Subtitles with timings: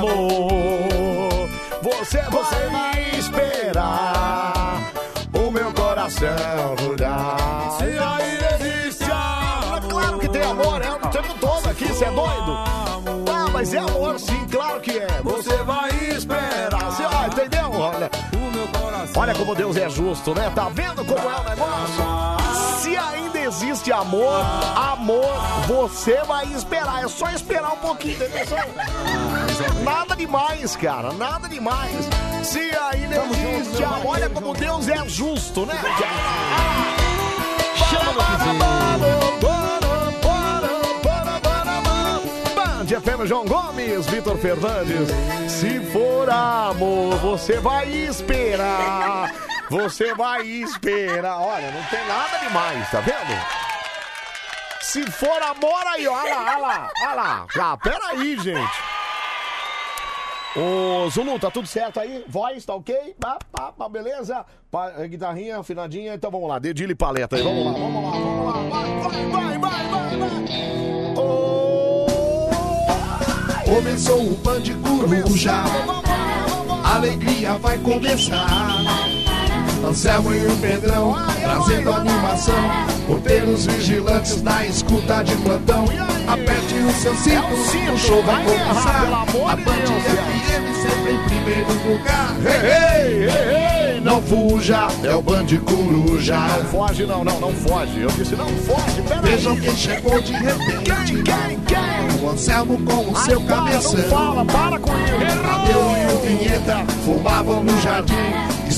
[0.00, 1.48] amor,
[1.82, 4.92] você vai esperar
[5.34, 6.28] o meu coração
[6.82, 7.70] mudar.
[7.78, 9.88] Se ainda existe amor.
[9.88, 12.64] Claro que tem amor, é o tempo todo aqui, você é doido?
[13.28, 15.20] Ah, mas é amor sim, claro que é.
[15.22, 16.90] Você vai esperar.
[16.90, 17.70] Você, ah, entendeu?
[17.72, 18.10] Olha.
[19.16, 20.50] Olha como Deus é justo, né?
[20.54, 22.04] Tá vendo como é o negócio?
[22.80, 23.29] Se ainda
[23.62, 24.40] existe amor,
[24.74, 25.34] amor,
[25.66, 27.04] você vai esperar.
[27.04, 28.46] É só esperar um pouquinho, entendeu?
[28.46, 31.92] Só- Nada demais, cara, nada demais.
[32.42, 32.58] Se
[32.90, 35.74] ainda existe amor, olha como Deus é justo, né?
[42.54, 45.08] Band FM João Gomes, Vitor Fernandes.
[45.48, 49.32] Se for amor, você vai esperar.
[49.70, 51.40] Você vai esperar.
[51.40, 53.40] Olha, não tem nada demais, tá vendo?
[54.80, 57.46] Se for amor aí, ó, olha lá, olha lá, olha lá.
[57.60, 58.82] Ah, peraí, gente.
[60.56, 62.24] Ô, Zulu, tá tudo certo aí?
[62.26, 63.14] Voz, tá ok?
[63.20, 64.44] Pá, pá, pá, beleza?
[64.68, 66.14] Pá, eh, guitarrinha, afinadinha.
[66.14, 67.42] Então vamos lá, dedilho e paleta aí.
[67.42, 68.52] Vamos lá, vamos lá, vamos lá.
[68.68, 70.30] Vai, vai, vai, vai, vai.
[73.64, 75.62] Começou o Band Coruja,
[76.92, 79.19] alegria vai começar.
[79.86, 82.54] Anselmo e o Pedrão trazendo animação.
[83.06, 85.84] Porteiros vigilantes na escuta de plantão.
[86.28, 89.24] Aperte o seu cinto, o show vai começar.
[89.48, 92.36] A Band FM sempre em primeiro lugar.
[92.44, 96.36] Ei, ei, não fuja, é o Band Coruja.
[96.36, 98.00] Não foge, não, não, não foge.
[98.00, 99.22] Eu disse, não foge, peraí.
[99.22, 101.22] Vejam quem chegou de repente.
[101.22, 102.22] Quem, quem?
[102.22, 103.92] O Anselmo com o seu Ai, para, cabeção.
[103.94, 105.10] Não fala, para com isso.
[105.42, 108.14] Tadeu e o Vinheta fumavam no jardim,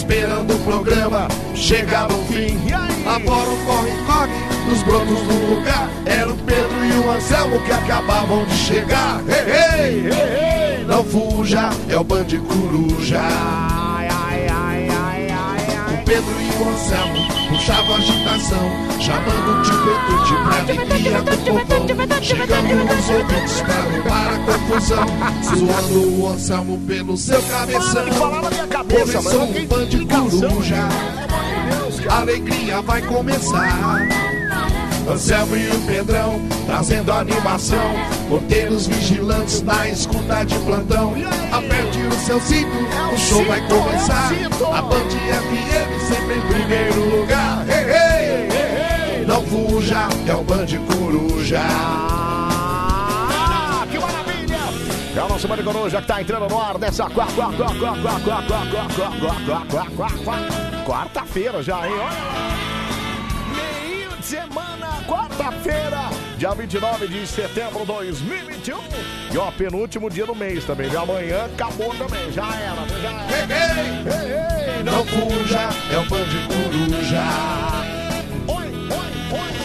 [0.02, 2.58] esperando o programa chegar ao fim.
[3.04, 4.32] Lá fora o corre-corre
[4.68, 5.88] dos brotos do lugar.
[6.04, 9.22] Era o Pedro e o Anselmo que acabavam de chegar.
[9.28, 13.81] Ei, ei, ei, ei, não fuja, é o Band Coruja.
[16.12, 18.70] Pedro e o Anselmo puxavam agitação,
[19.00, 22.20] chamando o tio Pedro pra alegria do povão.
[22.20, 25.06] Chegando os ouvintes pra arrumar a confusão,
[25.42, 28.04] zoando o Anselmo pelo seu cabeção.
[28.04, 30.88] Para de Começou um Band Coruja,
[32.10, 34.41] a alegria vai começar.
[35.08, 37.92] Anselmo e o Pedrão trazendo animação.
[38.28, 41.14] Porteiros vigilantes na escuta de plantão.
[41.52, 42.76] Aperte o seu cinto,
[43.12, 44.30] o show vai começar.
[44.72, 47.64] A Band FM sempre em primeiro lugar.
[47.68, 49.26] Hey, hey!
[49.26, 51.60] Não fuja, é o Band Coruja.
[55.14, 57.06] É o nosso Bande Coruja que tá entrando no ar nessa
[60.86, 61.92] quarta-feira já, hein?
[61.92, 62.81] Olha lá!
[64.22, 68.78] De semana, quarta-feira, dia 29 de setembro de 2021.
[69.32, 70.88] E ó, penúltimo dia do mês também.
[70.88, 73.32] De amanhã acabou também, já era, já era.
[73.32, 77.24] Ei, Ei, ei, Não fuja, é o Band Coruja.
[78.46, 79.61] Oi, oi, oi,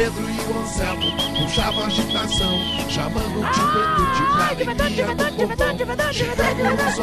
[0.00, 4.22] Pedro e o Anselmo puxavam agitação, chamando o tio Pedro de
[4.72, 5.06] alegria
[5.36, 6.10] povão.
[6.10, 6.98] Chegando os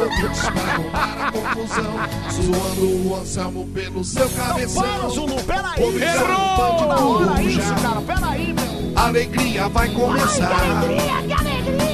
[0.50, 1.94] pra arrumar a confusão,
[2.32, 4.82] zoando o Anselmo pelo seu cabeção.
[4.82, 6.02] Para, Zulu, peraí!
[6.02, 6.56] Errou!
[6.56, 7.60] Band Na hora Coruja.
[7.60, 8.98] isso, cara, peraí, meu!
[8.98, 10.50] Alegria vai começar.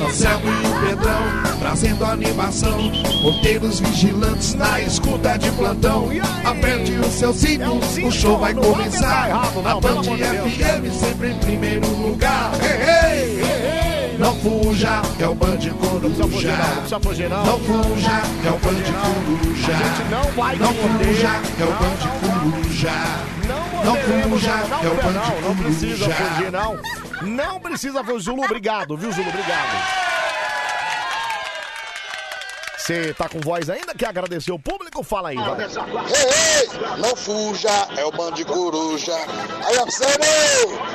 [0.07, 2.79] Anselmo e o Pedrão trazendo animação.
[3.23, 6.09] Porteiros vigilantes na escuta de plantão.
[6.45, 9.51] Aperte o seu cinto, o show vai começar.
[9.65, 12.53] A Band FM sempre em primeiro lugar.
[14.19, 16.19] Não fuja, é o Band Coruja.
[16.19, 17.45] Não precisa fugir, não.
[17.45, 19.73] Não fuja, é o Band Coruja.
[20.11, 22.93] Não fuja, é o Band Coruja.
[23.85, 26.15] Não fuja, é o Band não, não precisa Coruja.
[26.15, 27.04] fugir, não.
[27.23, 28.25] Não precisa fugir.
[28.25, 29.29] Zulu, obrigado, viu, Zulu?
[29.29, 30.05] Obrigado.
[32.79, 33.95] Você tá com voz ainda?
[33.95, 35.03] Quer agradecer o público?
[35.03, 35.63] Fala aí, vai.
[35.63, 39.15] Ei, ei, não fuja, é o bando de coruja.
[39.67, 40.23] Aí, Anselmo,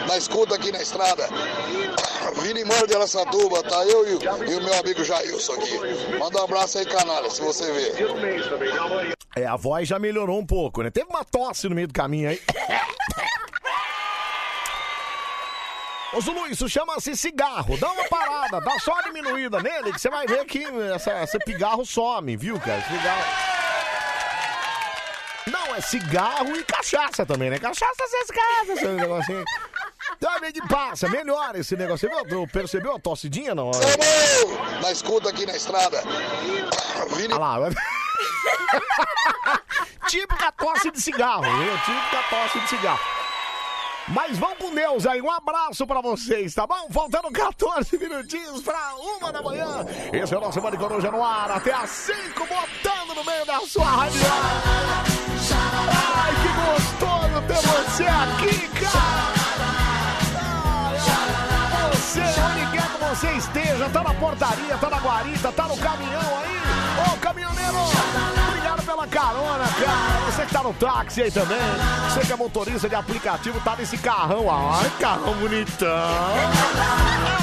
[0.08, 1.28] na escuta aqui na estrada.
[2.44, 4.22] Vini Mano de Araçatuba, tá eu e, o-
[4.52, 5.80] e o meu amigo Jailson aqui.
[6.20, 7.96] Manda um abraço aí, canalha, se você ver.
[9.36, 10.92] É, a voz já melhorou um pouco, né?
[10.92, 12.40] Teve uma tosse no meio do caminho aí.
[16.12, 17.78] Ô Zulu, isso chama-se cigarro.
[17.78, 21.38] Dá uma parada, dá só uma diminuída nele, que você vai ver que essa, esse
[21.40, 22.84] pigarro some, viu, cara?
[25.46, 27.60] Não, é cigarro e cachaça também, né?
[27.60, 29.46] Cachaça vocês casam, esse negocinho.
[30.20, 32.10] Tá bem que passa, melhor esse negócio.
[32.10, 32.48] Você viu?
[32.48, 33.70] Percebeu a tossidinha, não?
[34.82, 36.02] Na escuta aqui na estrada.
[37.16, 37.34] Vini...
[37.34, 37.70] Olha lá.
[40.08, 41.78] Típica tosse de cigarro, viu?
[41.86, 43.19] Típica tosse de cigarro.
[44.12, 46.88] Mas vão com Deus aí, um abraço pra vocês, tá bom?
[46.90, 49.86] Faltando 14 minutinhos pra uma da manhã.
[50.12, 53.60] Esse é o nosso Bande Coruja no ar, até às 5, botando no meio da
[53.62, 54.20] sua rádio.
[56.18, 59.30] Ai, que gostoso ter você aqui, cara!
[61.92, 66.40] Você, onde quer que você esteja, tá na portaria, tá na guarita, tá no caminhão
[66.40, 67.14] aí.
[67.14, 67.78] Ô, caminhoneiro,
[68.90, 70.32] pela carona, cara.
[70.32, 71.60] Você que tá no táxi aí também.
[72.10, 74.50] Você que é motorista de aplicativo, tá nesse carrão.
[74.50, 75.88] Ai, carrão bonitão.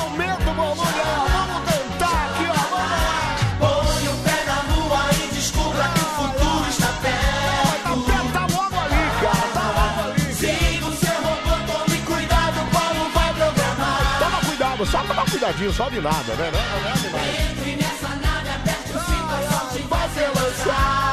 [0.01, 1.27] Aumenta o volume, ó.
[1.29, 2.53] Vamos cantar aqui, ó.
[2.53, 3.37] Vamos lá.
[3.61, 8.33] Põe o pé na lua e descubra que o futuro está perto.
[8.33, 9.47] Tá logo ali, cara.
[9.55, 10.35] Tá logo ali.
[10.35, 14.19] Siga o seu robô, tome cuidado, o Paulo vai programar.
[14.19, 16.51] Toma cuidado, só toma cuidadinho, só de nada, né?
[16.51, 17.51] Não, não é demais.
[17.51, 21.06] Entre nessa nave, aperte o cinto, a sorte vai ser lançada.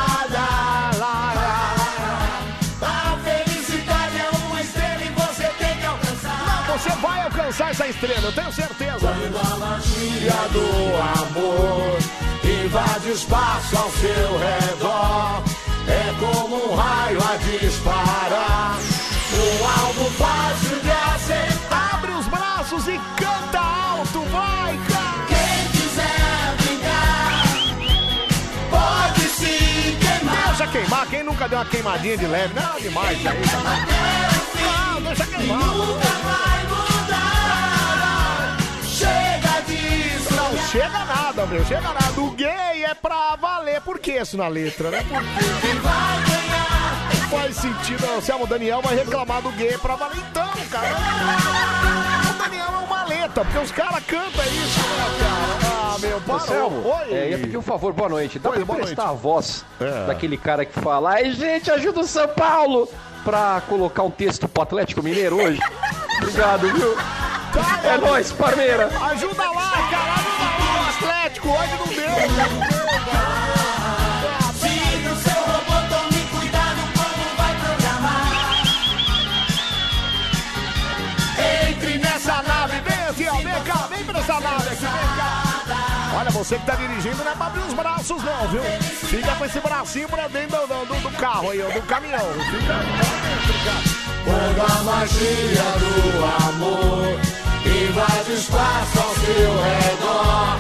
[7.54, 9.00] Alcançar essa estrela, eu tenho certeza.
[9.00, 10.66] Quando a magia do
[11.22, 11.98] amor
[12.44, 15.44] invade o espaço ao seu redor,
[15.88, 18.78] é como um raio a disparar.
[19.34, 21.96] Um alvo fácil de acertar.
[21.96, 25.26] Abre os braços e canta alto, vai, cara.
[25.28, 27.44] Quem quiser brincar,
[28.70, 30.48] pode se queimar.
[30.48, 32.54] Deixa queimar, quem nunca deu uma queimadinha de leve?
[32.54, 33.42] Não, demais aí.
[34.96, 36.63] Não, deixa queimar.
[38.94, 40.34] Chega disso.
[40.36, 42.22] Não chega nada, meu, chega nada.
[42.22, 43.82] O gay é pra valer.
[43.82, 45.04] Por que isso na letra, né?
[45.10, 45.46] Por quê?
[45.62, 47.30] Quem vai ganhar?
[47.30, 48.06] Faz sentido.
[48.18, 50.90] O Selmo Daniel vai reclamar do gay pra valer então, cara.
[52.30, 55.74] O Daniel é uma letra, porque os caras cantam isso, né, cara?
[55.96, 56.96] Ah, meu, parou.
[57.00, 57.14] Oi.
[57.14, 58.38] é, ia pedir um favor, boa noite.
[58.38, 59.18] Dá Oi, pra boa prestar noite.
[59.18, 60.06] a voz É.
[60.08, 62.88] daquele cara que fala Ai, gente, ajuda o São Paulo
[63.24, 65.60] pra colocar um texto pro Atlético Mineiro hoje.
[66.22, 66.96] Obrigado, viu?
[67.84, 68.88] É nóis, Parmeira.
[68.88, 70.14] Ajuda lá, cara.
[70.14, 71.50] Ajuda lá o Atlético.
[71.50, 72.14] Hoje não deu.
[72.22, 73.43] Siga
[86.44, 88.62] você que tá dirigindo não é pra abrir os braços, não, viu?
[88.82, 92.20] Fica com esse bracinho pra dentro do, do- do carro aí, ó, do caminhão.
[92.52, 94.04] Fica cara.
[94.26, 97.20] Quando a magia do amor
[97.66, 100.58] invade o espaço ao seu redor,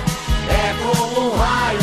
[0.50, 1.80] é como um raio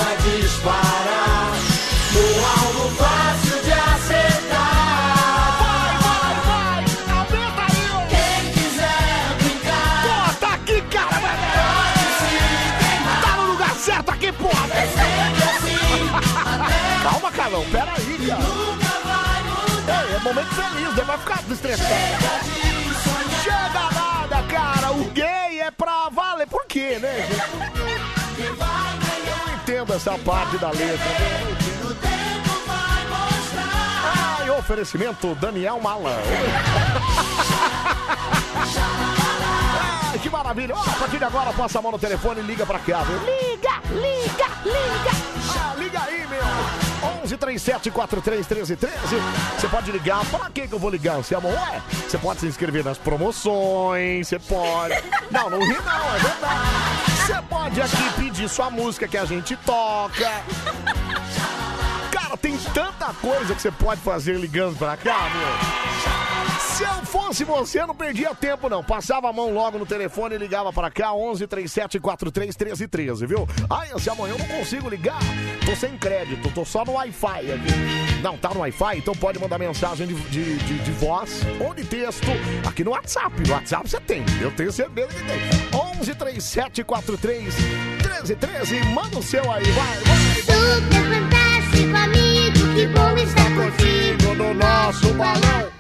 [17.41, 18.43] assim, Calma, Calão, pera aí, cara.
[20.09, 21.05] Ei, é momento feliz, né?
[21.05, 21.91] Vai ficar estressado.
[23.43, 24.93] Chega nada, cara.
[24.93, 26.47] O gay é pra valer.
[26.47, 27.43] Por quê, né, gente?
[28.41, 30.97] Eu não entendo essa parte da letra.
[30.97, 31.57] né?
[33.09, 34.39] Não.
[34.41, 36.17] Ai, oferecimento Daniel Malan.
[40.23, 40.75] Que maravilha.
[40.77, 43.19] Ó, a partir de agora, passa a mão no telefone e liga pra cá, viu?
[43.21, 45.20] Liga, liga, liga.
[47.31, 48.97] 11 37 43 13 13.
[49.57, 50.25] Você pode ligar.
[50.27, 51.49] Pra que que eu vou ligar, Anselmo?
[51.49, 54.95] Ué, você pode se inscrever nas promoções, você pode...
[55.31, 57.11] Não, não ri não, é verdade.
[57.27, 60.43] Você pode aqui pedir sua música que a gente toca.
[62.11, 66.20] Cara, tem tanta coisa que você pode fazer ligando pra cá, meu.
[66.61, 68.83] Se eu fosse você, eu não perdia tempo, não.
[68.83, 73.27] Passava a mão logo no telefone e ligava pra cá, 11 37 43 13 13,
[73.27, 73.47] viu?
[73.69, 75.19] Ai, se amanhã eu não consigo ligar,
[75.67, 78.21] tô sem crédito, tô só no Wi-Fi aqui.
[78.23, 78.99] Não, tá no Wi-Fi?
[78.99, 82.27] Então pode mandar mensagem de, de, de- de voz ou de texto
[82.67, 83.41] aqui no WhatsApp.
[83.47, 85.81] No WhatsApp você tem, eu tenho certeza que tem.
[86.01, 87.55] 11 37 43
[88.03, 90.35] 13 13, manda o seu aí, vai, vai.
[90.43, 93.51] Super fantástico, amigo, que bom estar.
[93.51, 95.80] Contigo no nosso balão.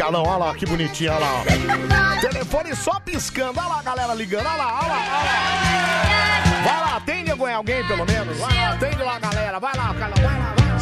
[0.00, 2.20] Da Olha lá, Calão, olha lá, que bonitinha, olha lá.
[2.20, 6.62] Telefone só piscando, olha lá a galera ligando, olha lá, olha lá, olha lá.
[6.64, 8.38] Vai lá, atende alguém, alguém pelo menos.
[8.38, 9.60] Vai lá, atende lá, galera.
[9.60, 10.80] Vai lá, Calão, vai lá, vai lá.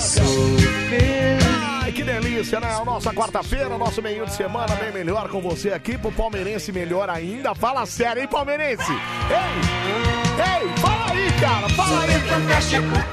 [1.82, 2.72] Ai, que delícia, né?
[2.72, 5.96] A nossa quarta-feira, o nosso meio de semana bem melhor com você aqui.
[5.98, 7.54] Pro palmeirense melhor ainda.
[7.54, 8.92] Fala sério, hein, palmeirense?
[8.92, 12.08] Ei, ei, fala aí, cara, fala aí.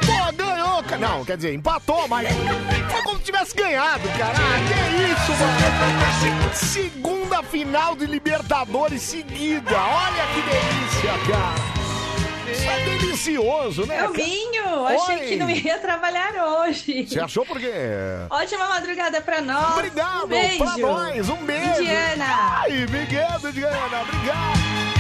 [0.05, 0.44] Pô,
[0.75, 0.97] ganhou, cara.
[0.97, 2.27] Não, quer dizer, empatou, mas
[2.91, 4.33] foi como se tivesse ganhado, cara.
[4.33, 6.53] Ah, que isso, mano.
[6.53, 9.75] Segunda final de Libertadores seguida.
[9.75, 11.75] Olha que delícia, cara.
[12.51, 14.05] Isso é delicioso, né?
[14.05, 15.25] Elminho, achei Oi.
[15.27, 17.05] que não ia trabalhar hoje.
[17.07, 17.71] Você achou por quê?
[18.29, 19.73] Ótima madrugada pra nós.
[19.73, 20.57] Obrigado um beijo.
[20.57, 21.81] pra nós, um beijo.
[21.81, 22.61] Indiana.
[22.61, 24.94] Ai, obrigado, Diana, obrigado.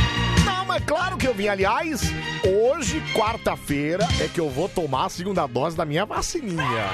[0.75, 1.47] Mas claro que eu vim.
[1.47, 2.01] Aliás,
[2.45, 6.89] hoje, quarta-feira, é que eu vou tomar a segunda dose da minha vacininha.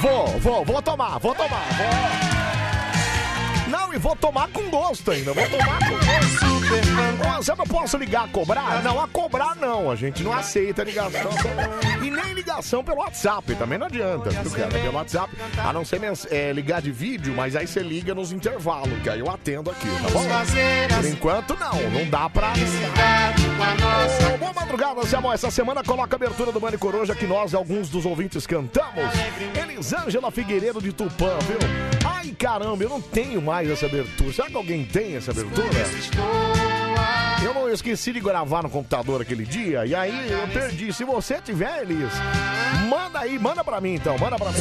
[0.00, 1.88] Vou, vou, vou tomar, vou tomar, vou.
[3.68, 6.57] Não, e vou tomar com gosto ainda, vou tomar com gosto.
[7.48, 8.82] Eu não posso ligar a cobrar?
[8.82, 11.30] Não, a cobrar não, a gente não aceita ligação.
[12.02, 14.68] E nem ligação pelo WhatsApp, também não adianta, viu, cara?
[14.68, 16.00] Pelo WhatsApp, a não ser
[16.30, 19.88] é, ligar de vídeo, mas aí você liga nos intervalos, que aí eu atendo aqui,
[20.00, 20.22] tá bom?
[20.96, 22.52] Por enquanto não, não dá pra
[24.38, 25.34] Boa madrugada, Samuel.
[25.34, 29.12] Essa semana coloca a abertura do Mani Coruja que nós, alguns dos ouvintes, cantamos.
[29.60, 32.17] Elisângela Figueiredo de Tupã, viu?
[32.28, 34.30] Ai, caramba, eu não tenho mais essa abertura.
[34.32, 35.66] Será que alguém tem essa abertura?
[37.42, 40.92] Eu não esqueci de gravar no computador aquele dia e aí eu perdi.
[40.92, 42.12] Se você tiver, Elis,
[42.86, 44.58] manda aí, manda pra mim então, manda pra mim.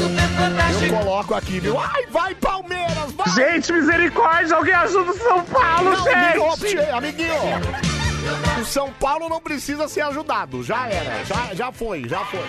[0.82, 1.78] Eu coloco aqui, viu?
[1.78, 3.30] Ai, vai Palmeiras, vai!
[3.36, 6.78] Gente, misericórdia, alguém ajuda o São Paulo, Não, amiguinho, gente!
[6.92, 10.64] ó, amiguinho, o São Paulo não precisa ser ajudado.
[10.64, 12.40] Já era, já, já foi, já foi.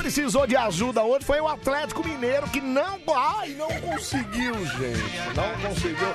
[0.00, 2.98] Precisou de ajuda hoje foi o Atlético Mineiro, que não.
[3.14, 5.36] Ai, não conseguiu, gente.
[5.36, 6.08] Não conseguiu.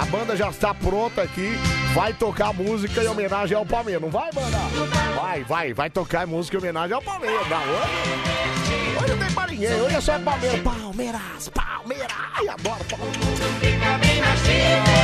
[0.00, 1.50] A banda já está pronta aqui.
[1.92, 4.00] Vai tocar música em homenagem ao Palmeiras.
[4.00, 4.58] Não vai, banda?
[5.20, 7.48] Vai, vai, vai tocar música em homenagem ao Palmeiras.
[7.48, 9.82] Não, hoje, hoje não tem.
[9.82, 10.60] Hoje é só Palmeiras.
[10.60, 12.12] Palmeiras, Palmeiras.
[12.34, 13.40] Ai, adoro Palmeiras.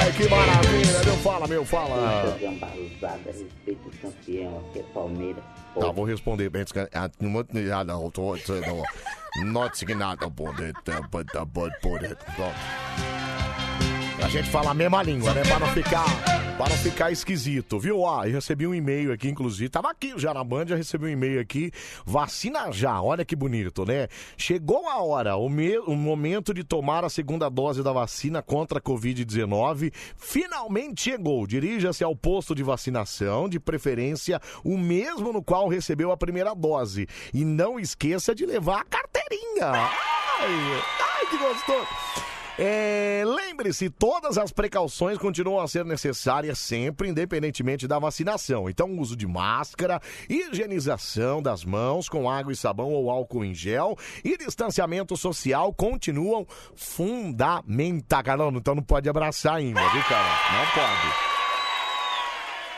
[0.00, 1.04] Ai, que maravilha.
[1.04, 2.38] Meu, fala, meu, fala.
[2.40, 5.57] Gambaruzada, respeito o campeão, aqui é Palmeiras.
[5.75, 6.64] Tá, vou responder bem.
[6.92, 8.82] Ah, Não, não, não, tô- tô- não.
[9.44, 11.70] Not saying nada about it, uh, but about
[12.04, 12.16] it.
[12.34, 12.54] Pronto.
[14.22, 15.42] A gente fala a mesma língua, né?
[15.42, 16.04] Pra não ficar,
[16.58, 18.00] pra não ficar esquisito, viu?
[18.00, 19.70] Ó, eu recebi um e-mail aqui, inclusive.
[19.70, 21.70] Tava aqui já na Band, já recebi um e-mail aqui.
[22.04, 24.08] Vacina já, olha que bonito, né?
[24.37, 28.78] Chegou a hora, o, me- o momento de tomar a segunda dose da vacina contra
[28.78, 29.92] a Covid-19.
[30.16, 31.46] Finalmente chegou.
[31.46, 37.06] Dirija-se ao posto de vacinação, de preferência o mesmo no qual recebeu a primeira dose.
[37.32, 39.66] E não esqueça de levar a carteirinha.
[39.72, 42.27] Ai, ai que gostoso.
[42.58, 48.68] É, Lembre-se, todas as precauções continuam a ser necessárias sempre, independentemente da vacinação.
[48.68, 53.96] Então, uso de máscara, higienização das mãos com água e sabão ou álcool em gel
[54.24, 58.24] e distanciamento social continuam fundamentais.
[58.24, 60.28] Cara, não, então não pode abraçar ainda, viu, cara?
[60.52, 61.38] Não pode.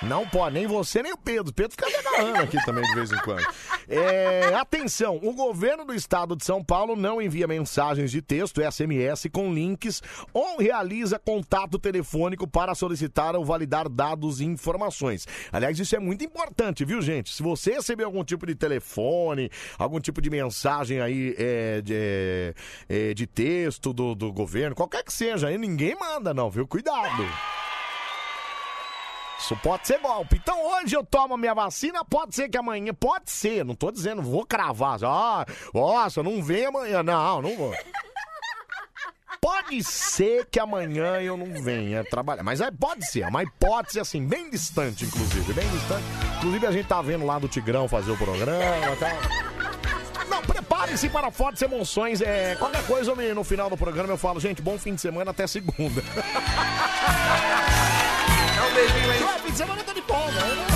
[0.03, 1.53] Não pode, nem você nem o Pedro.
[1.53, 3.47] Pedro fica agarrando aqui também de vez em quando.
[3.89, 9.29] É, atenção, o governo do estado de São Paulo não envia mensagens de texto, SMS,
[9.33, 10.03] com links
[10.33, 15.27] ou realiza contato telefônico para solicitar ou validar dados e informações.
[15.53, 17.35] Aliás, isso é muito importante, viu, gente?
[17.35, 22.55] Se você receber algum tipo de telefone, algum tipo de mensagem aí é, de,
[22.89, 26.67] é, de texto do, do governo, qualquer que seja, aí ninguém manda, não, viu?
[26.67, 27.25] Cuidado.
[29.41, 30.37] Isso pode ser golpe.
[30.37, 34.21] Então hoje eu tomo minha vacina, pode ser que amanhã, pode ser, não tô dizendo,
[34.23, 34.99] vou cravar.
[35.03, 37.03] Ah, nossa, não vem amanhã.
[37.03, 37.75] Não, não vou.
[39.41, 42.43] Pode ser que amanhã eu não venha trabalhar.
[42.43, 45.53] Mas é, pode ser, é uma hipótese assim, bem distante, inclusive.
[45.55, 46.05] Bem distante.
[46.37, 49.09] Inclusive a gente tá vendo lá do Tigrão fazer o programa e tal.
[50.29, 52.21] Não, prepare-se para fortes emoções.
[52.21, 55.47] É, qualquer coisa, no final do programa eu falo, gente, bom fim de semana até
[55.47, 56.03] segunda.
[58.61, 59.23] Dá um beijinho aí.
[59.23, 60.33] Ué, fim de semana eu tô de folga.
[60.33, 60.67] né?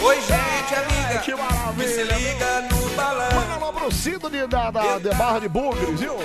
[0.00, 1.18] Oi, gente, amiga.
[1.20, 1.72] Que maravilha.
[1.76, 3.28] Me se liga no balão.
[3.34, 6.16] Manda alô pro Cido de, da, da, de Barra de Bugres, viu?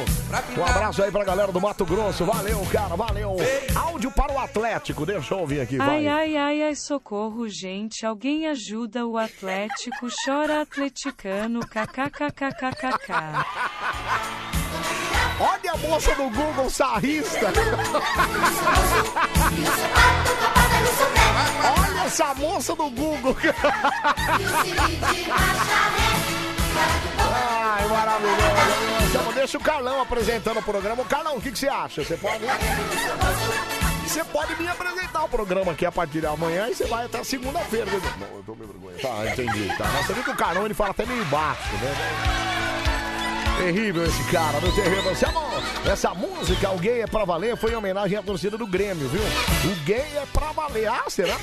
[0.57, 2.25] Um abraço aí pra galera do Mato Grosso.
[2.25, 3.35] Valeu, cara, valeu.
[3.75, 6.07] Áudio para o Atlético, deixa eu ouvir aqui, vai.
[6.07, 8.05] Ai, ai, ai, ai, socorro, gente.
[8.05, 10.07] Alguém ajuda o Atlético.
[10.25, 11.59] Chora atleticano.
[11.61, 13.13] KKKKKK.
[15.39, 17.53] Olha moça do Google sarrista.
[21.77, 23.37] Olha essa moça do Google.
[27.19, 29.33] Ai, maravilhoso.
[29.35, 31.03] Deixa o Carlão apresentando o programa.
[31.03, 32.03] Ô, Carlão, o que, que você acha?
[32.03, 32.43] Você pode...
[34.07, 37.23] Você pode me apresentar o programa aqui a partir de amanhã e você vai até
[37.23, 37.85] segunda-feira.
[37.85, 38.97] Não, eu tô me vergonha.
[38.99, 39.67] Tá, entendi.
[39.77, 39.85] Tá.
[39.85, 42.52] Você viu que o Carlão ele fala até meio baixo, né?
[43.57, 45.11] Terrível esse cara, meu terrível.
[45.11, 48.67] Esse amor, essa música, o gay é pra valer, foi em homenagem à torcida do
[48.67, 49.21] Grêmio, viu?
[49.71, 50.87] O gay é pra valer.
[50.87, 51.35] Ah, será?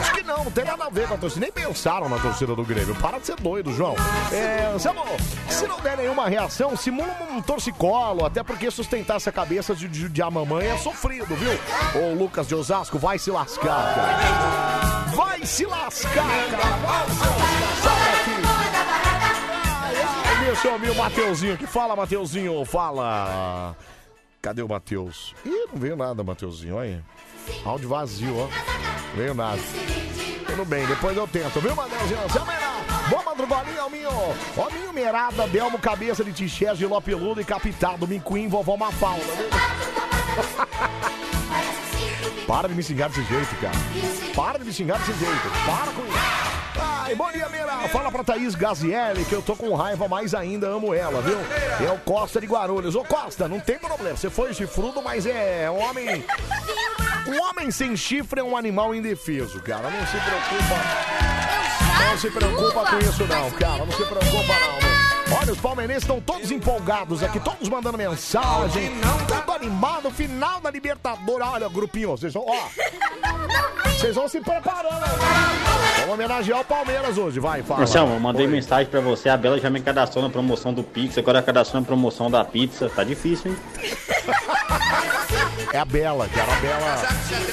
[0.00, 1.42] Acho que não, não tem nada a ver com a torcida.
[1.42, 2.94] Nem pensaram na torcida do Grêmio.
[2.96, 3.94] Para de ser doido, João.
[4.32, 4.76] É,
[5.48, 10.28] se não der nenhuma reação, simula um torcicolo, até porque sustentar essa cabeça de judiar
[10.28, 11.52] a mamãe é sofrido, viu?
[11.94, 15.14] Ô, Lucas de Osasco, vai se lascar, cara.
[15.14, 16.76] Vai se lascar, cara.
[16.76, 17.99] Vai se lascar.
[20.50, 21.64] Deixa eu o Mateuzinho aqui.
[21.64, 23.76] Fala, Mateuzinho, fala.
[24.42, 25.32] Cadê o Mateus?
[25.46, 27.04] Ih, não veio nada, Mateuzinho, olha.
[27.64, 28.48] Áudio vazio, ó.
[29.14, 29.60] Veio nada.
[30.48, 32.28] Tudo bem, depois eu tento, viu, Mateuzinho?
[32.32, 32.72] Seu Meirá.
[33.08, 34.10] Boa madrugolinha, Minho.
[34.10, 39.50] Ó, Minho Merada, Belmo, cabeça de Tichés, de Lopeludo e Capitado, Minquim, vovó Mafalda, viu?
[42.50, 43.76] Para de me xingar desse jeito, cara.
[44.34, 45.50] Para de me xingar desse jeito.
[45.64, 46.18] Para com isso.
[46.80, 47.88] Ai, bom dia, Meira.
[47.90, 51.38] Fala pra Thaís Gazielli que eu tô com raiva, mas ainda amo ela, viu?
[51.86, 52.96] É o Costa de Guarulhos.
[52.96, 54.16] Ô, Costa, não tem problema.
[54.16, 56.24] Você foi chifrudo, mas é um homem...
[57.28, 59.88] Um homem sem chifre é um animal indefeso, cara.
[59.88, 62.04] Não se preocupa.
[62.04, 63.84] Não se preocupa com isso, não, cara.
[63.84, 64.88] Não se preocupa, não.
[64.88, 64.99] meu.
[65.38, 68.90] Olha, os palmeirenses estão todos empolgados aqui, todos mandando mensagem,
[69.28, 71.46] tudo animado, final da Libertadores.
[71.46, 72.68] Olha, grupinho, vocês vão, ó.
[74.00, 75.04] Vocês vão se preparando.
[75.98, 77.80] Vamos homenagear o Palmeiras hoje, vai, fala.
[77.80, 78.52] Marcelo, eu mandei Oi.
[78.52, 81.86] mensagem pra você, a Bela já me cadastrou na promoção do Pix, agora cadastrou na
[81.86, 82.88] promoção da pizza.
[82.88, 83.58] Tá difícil, hein?
[85.72, 86.52] É a Bela, cara.
[86.52, 87.02] A Bela.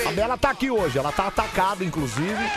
[0.07, 2.51] A Bela tá aqui hoje, ela tá atacada, inclusive.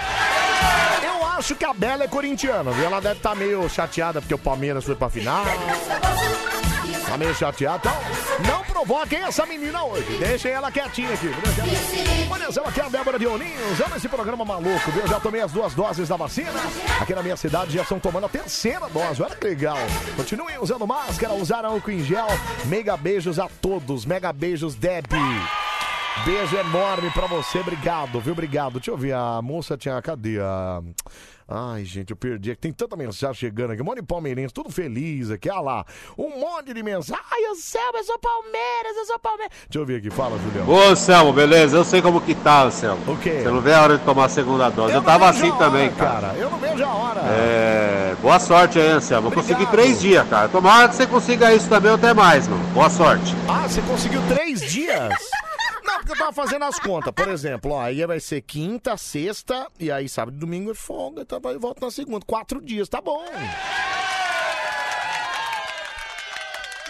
[1.03, 2.85] Eu acho que a Bela é corintiana, viu?
[2.85, 5.45] Ela deve estar meio chateada porque o Palmeiras foi pra final.
[7.07, 7.79] Tá meio chateada.
[7.79, 10.17] Então, não provoquem essa menina hoje.
[10.19, 11.29] Deixem ela quietinha aqui.
[12.31, 13.81] Olha só, aqui é a Débora Dioninhos.
[13.81, 15.07] Amo esse programa maluco, viu?
[15.07, 16.61] Já tomei as duas doses da vacina.
[17.01, 19.23] Aqui na minha cidade já estão tomando a terceira dose.
[19.23, 19.79] Olha que legal.
[20.17, 22.29] Continuem usando máscara, usar álcool em gel.
[22.65, 24.05] Mega beijos a todos.
[24.05, 25.07] Mega beijos, Deb.
[26.25, 28.33] Beijo enorme pra você, obrigado, viu?
[28.33, 28.75] Obrigado.
[28.75, 30.01] Deixa eu ver, a moça tinha.
[30.03, 30.83] Cadê a.
[31.53, 32.55] Ai, gente, eu perdi.
[32.55, 33.83] Tem tanta mensagem chegando aqui.
[33.83, 35.51] Um monte de palmeirense, tudo feliz aqui.
[35.51, 35.85] Olha lá.
[36.17, 37.21] Um monte de mensagem.
[37.29, 39.53] Ai, eu sei, eu sou Palmeiras, eu sou Palmeiras.
[39.69, 40.11] Deixa eu ver aqui.
[40.11, 40.69] Fala, Julião.
[40.69, 41.77] Ô, Anselmo, beleza?
[41.77, 43.13] Eu sei como que tá, Anselmo.
[43.13, 43.41] O quê?
[43.43, 44.95] Você não vê a hora de tomar a segunda dose.
[44.95, 46.35] Eu, tava vejo assim também, hora, cara.
[46.37, 47.21] Eu não vejo a hora.
[47.23, 48.17] É.
[48.23, 49.27] Boa sorte aí, Anselmo.
[49.29, 50.49] Eu consegui três dias, cara.
[50.49, 52.63] Tomara que você consiga isso também ou até mais, mano.
[52.73, 53.35] Boa sorte.
[53.49, 55.13] Ah, você conseguiu três dias?
[55.85, 57.13] Não, porque eu tava fazendo as contas.
[57.13, 61.23] Por exemplo, ó, aí vai ser quinta, sexta, e aí sábado e domingo é folga,
[61.23, 62.25] então aí volta na segunda.
[62.25, 63.25] Quatro dias, tá bom.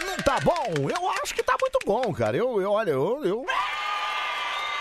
[0.05, 0.89] Não tá bom?
[0.89, 2.35] Eu acho que tá muito bom, cara.
[2.35, 3.45] Eu, eu olha, eu, eu...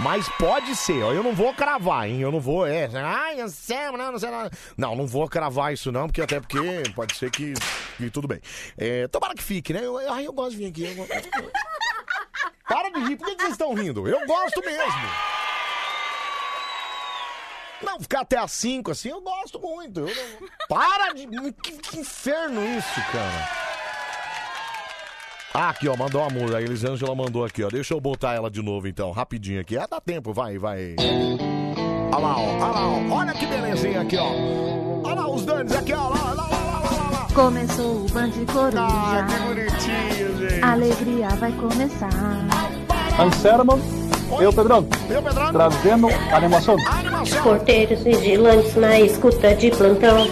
[0.03, 1.13] Mas pode ser, ó.
[1.13, 2.21] Eu não vou cravar, hein?
[2.21, 2.89] Eu não vou, é.
[2.95, 4.51] Ai, Anselmo, não, não sei nada.
[4.77, 6.59] Não, não vou cravar isso, não, porque até porque
[6.95, 7.53] pode ser que.
[7.99, 8.41] que tudo bem.
[8.79, 9.81] É, tomara que fique, né?
[9.85, 10.85] Eu, eu gosto de vir aqui.
[10.85, 11.07] eu
[12.69, 14.07] Para de rir, por que vocês estão rindo?
[14.09, 15.11] Eu gosto mesmo.
[17.83, 20.01] Não, ficar até às 5 assim, eu gosto muito.
[20.01, 21.27] Eu não- Para de.
[21.63, 23.49] Que, que inferno isso, cara.
[25.53, 26.59] Ah, aqui, ó, mandou uma música.
[26.59, 27.69] A Elisângela mandou aqui, ó.
[27.69, 29.77] Deixa eu botar ela de novo, então, rapidinho aqui.
[29.79, 30.95] Ah, dá tempo, vai, vai.
[32.13, 32.43] Olha lá, ó.
[32.43, 33.19] Olha lá, ó.
[33.19, 34.31] Olha que belezinha aqui, ó.
[35.05, 36.05] Olha lá os danos aqui, ó.
[36.11, 36.70] Olha lá, olha lá, olha lá.
[37.35, 38.81] Começou o Band Coruja.
[38.81, 40.65] Ah, que bonitinho, gente.
[40.65, 42.11] Alegria vai começar.
[43.19, 43.81] Anselmo,
[44.41, 44.87] eu, Pedrão.
[45.09, 45.53] Eu, Pedrão.
[45.53, 46.77] Trazendo animação.
[47.43, 50.27] Porteiros vigilantes na escuta de plantão.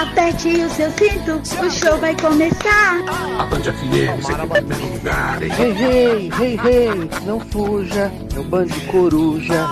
[0.00, 2.96] Aperte o seu cinto, o show vai começar.
[3.38, 5.50] A Band FM sempre em primeiro lugar, hein?
[5.58, 9.66] Hey, hey, hey, hey, não fuja, é o Band Coruja.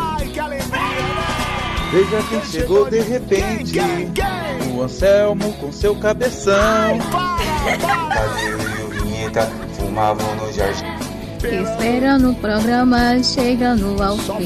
[1.91, 3.79] Veja quem chegou de repente.
[4.75, 6.99] O Anselmo com seu cabeção.
[8.15, 10.85] Tadeu e o Vinheta fumavam no jardim.
[11.43, 14.45] Esperando o programa chegando ao fim.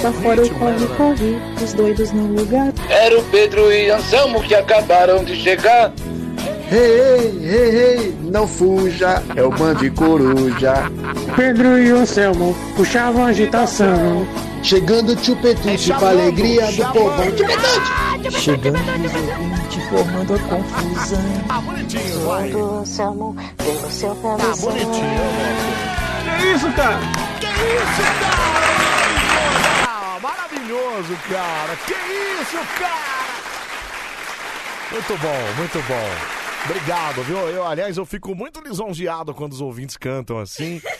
[0.00, 2.72] Só foram corre, corre, os doidos no lugar.
[2.88, 5.92] Era o Pedro e Anselmo que acabaram de chegar.
[6.70, 10.74] Hey, hey, hey, hey, não fuja, é o Band Coruja.
[11.36, 14.26] Pedro e o Anselmo puxavam a agitação.
[14.62, 17.24] Chegando o Chupetute com a alegria do povão.
[17.36, 18.40] Chupetute!
[18.40, 21.18] Chegando os ouvintes formando a confusão.
[21.48, 22.52] Ah, bonitinho, vai.
[22.52, 24.70] O Anselmo pelo seu Ah, cabeção.
[24.70, 25.20] bonitinho,
[26.40, 26.98] Que isso, cara?
[27.38, 29.86] Que isso, cara?
[29.88, 31.76] Ah, maravilhoso, cara.
[31.86, 33.25] Que isso, cara?
[34.90, 36.64] Muito bom, muito bom.
[36.64, 37.38] Obrigado, viu?
[37.48, 40.80] Eu, aliás, eu fico muito lisonjeado quando os ouvintes cantam assim.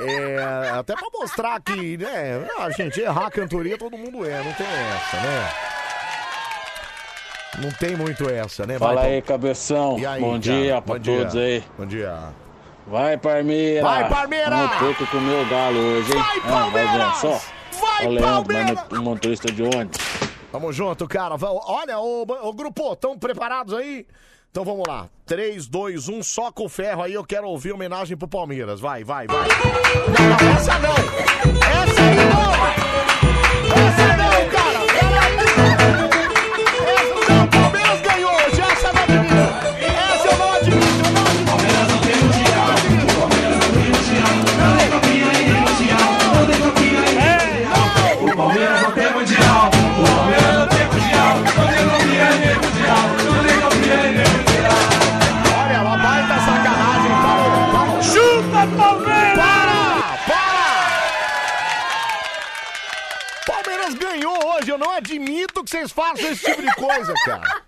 [0.00, 0.38] É,
[0.78, 4.66] até pra mostrar que, né, a gente errar a cantoria todo mundo é, não tem
[4.66, 5.50] essa, né?
[7.62, 8.78] Não tem muito essa, né?
[8.78, 9.98] Fala Vai, aí, cabeção.
[9.98, 10.38] E aí, Bom cara?
[10.40, 11.18] dia pra Bom dia.
[11.18, 11.64] todos aí.
[11.76, 12.16] Bom dia.
[12.86, 13.82] Vai, Parmeira.
[13.82, 14.50] Vai, Parmeira!
[14.56, 16.18] Vamos ter que comer o galo hoje, hein?
[16.22, 17.16] Vai, Ah, vai ver Palmeiras!
[17.16, 17.40] só.
[17.80, 18.84] Vai, o Leandro, Palmeiras!
[18.92, 19.98] o motorista de ônibus.
[20.50, 21.36] Tamo junto, cara.
[21.36, 24.06] Va- Olha, ô, ô grupo, estão preparados aí?
[24.50, 25.08] Então vamos lá.
[25.26, 27.12] 3, 2, 1, só com o ferro aí.
[27.12, 28.80] Eu quero ouvir homenagem pro Palmeiras.
[28.80, 29.46] Vai, vai, vai.
[29.46, 30.94] Não, essa não.
[31.82, 32.77] Essa não.
[65.48, 67.62] Admito que vocês façam esse tipo de coisa, cara.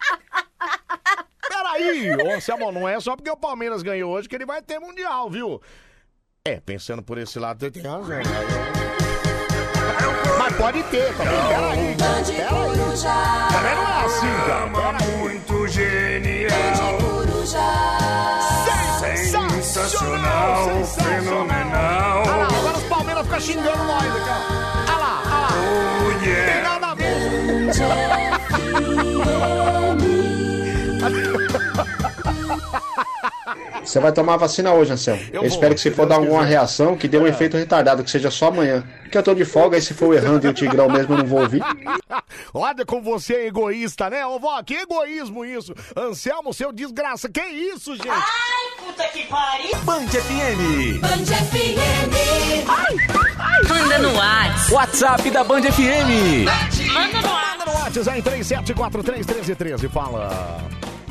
[1.48, 4.78] Peraí, ô Anselmo, não é só porque o Palmeiras ganhou hoje que ele vai ter
[4.78, 5.60] Mundial, viu?
[6.44, 8.08] É, pensando por esse lado, tem razão.
[8.08, 8.22] né?
[10.38, 11.96] Mas pode ter também, peraí.
[11.96, 13.50] cara, Peraí.
[13.50, 14.70] Também não é assim, cara.
[14.70, 15.18] Peraí.
[15.18, 16.50] Muito genial.
[19.10, 22.22] Sensacional, fenomenal.
[22.22, 24.89] Olha lá, agora os Palmeiras ficam xingando nós aqui,
[33.84, 35.20] Você vai tomar vacina hoje, Anselmo.
[35.32, 36.50] Eu, vou, espero que se se for Deus dar alguma quiser.
[36.50, 38.84] reação, que dê um efeito retardado, que seja só amanhã.
[39.02, 41.26] Porque eu tô de folga e se for errando e o Tigrão mesmo eu não
[41.26, 41.60] vou ouvir.
[42.54, 44.24] Olha como você é egoísta, né?
[44.24, 45.74] Ô, vó, que egoísmo isso.
[45.96, 47.28] Anselmo, seu desgraça.
[47.28, 48.08] Que isso, gente?
[48.08, 49.76] Ai, puta que pariu!
[49.82, 51.00] Band FM.
[51.00, 51.80] Band FM!
[53.68, 54.72] Manda no WhatsApp.
[54.72, 56.79] WhatsApp da Band FM.
[56.92, 59.88] Manda no Manda no WhatsApp aí, 37431313.
[59.90, 60.60] Fala.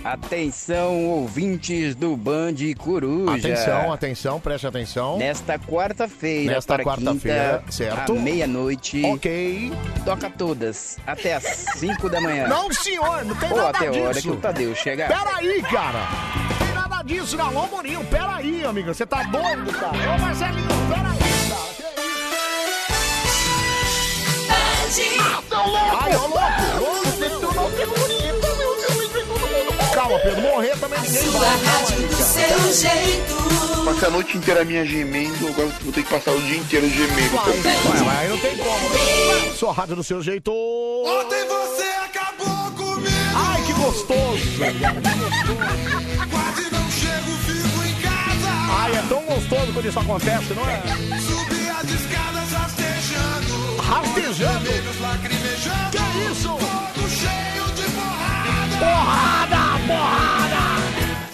[0.03, 3.35] Atenção, ouvintes do Band Coruja.
[3.35, 5.17] Atenção, atenção, preste atenção.
[5.17, 8.13] Nesta quarta-feira, Nesta quarta-feira, certo.
[8.13, 9.03] à meia-noite.
[9.05, 9.73] Ok.
[10.05, 11.43] Toca todas, até às
[11.77, 12.47] 5 da manhã.
[12.47, 14.29] Não, senhor, não tem Ou nada até a hora disso.
[14.29, 15.09] que o Tadeu chegar.
[15.09, 15.99] Peraí, cara.
[16.49, 17.53] Não tem nada disso, não.
[17.57, 18.93] Ô, Morinho, peraí, amigo.
[18.93, 20.15] Você tá doido, cara.
[20.15, 21.08] Ô, Marcelinho, peraí,
[24.89, 25.01] Isso?
[25.19, 25.97] Ah, seu louco!
[26.01, 26.39] Ai, ô, louco!
[26.81, 29.93] Ô, Pedro, não tem bonito, meu Deus, vem todo mundo.
[29.93, 31.59] Calma, Pedro, morrer também ninguém vai.
[31.59, 32.73] Calma aí, cara.
[32.73, 33.85] jeito.
[33.85, 37.35] Passei a noite inteira minha gemendo, agora vou ter que passar o dia inteiro gemendo.
[37.37, 39.55] Vai, mas aí não tem como.
[39.55, 40.51] Sua rádio do seu jeito.
[40.51, 43.15] Ontem você acabou comigo.
[43.35, 44.41] Ai, que gostoso.
[46.31, 48.49] Quase não chego, fico em casa.
[48.71, 50.81] Ai, é tão gostoso quando isso acontece, não é?
[51.19, 53.48] Subi as escadas rastejando.
[53.89, 54.69] Rastejando?
[55.91, 56.49] Que isso?
[56.49, 58.77] Todo cheio de porrada.
[58.77, 60.63] Porrada, porrada.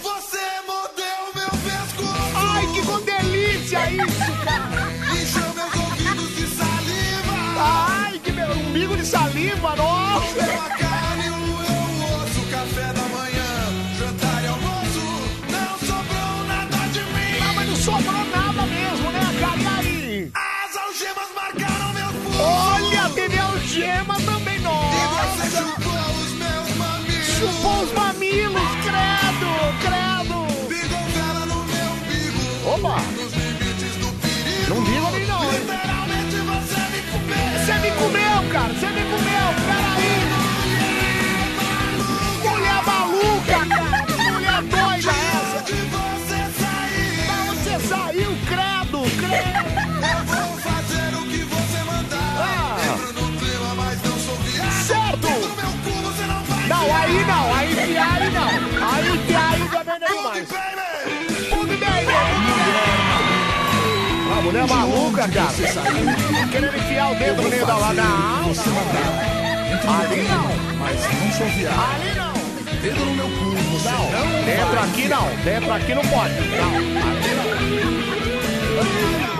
[0.02, 2.34] Você mordeu meu pescoço.
[2.34, 4.88] Ai, que delícia isso, cara.
[5.12, 7.36] Encheu meus ouvidos de saliva.
[7.58, 9.95] Ai, que meu umbigo de saliva, nossa.
[32.86, 33.00] Opa.
[33.16, 34.74] Nos limites do perigo.
[34.74, 35.60] Não digo nem não, hein?
[36.66, 37.46] Você me comeu.
[37.58, 40.14] Você me comeu, cara, você me comeu, peraí.
[42.44, 45.58] Mulher maluca, cara, que mulher doida é essa?
[47.26, 49.66] Da onde você saiu, credo, credo.
[50.06, 52.34] Eu vou fazer o que você mandar.
[52.38, 52.76] Ah.
[52.84, 54.72] Entro no clima, mas não sou viado.
[54.86, 55.26] Certo.
[55.26, 57.00] Dentro do meu cu você não vai Não, enfiar.
[57.00, 57.54] aí não,
[64.66, 65.52] Maluca, cara.
[66.50, 67.92] Querendo enfiar o dedo no meio da lá.
[67.92, 68.04] Não,
[68.42, 68.56] não.
[70.00, 70.76] Ali não.
[70.78, 71.78] Mas não sou viado.
[71.94, 72.36] Ali não.
[72.80, 75.28] Dedo no meu cu, você Não, não dentro aqui não.
[75.44, 76.34] Dentro aqui não pode.
[76.34, 76.76] Não,
[77.12, 77.34] aqui
[79.30, 79.35] não.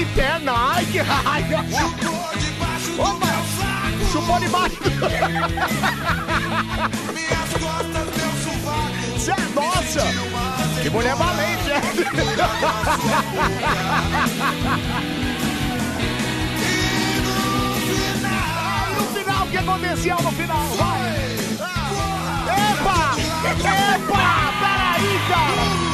[0.00, 0.52] de perna.
[0.56, 1.64] Ai, que raiva.
[1.68, 4.00] Chupou debaixo do meu saco.
[4.10, 4.90] Chupou debaixo do...
[7.12, 9.18] Minhas costas, meu sovaco.
[9.18, 10.04] Cê é nossa.
[10.82, 11.80] Que mulher valente, é.
[18.96, 20.66] no final, o que aconteceu no final?
[20.78, 21.10] Vai.
[22.48, 23.16] Epa!
[23.60, 24.52] Epa!
[24.60, 25.89] Peraí, cara!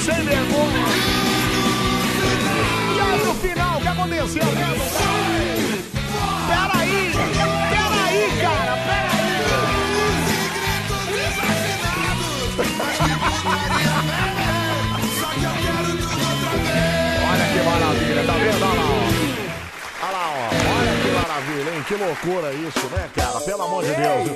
[0.00, 0.86] Sei, se eu sei vergonha.
[2.94, 4.42] E aí no final, o que aconteceu?
[6.46, 7.12] Peraí!
[7.70, 8.76] Peraí, cara!
[13.48, 13.85] Olha
[21.86, 23.40] Que loucura isso, né, cara?
[23.40, 24.28] Pelo amor de Deus.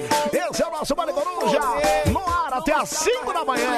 [0.51, 1.59] Esse é o nosso Bande Coruja.
[2.07, 3.71] No ar até às 5 da manhã.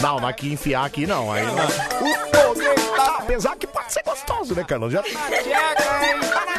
[0.00, 1.30] Não, não aqui enfiar aqui não.
[1.32, 1.54] Aí não.
[1.54, 3.18] Tá...
[3.18, 4.92] Apesar que pode ser gostoso, né, Carlos?
[4.92, 5.02] Já...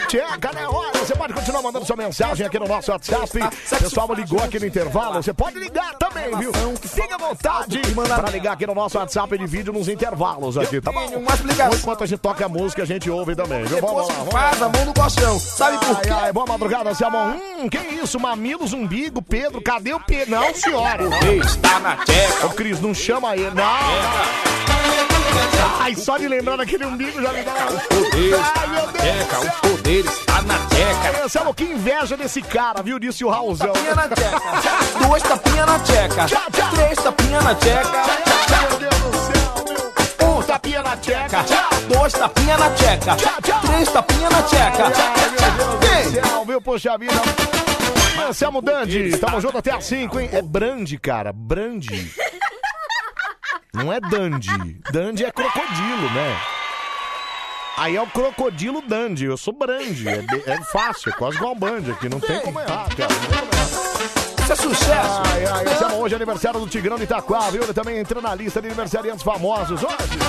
[0.08, 0.68] Tcheca, né?
[0.68, 3.40] Olha, você pode continuar mandando sua mensagem aqui no nosso WhatsApp.
[3.40, 5.22] O pessoal ligou aqui no intervalo.
[5.22, 6.52] Você pode ligar também, viu?
[6.82, 7.82] Fique à vontade
[8.16, 11.06] para ligar aqui no nosso WhatsApp de vídeo nos intervalos aqui, tá bom?
[11.74, 13.82] Enquanto a gente toca a música, a gente ouve também, viu?
[13.82, 14.42] Vamos lá, vamos lá.
[14.50, 15.40] Faz a mão no colchão.
[15.40, 16.13] Sabe por quê?
[16.14, 17.36] Ai, ai, boa madrugada, Selmão.
[17.58, 18.20] Hum, que isso?
[18.20, 20.32] Mamilos, umbigo, Pedro, cadê o Pedro?
[20.32, 21.04] Não, senhora.
[21.04, 22.46] O rei está na tcheca.
[22.46, 23.52] Ô, Cris, não chama ele.
[23.52, 23.64] Não.
[25.80, 27.80] Ai, só de lembrar daquele umbigo já me dá uma...
[27.82, 29.04] poder Ai, meu Deus.
[29.04, 31.18] Tcheca, o poder está na tcheca.
[31.18, 33.00] Ai, Anselmo, que inveja desse cara, viu?
[33.00, 33.74] Disse o Raulzão.
[33.74, 34.40] Tapinha na tcheca.
[35.06, 36.26] Duas tapinhas na tcheca.
[36.76, 38.04] Três tapinhas na tcheca.
[38.70, 39.33] Meu Deus do céu,
[40.54, 41.46] tapinha na tcheca.
[41.88, 43.16] Dois tapinhas na tcheca.
[43.62, 44.92] Três tapinhas na tcheca.
[46.12, 46.62] Céu, viu?
[46.62, 47.14] Poxa vida.
[48.28, 50.30] Anselmo Dandy, tamo junto até às 5, hein?
[50.32, 52.14] É Brandi, cara, Brandi.
[53.74, 54.80] Não é Dandy.
[54.92, 56.38] Dandy é crocodilo, né?
[57.76, 60.08] Aí é o crocodilo Dandy, eu sou Brandi.
[60.08, 63.63] É, é fácil, é quase igual Band aqui, não tem como errar, cara.
[64.54, 65.22] É sucesso.
[65.34, 67.64] Ai, ai, esse é hoje aniversário do Tigrão de Itaquá, viu?
[67.64, 70.20] Ele também entra na lista de aniversariantes famosos hoje.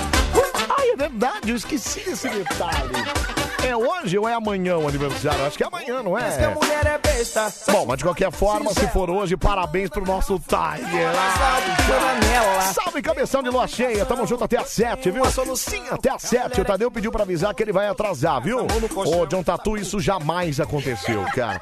[0.79, 3.34] Ai, é verdade, eu esqueci desse detalhe.
[3.67, 5.47] É hoje ou é amanhã o aniversário?
[5.47, 6.55] Acho que é amanhã, não é?
[6.55, 7.53] mulher é besta.
[7.71, 11.11] Bom, mas de qualquer forma, se for hoje, parabéns pro nosso Tiger.
[11.87, 12.63] Coronela.
[12.73, 14.05] Salve, cabeção de lua cheia.
[14.05, 15.25] Tamo junto até às 7, viu?
[15.57, 16.61] Sim, até às 7.
[16.61, 18.67] O Tadeu pediu pra avisar que ele vai atrasar, viu?
[18.95, 21.61] Ô, John Tatu, isso jamais aconteceu, cara.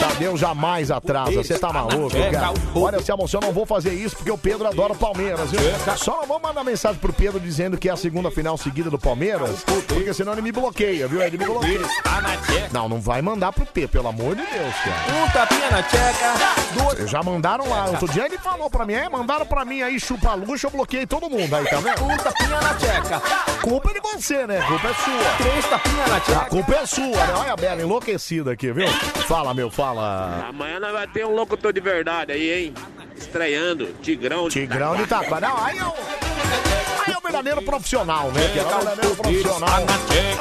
[0.00, 1.32] Tadeu jamais atrasa.
[1.32, 2.52] Você tá maluco, cara?
[2.74, 5.60] Olha, se eu não vou fazer isso porque o Pedro adora o Palmeiras, viu?
[5.96, 8.98] Só não vou mandar mensagem pro Pedro dizendo que é a segunda final seguida do
[8.98, 11.22] Palmeiras, porque senão ele me bloqueia, viu?
[11.22, 11.80] Ele me bloqueia.
[11.80, 12.68] Está na tcheca.
[12.72, 15.22] Não, não vai mandar pro P, pelo amor de Deus, cara.
[15.24, 16.34] Um tapinha na tcheca.
[16.72, 17.86] Duas Vocês já mandaram lá.
[17.86, 21.06] Outro dia ele falou pra mim, é, mandaram pra mim aí chupa luxo, eu bloqueei
[21.06, 22.04] todo mundo aí, tá vendo?
[22.04, 23.20] Um tapinha na tcheca.
[23.62, 24.62] Culpa é de você, né?
[24.66, 25.36] Culpa é sua.
[25.38, 26.44] Três tapinhas na A tcheca.
[26.46, 27.34] culpa é sua, né?
[27.36, 28.88] Olha a Bela enlouquecida aqui, viu?
[29.28, 30.46] Fala, meu, fala.
[30.48, 32.74] Amanhã nós vai ter um locutor de verdade aí, hein?
[33.16, 34.48] Estreando, Tigrão.
[34.48, 35.40] Tigrão de Itaquá.
[35.40, 35.86] Não, aí é o...
[35.88, 38.50] Aí é o verdadeiro profissional, né?
[38.52, 39.84] Que é o verdadeiro profissional.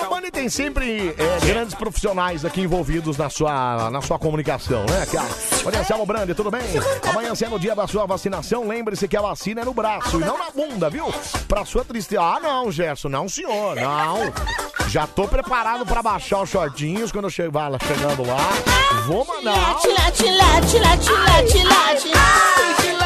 [0.03, 5.05] A Band tem sempre é, grandes profissionais aqui envolvidos na sua, na sua comunicação, né,
[5.11, 5.29] cara?
[5.65, 6.61] Olha, Selmo Brandi, tudo bem?
[7.09, 10.25] Amanhã sendo o dia da sua vacinação, lembre-se que a vacina é no braço e
[10.25, 11.13] não na bunda, viu?
[11.47, 12.21] Pra sua tristeza.
[12.21, 14.33] Ah, não, Gerson, não, senhor, não.
[14.87, 18.37] Já tô preparado pra baixar os shortinhos quando eu chegar lá, chegando lá.
[19.07, 19.55] Vou mandar.
[19.55, 23.04] Late, late, late, late, late, late.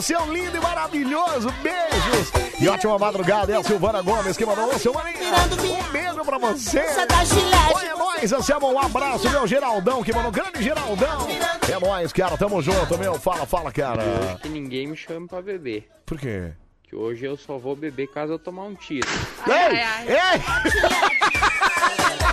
[0.00, 1.52] Ai, você é um lindo e maravilhoso.
[1.62, 2.32] Beijos.
[2.58, 3.52] E ótima madrugada.
[3.52, 4.74] É a Silvana Gomes que mandou.
[4.74, 5.30] Ô, Silvaninha,
[5.78, 6.80] um beijo pra você.
[7.06, 7.74] Tá gilete.
[7.74, 8.72] Oi, é nóis, Anselmo.
[8.72, 10.32] Um abraço, meu Geraldão que mandou.
[10.32, 11.28] Grande Geraldão.
[11.68, 12.38] É nóis, cara.
[12.38, 13.20] Tamo junto, meu.
[13.20, 14.38] Fala, fala, cara.
[14.40, 15.86] Que ninguém me chame pra beber.
[16.06, 16.52] Por quê?
[16.84, 19.06] Que hoje eu só vou beber caso eu tomar um tiro.
[19.46, 19.76] Ei!
[20.14, 20.18] Ei!
[20.18, 22.16] Ai,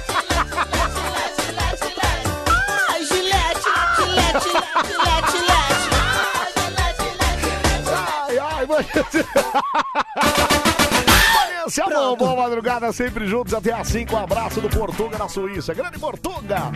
[11.34, 11.66] Mano.
[11.66, 14.16] Anselmo, boa madrugada, sempre juntos até às 5.
[14.16, 15.74] Um abraço do Portuga na Suíça.
[15.74, 16.72] Grande Portuga!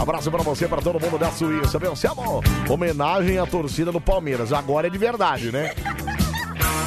[0.00, 1.90] Abraço pra você, pra todo mundo da Suíça, viu?
[1.92, 4.52] Anselmo, homenagem à torcida do Palmeiras.
[4.52, 5.74] Agora é de verdade, né?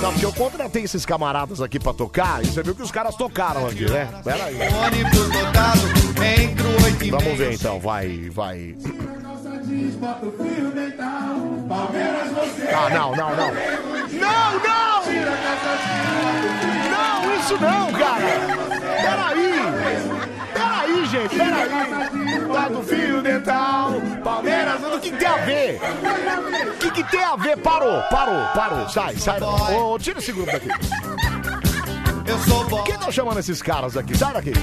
[0.02, 3.16] Não, porque eu contratei esses camaradas aqui pra tocar e você viu que os caras
[3.16, 4.08] tocaram aqui, né?
[4.24, 4.58] Pera aí.
[7.12, 8.76] Vamos ver então, vai, vai.
[11.72, 13.54] Ah, não, não, não.
[14.12, 15.04] Não, não!
[16.90, 18.26] Não, isso não, cara!
[19.02, 19.54] Peraí!
[20.54, 21.70] Peraí, gente, peraí!
[22.52, 25.80] Tá do fio dental, Palmeiras, o que tem a ver?
[26.74, 27.58] O que, que tem a ver?
[27.58, 29.40] Parou, parou, parou, sai, sai.
[29.40, 30.70] Ô, tira esse grupo daqui.
[32.86, 34.18] Quem tá chamando esses caras aqui?
[34.18, 34.54] Sai daqui!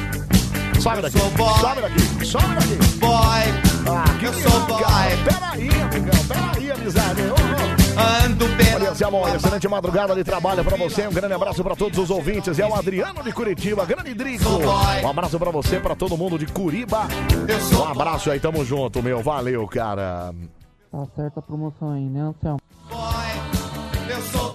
[0.81, 1.19] Sobe daqui!
[1.19, 2.27] Sobe daqui!
[2.27, 2.77] Sobe daqui!
[2.99, 5.17] Boy, Ah, que legal, cara.
[5.25, 7.23] Peraí, amigão, peraí, amizade.
[7.23, 7.87] Ô, ô.
[8.25, 8.47] Ando
[8.87, 11.09] Olha, Zé Amor, excelente madrugada de trabalho pra você.
[11.09, 12.59] Um grande abraço pra todos os ouvintes.
[12.59, 14.51] É o Adriano de Curitiba, grande Drico.
[15.03, 17.09] Um abraço pra você, pra todo mundo de Curiba.
[17.75, 19.23] Um abraço aí, tamo junto, meu.
[19.23, 20.33] Valeu, cara.
[20.93, 22.61] Tá certa a promoção aí, né, Anselmo?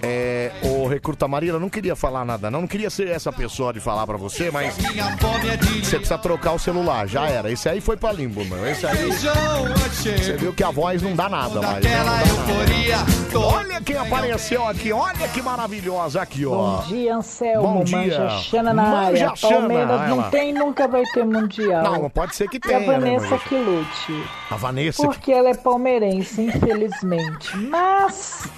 [0.04, 2.62] É, o Recruta Marina não queria falar nada, não.
[2.62, 7.06] Não queria ser essa pessoa de falar pra você, mas você precisa trocar o celular.
[7.06, 7.50] Já era.
[7.50, 8.66] Esse aí foi pra limbo, meu.
[8.66, 9.10] Esse aí.
[9.12, 11.84] Você viu que a voz não dá nada mais.
[11.84, 11.96] né?
[11.96, 13.38] Não dá nada.
[13.38, 14.92] Olha quem apareceu aqui.
[14.92, 16.50] Olha que maravilhosa aqui, ó.
[16.80, 17.68] Bom dia, Anselmo.
[17.78, 17.96] Bom dia.
[17.98, 19.10] Manja Xana na área.
[19.26, 21.82] Manja Xana, Palmeiras não tem nunca vai ter mundial.
[21.84, 23.38] Não, pode ser que E tenha, a né, Vanessa Manja?
[23.48, 24.24] que lute.
[24.50, 25.02] A Vanessa.
[25.04, 27.56] Porque ela é palmeirense, infelizmente.
[27.56, 28.48] Mas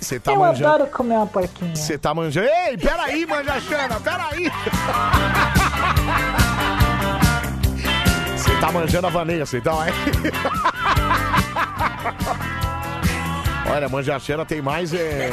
[0.00, 0.74] Você tá eu manjando.
[0.74, 1.74] adoro comer uma porquinha.
[1.74, 2.46] Você tá manjando.
[2.48, 4.50] Ei, peraí, Manja Xana, peraí.
[8.36, 9.88] Você tá manjando a Vanessa, então, é?
[13.70, 15.30] Olha, a Manja Xana tem mais é,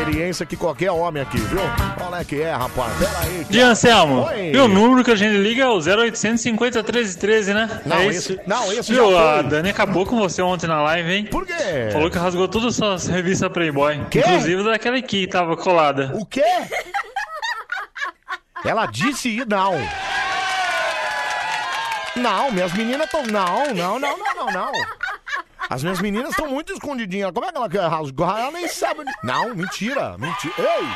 [0.00, 1.58] experiência que qualquer homem aqui, viu?
[1.96, 2.92] Qual é que é, rapaz?
[2.98, 3.44] Cara.
[3.48, 4.52] Dia Anselmo, Oi.
[4.54, 7.80] e o número que a gente liga é o 0800 50 13 13, né?
[7.86, 9.38] Não, é esse- não, esse Viu, já foi.
[9.38, 11.24] a Dani acabou com você ontem na live, hein?
[11.24, 11.88] Por quê?
[11.92, 13.94] Falou que rasgou todas as suas revistas Playboy.
[14.14, 16.12] Inclusive daquela aqui que tava colada.
[16.14, 16.44] O quê?
[18.64, 19.74] Ela disse não.
[22.16, 23.22] Não, minhas meninas estão.
[23.24, 24.72] Não, não, não, não, não, não.
[25.68, 27.32] As minhas meninas estão muito escondidinhas.
[27.32, 28.38] Como é que ela quer rasgar?
[28.38, 29.04] Ela nem sabe.
[29.22, 30.54] Não, mentira, mentira.
[30.58, 30.86] Ei!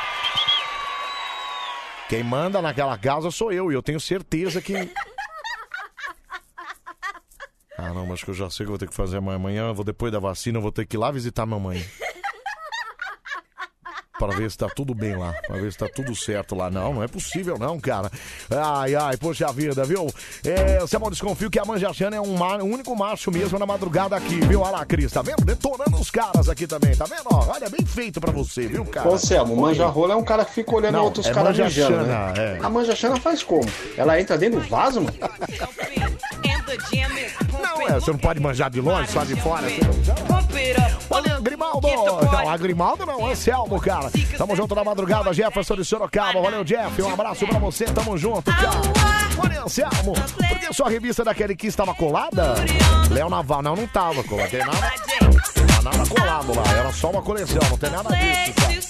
[2.09, 4.75] Quem manda naquela casa sou eu, e eu tenho certeza que.
[7.79, 9.69] Ah, não, acho que eu já sei o que eu vou ter que fazer amanhã.
[9.69, 11.85] Eu vou, depois da vacina, eu vou ter que ir lá visitar minha mãe.
[14.21, 15.33] Para ver se tá tudo bem lá.
[15.47, 16.71] Para ver se tá tudo certo lá.
[16.71, 18.11] Não, não é possível não, cara.
[18.51, 20.13] Ai, ai, poxa vida, viu?
[20.45, 23.65] É, Samuel, desconfio que a Manja Xana é um ma- o único macho mesmo na
[23.65, 24.61] madrugada aqui, viu?
[24.61, 25.43] Olha lá, Cris, tá vendo?
[25.43, 27.23] Detonando os caras aqui também, tá vendo?
[27.33, 29.09] Ó, olha, bem feito pra você, viu, cara?
[29.09, 29.61] Ô, Selmo, Oi.
[29.61, 32.33] manja rola é um cara que fica olhando Não, outros é caras manja mijando, Xana,
[32.33, 32.33] né?
[32.37, 32.59] é.
[32.63, 33.67] A manja Xana faz como?
[33.97, 35.17] Ela entra dentro do vaso, mano?
[37.53, 39.67] Não, é, você não pode manjar de longe, só de fora.
[39.69, 40.41] Não...
[41.11, 41.89] Olha, Grimaldo!
[41.89, 44.11] Não, a Grimaldo não, Anselmo, cara.
[44.37, 46.41] Tamo junto na madrugada, Jefferson de Sorocaba.
[46.41, 47.03] Valeu, Jeff.
[47.03, 48.71] Um abraço pra você, tamo junto, cara.
[49.39, 52.55] Olha, Anselmo, por que sua revista daquele que estava colada?
[53.11, 54.49] Léo Naval, não, não tava colada.
[54.49, 54.93] Tem nada,
[55.83, 56.63] nada colado lá.
[56.79, 58.90] Era só uma coleção, não tem nada disso, cara.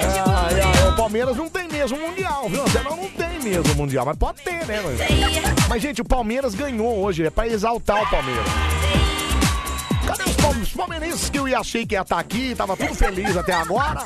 [0.00, 2.62] Ai, ai, o Palmeiras não tem mesmo mundial, viu?
[2.62, 4.80] Você não, não tem mesmo mundial, mas pode ter, né?
[4.82, 8.44] Mas, mas, gente, o Palmeiras ganhou hoje, é pra exaltar o Palmeiras.
[10.06, 12.94] Cadê os, palme- os palmeirenses que eu ia achei que ia estar aqui, tava tudo
[12.94, 14.02] feliz até agora?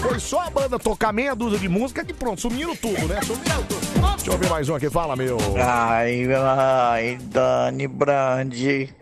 [0.00, 3.20] Foi só a banda tocar meia dúzia de música que pronto, sumiram tudo, né?
[3.22, 3.82] Sumiram tudo.
[4.16, 5.36] Deixa eu ver mais um aqui, fala, meu.
[5.60, 8.94] Ai, ai, Dani Brandi.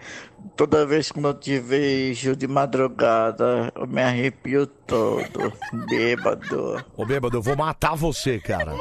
[0.61, 5.51] Toda vez que eu te vejo de madrugada, eu me arrepio todo,
[5.89, 6.85] bêbado.
[6.95, 8.73] Ô, bêbado, eu vou matar você, cara.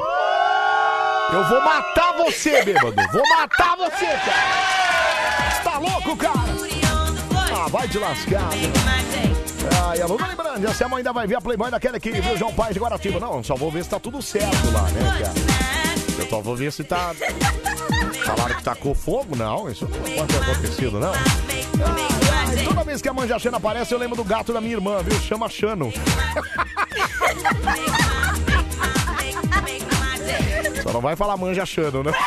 [1.32, 2.94] Eu vou matar você, bêbado.
[3.10, 5.50] Vou matar você, cara.
[5.50, 7.64] Você tá louco, cara?
[7.64, 8.50] Ah, vai te lascar.
[9.88, 12.52] Ai, alô, Dani Brandi, essa mãe ainda vai ver a Playboy daquela aqui, viu, João
[12.52, 13.18] Paz de Guaratiba.
[13.18, 15.99] Não, só vou ver se tá tudo certo lá, né, cara?
[16.18, 17.12] Eu só vou ver se tá...
[18.24, 19.34] Falaram que tacou fogo?
[19.36, 21.12] Não, isso não pode ter acontecido, não.
[21.12, 25.02] Ai, toda vez que a Manja Xana aparece, eu lembro do gato da minha irmã,
[25.02, 25.18] viu?
[25.20, 25.92] Chama Xano.
[30.82, 32.12] Só não vai falar Manja Xano, né?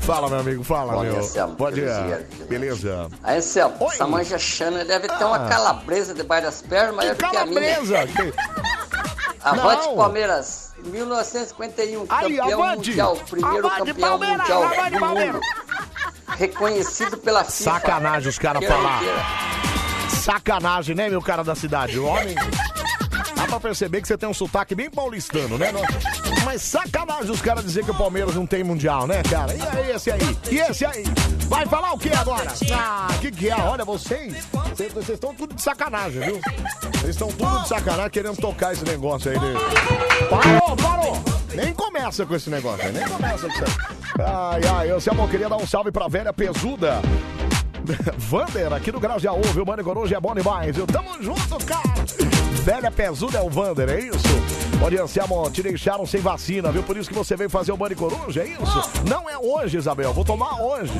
[0.00, 1.20] fala, meu amigo, fala, Bom dia, meu.
[1.20, 1.56] Anselmo.
[1.72, 1.94] Dia.
[2.00, 2.26] Beleza.
[2.48, 3.08] Beleza.
[3.22, 5.48] Aí, Anselmo, essa manja Xana deve ter uma Ah.
[5.48, 7.74] calabresa debaixo das pernas maior do que a minha.
[7.76, 8.06] Calabresa!
[9.42, 9.96] Avante Não.
[9.96, 12.90] Palmeiras, 1951, Aí, campeão avante.
[12.90, 15.34] mundial, primeiro Avante, campeão Palmeiras, mundial avante, do Palmeiras.
[15.34, 15.46] mundo.
[16.38, 17.70] Reconhecido pela FIFA.
[17.70, 19.00] Sacanagem os caras falar.
[20.08, 21.98] Sacanagem, né, meu cara da cidade?
[21.98, 22.34] O homem.
[23.50, 25.72] Pra perceber que você tem um sotaque bem paulistano, né?
[26.44, 29.52] Mas sacanagem os caras dizer que o Palmeiras não tem mundial, né, cara?
[29.52, 30.38] E aí, esse aí?
[30.48, 31.02] E esse aí?
[31.48, 32.52] Vai falar o que agora?
[32.72, 33.56] Ah, que que é?
[33.56, 34.46] Olha, vocês.
[34.72, 36.40] Vocês estão tudo de sacanagem, viu?
[36.92, 39.38] Vocês estão tudo de sacanagem querendo tocar esse negócio aí.
[39.40, 39.54] Né?
[40.30, 41.24] Parou, parou!
[41.52, 43.78] Nem começa com esse negócio aí, nem começa com isso.
[44.20, 47.02] Ai, ai, eu, Selma, eu queria dar um salve pra velha pesuda.
[48.16, 49.66] Vander, aqui no Grajaú, viu?
[49.66, 50.86] Mano, hoje é bom demais, viu?
[50.86, 52.39] Tamo junto, cara!
[52.70, 54.16] Velha pesuda é o Vander, é isso?
[54.80, 56.84] Olha, Anselmo, te deixaram sem vacina, viu?
[56.84, 58.90] Por isso que você veio fazer o Bande Coruja, é isso?
[59.08, 60.92] Não é hoje, Isabel, vou tomar hoje.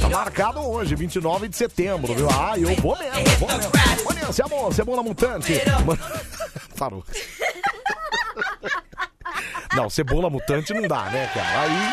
[0.00, 2.26] Tá marcado hoje, 29 de setembro, viu?
[2.30, 3.70] Ah, eu vou mesmo, vou mesmo.
[4.06, 5.60] Olha, Anselmo, cebola mutante.
[6.78, 7.04] Parou.
[9.76, 11.60] Não, cebola mutante não dá, né, cara?
[11.60, 11.92] Aí.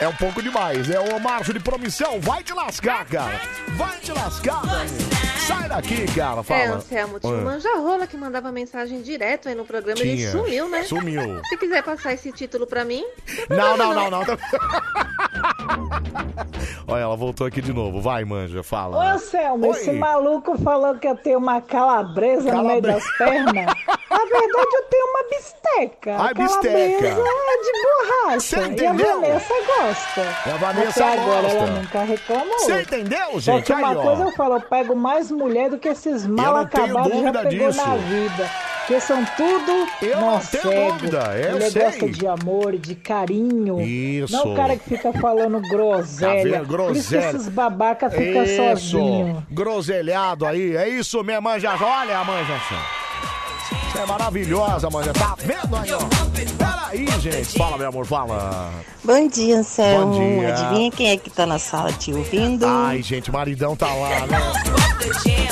[0.00, 2.18] É um pouco demais, é o Márcio de promissão.
[2.20, 3.38] Vai te lascar, cara.
[3.76, 5.29] Vai te lascar, Danilo.
[5.50, 6.42] Sai daqui, cara.
[6.42, 6.60] Fala.
[6.60, 7.42] É, Anselmo, tinha um Ah.
[7.42, 10.00] manja-rola que mandava mensagem direto aí no programa.
[10.00, 10.30] Ele Tinha.
[10.30, 10.82] sumiu, né?
[10.84, 11.40] Sumiu.
[11.48, 13.04] Se quiser passar esse título pra mim,
[13.48, 14.20] Não, não, não, não.
[16.86, 18.00] Olha, ela voltou aqui de novo.
[18.00, 19.12] Vai, manja, Ô, fala.
[19.14, 19.70] Anselmo, Oi.
[19.76, 23.54] esse maluco falou que eu tenho uma calabresa no meio das pernas.
[23.54, 26.10] Na verdade, eu tenho uma bisteca.
[26.18, 27.06] Ai, a calabresa bisteca.
[27.06, 28.40] é de borracha.
[28.40, 28.92] Você E a?
[28.92, 30.20] Vanessa gosta.
[30.46, 31.56] E a Vanessa Até agora gosta.
[31.58, 32.58] ela nunca reclamou.
[32.58, 33.66] Você entendeu, Só gente?
[33.66, 34.02] que uma Aí, ó.
[34.02, 37.86] coisa eu falo, eu pego mais mulher do que esses mal acabados já pegou disso.
[37.86, 38.50] na vida.
[38.80, 40.92] Porque são tudo Eu não tenho cego.
[40.94, 41.82] dúvida, eu Ele sei.
[41.82, 43.80] gosta de amor, de carinho.
[43.80, 44.32] Isso.
[44.32, 46.40] Não o cara que fica falando Tá groselha.
[46.42, 47.28] Por isso que Groselha.
[47.28, 49.42] esses babaca ficam sozinhos.
[49.50, 50.76] Groselhado aí.
[50.76, 51.70] É isso mesmo, manja.
[51.80, 52.54] Olha a manja.
[53.92, 55.12] Você é maravilhosa, manja.
[55.12, 55.98] Tá vendo aí, ó?
[56.90, 57.56] Peraí, gente.
[57.56, 58.70] Fala, meu amor, fala.
[59.04, 60.14] Bom dia, Anselmo.
[60.14, 60.54] Bom dia.
[60.54, 62.66] Adivinha quem é que tá na sala te ouvindo?
[62.66, 64.38] Ai, gente, o maridão tá lá, né?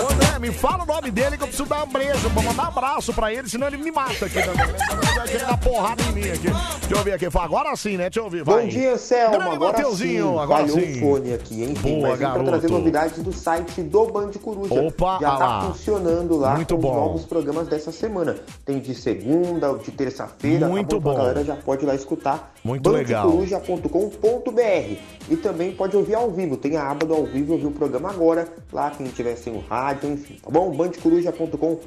[0.02, 2.64] Ô, Zé, me fala o nome dele que eu preciso dar um beijo, vou mandar
[2.64, 4.66] um abraço pra ele, senão ele me mata aqui também.
[4.68, 6.48] Ele vai querer dar porrada em mim aqui.
[6.48, 7.26] Deixa eu ver aqui.
[7.38, 8.04] Agora sim, né?
[8.04, 8.42] Deixa eu ouvir.
[8.44, 8.62] Vai.
[8.64, 8.94] Bom dia.
[8.98, 10.38] Grande Agora Mateuzinho, sim.
[10.38, 10.96] agora Falhou sim.
[10.96, 11.74] o fone aqui, hein?
[11.80, 12.44] Boa, Mas garoto.
[12.44, 14.74] trazer novidades do site do Band Coruja.
[14.74, 15.60] Opa, Já tá lá.
[15.62, 16.90] funcionando lá Muito com bom.
[16.90, 18.36] os novos programas dessa semana.
[18.64, 20.68] Tem de segunda, de terça-feira.
[20.68, 21.27] Muito tá bom.
[21.28, 22.54] Galera já pode ir lá escutar.
[22.64, 23.30] Muito legal.
[23.30, 24.96] bandecoruja.com.br
[25.30, 26.56] E também pode ouvir ao vivo.
[26.56, 28.48] Tem a aba do ao vivo, ouvir o programa agora.
[28.72, 30.36] Lá, quem tiver sem o rádio, enfim.
[30.42, 30.70] Tá bom?
[30.70, 31.78] bandecoruja.com.br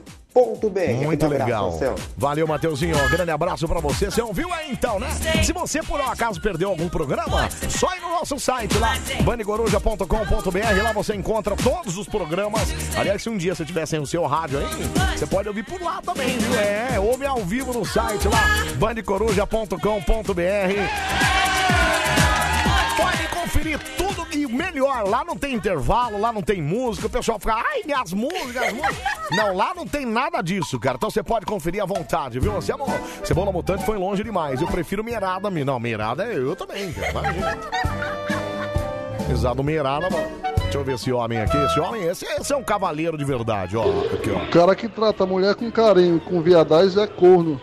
[1.03, 1.67] Muito abraço, legal.
[1.73, 1.97] Anselmo.
[2.17, 2.95] Valeu, Mateuzinho.
[3.09, 4.05] Grande abraço pra você.
[4.09, 5.09] Você ouviu aí então, né?
[5.43, 8.93] Se você por um acaso perdeu algum programa, só ir no nosso site lá,
[9.23, 10.83] bandecoruja.com.br.
[10.83, 12.69] Lá você encontra todos os programas.
[12.95, 14.65] Aliás, se um dia você tiver sem o seu rádio aí,
[15.17, 16.55] você pode ouvir por lá também, viu?
[16.59, 18.41] É, ouve ao vivo no site lá,
[18.77, 20.60] bandecoruja.com.br.
[22.97, 25.03] Pode conferir tudo e melhor.
[25.07, 27.07] Lá não tem intervalo, lá não tem música.
[27.07, 28.97] O pessoal fica, ai, minhas músicas, as músicas.
[29.31, 30.95] Não, lá não tem nada disso, cara.
[30.97, 32.51] Então você pode conferir à vontade, viu?
[32.53, 32.89] Você, amor,
[33.23, 34.61] Cebola Mutante foi longe demais.
[34.61, 35.49] Eu prefiro Meirada.
[35.49, 37.09] me- Não, Meirada é eu também, cara.
[37.11, 37.57] Imagina.
[39.31, 40.41] Exato, Meirada, mano.
[40.63, 41.57] Deixa eu ver esse homem aqui.
[41.57, 43.83] Esse homem, esse, esse é um cavaleiro de verdade, ó.
[44.13, 44.37] Aqui, ó.
[44.37, 47.59] O cara que trata a mulher com carinho, com viadagem é corno.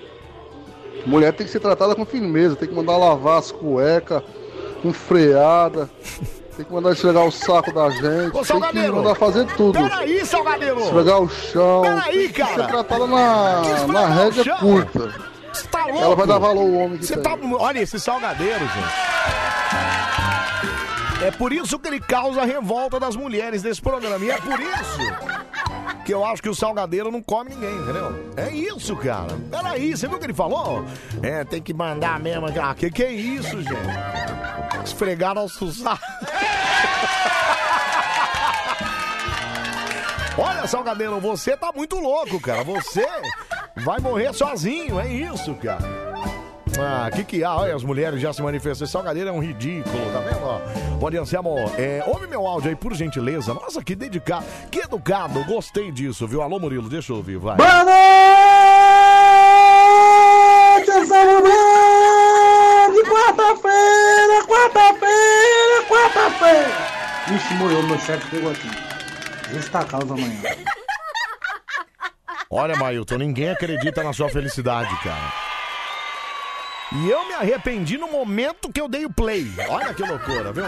[1.09, 4.23] Mulher tem que ser tratada com firmeza, tem que mandar lavar as cuecas
[4.83, 5.89] com freada,
[6.57, 9.79] tem que mandar esfregar o saco da gente, Ô, tem que mandar fazer tudo.
[9.79, 10.81] Peraí, Salgadeiro!
[10.81, 12.55] Esfregar o chão, Peraí, tem que cara!
[12.55, 15.13] ser tratada na, na rédea curta.
[15.53, 15.99] Você tá louco?
[16.03, 17.23] Ela vai dar valor ao homem que Você tem.
[17.23, 17.39] tá.
[17.59, 18.95] Olha esse salgadeiro, gente.
[21.25, 24.25] É por isso que ele causa a revolta das mulheres desse programa.
[24.25, 25.01] E é por isso
[26.09, 28.33] que eu acho que o salgadeiro não come ninguém, entendeu?
[28.35, 29.37] É isso, cara.
[29.51, 30.83] Peraí, você viu o que ele falou?
[31.23, 32.47] É, tem que mandar mesmo.
[32.47, 33.75] Ah, que que é isso, gente?
[34.83, 36.01] Esfregar nosso saco.
[40.39, 42.65] Olha, Salgadeiro, você tá muito louco, cara.
[42.65, 43.07] Você
[43.77, 46.08] vai morrer sozinho, é isso, cara.
[46.79, 47.57] Ah, que que há?
[47.57, 48.85] Olha, as mulheres já se manifestam.
[48.85, 50.41] Esse Salgadeiro é um ridículo, tá vendo?
[50.45, 51.11] ó?
[51.11, 51.57] Dia, Anselmo.
[51.79, 53.55] É, ouve meu áudio aí, por gentileza.
[53.55, 55.43] Nossa, que dedicado, que educado.
[55.45, 56.43] Gostei disso, viu?
[56.43, 57.57] Alô, Murilo, deixa eu ouvir, vai.
[57.57, 57.85] Boa
[60.75, 63.03] noite, Anselmo Brandi!
[63.09, 66.89] Quarta-feira, quarta-feira, quarta-feira!
[67.29, 68.69] Vixe, morreu, meu chefe pegou aqui.
[69.53, 70.41] Justa causa amanhã.
[72.51, 75.48] Olha, Mailton, ninguém acredita na sua felicidade, cara.
[76.91, 79.47] E eu me arrependi no momento que eu dei o play.
[79.69, 80.65] Olha que loucura, viu?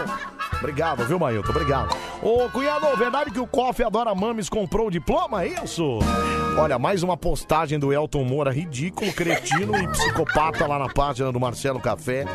[0.59, 1.49] Obrigado, viu, Mailton?
[1.49, 1.97] Obrigado.
[2.21, 5.43] Ô, cunhado, verdade que o Coffee Adora Mames comprou o diploma?
[5.43, 5.97] É isso?
[6.59, 11.39] Olha, mais uma postagem do Elton Moura, ridículo, cretino e psicopata lá na página do
[11.39, 12.25] Marcelo Café.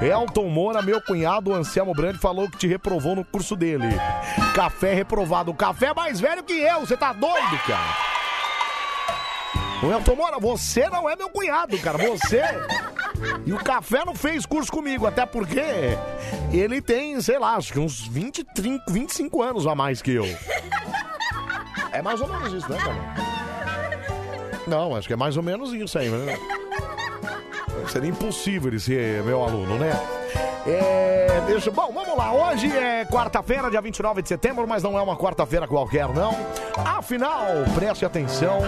[0.00, 3.88] Elton Moura, meu cunhado, o Anselmo Brandi, falou que te reprovou no curso dele.
[4.54, 5.50] Café reprovado.
[5.50, 8.15] O café é mais velho que eu, você tá doido, cara?
[9.82, 11.98] O Elton Moura, você não é meu cunhado, cara.
[11.98, 12.42] Você.
[13.44, 15.62] E o Café não fez curso comigo, até porque
[16.52, 20.24] ele tem, sei lá, acho que uns 20, 30, 25 anos a mais que eu.
[21.92, 23.14] É mais ou menos isso, né, cara?
[24.66, 26.38] Não, acho que é mais ou menos isso aí, né?
[27.88, 29.92] Seria impossível ele ser meu aluno, né?
[30.66, 32.32] É, deixa, bom, vamos lá.
[32.32, 36.32] Hoje é quarta-feira, dia 29 de setembro, mas não é uma quarta-feira qualquer, não.
[36.84, 38.60] Afinal, preste atenção.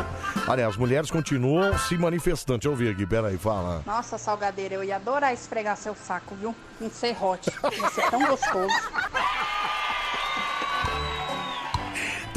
[0.47, 2.59] Olha, as mulheres continuam se manifestando.
[2.59, 3.83] Deixa eu ouvir aqui, peraí, fala.
[3.85, 6.55] Nossa, Salgadeira, eu ia adorar esfregar seu saco, viu?
[6.81, 7.51] Um serrote.
[7.51, 8.75] Ia ser tão gostoso.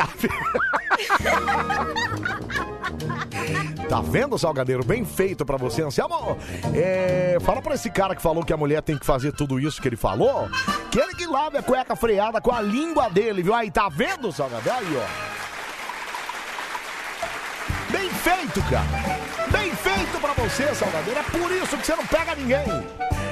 [3.90, 4.86] Tá vendo, Salgadeiro?
[4.86, 6.38] Bem feito pra você, Anselmo.
[6.74, 9.82] É, fala pra esse cara que falou que a mulher tem que fazer tudo isso
[9.82, 10.48] que ele falou,
[10.90, 13.54] que ele que lave a cueca freada com a língua dele, viu?
[13.54, 14.80] Aí, tá vendo, Salgadeiro?
[14.80, 15.02] Aí, ó.
[18.02, 18.88] Bem feito, cara.
[19.52, 21.20] Bem feito pra você, Salgadeiro.
[21.20, 22.64] É por isso que você não pega ninguém.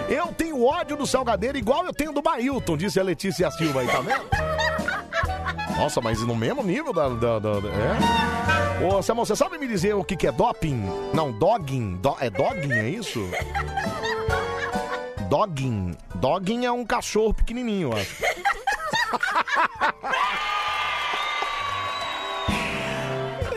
[0.07, 3.88] Eu tenho ódio do Salgadeiro igual eu tenho do Mailton, disse a Letícia Silva aí,
[3.88, 4.30] tá vendo?
[5.76, 7.09] Nossa, mas no mesmo nível da.
[7.09, 8.86] da, da- da- é?
[8.86, 10.84] Ô, Samuel, você sabe me dizer o que, que é doping?
[11.15, 11.95] Não, dogging.
[11.95, 13.28] Do- é dogging, é isso?
[15.30, 15.97] Dogging.
[16.15, 18.15] Dogging é um cachorro pequenininho, eu acho.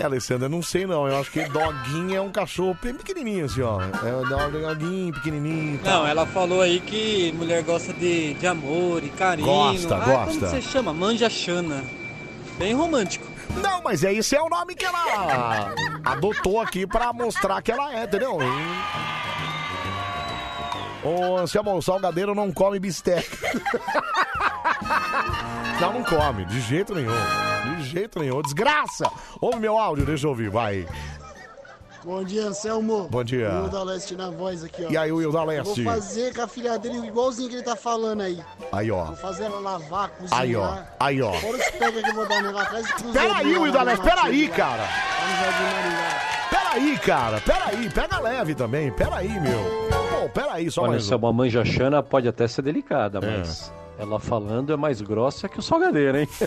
[0.02, 1.06] É, Alessandra, não sei não.
[1.06, 3.80] Eu acho que doguinho é um cachorro bem pequenininho, assim, ó.
[3.80, 6.02] É um doguinho pequenininho e tal.
[6.02, 9.46] Não, ela falou aí que mulher gosta de, de amor e carinho.
[9.46, 10.40] Gosta, ah, gosta.
[10.40, 10.92] Como você chama?
[10.92, 11.84] Manja Xana.
[12.58, 13.24] Bem romântico.
[13.62, 15.72] Não, mas é esse é o nome que ela
[16.04, 18.38] adotou aqui pra mostrar que ela é, entendeu?
[21.04, 23.38] Ô, Anselmo, o salgadeiro não come bisteca.
[25.80, 27.10] Não, não come, de jeito nenhum.
[27.76, 28.40] De jeito nenhum.
[28.42, 29.10] Desgraça!
[29.40, 30.86] Ouve meu áudio, deixa eu ouvir, vai.
[32.04, 33.08] Bom dia, Anselmo.
[33.08, 33.48] Bom dia.
[33.64, 34.90] O da Leste na voz aqui, ó.
[34.90, 35.82] E aí, Will da Leste?
[35.82, 38.40] Vou fazer com a filha dele igualzinho que ele tá falando aí.
[38.72, 39.04] Aí, ó.
[39.04, 40.40] Vou fazer ela lavar, cozinhar.
[40.40, 40.78] Aí, ó.
[40.98, 41.32] Aí, ó.
[41.32, 43.28] Fora os pega que eu vou dar nela atrás do cruzeiro.
[43.28, 44.88] Peraí, Will da Leste, peraí, cara.
[46.50, 47.90] Peraí, cara, peraí.
[47.90, 49.88] Pega leve também, peraí, meu.
[50.10, 51.20] Pô, peraí, só Olha, mais se é um.
[51.20, 55.62] uma manja xana pode até ser delicada, mas ela falando é mais grossa que o
[55.62, 56.28] salgadeiro, hein?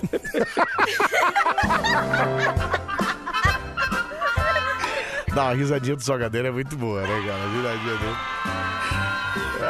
[5.36, 7.43] Não, a risadinha do salgadeiro é muito boa, né, cara?
[7.43, 8.16] A risadinha dele.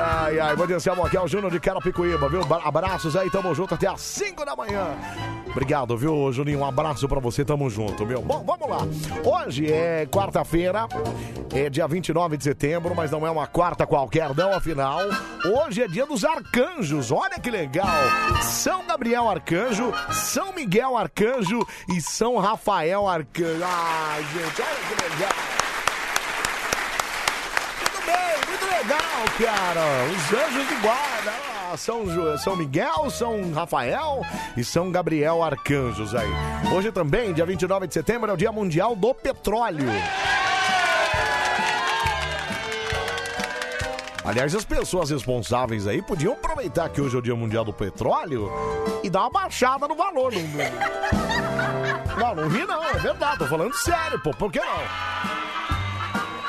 [0.08, 0.56] Ai, ai.
[1.06, 2.42] Aqui é o Júnior de Carapicuíba, viu?
[2.64, 4.96] Abraços aí, tamo junto até às 5 da manhã.
[5.50, 6.60] Obrigado, viu, Juninho?
[6.60, 8.22] Um abraço pra você, tamo junto, meu.
[8.22, 8.86] Bom, vamos lá.
[9.24, 10.88] Hoje é quarta-feira,
[11.54, 15.00] é dia 29 de setembro, mas não é uma quarta qualquer, não, afinal.
[15.44, 17.88] Hoje é dia dos arcanjos, olha que legal.
[18.44, 23.64] São Gabriel Arcanjo, São Miguel Arcanjo e São Rafael Arcanjo.
[23.64, 25.34] Ai, gente, olha que legal.
[27.80, 28.45] Muito bem,
[28.86, 29.82] legal, cara.
[30.12, 31.34] Os anjos de guarda.
[31.78, 34.22] São, São Miguel, São Rafael
[34.56, 36.30] e São Gabriel Arcanjos aí.
[36.74, 39.90] Hoje também, dia 29 de setembro, é o Dia Mundial do Petróleo.
[44.24, 48.50] Aliás, as pessoas responsáveis aí podiam aproveitar que hoje é o Dia Mundial do Petróleo
[49.04, 50.32] e dar uma baixada no valor.
[52.18, 55.55] Não, não, não ri não, é verdade, tô falando sério, pô, por que não?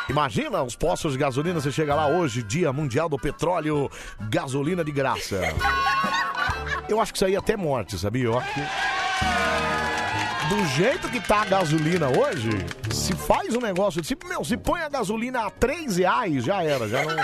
[0.08, 3.90] Imagina os postos de gasolina, você chega lá hoje, Dia Mundial do Petróleo,
[4.30, 5.40] gasolina de graça.
[6.88, 8.24] Eu acho que isso aí é até morte, sabia?
[8.24, 8.60] Eu acho que...
[10.48, 12.50] Do jeito que tá a gasolina hoje,
[12.92, 16.88] se faz um negócio, se, meu, se põe a gasolina a 3 reais, já era,
[16.88, 17.16] já não...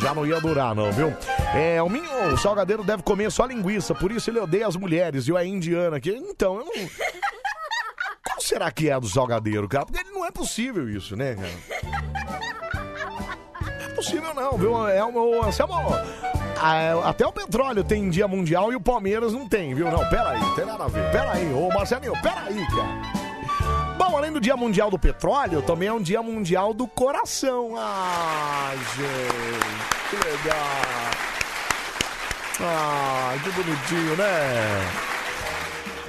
[0.00, 1.16] Já não ia durar, não, viu?
[1.54, 5.26] É, o minho o salgadeiro deve comer só linguiça, por isso ele odeia as mulheres,
[5.26, 5.36] viu?
[5.38, 6.10] É indiana aqui.
[6.10, 6.72] Então, eu não...
[8.24, 9.86] Qual será que é do salgadeiro, cara?
[9.86, 11.82] Porque é possível isso, né, cara?
[13.78, 14.88] Não é possível não, viu?
[14.88, 15.42] É meu...
[15.42, 15.74] Anselmo,
[16.60, 19.90] ah, até o petróleo tem dia mundial e o Palmeiras não tem, viu?
[19.90, 21.10] Não, peraí, tem nada a ver.
[21.10, 23.18] Peraí, ô Marcelinho, peraí, cara.
[23.96, 27.74] Bom, além do Dia Mundial do Petróleo, também é um Dia Mundial do Coração.
[27.76, 31.28] Ai, gente, que legal.
[32.60, 34.88] Ai, que bonitinho, né?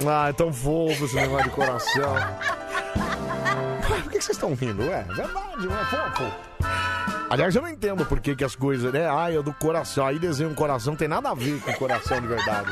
[0.06, 2.14] Ai, tão fofo esse negócio de coração.
[4.20, 4.86] Que vocês estão rindo?
[4.86, 6.30] Ué, é verdade, não é fofo?
[7.30, 9.08] Aliás, eu não entendo por que, que as coisas, né?
[9.08, 10.06] Ai, é do coração.
[10.06, 12.70] Aí desenho um coração, tem nada a ver com coração de verdade.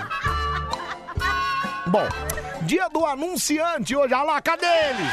[1.86, 2.06] Bom,
[2.64, 4.12] dia do anunciante hoje.
[4.12, 5.12] Olha lá, cadê eles?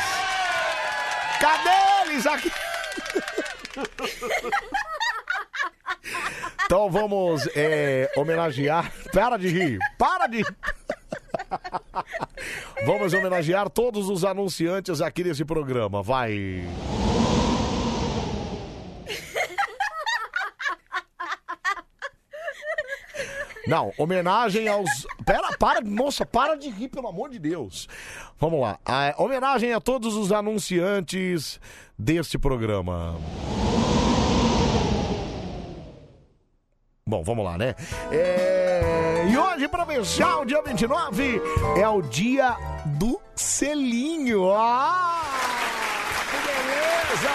[1.39, 2.51] Cadê eles aqui?
[6.65, 8.91] Então vamos é, homenagear.
[9.13, 10.57] Para de rir, para de rir.
[12.85, 16.01] Vamos homenagear todos os anunciantes aqui desse programa.
[16.01, 16.63] Vai.
[23.67, 24.89] Não, homenagem aos.
[25.25, 27.87] Pera, para, moça, para de rir, pelo amor de Deus.
[28.39, 28.79] Vamos lá.
[28.85, 31.59] A homenagem a todos os anunciantes
[31.97, 33.15] deste programa.
[37.07, 37.75] Bom, vamos lá, né?
[38.11, 38.94] É,
[39.29, 41.41] E hoje, pra fechar o dia 29,
[41.77, 42.55] é o dia
[42.85, 44.51] do selinho.
[44.53, 45.21] Ah!
[46.29, 47.29] Que beleza!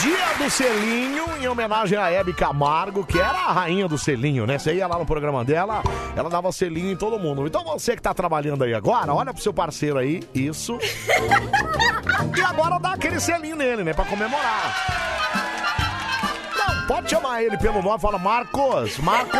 [0.00, 4.58] Dia do selinho, em homenagem a Hebe Camargo, que era a rainha do selinho, né?
[4.58, 5.82] Você ia lá no programa dela,
[6.16, 7.46] ela dava selinho em todo mundo.
[7.46, 10.78] Então você que tá trabalhando aí agora, olha pro seu parceiro aí, isso.
[12.36, 13.92] E agora dá aquele selinho nele, né?
[13.92, 15.61] Pra comemorar.
[16.86, 19.38] Pode chamar ele pelo nome, fala Marcos, Marco.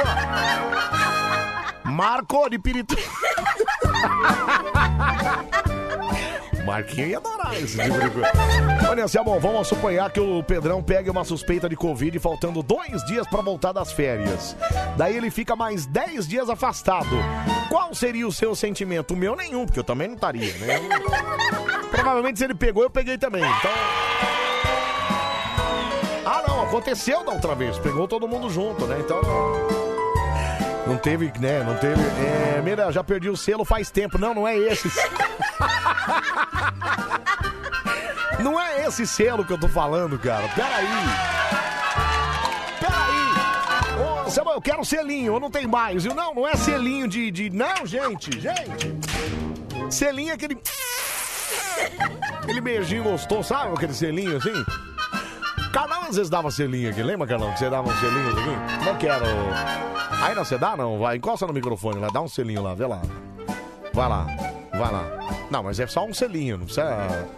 [1.84, 2.96] Marco de Pirito.
[6.64, 8.30] Marquinho ia adorar esse tipo de coisa.
[8.88, 13.26] Olha, Anselmo, vamos suponhar que o Pedrão pegue uma suspeita de Covid faltando dois dias
[13.26, 14.56] pra voltar das férias.
[14.96, 17.16] Daí ele fica mais dez dias afastado.
[17.68, 19.14] Qual seria o seu sentimento?
[19.14, 20.80] O meu nenhum, porque eu também não estaria, né?
[21.90, 23.42] Provavelmente se ele pegou, eu peguei também.
[23.42, 24.41] Então.
[26.24, 27.78] Ah, não, aconteceu da outra vez.
[27.78, 28.98] Pegou todo mundo junto, né?
[29.00, 29.20] Então.
[30.86, 31.62] Não teve, né?
[31.62, 32.00] Não teve.
[32.00, 34.18] É, mira, já perdi o selo faz tempo.
[34.18, 34.90] Não, não é esse.
[38.42, 40.48] Não é esse selo que eu tô falando, cara.
[40.48, 40.86] Peraí.
[42.80, 44.26] Peraí.
[44.26, 46.02] Ô, Samuel, eu quero selinho, eu não tenho mais.
[46.02, 46.12] viu?
[46.12, 47.50] Não, não é selinho de, de.
[47.50, 48.98] Não, gente, gente.
[49.90, 50.58] Selinho é aquele.
[52.42, 53.72] Aquele beijinho gostoso, sabe?
[53.72, 54.52] Aquele selinho assim.
[55.72, 57.52] Carlão às vezes dava selinho aqui, lembra, Carlão?
[57.52, 58.78] Que você dava um selinho aqui?
[58.78, 59.24] Como é que era?
[59.24, 60.98] o- Aí não, você dá não?
[60.98, 63.00] Vai, encosta no microfone lá, dá um selinho lá, vê lá.
[63.92, 64.26] Vai lá,
[64.72, 65.04] vai lá.
[65.50, 67.28] Não, mas é só um selinho, não precisa.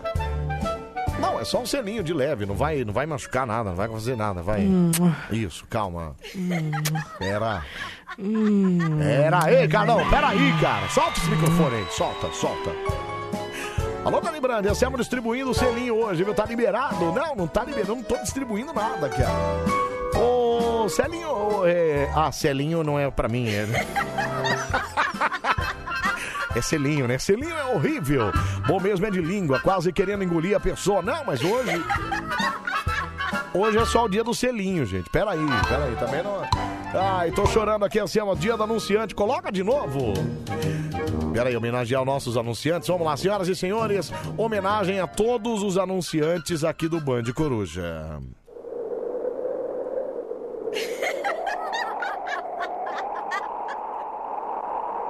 [1.21, 3.89] Não, é só um selinho de leve, não vai, não vai machucar nada, não vai
[3.89, 4.61] fazer nada, vai.
[4.63, 4.91] Hum.
[5.31, 6.15] Isso, calma.
[7.19, 7.63] Pera.
[8.99, 10.89] Pera aí, Carlão, pera aí, cara.
[10.89, 12.71] Solta esse microfone aí, solta, solta.
[14.05, 16.35] Alô, Dani Brandi, estamos distribuindo o selinho hoje, viu?
[16.35, 17.13] Tá liberado?
[17.13, 19.31] Não, não tá liberado, não tô distribuindo nada, cara.
[20.21, 22.11] Ô, Celinho, ô, é...
[22.15, 23.67] ah, Celinho não é pra mim, é...
[26.55, 27.19] É selinho, né?
[27.19, 28.31] Selinho é horrível.
[28.69, 31.03] Bom mesmo é de língua, quase querendo engolir a pessoa.
[31.03, 31.85] Não, mas hoje.
[33.53, 35.11] Hoje é só o dia do selinho, gente.
[35.11, 36.43] Peraí, peraí, também não.
[36.95, 39.17] Ai, tô chorando aqui assim, é o dia do anunciante.
[39.17, 40.13] Coloca de novo.
[41.35, 42.87] Peraí, homenagear os nossos anunciantes.
[42.87, 44.13] Vamos lá, senhoras e senhores.
[44.39, 48.21] Homenagem a todos os anunciantes aqui do Band Coruja.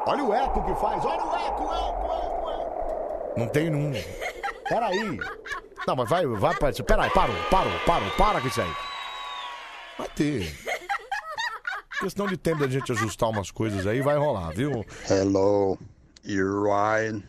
[0.07, 3.39] Olha o eco que faz, olha o eco, eco, eco, eco.
[3.39, 3.93] Não tem nenhum.
[4.68, 5.18] Peraí.
[5.87, 6.72] Não, mas vai, vai, vai.
[6.72, 8.70] Peraí, parou, parou, parou, para com isso aí.
[9.99, 10.55] Vai ter.
[12.01, 14.85] Questão de tempo da gente ajustar umas coisas aí, vai rolar, viu?
[15.09, 15.79] Hello,
[16.25, 17.22] you're Ryan.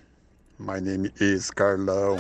[0.58, 2.18] My name is Carlão.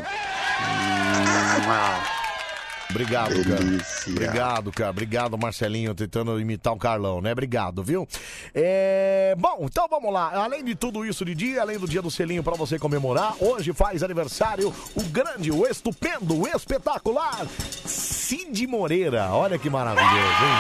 [2.89, 3.55] Obrigado, cara.
[3.55, 4.11] Delícia.
[4.11, 4.89] Obrigado, cara.
[4.89, 7.32] Obrigado, Marcelinho, tentando imitar o Carlão, né?
[7.32, 8.07] Obrigado, viu?
[8.53, 9.36] É...
[9.38, 10.32] Bom, então vamos lá.
[10.34, 13.73] Além de tudo isso de dia, além do dia do selinho pra você comemorar, hoje
[13.73, 17.45] faz aniversário o grande, o estupendo, o espetacular
[17.86, 19.30] Cid Moreira.
[19.32, 20.55] Olha que maravilhoso, hein?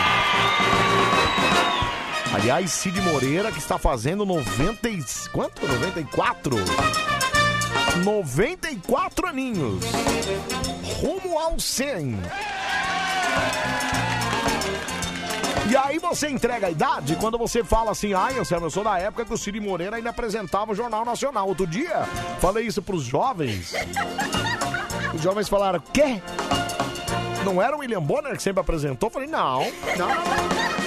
[2.33, 5.03] Aliás, Cid Moreira que está fazendo 90 e...
[5.31, 5.65] Quanto?
[5.65, 6.55] 94?
[8.03, 9.83] 94 aninhos.
[11.01, 12.19] Rumo ao 100.
[15.67, 18.99] E aí você entrega a idade quando você fala assim, ai, Anselmo, eu sou da
[18.99, 21.47] época que o Cid Moreira ainda apresentava o Jornal Nacional.
[21.47, 22.03] Outro dia,
[22.39, 23.73] falei isso pros jovens.
[25.13, 26.21] Os jovens falaram, quê?
[27.43, 29.07] Não era o William Bonner que sempre apresentou?
[29.07, 29.61] Eu falei, não,
[29.97, 30.84] não, não.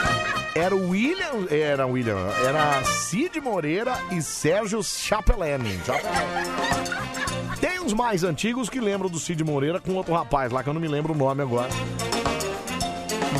[0.58, 5.80] Era o William, era o William, era Cid Moreira e Sérgio Chapelani.
[7.60, 10.74] Tem uns mais antigos que lembram do Cid Moreira com outro rapaz lá que eu
[10.74, 11.68] não me lembro o nome agora.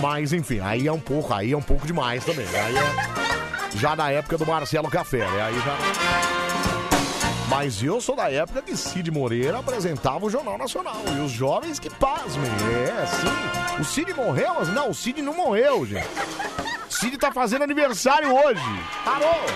[0.00, 2.46] Mas enfim, aí é um pouco, aí é um pouco demais também.
[2.46, 5.42] Aí é já na época do Marcelo Café, né?
[5.42, 5.76] Aí já
[7.48, 11.00] mas eu sou da época que Cid Moreira apresentava o Jornal Nacional.
[11.16, 12.46] E os jovens que pasmem.
[12.46, 13.80] É, sim.
[13.80, 14.54] O Cid morreu?
[14.58, 16.06] Mas Não, o Cid não morreu, gente.
[16.98, 18.60] O Cid tá fazendo aniversário hoje.
[19.04, 19.46] Parou.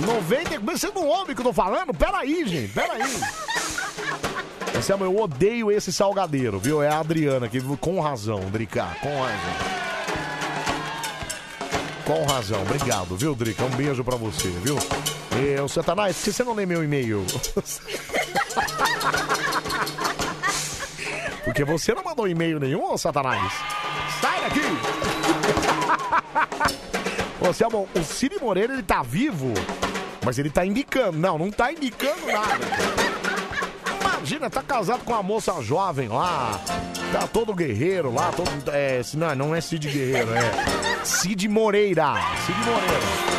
[0.00, 0.58] 90.
[0.58, 1.94] Você não ouve o que eu tô falando?
[1.94, 2.72] Peraí, gente.
[2.72, 3.00] Peraí.
[4.76, 6.82] Anselmo, eu odeio esse salgadeiro, viu?
[6.82, 9.54] É a Adriana, que com razão, Drica, com razão.
[12.04, 13.62] Com razão, obrigado, viu, Drica?
[13.62, 14.76] Um beijo pra você, viu?
[15.40, 17.24] E, o Satanás, por que você não lê meu e-mail?
[21.44, 23.52] Porque você não mandou e-mail nenhum, ô Satanás.
[24.20, 25.03] Sai daqui!
[27.44, 29.52] Ô, o Cid Moreira, ele tá vivo,
[30.24, 31.18] mas ele tá indicando.
[31.18, 32.64] Não, não tá indicando nada.
[34.00, 36.58] Imagina, tá casado com uma moça jovem lá,
[37.12, 38.48] tá todo guerreiro lá, todo.
[38.72, 42.14] É, não, não é Cid Guerreiro, é Cid Moreira.
[42.46, 43.34] Cid Moreira.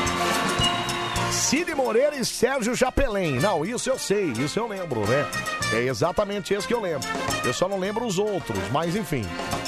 [1.31, 3.39] Cid Moreira e Sérgio Chapelin.
[3.39, 5.25] Não, isso eu sei, isso eu lembro, né?
[5.73, 7.07] É exatamente esse que eu lembro.
[7.43, 9.25] Eu só não lembro os outros, mas enfim.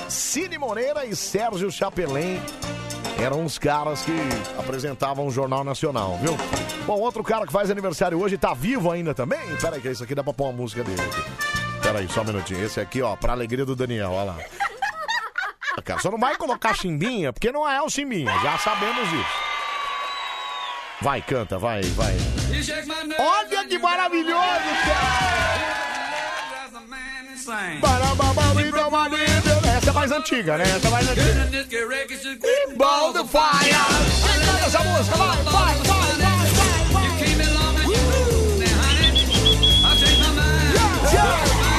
[0.07, 2.39] Cid Moreira e Sérgio Chapelin
[3.19, 4.13] eram os caras que
[4.57, 6.37] apresentavam o Jornal Nacional, viu?
[6.85, 9.39] Bom, outro cara que faz aniversário hoje tá vivo ainda também?
[9.59, 11.01] Pera aí, que isso aqui dá pra pôr uma música dele.
[11.81, 12.63] Pera aí, só um minutinho.
[12.63, 14.37] Esse aqui, ó, pra alegria do Daniel, olha lá.
[15.83, 19.47] Cara, só não vai colocar chimbinha, porque não é o chimbinha, já sabemos isso.
[21.01, 22.15] Vai, canta, vai, vai.
[23.19, 24.41] Olha que maravilhoso,
[24.87, 26.65] cara!
[26.65, 26.79] Essa
[29.63, 29.66] é
[29.97, 30.63] mais antiga, né?
[30.63, 31.49] Essa mais antiga.
[32.77, 33.75] Ball the fire!
[34.63, 36.17] Essa música, vai, vai, vai,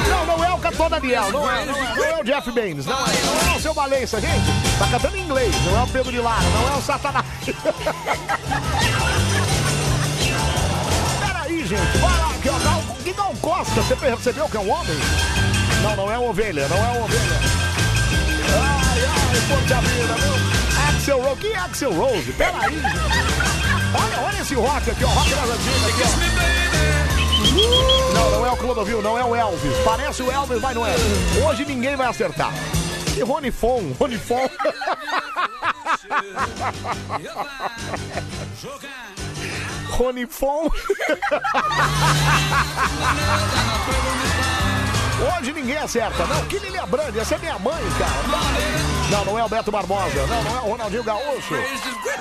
[0.09, 2.85] Não, não é o cantor Daniel, não é, não é, não é o Jeff Baines,
[2.85, 4.47] não é, não é o seu Valença, gente.
[4.77, 7.25] Tá cantando em inglês, não é o Pedro de Lara, não é o Satanás.
[11.25, 14.97] Peraí, gente, vai lá, aqui, ó, Gal, que Costa, você percebeu que é um homem?
[15.83, 17.58] Não, não é ovelha, não é ovelha.
[20.87, 22.31] Axel Rose, que Axel Rose?
[22.33, 22.85] Peraí, gente.
[23.93, 26.09] Olha, olha esse rock aqui, ó, rock das antigas aqui, ó.
[28.13, 29.73] Não, não é o Clodovil, não é o Elvis.
[29.83, 30.93] Parece o Elvis, mas não é.
[31.47, 32.51] Hoje ninguém vai acertar.
[33.17, 34.47] E Rony Fon, Rony Fon.
[39.89, 40.69] Rony Fon.
[45.19, 46.25] Hoje ninguém acerta.
[46.25, 48.59] Não, que Lilia Brandi, essa é minha mãe, cara.
[49.11, 50.25] Não, não é o Beto Barbosa.
[50.27, 51.55] Não, não é o Ronaldinho Gaúcho.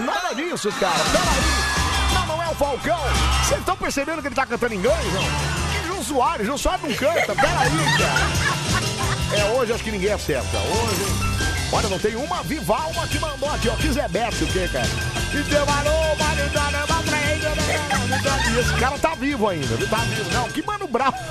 [0.00, 0.98] Nada disso, cara.
[1.12, 2.14] Peraí.
[2.14, 2.98] Não, não é o Falcão.
[3.44, 5.80] Vocês estão percebendo que ele tá cantando inglês, não?
[5.80, 7.34] Que João Soares, João Soares não canta.
[7.34, 9.40] Peraí, cara.
[9.40, 10.58] É, hoje acho que ninguém acerta.
[10.58, 11.28] Hoje.
[11.70, 13.76] Olha, não tem uma viva alma que mandou aqui, ó.
[13.76, 14.88] Que Zé Beto, o quê, cara?
[15.34, 16.16] E teu valor,
[18.54, 19.88] E esse cara tá vivo ainda, viu?
[19.88, 20.30] Tá vivo.
[20.32, 21.16] Não, que mano bravo.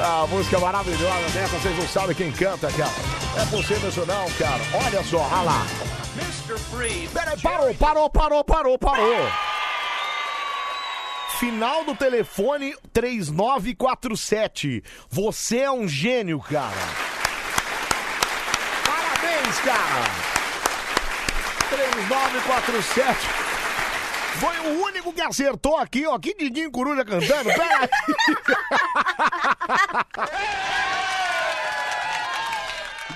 [0.00, 2.92] Ah, música maravilhosa dessa, vocês não sabem quem canta, cara.
[3.36, 4.62] É possível isso não, cara.
[4.84, 5.66] Olha só, olha lá.
[7.12, 9.28] Peraí, parou, parou, parou, parou, parou.
[11.40, 14.84] Final do telefone 3947.
[15.10, 16.76] Você é um gênio, cara.
[18.86, 20.37] Parabéns, cara.
[21.68, 23.18] 3947.
[24.40, 26.18] Foi o único que acertou aqui, ó.
[26.18, 27.50] Que Diguinho Coruja cantando.
[27.50, 27.88] Pera aí.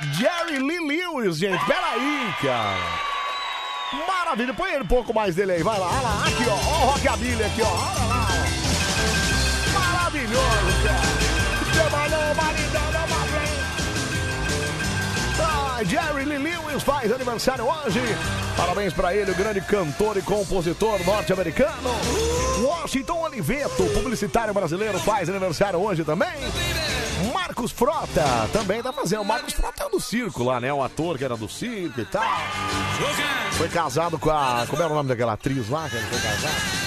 [0.19, 1.65] Jerry Lee Lewis, gente.
[1.65, 2.81] Pera aí, cara.
[4.07, 4.53] Maravilha.
[4.55, 5.63] Põe ele um pouco mais dele aí.
[5.63, 6.25] Vai lá, olha lá.
[6.27, 6.55] Aqui, ó.
[6.55, 7.69] Ó o Rockabilly aqui, ó.
[7.69, 8.29] Olha lá.
[9.73, 11.22] Maravilhoso, cara.
[15.85, 18.01] Jerry Lee Lewis faz aniversário hoje.
[18.57, 21.91] Parabéns pra ele, o grande cantor e compositor norte-americano.
[22.63, 26.29] Washington Oliveto, publicitário brasileiro, faz aniversário hoje também.
[27.33, 29.25] Marcos Frota também tá fazendo.
[29.25, 30.73] Marcos Frota é do circo lá, né?
[30.73, 32.23] O ator que era do circo e tal.
[33.53, 34.65] Foi casado com a.
[34.69, 36.83] Como era o nome daquela atriz lá que ele foi casado?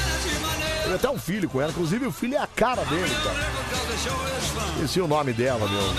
[0.83, 3.65] Teve até um filho com ela, inclusive o filho é a cara dele, cara.
[4.75, 5.93] Esqueci o nome dela, meu.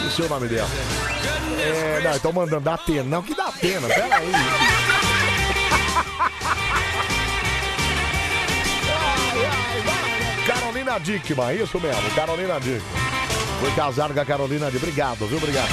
[0.00, 0.68] Esqueci o nome dela.
[1.58, 3.04] É, não, estão mandando da Atena.
[3.04, 4.32] Não, que da Atena, peraí.
[10.46, 12.82] Carolina Dickman, isso mesmo, Carolina Dickman.
[13.60, 14.88] Foi casado com a Carolina Dickman.
[14.88, 15.36] Obrigado, viu?
[15.36, 15.68] Obrigado.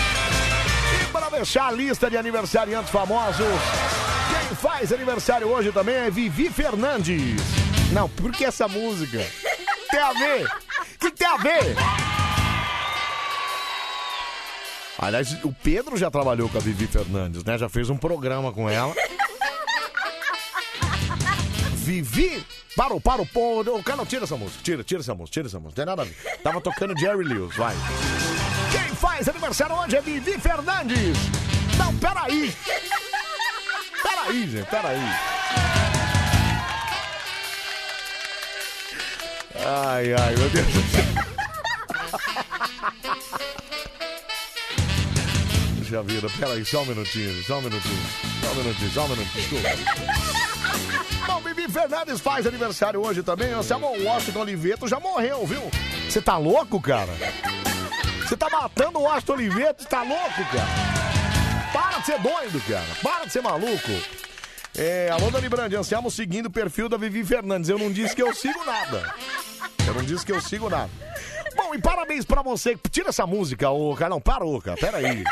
[1.01, 3.47] E para fechar a lista de aniversariantes famosos,
[4.30, 7.41] quem faz aniversário hoje também é Vivi Fernandes.
[7.91, 9.25] Não, por que essa música?
[9.89, 10.45] Tem a ver?
[10.45, 11.75] O que tem a ver?
[14.99, 17.57] Aliás, o Pedro já trabalhou com a Vivi Fernandes, né?
[17.57, 18.95] Já fez um programa com ela.
[21.75, 22.43] Vivi.
[22.75, 23.61] Parou, parou, pô.
[23.61, 24.59] O cara, tira essa música.
[24.63, 25.81] Tira, tira essa música, tira essa música.
[25.81, 26.41] Não tem nada a ver.
[26.41, 27.75] Tava tocando Jerry Lewis, vai.
[28.71, 31.17] Quem faz aniversário hoje é Vivi Fernandes.
[31.77, 32.53] Não, peraí.
[34.01, 34.99] Peraí, gente, peraí.
[39.65, 41.36] Ai, ai, meu Deus do céu.
[45.89, 48.01] Já viram, peraí, só um minutinho, só um minutinho.
[48.41, 49.69] Só um minutinho, só um minutinho, desculpa.
[51.25, 53.55] Bom, Bibi Fernandes faz aniversário hoje também.
[53.55, 55.61] O Samuel Washington Oliveto já morreu, viu?
[56.09, 57.13] Você tá louco, cara?
[58.21, 59.83] Você tá matando o Washington Oliveto?
[59.83, 60.97] Você tá louco, cara?
[61.71, 62.88] Para de ser doido, cara.
[63.01, 63.91] Para de ser maluco.
[64.77, 67.69] É, alô, Dani Brandi, ansiamos seguindo o perfil da Vivi Fernandes.
[67.69, 69.13] Eu não disse que eu sigo nada.
[69.88, 70.89] Eu não disse que eu sigo nada.
[71.55, 72.77] Bom, e parabéns pra você.
[72.91, 74.19] Tira essa música, ô Carlão.
[74.19, 74.77] Parou, cara.
[74.77, 75.23] Pera aí.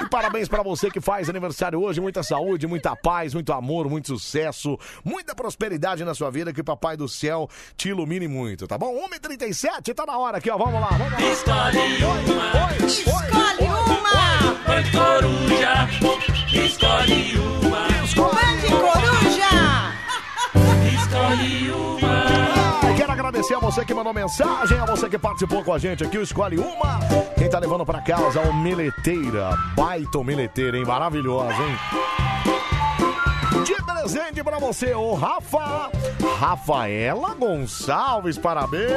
[0.00, 2.00] E parabéns pra você que faz aniversário hoje.
[2.00, 6.52] Muita saúde, muita paz, muito amor, muito sucesso, muita prosperidade na sua vida.
[6.52, 8.94] Que o Papai do Céu te ilumine muito, tá bom?
[9.08, 10.56] 1h37, tá na hora aqui, ó.
[10.56, 11.20] Vamos lá, vamos lá.
[11.20, 12.86] Escolhe uma.
[12.86, 14.38] Escolhe uma.
[14.66, 15.88] Bande Coruja.
[16.52, 17.88] Escolhe uma.
[17.88, 19.52] Bande Coruja.
[20.94, 22.27] Escolhe uma.
[22.82, 26.04] Ah, Quero agradecer a você que mandou mensagem, a você que participou com a gente
[26.04, 26.98] aqui, o Escolhe Uma.
[27.36, 29.50] Quem tá levando pra casa, o Meleteira.
[29.76, 30.84] Baita Meleteira, hein?
[30.84, 31.76] Maravilhosa, hein?
[33.64, 35.90] De presente pra você, o Rafa.
[36.38, 38.92] Rafaela Gonçalves, parabéns!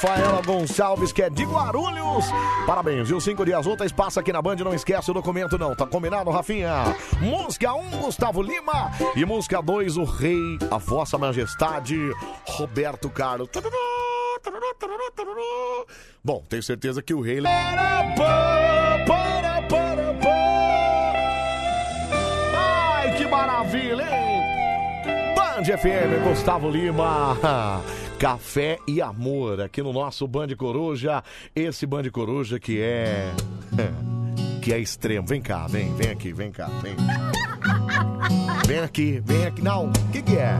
[0.00, 2.24] Rafaela Gonçalves, que é de Guarulhos.
[2.66, 3.20] Parabéns, viu?
[3.20, 6.84] Cinco dias úteis, passa aqui na Band, não esquece o documento não, tá combinado, Rafinha?
[7.20, 8.90] Música 1, Gustavo Lima.
[9.14, 11.98] E música 2, o Rei, a Vossa Majestade,
[12.46, 13.50] Roberto Carlos.
[16.24, 17.42] Bom, tenho certeza que o Rei...
[22.56, 25.34] Ai, que maravilha, hein?
[25.36, 27.36] Band FM, Gustavo Lima.
[28.20, 31.24] Café e amor aqui no nosso Band Coruja.
[31.56, 33.32] Esse Band Coruja que é.
[34.60, 35.26] que é extremo.
[35.26, 36.94] Vem cá, vem, vem aqui, vem cá, vem.
[38.66, 39.62] Vem aqui, vem aqui.
[39.62, 40.54] Não, o que, que é?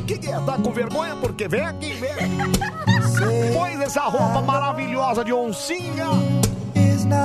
[0.00, 0.40] O que, que é?
[0.40, 1.14] Tá com vergonha?
[1.16, 3.52] Porque vem aqui, vem aqui.
[3.52, 6.06] Pois essa roupa maravilhosa de oncinha.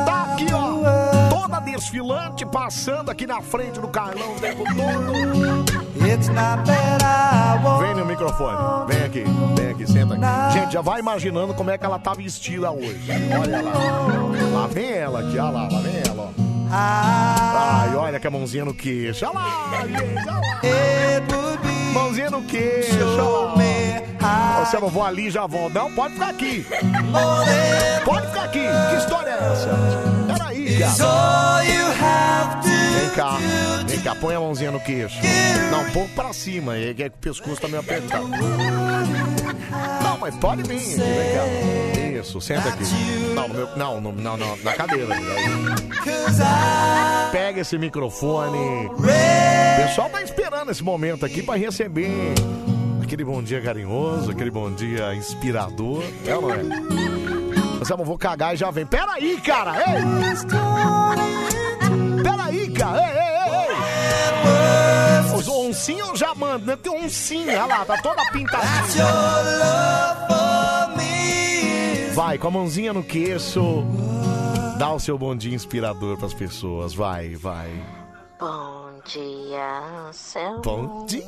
[0.05, 1.29] Tá aqui, ó.
[1.29, 5.82] Toda desfilante, passando aqui na frente do Carlão o tempo todo.
[7.79, 9.23] Vem no microfone, vem aqui,
[9.55, 10.53] vem aqui, senta aqui.
[10.53, 12.99] Gente, já vai imaginando como é que ela tá vestida hoje.
[13.39, 13.71] Olha lá.
[14.53, 16.53] Lá vem ela aqui, olha lá, lá vem ela, ó.
[16.75, 19.25] Ai, olha que a mãozinha no queixo.
[19.25, 21.93] Olha lá, gente, olha lá.
[21.93, 23.23] Mãozinha no queixo, olha
[24.21, 24.65] lá.
[24.65, 25.69] Você não vou ali já vou.
[25.69, 26.65] Não, pode ficar aqui.
[28.03, 28.65] Pode ficar aqui.
[28.89, 30.32] Que história é essa?
[30.77, 30.87] Peraí,
[31.99, 32.61] cara.
[32.63, 33.37] Vem cá,
[33.87, 35.17] vem cá, põe a mãozinha no queixo.
[35.71, 38.27] Não, um pouco pra cima, é que o pescoço tá meio apertado.
[38.27, 42.19] Não, mas pode vir aqui, vem cá.
[42.21, 42.83] Isso, senta aqui.
[43.35, 45.15] Não, no meu, não, no- não, não, na cadeira.
[47.31, 48.87] Pega esse microfone.
[48.87, 48.95] O
[49.83, 52.33] pessoal tá esperando esse momento aqui pra receber
[53.01, 56.03] aquele bom dia carinhoso, aquele bom dia inspirador.
[56.25, 57.12] É ou não é?
[57.89, 58.85] Eu vou cagar e já vem.
[58.85, 59.73] Pera aí, cara!
[59.77, 60.01] Ei!
[62.23, 62.99] Pera aí, cara!
[62.99, 63.69] Ei, ei,
[65.29, 65.35] ei!
[65.35, 66.75] Os oncinhos eu já mando, né?
[66.75, 69.05] Tem oncinha, olha lá, tá toda pintadinha.
[72.13, 73.83] Vai, com a mãozinha no queixo.
[74.77, 76.93] Dá o seu bom dia inspirador pras pessoas.
[76.93, 77.71] Vai, vai.
[78.39, 80.61] Bom dia, Anselmo.
[80.61, 81.23] Bom dia!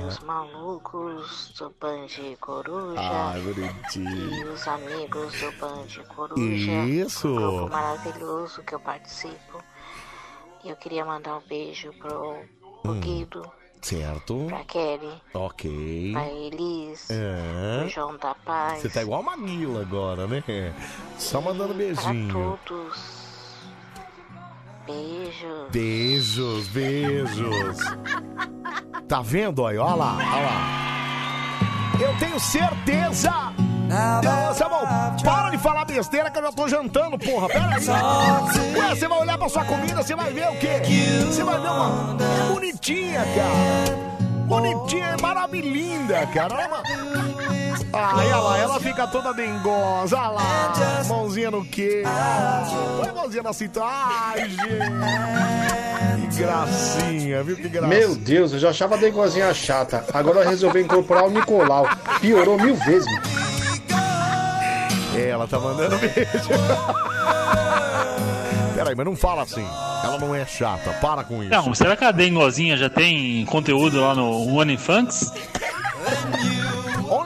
[0.00, 2.06] E os malucos do Band
[2.40, 3.00] Coruja.
[3.00, 4.34] Ai, bonitinho.
[4.34, 6.72] E os amigos do Band Coruja.
[6.84, 7.28] Isso.
[7.28, 9.62] Um grupo maravilhoso que eu participo.
[10.64, 12.36] E eu queria mandar um beijo pro,
[12.82, 13.00] pro Hum.
[13.00, 14.46] Guido, Certo.
[14.48, 16.12] pra Kelly, Ok.
[16.12, 17.78] pra Elis, É.
[17.80, 18.82] pro João da Paz.
[18.82, 20.42] Você tá igual a Maguila agora, né?
[21.18, 22.58] Só mandando Pra beijinho.
[22.66, 23.19] todos.
[24.90, 25.70] Beijos.
[25.70, 27.78] Beijos, beijos.
[29.08, 29.78] Tá vendo aí?
[29.78, 32.00] Olha lá, olha lá.
[32.00, 33.32] Eu tenho certeza.
[33.88, 34.86] Não, Samuel,
[35.24, 37.48] para de falar besteira que eu já tô jantando, porra.
[37.48, 38.78] Pera aí.
[38.78, 40.80] Ué, você vai olhar pra sua comida, você vai ver o quê?
[41.26, 42.16] Você vai ver uma.
[42.22, 44.10] É bonitinha, cara.
[44.46, 46.54] Bonitinha, é maravilhinda, cara.
[46.54, 46.82] Olha lá.
[47.92, 50.16] Ah, olha lá, ela fica toda dengosa.
[50.16, 52.02] Olha lá, mãozinha no quê?
[53.02, 53.86] Põe mãozinha na cintura.
[53.86, 54.70] Ai, gente.
[56.30, 57.56] Que gracinha, viu?
[57.56, 57.98] Que gracinha.
[57.98, 60.04] Meu Deus, eu já achava a dengozinha chata.
[60.12, 61.86] Agora eu resolvi incorporar o Nicolau.
[62.20, 63.08] Piorou mil vezes.
[65.16, 66.14] Ela tá mandando beijo.
[68.74, 69.66] Peraí, mas não fala assim.
[70.02, 71.52] Ela não é chata, para com isso.
[71.52, 75.30] Não, será que a Dengozinha já tem conteúdo lá no OnlyFans?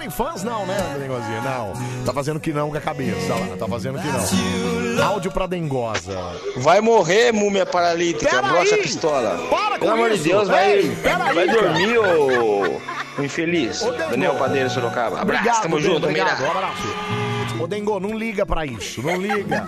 [0.05, 1.41] OnlyFans não, né, Dengozinha?
[1.41, 1.73] Não.
[2.05, 3.57] Tá fazendo que não com a cabeça lá.
[3.57, 5.05] Tá fazendo que não.
[5.05, 6.19] Áudio pra dengosa.
[6.57, 8.29] Vai morrer, múmia paralítica.
[8.29, 8.83] Pera Brocha aí!
[8.83, 9.39] pistola.
[9.49, 12.81] Para Pelo com amor de Deus, vai, Ei, pera vai dormir, ô,
[13.19, 13.83] ô infeliz.
[13.83, 13.93] Ô.
[13.93, 15.21] Daniel Padeiro Sorocaba.
[15.21, 16.43] Abraço, Obrigado, tamo Dengo, junto, obrigado.
[16.43, 16.83] Um abraço.
[17.61, 19.03] Ô, Dengo, não liga pra isso.
[19.03, 19.67] Não liga.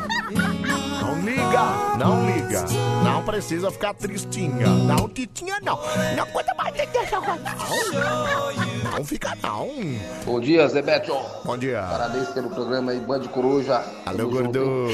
[1.26, 1.96] Liga.
[1.98, 2.64] Não liga.
[3.02, 4.68] Não precisa ficar tristinha.
[4.68, 5.76] Não, titinha, não.
[6.14, 8.92] Não aguenta mais coisa, não.
[8.92, 9.68] Não fica, não.
[10.24, 11.16] Bom dia, Zé Beto.
[11.44, 11.82] Bom dia.
[11.90, 13.82] Parabéns pelo programa aí, Band Coruja.
[14.06, 14.86] Alô, gordo.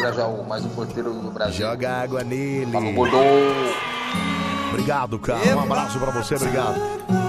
[0.00, 1.66] Brajal, mais um porteiro do Brasil.
[1.66, 2.70] Joga água nele.
[2.70, 3.16] Falou, gordo.
[4.70, 5.56] Obrigado, cara.
[5.56, 7.23] Um abraço pra você, obrigado.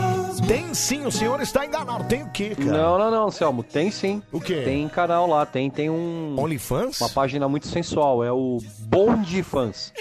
[0.48, 2.04] Tem sim, o senhor está enganado.
[2.04, 2.72] Tem o quê, cara?
[2.72, 4.22] Não, não, não, Anselmo, tem sim.
[4.32, 4.62] O quê?
[4.64, 6.36] Tem canal lá, tem, tem um.
[6.38, 7.00] OnlyFans?
[7.02, 9.92] Uma página muito sensual, é o Bonde Fans.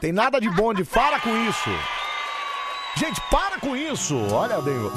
[0.00, 1.70] Tem nada de bonde, para com isso.
[2.96, 4.16] Gente, para com isso.
[4.32, 4.90] Olha, Dengo.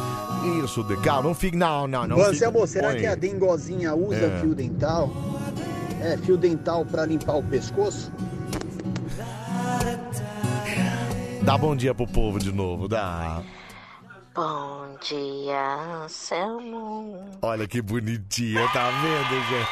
[0.63, 1.55] Isso, de cara, não fique.
[1.55, 2.17] Não, não, não.
[2.17, 4.39] Ô, fique- Anselmo, será que a dengozinha usa É.
[4.41, 5.11] fio dental?
[6.01, 8.11] É, fio dental pra limpar o pescoço?
[11.43, 13.43] Dá bom dia pro povo de novo, dá.
[14.35, 17.23] Bom dia, Anselmo.
[17.41, 19.69] Olha que bonitinha, tá vendo, gente?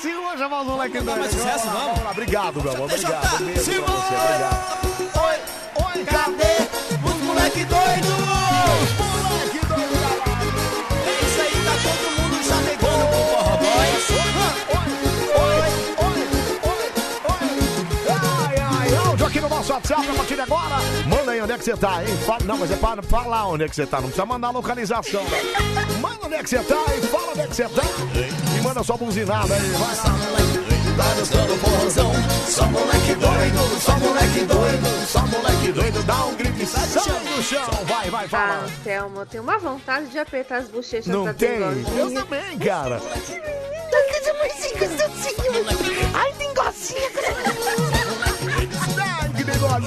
[0.00, 1.20] 1h45, vamos chamar os moleques doidos.
[1.20, 2.04] mais sucesso, Vamos lá, vamos.
[2.04, 2.10] lá.
[2.10, 2.88] Obrigado, meu amor.
[2.88, 3.54] Deixa eu Obrigado.
[3.54, 3.60] tá.
[3.60, 3.86] Simão.
[3.86, 5.22] você, obrigado.
[5.24, 9.01] Oi, oi, cadê os moleque doido?
[19.82, 20.76] WhatsApp a partir de agora.
[21.08, 22.16] Manda aí onde é que você tá, hein?
[22.24, 23.96] Fala, não, mas é para falar onde é que você tá.
[23.96, 25.98] Não precisa mandar a localização, não.
[25.98, 27.82] Manda onde é que você tá e fala onde é que você tá.
[28.56, 30.02] E manda sua buzinada aí, vai lá.
[30.96, 32.12] Tá dançando forrozão,
[32.46, 37.42] só moleque doido, só moleque doido, só moleque doido, dá um grito e sai do
[37.42, 37.68] chão.
[37.86, 38.64] Vai, vai, Ah, fala.
[38.64, 41.60] Anselmo, eu tenho uma vontade de apertar as bochechas Não da tem?
[41.96, 43.00] Eu também, cara.
[46.14, 47.91] Ai, tem gocinha.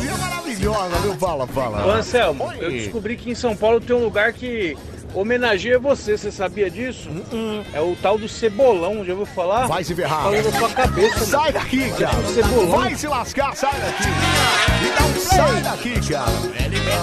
[0.03, 1.15] Maravilhosa, viu?
[1.15, 1.85] Fala, fala.
[1.87, 2.57] Ô Anselmo, Oi.
[2.59, 4.77] eu descobri que em São Paulo tem um lugar que
[5.15, 7.09] homenageia você, você sabia disso?
[7.73, 9.67] É o tal do Cebolão, já ouviu falar?
[9.67, 10.23] Vai se ferrar.
[10.23, 11.53] Falando na sua cabeça, Sai mano.
[11.53, 12.23] daqui, cara.
[12.33, 12.67] Cebolão.
[12.79, 15.19] Vai se lascar, sai daqui.
[15.19, 16.25] Sai daqui, cara.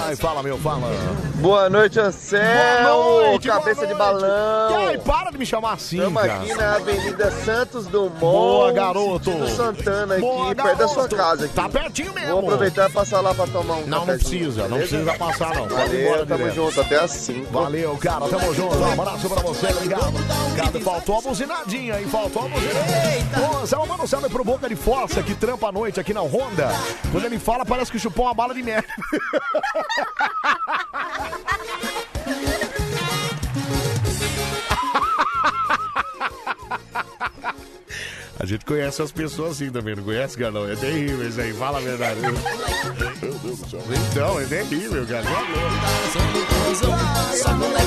[0.07, 0.87] Ai, fala, meu, fala.
[1.35, 2.45] Boa noite, Anselmo.
[2.83, 4.21] Boa noite, Cabeça boa de noite.
[4.21, 4.87] balão.
[4.87, 6.33] Ai, para de me chamar assim, Estamos cara.
[6.35, 8.19] aqui na Avenida Santos Dumont.
[8.19, 9.47] Boa, garoto.
[9.49, 11.45] Santana aqui, Boa, perto da sua casa.
[11.45, 11.53] Aqui.
[11.53, 12.31] Tá pertinho mesmo.
[12.31, 15.67] Vou aproveitar e passar lá pra tomar um Não, não precisa, não precisa passar, não.
[15.67, 16.55] Pode ir Valeu, embora tamo direto.
[16.55, 17.51] junto, até às 5.
[17.51, 18.75] Valeu, cara, tamo junto.
[18.75, 20.13] Um abraço pra você, obrigado.
[20.55, 22.07] Cara, faltou a buzinadinha, hein?
[22.07, 23.61] Faltou a buzinadinha.
[23.61, 26.21] Ô, Zé, manda um salve pro Boca de Força, que trampa à noite aqui na
[26.21, 26.69] Honda.
[27.11, 28.87] Quando ele fala, parece que chupou uma bala de merda.
[38.39, 40.69] A gente conhece as pessoas assim também, não conhece, Galão?
[40.69, 42.19] É terrível isso aí, fala a verdade.
[42.19, 42.33] Meu
[43.39, 43.79] Deus do céu.
[44.11, 45.23] Então, é terrível, cara.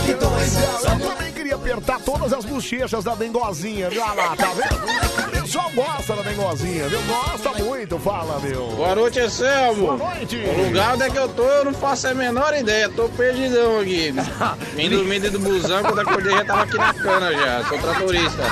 [0.09, 4.02] Eu também queria apertar todas as bochechas da dengozinha, viu?
[4.02, 5.26] Olha lá, tá vendo?
[5.26, 7.00] O pessoal gosta da dengozinha, viu?
[7.02, 8.68] Gosta muito, fala, meu.
[8.68, 9.96] Boa noite, Anselmo.
[9.96, 10.36] Boa noite.
[10.36, 12.88] O lugar onde é que eu tô, eu não faço a menor ideia.
[12.88, 14.14] Tô perdidão aqui.
[14.76, 17.64] Vim dormir dentro do busão, quando acordei já tava aqui na cana já.
[17.68, 18.42] Sou tratorista.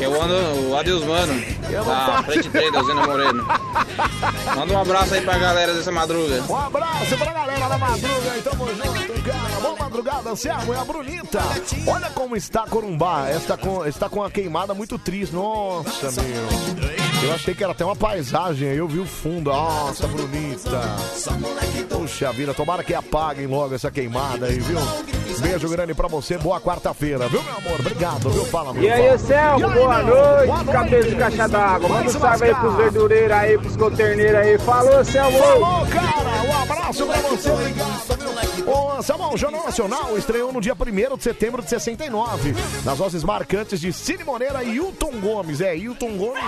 [0.00, 1.34] Eu ando o Adeus Mano,
[1.70, 3.44] da Frente 3 da Usina Moreno.
[4.54, 6.40] Manda um abraço aí pra galera dessa madruga.
[6.48, 9.60] Um abraço pra galera da madruga aí, tamo junto, cara.
[9.60, 11.40] Boa madrugada, Anselmo, a Brunita.
[11.86, 15.34] Olha como está Corumbá, está com, está com uma queimada muito triste.
[15.34, 16.88] Nossa, meu.
[17.22, 19.50] Eu achei que era até uma paisagem, aí eu vi o fundo.
[19.50, 20.80] Nossa, Brunita.
[21.90, 24.78] Puxa vida, tomara que apaguem logo essa queimada aí, viu?
[25.40, 27.80] Beijo grande pra você, boa quarta-feira, viu, meu amor?
[27.80, 28.44] Obrigado, viu?
[28.46, 28.82] Fala, meu.
[28.82, 30.16] E aí, Anselmo, aí, boa meu?
[30.16, 31.88] noite, Boa cabeça de caixa d'água.
[31.88, 34.58] Manda um salve aí pros verdureiros aí, pros coterneiros aí.
[34.58, 35.38] Falou, Anselmo!
[35.38, 36.42] Falou, cara!
[36.48, 38.17] Um abraço pra você, obrigado,
[38.68, 42.54] Ô, Anselmo, o Jornal Nacional estreou no dia 1 de setembro de 69,
[42.84, 45.60] nas vozes marcantes de Cine Moreira e Hilton Gomes.
[45.60, 46.42] É, Hilton Gomes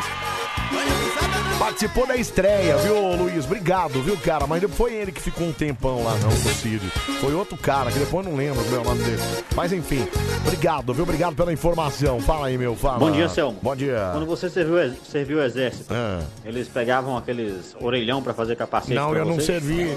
[1.58, 3.44] participou da estreia, viu, Luiz?
[3.44, 4.46] Obrigado, viu, cara?
[4.46, 6.80] Mas não foi ele que ficou um tempão lá, não, com o Cid.
[7.20, 9.22] Foi outro cara, que depois eu não lembro como é o nome dele.
[9.54, 10.06] Mas enfim,
[10.44, 11.02] obrigado, viu?
[11.04, 12.20] Obrigado pela informação.
[12.20, 12.98] Fala aí, meu, fala.
[12.98, 13.58] Bom dia, Selmo.
[13.62, 14.10] Bom dia.
[14.12, 16.20] Quando você serviu, o serviu o exército, Ah.
[16.44, 19.46] eles pegavam aqueles orelhão pra fazer capacete Não, eu não você?
[19.46, 19.96] servi.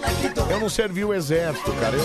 [0.50, 1.96] Eu não servi o exército, cara.
[1.96, 2.04] Eu,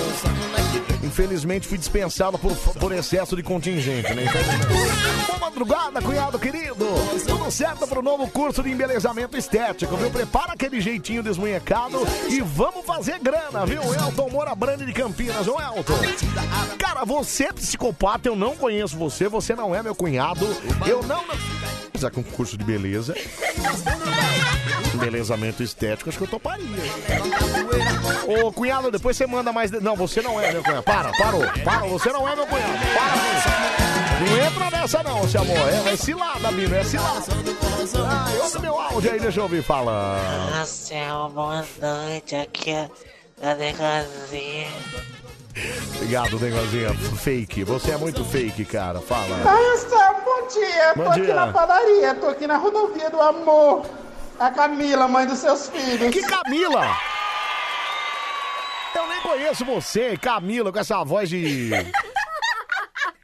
[1.03, 4.25] infelizmente, fui dispensado por, por excesso de contingente, né?
[4.25, 4.67] Infelizmente.
[5.27, 6.87] Boa madrugada, cunhado querido.
[7.27, 10.11] Tudo certo pro novo curso de embelezamento estético, viu?
[10.11, 11.99] Prepara aquele jeitinho desmunhecado
[12.29, 13.83] e vamos fazer grana, viu?
[13.83, 15.49] Elton Moura Brande de Campinas.
[15.49, 15.99] Ô, Elton.
[16.79, 20.47] Cara, você é psicopata, eu não conheço você, você não é meu cunhado.
[20.87, 21.25] Eu não...
[22.01, 23.15] Já com curso de beleza.
[24.95, 26.65] Embelezamento estético, acho que eu toparia.
[28.27, 29.71] Ô, cunhado, depois você manda mais.
[29.71, 30.83] de- Não, você não é meu cunhado.
[30.85, 31.43] Para, parou.
[31.65, 32.73] Para, você não é meu cunhado.
[32.95, 34.21] Para.
[34.21, 35.57] Não entra nessa, não, seu amor.
[35.57, 37.25] É, é cilada, Bino, é cilada.
[38.43, 40.21] Ouve meu áudio aí, deixa eu ouvir falar.
[40.61, 42.35] Anselmo, boa noite.
[42.37, 42.89] Aqui é
[43.43, 44.69] a Degazinha.
[45.97, 46.95] Obrigado, negozinho.
[47.17, 47.65] Fake.
[47.65, 49.01] Você é muito fake, cara.
[49.01, 49.37] Fala.
[49.73, 50.18] Anselmo, bom
[50.49, 50.93] dia.
[50.97, 51.35] Bom tô aqui dia.
[51.35, 53.87] na padaria, tô aqui na rodovia do amor.
[54.39, 56.13] A Camila, mãe dos seus filhos.
[56.13, 56.97] Que Camila?
[58.95, 61.71] Eu nem conheço você, Camila, com essa voz de.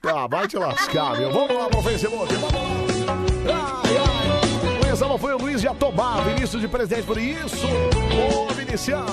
[0.06, 1.32] Ah, vai te lascar, meu.
[1.32, 3.82] Vamos lá pro Facebook, vamos lá.
[3.82, 4.80] Ai, ai.
[4.82, 7.66] Conhecemos foi o Luiz Jatobá, Vinícius de Presidente, por isso.
[7.66, 9.06] Ô, Vinicião.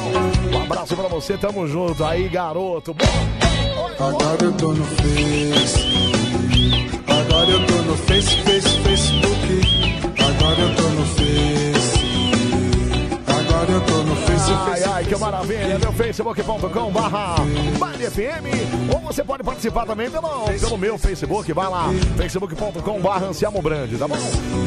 [0.53, 2.93] Um abraço pra você, tamo junto aí, garoto.
[2.93, 3.05] Bom,
[4.05, 6.20] Agora eu tô no Face.
[7.07, 9.63] Agora eu tô no Face, Face, Facebook.
[10.19, 12.31] Agora eu tô no Face.
[13.27, 14.10] Agora eu tô no
[14.53, 17.35] Ai, ai, que maravilha, meu facebook.com barra
[18.01, 23.61] FM, ou você pode participar também pelo, pelo meu Facebook, vai lá, facebook.com barra Anselmo
[23.61, 24.17] Brandi, tá bom?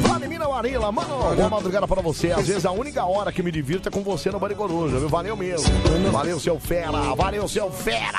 [0.03, 3.89] Vladimir Varila, mano, boa madrugada pra você, às vezes a única hora que me divirto
[3.89, 5.09] é com você no Bande Coruja, viu?
[5.09, 5.69] Valeu mesmo,
[6.13, 8.19] valeu seu fera, valeu seu fera!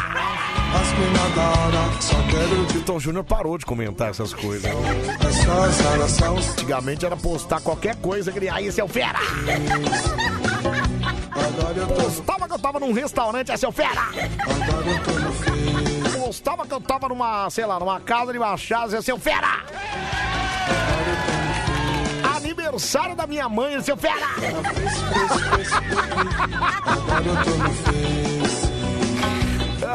[2.85, 4.69] Tom Júnior parou de comentar essas coisas.
[6.51, 9.19] Antigamente era postar qualquer coisa que ele aí, seu fera!
[11.35, 14.09] Postava que eu tava num restaurante, é seu fera!
[16.17, 19.63] Postava que eu tava numa, sei lá, numa casa de machado, é seu fera!
[22.37, 24.27] Aniversário da minha mãe, seu fera!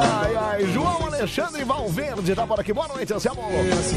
[0.00, 2.72] Ai, ai, João Alexandre Valverde tá por aqui.
[2.72, 3.42] Boa noite, Anselmo.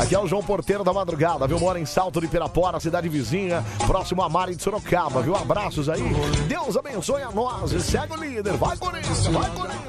[0.02, 1.60] Aqui é o João Porteiro da Madrugada, viu?
[1.60, 5.36] Mora em Salto de Pirapora, cidade vizinha, próximo a Mari de Sorocaba, viu?
[5.36, 6.04] Abraços aí.
[6.48, 7.72] Deus abençoe a nós.
[7.72, 8.54] E Segue o líder.
[8.58, 9.84] Vai, Corinthians, vai, Corinthians.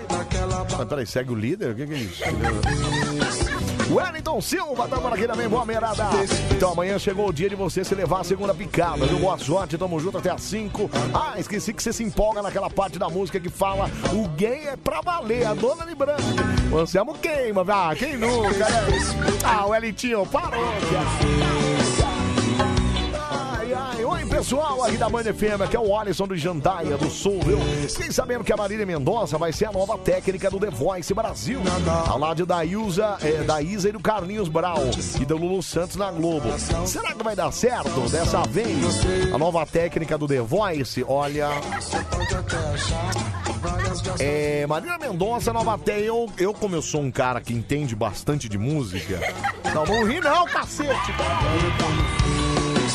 [0.78, 1.72] Mas peraí, segue o líder?
[1.72, 2.22] O que, que é isso?
[3.90, 6.04] Wellington Silva por aqui também, boa merada.
[6.50, 9.18] Então amanhã chegou o dia de você se levar a segunda picada, viu?
[9.18, 10.90] Boa sorte, tamo junto até às 5.
[11.12, 14.76] Ah, esqueci que você se empolga naquela parte da música que fala o gay é
[14.76, 16.22] pra valer, a dona de branco.
[16.72, 18.86] O Anselmo queima, ah, quem nunca, né?
[19.44, 22.23] Ah, o Elitinho, parou, cara.
[24.34, 27.56] Pessoal aqui da Band FM, aqui é o Alisson do Jandaia do Sul, viu?
[27.88, 31.60] Fiquei sabendo que a Marília Mendonça vai ser a nova técnica do The Voice Brasil,
[32.08, 34.80] ao lado da Ilza, é, da Isa e do Carlinhos Brau
[35.20, 36.48] e do Lulu Santos na Globo.
[36.84, 38.76] Será que vai dar certo dessa vez?
[39.32, 41.50] A nova técnica do The Voice, olha.
[44.18, 46.08] É, Marília Mendonça, nova técnica.
[46.08, 49.20] Eu, eu, como eu sou um cara que entende bastante de música.
[49.72, 51.12] Não, não ri não, cacete!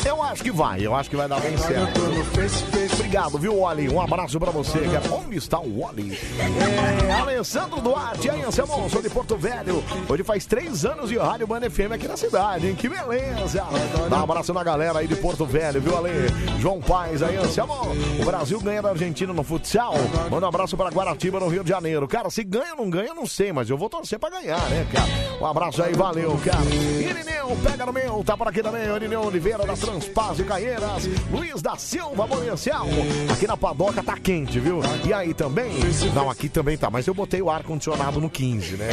[0.04, 2.00] Eu acho que vai, eu acho que vai dar bem certo.
[2.94, 3.88] Obrigado, viu, Wally?
[3.88, 4.78] Um abraço pra você.
[4.80, 5.02] cara.
[5.14, 6.18] Onde está o Wally?
[7.08, 9.82] É, Alessandro Duarte, aí, Anselmo, sou de Porto Velho.
[10.08, 12.74] Hoje faz três anos de Rádio Band FM aqui na cidade, hein?
[12.74, 13.64] Que beleza!
[14.08, 16.10] Dá um abraço na galera aí de Porto Velho, viu, Ale?
[16.58, 17.74] João Paz, aí, Anselmo.
[18.20, 19.94] O Brasil ganha da Argentina no futsal.
[20.30, 22.08] Manda um abraço pra Guaratiba, no Rio de Janeiro.
[22.08, 24.60] Cara, se ganha ou não ganha, eu não sei, mas eu vou torcer pra ganhar,
[24.70, 25.40] né, cara?
[25.40, 26.64] Um abraço aí, valeu, cara.
[27.00, 31.08] Irineu, pega no meu, tá por aqui também, Irineu Oliveira da Transpaz e Caieiras.
[31.32, 32.86] Luiz da Silva, Borencial.
[33.32, 34.80] Aqui na Padoca tá quente, viu?
[35.04, 35.72] E aí também?
[36.14, 38.90] Não, aqui também tá, mas eu botei o ar-condicionado no 15, né?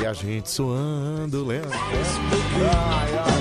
[0.00, 1.70] E a gente suando, lembra?
[1.70, 3.36] Ai, ai.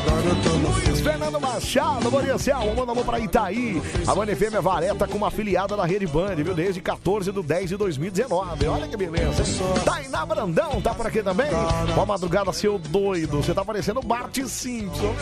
[0.61, 3.79] Luiz Fernando Machado, Borencial, manda alô pra Itaí.
[4.07, 6.55] A Band FM é vareta com uma afiliada da Rede Band, viu?
[6.55, 8.67] Desde 14 de 10 de 2019.
[8.67, 9.43] Olha que beleza.
[9.85, 11.51] Tainá Brandão tá por aqui também.
[11.93, 13.37] Boa madrugada, seu doido.
[13.37, 15.13] Você tá parecendo Bart Simpson.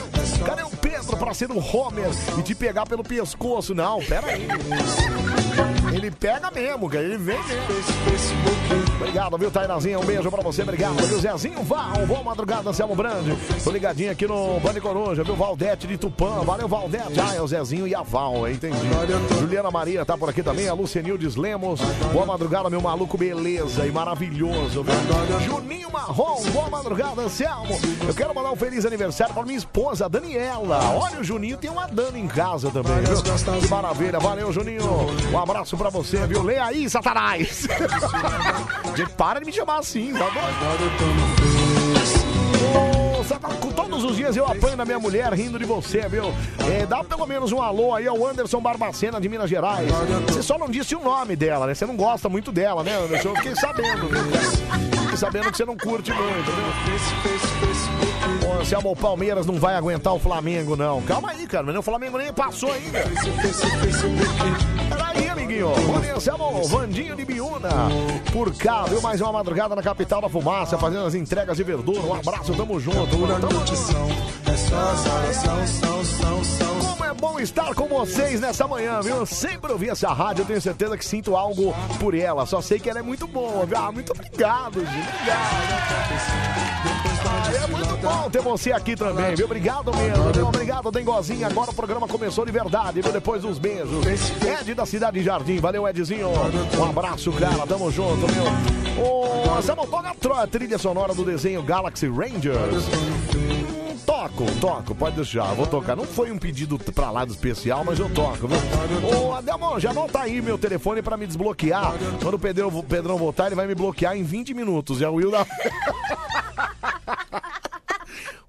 [0.46, 3.76] Cadê o Pedro pra ser o Homer e te pegar pelo pescoço?
[3.76, 4.48] Não, pera aí.
[5.94, 7.04] Ele pega mesmo, cara.
[7.04, 8.93] Ele vem mesmo.
[9.04, 9.99] Obrigado, viu, Tainazinha?
[9.99, 10.62] Um beijo pra você.
[10.62, 12.08] Obrigado, viu, Zezinho Val.
[12.08, 13.36] Boa madrugada, Anselmo Brandi.
[13.62, 15.36] Tô ligadinho aqui no Bande Coruja, viu?
[15.36, 16.41] Valdete de Tupã.
[16.45, 17.20] Valeu, Valdete.
[17.20, 18.78] Ah, é o Zezinho e a Val, entendi.
[19.39, 20.70] Juliana Maria tá por aqui também.
[20.70, 21.82] A Lucenildes Lemos.
[22.14, 25.39] Boa madrugada, meu maluco, beleza e maravilhoso, viu?
[25.41, 26.41] Juninho Marrom.
[26.54, 27.78] Boa madrugada, Anselmo.
[28.08, 30.80] Eu quero mandar um feliz aniversário pra minha esposa, Daniela.
[30.95, 33.62] Olha, o Juninho tem uma Dani em casa também, viu?
[33.62, 34.18] Que maravilha.
[34.18, 34.82] Valeu, Juninho.
[35.32, 36.41] Um abraço pra você, viu?
[36.41, 37.68] Lê aí, Satanás.
[38.96, 40.41] Gente, para de me chamar assim, tá bom?
[43.68, 46.34] Ô, todos os dias eu apanho da minha mulher rindo de você, viu?
[46.72, 49.89] É, dá pelo menos um alô aí ao Anderson Barbacena de Minas Gerais.
[50.28, 51.74] Você só não disse o nome dela, né?
[51.74, 53.30] Você não gosta muito dela, né, Anderson?
[53.30, 54.24] Eu fiquei sabendo, viu?
[55.02, 58.49] Fiquei sabendo que você não curte muito, viu?
[58.49, 61.02] Ô, Anselmo, o Palmeiras não vai aguentar o Flamengo, não.
[61.03, 62.99] Calma aí, cara, mas o Flamengo nem passou ainda.
[64.90, 65.30] Peraí,
[66.68, 67.70] Vandinho de Biúna.
[68.32, 69.02] Por cá, viu?
[69.02, 72.02] Mais uma madrugada na capital da fumaça, fazendo as entregas de verdura.
[72.02, 73.10] Um abraço, tamo junto.
[73.10, 73.28] Tamo
[76.82, 79.18] Como é bom estar com vocês nessa manhã, viu?
[79.18, 82.46] Eu sempre ouvi essa rádio, eu tenho certeza que sinto algo por ela.
[82.46, 83.78] Só sei que ela é muito boa, viu?
[83.78, 85.10] Ah, muito obrigado, gente.
[85.10, 87.12] Obrigado.
[87.56, 89.46] É muito bom ter você aqui também, viu?
[89.46, 90.48] Obrigado mesmo?
[90.48, 91.46] Obrigado, Dengozinho.
[91.46, 93.12] Agora o programa começou de verdade, viu?
[93.12, 94.06] Depois dos beijos.
[94.62, 95.58] Ed da Cidade Jardim.
[95.60, 96.30] Valeu, Edzinho.
[96.78, 97.66] Um abraço, cara.
[97.68, 98.44] Tamo junto, viu?
[99.04, 102.86] Ô, Samuel, toca a tro- a trilha sonora do desenho Galaxy Rangers.
[104.06, 105.96] Toco, toco, pode deixar, vou tocar.
[105.96, 108.58] Não foi um pedido pra lá do especial, mas eu toco, viu?
[109.18, 111.94] Ô, Adelmon, já anota aí meu telefone pra me desbloquear.
[112.22, 115.02] Quando o Pedrão, o Pedrão voltar, ele vai me bloquear em 20 minutos.
[115.02, 115.46] É o Will da...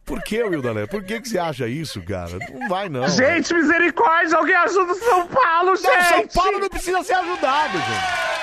[0.04, 0.86] Por que, Wildané?
[0.86, 2.38] Por que, que você acha isso, cara?
[2.52, 3.08] Não vai, não.
[3.08, 6.08] Gente, misericórdia, alguém ajuda o São Paulo, Não, gente!
[6.08, 8.34] São Paulo não precisa ser ajudado, gente.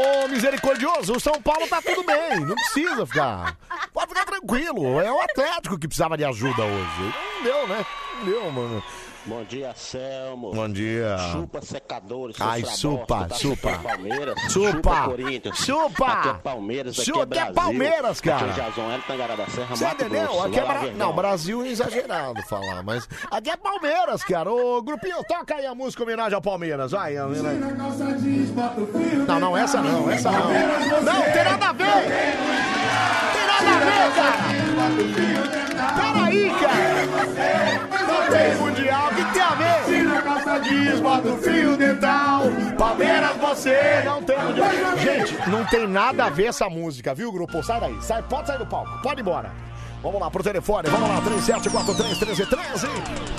[0.00, 3.54] Ô, misericordioso, o São Paulo tá tudo bem, não precisa ficar.
[3.92, 7.14] Pode ficar tranquilo, é o Atlético que precisava de ajuda hoje.
[7.36, 7.86] Não deu, né?
[8.14, 8.82] Não deu, mano.
[9.26, 10.52] Bom dia, Selmo.
[10.52, 11.16] Bom dia.
[11.32, 12.36] Chupa secadores.
[12.40, 13.70] Ai, trabosta, tá chupa.
[13.70, 14.34] chupando Palmeiras.
[14.50, 15.04] Chupa.
[15.04, 15.58] Corinthians.
[15.58, 16.06] Chupa.
[16.06, 17.54] Aqui é Palmeiras, aqui Chupa, é aqui é Brasil.
[17.54, 18.50] Palmeiras, cara.
[18.50, 20.22] Aqui é Tangará da Serra, Você Mato entendeu?
[20.22, 20.46] Grosso.
[20.46, 20.78] Aqui é Bra...
[20.78, 20.96] Verdão.
[20.98, 24.50] Não, Brasil é exagerado falar, mas aqui é Palmeiras, cara.
[24.50, 26.92] Ô, grupinho, toca aí a música em homenagem ao Palmeiras.
[26.92, 27.60] Vai, homenagem.
[29.26, 30.50] Não, não, essa não, essa não.
[31.02, 31.84] Não, tem nada a ver!
[33.34, 34.38] Tem nada a ver, cara!
[35.94, 37.90] Peraí, cara!
[38.06, 39.84] Não tem mundial, que tem a ver?
[39.86, 42.42] Tira a calça jeans, bota o fio dental.
[42.78, 44.70] Palmeiras, você não tem mundial.
[44.98, 47.62] Gente, não tem nada a ver essa música, viu, grupo?
[47.62, 49.50] Sai daí, sai, pode sair do palco, pode ir embora.
[50.02, 52.88] Vamos lá pro telefone, vamos lá, 37431313.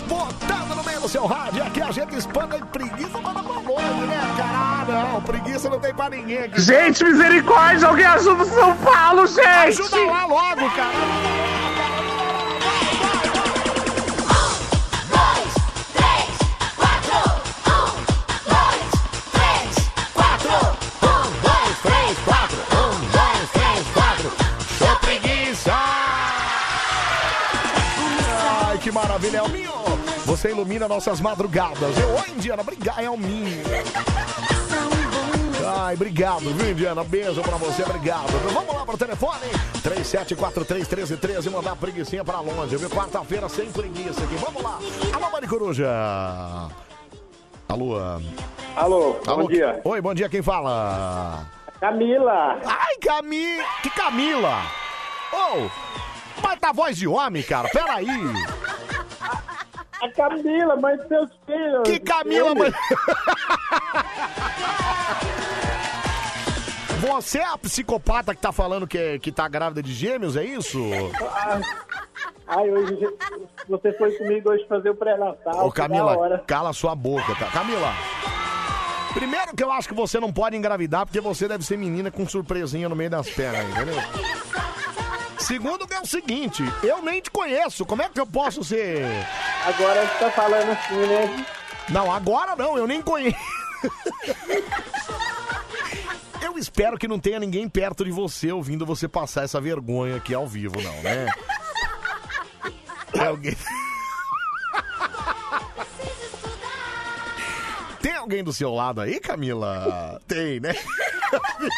[0.08, 4.06] Botando no meio do seu rádio, aqui a gente espanta e preguiça manda pra longe,
[4.08, 4.52] né, cara?
[4.54, 6.62] Ah, não, preguiça não tem pra ninguém aqui.
[6.62, 9.82] Gente, misericórdia, alguém ajuda o São Paulo, gente!
[9.82, 12.01] Ajuda lá logo, cara.
[29.22, 29.72] Maravilha, Elminho.
[30.26, 31.98] Você ilumina nossas madrugadas.
[31.98, 33.64] Eu, oi, Indiana, obrigado, Elminho.
[35.78, 37.04] Ai, obrigado, viu, Indiana?
[37.04, 38.28] Beijo pra você, obrigado.
[38.52, 39.48] Vamos lá pro telefone,
[39.84, 42.90] 37431313, mandar a preguicinha pra longe, viu?
[42.90, 44.36] Quarta-feira sem preguiça aqui.
[44.36, 44.80] Vamos lá.
[45.14, 45.88] Alô, Mari Coruja.
[47.70, 47.96] Alô.
[48.76, 49.82] Alô, bom dia.
[49.84, 51.46] Oi, bom dia, quem fala?
[51.80, 52.60] Camila.
[52.66, 53.64] Ai, Camila.
[53.84, 54.64] Que Camila?
[55.32, 55.70] Ô,
[56.42, 58.08] mas tá voz de homem, cara, peraí.
[60.02, 61.84] A Camila, mãe dos seus filhos.
[61.86, 62.72] Que Camila, mãe...
[67.02, 70.44] Você é a psicopata que tá falando que, é- que tá grávida de gêmeos, é
[70.46, 70.80] isso?
[72.48, 72.98] Ai, hoje
[73.68, 75.66] você foi comigo hoje fazer o pré-natal.
[75.66, 77.48] Ô, Camila, cala sua boca, tá?
[77.48, 77.92] Camila,
[79.16, 82.28] primeiro que eu acho que você não pode engravidar porque você deve ser menina com
[82.28, 83.96] surpresinha no meio das pernas, entendeu?
[85.42, 89.06] Segundo que é o seguinte, eu nem te conheço, como é que eu posso ser...
[89.66, 91.46] Agora você tá falando assim, né?
[91.90, 93.38] Não, agora não, eu nem conheço.
[96.42, 100.34] Eu espero que não tenha ninguém perto de você ouvindo você passar essa vergonha aqui
[100.34, 101.28] ao vivo, não, né?
[103.14, 103.58] É alguém...
[108.02, 110.20] Tem alguém do seu lado aí, Camila?
[110.28, 110.74] Tem, né?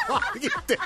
[0.05, 0.77] Pior que tem.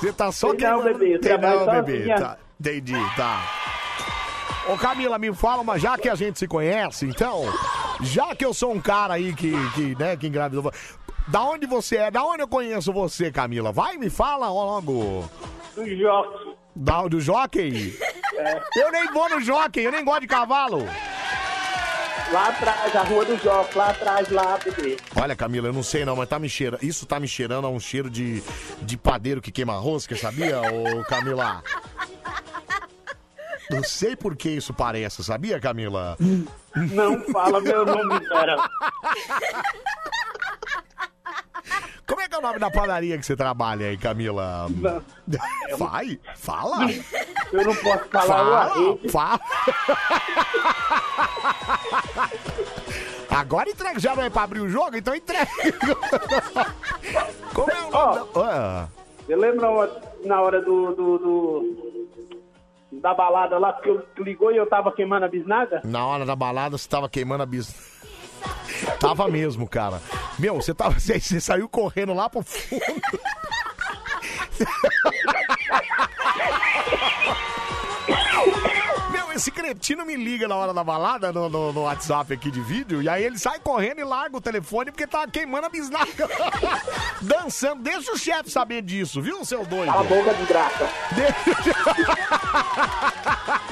[0.00, 2.14] Você tá só Tem não, bebê, Tem não, bebê.
[2.14, 2.38] Tá.
[2.58, 3.44] Entendi, tá.
[4.66, 7.44] Ô Camila, me fala, mas já que a gente se conhece, então,
[8.00, 10.72] já que eu sou um cara aí que, que, né, que engravidou.
[11.28, 12.10] Da onde você é?
[12.10, 13.72] Da onde eu conheço você, Camila?
[13.72, 15.28] Vai, me fala logo.
[15.74, 16.56] Do Jockey.
[16.74, 17.98] Da, do jockey?
[18.36, 18.60] É.
[18.76, 20.86] Eu nem vou no jockey, eu nem gosto de cavalo.
[22.32, 24.96] Lá atrás, a rua do Jockey, lá atrás, lá, bebê.
[25.16, 26.82] Olha, Camila, eu não sei não, mas tá me cheirando.
[26.82, 28.40] Isso tá me cheirando a um cheiro de,
[28.82, 31.62] de padeiro que queima rosca, sabia, ô Camila?
[33.70, 36.16] Não sei por que isso parece, sabia, Camila?
[36.74, 38.56] Não fala meu nome, cara.
[42.10, 44.66] Como é que é o nome da padaria que você trabalha aí, Camila?
[45.78, 46.90] Vai, fala.
[47.52, 49.40] Eu não posso falar Fala, fala.
[53.30, 55.48] Agora entrega, já não é pra abrir o jogo, então entrega.
[57.54, 58.26] Como é o nome da...
[58.42, 58.88] Ah,
[59.24, 59.68] Você lembra
[60.24, 62.00] na hora do, do, do-
[63.00, 65.80] da balada lá, que eu ligou e eu tava queimando a bisnaga?
[65.84, 67.99] Na hora da balada, você tava queimando a bis...
[68.98, 70.00] Tava mesmo, cara.
[70.38, 70.98] Meu, você tava.
[70.98, 72.80] Você, saiu correndo lá pro fundo.
[79.10, 82.60] Meu, esse cretino me liga na hora da balada no, no- no WhatsApp aqui de
[82.60, 86.28] vídeo, e aí ele sai correndo e larga o telefone porque tá queimando a bisnaga.
[87.20, 87.82] Dançando.
[87.82, 89.90] Deixa o chefe saber disso, viu, seu doido?
[89.90, 90.88] A boca, desgraça.
[91.12, 91.74] Deixa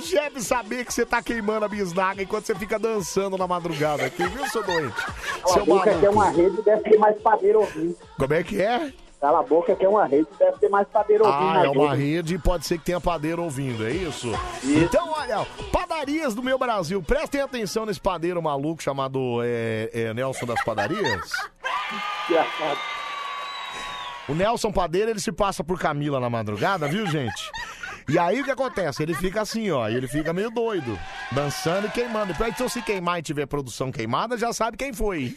[0.00, 4.06] o chefe saber que você tá queimando a bisnaga enquanto você fica dançando na madrugada
[4.06, 4.96] aqui, viu, seu doente?
[5.42, 6.40] Cala a boca que é uma maluco.
[6.42, 7.96] rede, deve ter mais padeiro ouvindo.
[8.16, 8.92] Como é que é?
[9.20, 11.58] Cala a boca que é uma rede, deve ter mais padeiro ouvindo.
[11.58, 12.16] Ah, é uma rede.
[12.16, 14.32] rede e pode ser que tenha padeiro ouvindo, é isso?
[14.64, 20.46] Então, olha, padarias do meu Brasil, prestem atenção nesse padeiro maluco chamado é, é, Nelson
[20.46, 21.30] das Padarias.
[22.28, 22.78] Engraçado.
[24.28, 27.50] O Nelson Padeiro, ele se passa por Camila na madrugada, viu, gente?
[28.10, 29.04] E aí o que acontece?
[29.04, 30.98] Ele fica assim, ó, ele fica meio doido,
[31.30, 32.32] dançando e queimando.
[32.32, 35.36] Depois, então, se queimar e tiver produção queimada, já sabe quem foi.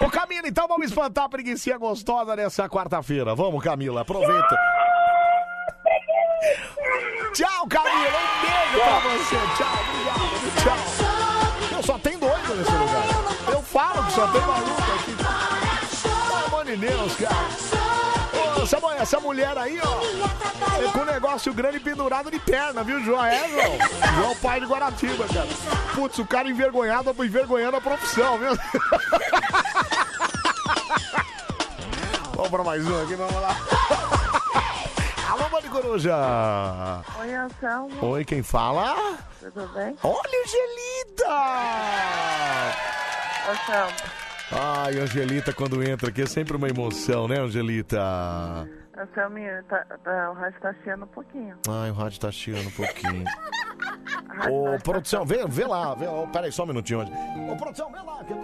[0.00, 3.34] Ô, Camila, então vamos espantar a preguiça gostosa nessa quarta-feira.
[3.34, 4.56] Vamos, Camila, aproveita.
[7.32, 9.36] Tchau, Camila, um beijo pra você.
[9.56, 10.34] Tchau, obrigado.
[10.62, 11.76] Tchau.
[11.76, 13.04] Eu só tem doido nesse lugar.
[13.52, 15.14] Eu falo que só tem maluco aqui.
[16.02, 17.73] Pelo amor de Deus, cara.
[18.74, 20.00] Essa, essa mulher aí, ó,
[20.82, 23.24] é com um negócio grande pendurado de perna, viu, João?
[23.24, 23.78] É, João?
[24.16, 25.48] João, pai de Guaratiba, cara.
[25.94, 28.50] Putz, o cara envergonhado, envergonhando a profissão, viu?
[32.34, 33.56] Vamos pra mais um aqui, vamos lá.
[35.30, 36.16] Alô, Mano Coruja.
[37.20, 38.06] Oi, Anselmo.
[38.06, 39.16] Oi, quem fala?
[39.40, 39.96] Tudo bem?
[40.02, 41.30] Olha, Angelita!
[43.50, 47.98] Anselmo, Ai, Angelita, quando entra aqui é sempre uma emoção, né, Angelita?
[48.96, 49.38] Anselmo,
[49.68, 51.56] tá, tá, o rádio tá chiando um pouquinho.
[51.68, 53.24] Ai, o rádio tá chiando um pouquinho.
[54.50, 57.00] Ô, tá- produção, vê, vê lá, vê, peraí, só um minutinho.
[57.50, 58.34] Ô, produção, vê lá, que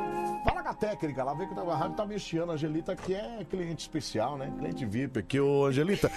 [0.49, 2.51] fala com a técnica lá, vê que a rádio tá mexendo.
[2.51, 4.53] A Angelita que é cliente especial, né?
[4.59, 6.11] Cliente VIP aqui, ô, Angelita.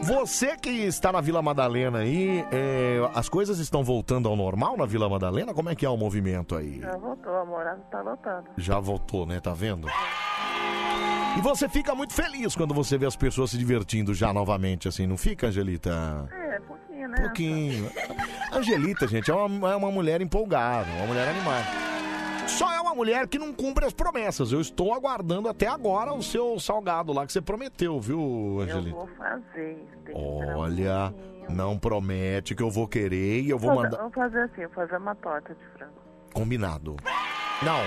[0.00, 4.86] Você que está na Vila Madalena aí, é, as coisas estão voltando ao normal na
[4.86, 5.52] Vila Madalena?
[5.54, 6.80] Como é que é o movimento aí?
[6.80, 8.50] Já voltou, a morada tá lotada.
[8.56, 9.40] Já voltou, né?
[9.40, 9.88] Tá vendo?
[11.38, 15.06] E você fica muito feliz quando você vê as pessoas se divertindo já novamente, assim,
[15.06, 16.28] não fica, Angelita?
[16.32, 17.20] É, pouquinho, né?
[17.20, 17.90] pouquinho.
[18.52, 21.64] Angelita, gente, é uma, é uma mulher empolgada, uma mulher animada.
[22.48, 24.50] Só é uma mulher que não cumpre as promessas.
[24.50, 28.18] Eu estou aguardando até agora o seu salgado lá que você prometeu, viu,
[28.56, 28.96] Eu Angelita?
[28.96, 29.86] vou fazer.
[29.98, 31.14] Esperar um Olha,
[31.50, 34.02] não promete que eu vou querer e eu vou Vou fazer- mandar.
[34.02, 35.92] Vou fazer assim, vou fazer uma torta de frango.
[36.32, 36.96] Combinado.
[37.62, 37.78] Não.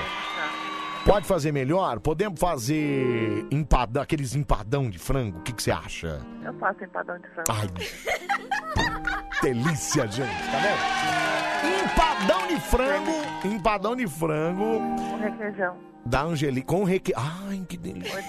[1.06, 2.00] Pode fazer melhor?
[2.00, 5.40] Podemos fazer empadão, aqueles empadão de frango?
[5.40, 6.22] O que, que você acha?
[6.44, 7.50] Eu faço empadão de frango.
[7.50, 7.68] Ai,
[9.42, 11.82] delícia, gente, tá vendo?
[11.84, 13.12] Empadão de frango,
[13.46, 15.76] empadão de frango Com requeijão.
[16.06, 17.14] da Angelique com reque...
[17.16, 18.24] Ai, que delícia.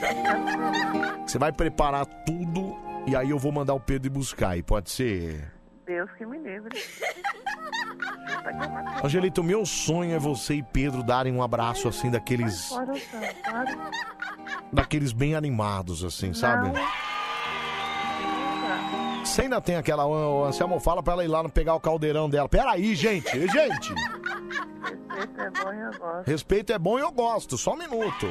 [1.27, 2.75] Você vai preparar tudo
[3.07, 5.53] e aí eu vou mandar o Pedro ir buscar aí, pode ser?
[5.87, 6.71] Deus que me livre.
[9.03, 12.93] Angelita, o meu sonho é você e Pedro darem um abraço assim daqueles Fora,
[14.73, 16.71] daqueles bem animados assim, sabe?
[19.25, 20.07] Você ainda tem aquela.
[20.07, 22.49] O Anselmo fala pra ela ir lá pegar o caldeirão dela.
[22.49, 23.95] Peraí, gente, gente.
[25.09, 26.27] Respeito é bom e eu gosto.
[26.27, 27.59] Respeito é bom e eu gosto.
[27.59, 28.27] Só um minuto.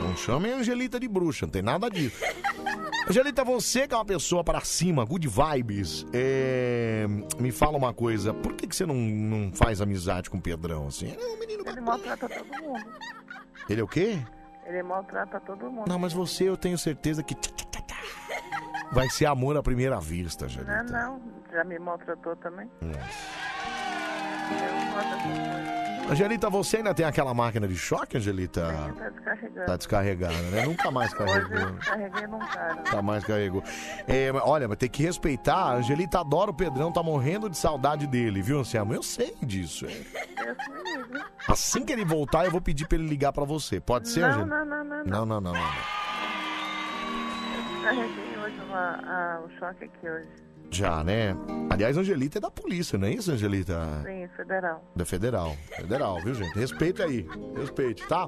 [0.00, 2.22] Não chame a Angelita de bruxa, não tem nada disso.
[3.08, 7.06] Angelita, você que é uma pessoa pra cima, good vibes, é,
[7.38, 8.32] me fala uma coisa.
[8.32, 11.14] Por que, que você não, não faz amizade com o Pedrão assim?
[11.66, 12.84] Ele maltrata todo mundo.
[13.68, 14.18] Ele é o quê?
[14.66, 15.86] Ele maltrata todo mundo.
[15.86, 17.36] Não, mas você eu tenho certeza que
[18.92, 20.82] vai ser amor à primeira vista, Angelita.
[20.84, 21.22] Não, não.
[21.52, 22.70] Já me maltratou também.
[22.80, 23.53] Nossa.
[26.10, 28.60] Angelita, você ainda tem aquela máquina de choque, Angelita?
[28.70, 29.66] Tá descarregando.
[29.66, 30.66] Tá descarregada, né?
[30.66, 31.58] Nunca mais Hoje carregou.
[31.58, 32.74] eu descarreguei num cara.
[32.74, 33.62] Nunca mais carregou.
[34.06, 35.54] É, mas olha, vai ter que respeitar.
[35.56, 38.92] A Angelita adora o Pedrão, tá morrendo de saudade dele, viu, Anselmo?
[38.94, 39.86] Eu sei disso.
[39.86, 40.54] é.
[41.48, 43.80] Assim que ele voltar, eu vou pedir pra ele ligar pra você.
[43.80, 44.46] Pode ser, Não, Angelita?
[44.56, 45.04] não, não, não, não.
[45.04, 45.70] Não, não, não, não.
[47.80, 50.28] Descarreguei hoje uma- a- o choque aqui hoje.
[50.70, 51.36] Já, né?
[51.70, 53.78] Aliás, Angelita é da polícia, não é isso, Angelita?
[54.04, 54.84] Sim, federal.
[54.94, 55.56] Da Federal.
[55.76, 56.58] Federal, viu, gente?
[56.58, 57.26] Respeite aí.
[57.56, 58.26] Respeite, tá?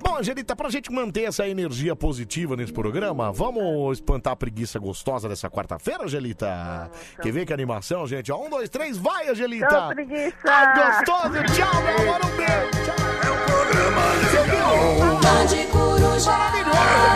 [0.00, 5.28] Bom, Angelita, pra gente manter essa energia positiva nesse programa, vamos espantar a preguiça gostosa
[5.28, 6.90] dessa quarta-feira, Angelita?
[7.22, 8.30] Quer ver que animação, gente?
[8.30, 9.66] Ó, um, dois, três, vai, Angelita!
[9.66, 10.36] Tchau, preguiça!
[10.44, 11.44] Ai, gostoso!
[11.54, 12.92] Tchau, meu amor, um beijo!
[13.24, 14.02] É um programa
[14.32, 15.18] legal!
[15.70, 16.32] Coruja.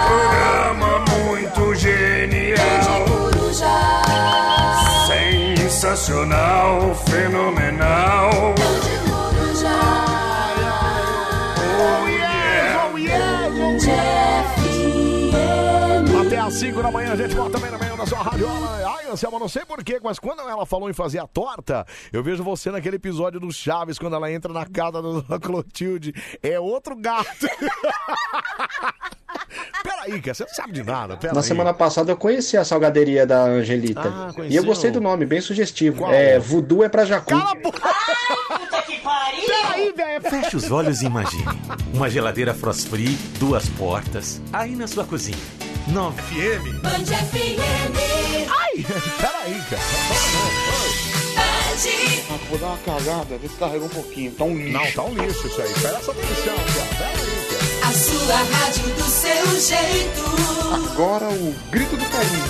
[0.07, 3.32] Programa muito genial.
[5.07, 8.55] Sensacional, fenomenal.
[16.63, 18.47] 5 da manhã, a gente volta também no meio da sua rádio.
[18.47, 22.23] Ela- Ai, Anselmo, não sei porquê, mas quando ela falou em fazer a torta, eu
[22.23, 26.15] vejo você naquele episódio do Chaves, quando ela entra na casa da Dona Clotilde.
[26.41, 27.27] É outro gato.
[29.83, 31.17] Peraí, cara, você não sabe de nada.
[31.17, 31.35] Peraí.
[31.35, 34.03] Na semana passada eu conheci a salgaderia da Angelita.
[34.09, 35.99] Ah, e eu gostei do nome, bem sugestivo.
[35.99, 36.13] Qual?
[36.13, 37.31] É Voodoo é pra Jacu.
[39.47, 40.23] Peraí, velho.
[40.31, 41.45] Feche os olhos e imagine.
[41.93, 45.37] Uma geladeira frost free, duas portas, aí na sua cozinha.
[45.89, 46.81] 9 FM.
[46.81, 48.49] Band FM.
[48.49, 48.85] Ai,
[49.21, 49.83] peraí, cara.
[51.37, 51.83] Band.
[52.49, 54.33] Vou dar uma cagada, vê se carregou um pouquinho.
[54.33, 54.73] Tá um lixo.
[54.73, 55.73] Não, tá um lixo isso aí.
[55.73, 56.89] Presta atenção, cara.
[56.99, 57.89] Peraí, cara.
[57.89, 60.23] A sua rádio do seu jeito.
[60.93, 62.45] Agora o grito do carinho.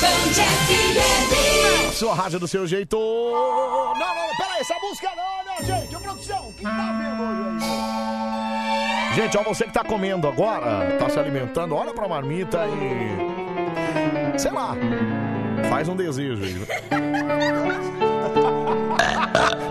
[0.00, 1.92] Band FM.
[1.94, 2.96] Sua rádio do seu jeito.
[2.96, 5.96] Não, não, não, peraí, essa música não, não, gente.
[5.96, 7.52] Ô, produção, o que tá vendo hoje aí?
[7.60, 8.21] Gente,
[9.38, 14.38] ó, você que tá comendo agora, tá se alimentando, olha pra marmita e.
[14.38, 14.74] Sei lá.
[15.68, 16.62] Faz um desejo aí.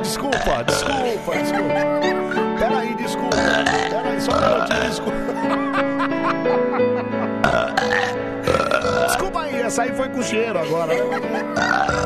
[0.02, 1.74] Desculpa, desculpa, desculpa.
[2.60, 3.38] Peraí, desculpa.
[3.90, 5.18] Peraí, só um minutinho, desculpa.
[9.08, 10.94] Desculpa aí, essa aí foi com cheiro agora.
[10.94, 11.00] né?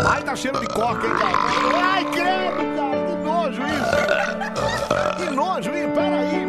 [0.07, 1.37] Ai, tá cheiro de coca, hein, cara?
[1.83, 3.95] Ai, credo, cara, que nojo isso.
[5.17, 5.93] Que nojo negão.
[5.95, 6.44] Peraí.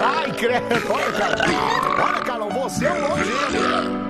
[0.00, 1.36] Ai, credo, olha, cara.
[2.02, 4.02] Olha, cara, você é um nojento.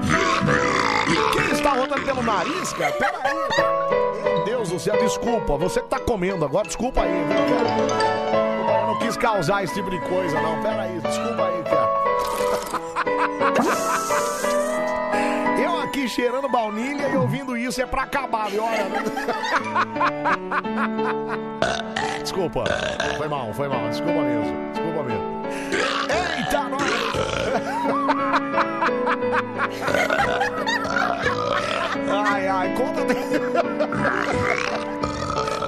[1.32, 2.92] Quem está rodando pelo nariz, cara?
[2.92, 3.34] Peraí.
[4.24, 5.56] Meu Deus do céu, desculpa.
[5.56, 8.80] Você que tá comendo agora, desculpa aí, viu, cara?
[8.80, 10.62] Eu não quis causar esse tipo de coisa, não.
[10.62, 11.92] Peraí, desculpa aí, cara.
[15.62, 18.64] Eu aqui cheirando baunilha e ouvindo isso é pra acabar, viu?
[18.64, 18.84] Olha.
[18.88, 19.02] né?
[22.22, 22.64] Desculpa.
[23.16, 23.88] Foi mal, foi mal.
[23.88, 24.70] Desculpa mesmo.
[24.72, 25.42] Desculpa mesmo.
[26.38, 26.82] Eita, nós.
[32.14, 33.02] Ai, ai, conta.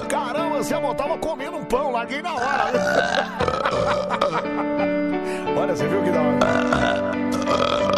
[0.08, 2.46] Caramba, você tava comendo um pão, larguei na hora.
[5.56, 6.38] Olha, você viu que da hora.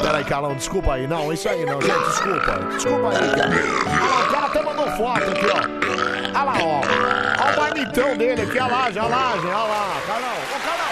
[0.07, 1.05] Peraí, Carlão, desculpa aí.
[1.09, 2.61] Não, isso aí não, gente, desculpa.
[2.71, 3.51] Desculpa aí, cara.
[3.99, 5.59] Lá, o cara até mandou foto aqui, ó.
[6.29, 6.81] Olha lá, ó.
[7.43, 10.01] Olha o marmitão dele aqui, a laje, a laje, olha lá.
[10.07, 10.87] Carlão, ô Carlão.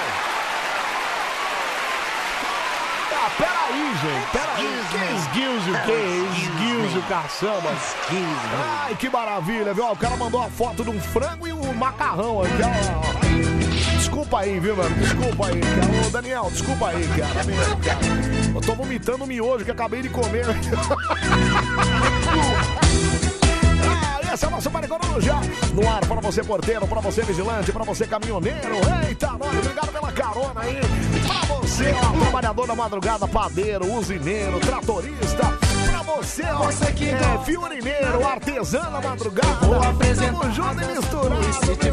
[3.12, 4.64] Ah, peraí, gente, peraí.
[4.90, 6.02] Que esguilze o quê?
[6.36, 7.70] Esguilze o caçamba.
[8.84, 9.92] Ai, que maravilha, viu?
[9.92, 13.53] O cara mandou a foto de um frango e um macarrão aqui, ó.
[14.14, 14.94] Desculpa aí, viu, mano?
[14.94, 16.06] Desculpa aí, cara.
[16.06, 18.54] Ô, Daniel, desculpa aí, cara.
[18.54, 20.46] Eu tô vomitando miojo que acabei de comer.
[23.86, 25.34] Ah, esse é o nosso Maricoruja.
[25.72, 28.74] no ar para você, porteiro, para você, vigilante, para você, caminhoneiro.
[29.06, 30.80] Eita, nós, obrigado pela carona aí.
[31.26, 35.63] Pra você, ó, trabalhador da madrugada, padeiro, usineiro, tratorista.
[36.06, 39.58] Você, ó, é, fiorineiro, artesã da madrugada.
[39.60, 41.90] Tamo junto e misturado, meu.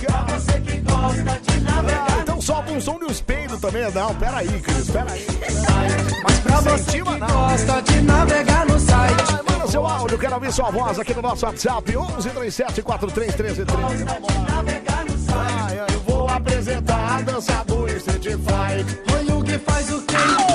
[0.00, 2.18] Pra você que gosta de navegar.
[2.22, 3.90] Então solta um som de uns peidos também.
[3.92, 5.26] Não, peraí, Cris, peraí.
[6.24, 9.32] Mas pra você que gosta de navegar no site.
[9.50, 11.96] Manda seu áudio, quero ouvir sua voz aqui no nosso WhatsApp.
[11.96, 14.04] 11 37 43 13 13.
[15.32, 19.00] Ai, ai, eu vou apresentar a dança do Street Fight.
[19.14, 20.49] Olha o que faz o que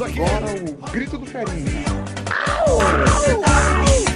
[0.00, 0.46] Agora
[0.86, 1.84] o grito do carinho.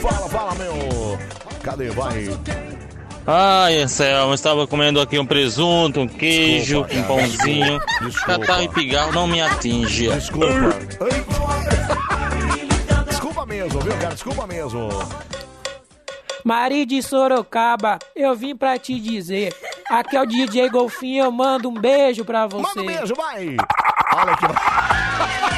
[0.00, 1.18] Fala, fala, meu.
[1.62, 1.90] Cadê?
[1.90, 2.28] Vai.
[3.26, 7.80] Ai, Anselmo, estava comendo aqui um presunto, um queijo, Desculpa, um pãozinho.
[8.00, 8.26] desculpa.
[8.26, 10.08] Catarro e pigarro não me atinge.
[10.08, 10.46] Desculpa.
[13.08, 14.14] Desculpa mesmo, viu, cara?
[14.14, 14.88] Desculpa mesmo.
[16.44, 19.54] Mari de Sorocaba, eu vim pra te dizer.
[19.88, 22.62] Aqui é o DJ Golfinho, eu mando um beijo pra você.
[22.62, 23.56] Manda um beijo, vai!
[24.14, 25.51] Olha aqui.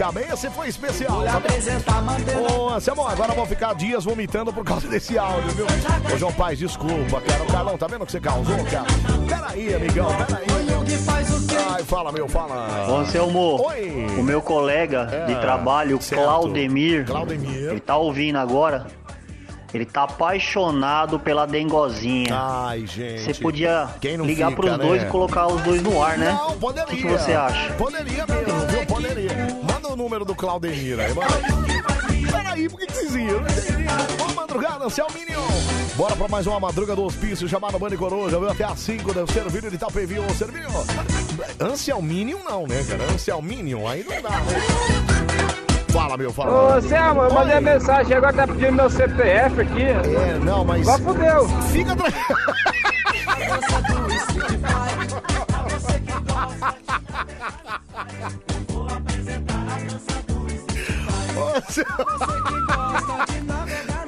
[0.00, 1.22] De Sorocaba, esse foi especial.
[1.84, 2.02] tá
[2.56, 5.66] Ô, Anselmo, agora eu vou ficar dias vomitando por causa desse áudio, viu?
[6.14, 7.42] Ô, João Paz, desculpa, cara.
[7.42, 8.86] O Carlão, tá vendo o que você causou, cara?
[9.28, 10.46] Peraí, amigão, peraí.
[11.70, 12.88] Ai, fala, meu, fala.
[12.88, 14.06] Ô, Anselmo, Oi.
[14.18, 16.24] o meu colega de É, trabalho, certo.
[16.24, 17.70] Claudemir, Claudemir.
[17.70, 18.86] ele tá ouvindo agora.
[19.72, 22.30] Ele tá apaixonado pela dengozinha.
[22.32, 23.22] Ai, gente.
[23.22, 25.06] Você podia Quem não ligar fica, pros dois né?
[25.08, 26.32] e colocar os dois no ar, né?
[26.32, 26.86] Não, poderia.
[26.92, 27.72] O que, que você acha?
[27.74, 28.86] Poderia mesmo, viu?
[28.86, 29.30] Poderia.
[30.00, 31.28] Número do Claudemir aí, manda.
[32.32, 33.38] Peraí, por que que vocês iam?
[34.16, 35.38] Boa madrugada, Anselminho.
[35.94, 38.48] Bora pra mais uma madruga do hospício chamado Bande Coruja, viu?
[38.48, 40.18] Até às 5 do Servilho de Itapevi.
[40.18, 40.70] Ô, Servilho,
[41.60, 43.04] Anselminho não, né, cara?
[43.12, 44.54] Anselminho, aí não dá, né?
[45.92, 46.78] Fala, meu, fala.
[46.78, 49.82] Ô, Selma, eu mandei a mensagem, agora tá pedindo meu CPF aqui.
[49.82, 50.86] É, não, mas.
[50.86, 51.46] Vai fudeu.
[51.70, 52.24] Fica tranquilo.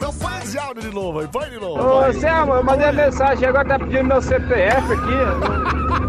[0.00, 1.80] Não põe esse áudio de novo aí, põe de novo.
[1.80, 2.12] Ô.
[2.12, 5.16] Selma, eu mandei a mensagem, agora tá pedindo meu CPF aqui.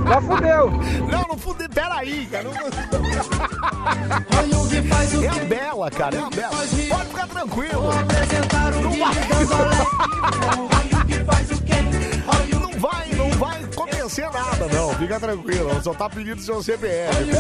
[0.08, 0.72] Já fudeu.
[1.10, 2.44] Não, não fudeu, peraí, cara.
[2.44, 2.54] Não...
[5.24, 6.56] É a Bela, cara, é a Bela.
[6.90, 7.84] Pode ficar tranquilo.
[8.82, 9.16] Não vai,
[12.60, 13.13] não vai
[13.84, 14.94] acontecer nada, não.
[14.96, 17.32] Fica tranquilo, só tá pedindo seu CPF.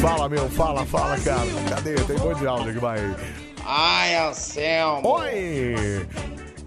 [0.00, 1.46] Fala, meu, fala, fala, cara.
[1.68, 1.94] Cadê?
[1.94, 3.16] Tem um monte de áudio aqui, vai.
[3.64, 5.08] Ai, Anselmo.
[5.08, 6.06] Oi!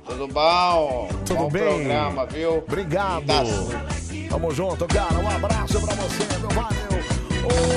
[0.05, 1.09] Tudo bom?
[1.25, 1.63] Tudo bom bem?
[1.63, 2.57] programa, viu?
[2.57, 3.25] Obrigado.
[3.25, 3.43] Tá
[4.29, 5.17] Tamo junto, cara.
[5.19, 6.70] Um abraço pra você, meu valeu.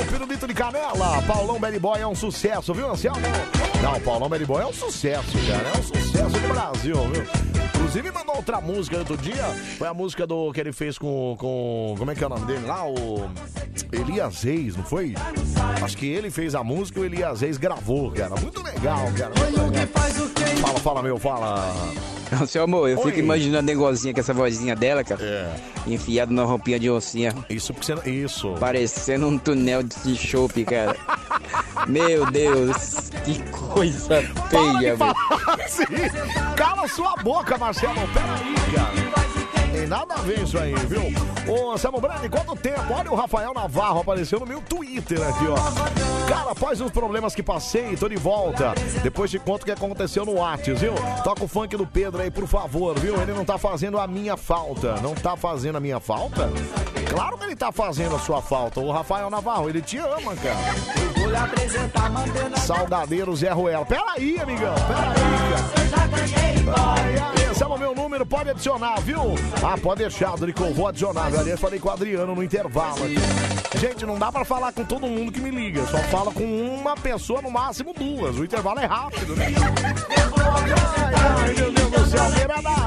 [0.09, 3.19] Pirulito de canela, Paulão Belly Boy é um sucesso, viu, Anselmo?
[3.81, 5.69] Não, Paulão Belly Boy é um sucesso, cara.
[5.69, 7.65] É um sucesso do Brasil, viu?
[7.75, 9.43] Inclusive mandou outra música outro dia.
[9.77, 11.35] Foi a música do que ele fez com.
[11.37, 12.85] com como é que é o nome dele lá?
[12.87, 13.29] O.
[13.91, 15.13] Elias Reis, não foi?
[15.83, 18.35] Acho que ele fez a música e o Elias Reis gravou, cara.
[18.41, 19.33] Muito legal, cara.
[19.37, 19.87] Muito legal.
[20.61, 22.14] Fala, fala, meu, fala.
[22.47, 23.03] Seu amor, eu Oi.
[23.05, 25.21] fico imaginando negocinha com essa vozinha dela, cara.
[25.23, 25.55] É.
[25.87, 27.33] Enfiado na roupinha de oncinha.
[27.49, 28.09] Isso porque você.
[28.09, 28.53] Isso.
[28.59, 30.95] Parecendo um túnel de chope, cara.
[31.87, 35.13] Meu Deus, que coisa feia, velho.
[35.63, 35.83] assim.
[36.55, 37.93] Cala sua boca, Marcelo.
[38.13, 39.24] Peraí, cara.
[39.85, 41.03] Tem nada a ver isso aí, viu?
[41.47, 42.91] Ô, Samuel Brandi, quanto tempo?
[42.91, 45.55] Olha o Rafael Navarro, apareceu no meu Twitter aqui, ó.
[46.27, 48.73] Cara, após os problemas que passei, tô de volta.
[49.03, 50.95] Depois te conto o que aconteceu no Whats, viu?
[51.23, 53.21] Toca o funk do Pedro aí, por favor, viu?
[53.21, 54.95] Ele não tá fazendo a minha falta.
[55.03, 56.49] Não tá fazendo a minha falta?
[57.07, 58.79] Claro que ele tá fazendo a sua falta.
[58.79, 60.57] O Rafael Navarro, ele te ama, cara.
[62.57, 63.85] Salgadeiro Zé Ruela.
[63.85, 64.73] Peraí, amigão.
[64.73, 65.13] Peraí,
[65.45, 65.85] cara.
[66.75, 69.19] Ai, ai, esse é o meu número, pode adicionar, viu?
[69.63, 71.31] Ah, pode deixar, Drico, vou adicionar.
[71.31, 71.39] viu?
[71.39, 73.15] Aliás, falei com o Adriano no intervalo aqui.
[73.79, 75.83] Gente, não dá pra falar com todo mundo que me liga.
[75.87, 78.37] Só fala com uma pessoa, no máximo duas.
[78.37, 79.47] O intervalo é rápido, né?
[81.17, 82.25] Ai, meu Deus do céu.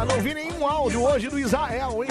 [0.07, 2.09] Não vi nenhum áudio hoje do Israel, hein?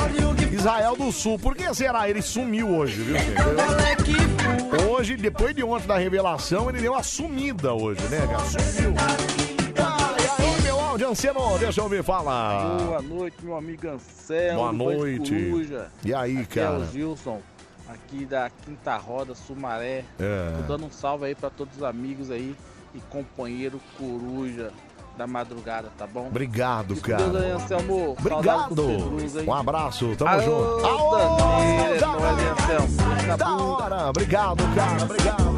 [0.52, 1.38] Israel do Sul.
[1.40, 2.10] Por que será?
[2.10, 4.88] Ele sumiu hoje, viu, gente?
[4.90, 8.44] Hoje, depois de ontem da revelação, ele deu uma sumida hoje, né, cara?
[8.46, 9.47] Sumiu.
[10.98, 12.80] Áudio, Anciano, deixa eu ver, fala.
[12.84, 14.58] Boa noite, meu amigo Anselmo.
[14.58, 15.32] Boa noite.
[15.52, 15.92] Coruja.
[16.04, 16.80] E aí, Aqui É cara?
[16.80, 17.40] o Gilson,
[17.88, 20.04] aqui da Quinta Roda, Sumaré.
[20.20, 20.54] É.
[20.58, 22.56] Tô dando um salve aí pra todos os amigos aí
[22.96, 24.72] e companheiro Coruja
[25.16, 26.26] da madrugada, tá bom?
[26.30, 27.64] Obrigado, Fica com Deus aí, cara.
[27.64, 28.16] Anselmo.
[28.20, 28.84] Obrigado.
[29.48, 30.82] Um abraço, tamo Alô, junto.
[30.82, 31.16] Danilo,
[31.96, 33.38] é nóis, hein, Anselmo.
[33.38, 35.58] Da hora, obrigado, cara, obrigado.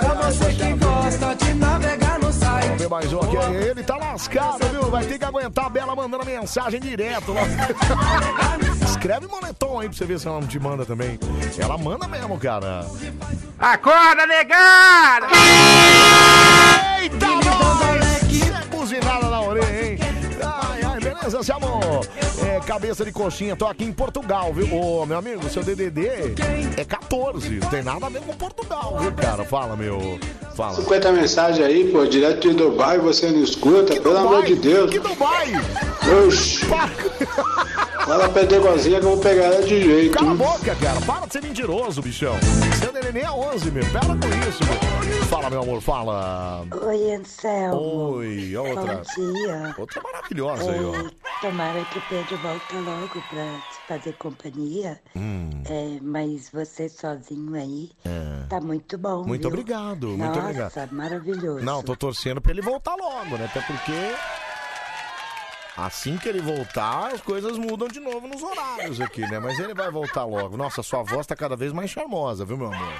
[0.00, 2.19] Pra você que gosta de navegar.
[2.62, 3.36] Vamos ver mais um aqui.
[3.36, 4.82] Ele tá lascado, viu?
[4.90, 7.42] Vai ter que aguentar a Bela mandando mensagem direto lá.
[8.88, 11.18] Escreve moletom aí pra você ver se ela não te manda também.
[11.58, 12.84] Ela manda mesmo, cara.
[13.58, 15.26] Acorda, negada!
[17.00, 18.20] Eita, nós!
[18.62, 19.98] É buzinada na orelha, hein?
[21.20, 22.06] Beleza, seu amor?
[22.46, 24.74] É, cabeça de coxinha, tô aqui em Portugal, viu?
[24.74, 26.08] Ô, meu amigo, seu DDD
[26.78, 27.60] é 14.
[27.60, 29.44] Não tem nada a ver com Portugal, viu, cara?
[29.44, 30.18] Fala, meu.
[30.56, 30.76] Fala.
[30.76, 34.90] 50 mensagens aí, pô, direto de Dubai, você não escuta, pelo amor de Deus.
[34.90, 35.52] Que Dubai?
[36.26, 36.66] Oxi.
[38.06, 40.18] Fala pra Degozinha que eu vou pegar ela de jeito.
[40.18, 41.00] Cala a boca, cara.
[41.06, 42.34] Para de ser mentiroso, bichão.
[42.80, 43.84] Seu neném é 11, meu.
[43.86, 45.22] Pera com isso, meu.
[45.26, 46.64] Fala, meu amor, fala.
[46.86, 48.16] Oi, Anselmo.
[48.16, 48.96] Oi, outra.
[49.16, 49.74] Bom dia.
[49.78, 50.94] Outra maravilhosa aí, ó.
[50.96, 51.10] É,
[51.40, 55.00] tomara que o Pedro volte logo pra te fazer companhia.
[55.14, 55.50] Hum.
[55.68, 58.46] É, mas você sozinho aí É.
[58.48, 59.24] tá muito bom.
[59.24, 59.50] Muito viu?
[59.50, 60.92] obrigado, muito Nossa, obrigado.
[60.92, 61.64] maravilhoso.
[61.64, 63.44] Não, tô torcendo pra ele voltar logo, né?
[63.44, 63.92] Até porque.
[65.84, 69.38] Assim que ele voltar, as coisas mudam de novo nos horários aqui, né?
[69.38, 70.56] Mas ele vai voltar logo.
[70.56, 72.92] Nossa, sua voz tá cada vez mais charmosa, viu, meu amor?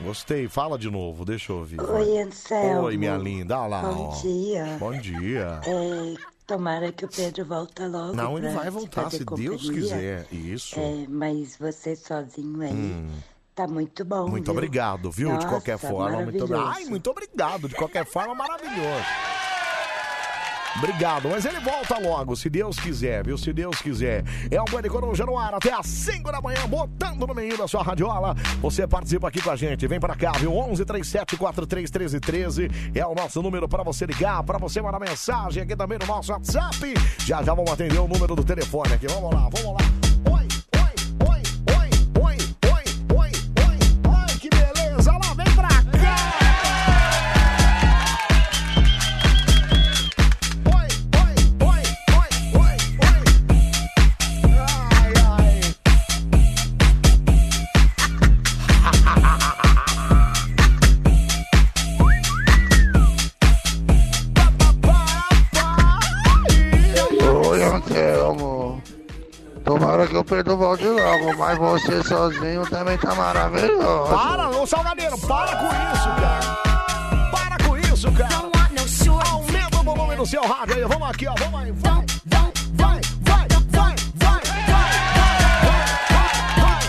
[0.00, 1.80] Gostei, fala de novo, deixa eu ouvir.
[1.80, 2.82] Oi, Anselmo.
[2.82, 3.82] Oi, minha linda, olha lá.
[3.82, 4.20] Bom ó.
[4.22, 4.76] dia.
[4.78, 5.60] Bom dia.
[5.66, 6.14] É,
[6.46, 8.14] tomara que o Pedro volte logo.
[8.14, 9.72] Não, ele vai voltar, se Deus companhia.
[9.72, 10.26] quiser.
[10.32, 10.78] Isso.
[10.78, 13.10] É, mas você sozinho aí Hum.
[13.54, 14.26] tá muito bom.
[14.28, 14.54] Muito viu?
[14.54, 15.28] obrigado, viu?
[15.28, 16.22] de Nossa, qualquer forma.
[16.22, 16.54] Muito...
[16.54, 17.68] Ai, muito obrigado.
[17.68, 19.04] De qualquer forma, maravilhoso.
[20.76, 23.36] Obrigado, mas ele volta logo, se Deus quiser, viu?
[23.36, 24.24] Se Deus quiser.
[24.50, 27.66] É o Bande Coruja no ar até às 5 da manhã, botando no meio da
[27.66, 28.34] sua radiola.
[28.60, 30.56] Você participa aqui com a gente, vem pra cá, viu?
[30.56, 35.00] 11 37 43 13 13 é o nosso número pra você ligar, pra você mandar
[35.00, 36.94] mensagem aqui também no nosso WhatsApp.
[37.26, 39.06] Já já vamos atender o número do telefone aqui.
[39.08, 40.09] Vamos lá, vamos lá.
[71.38, 74.14] Mas você sozinho também tá maravilhoso.
[74.14, 76.40] Para, ô Salgadeiro, para com isso, cara.
[77.30, 78.50] Para com isso, cara.
[79.30, 80.84] Aumenta o volume no seu rádio aí.
[80.84, 81.34] Vamos aqui, ó.
[81.38, 81.72] Vamos aí.
[81.72, 84.40] Vai, vai, vai, vai, vai, vai,
[86.58, 86.80] vai.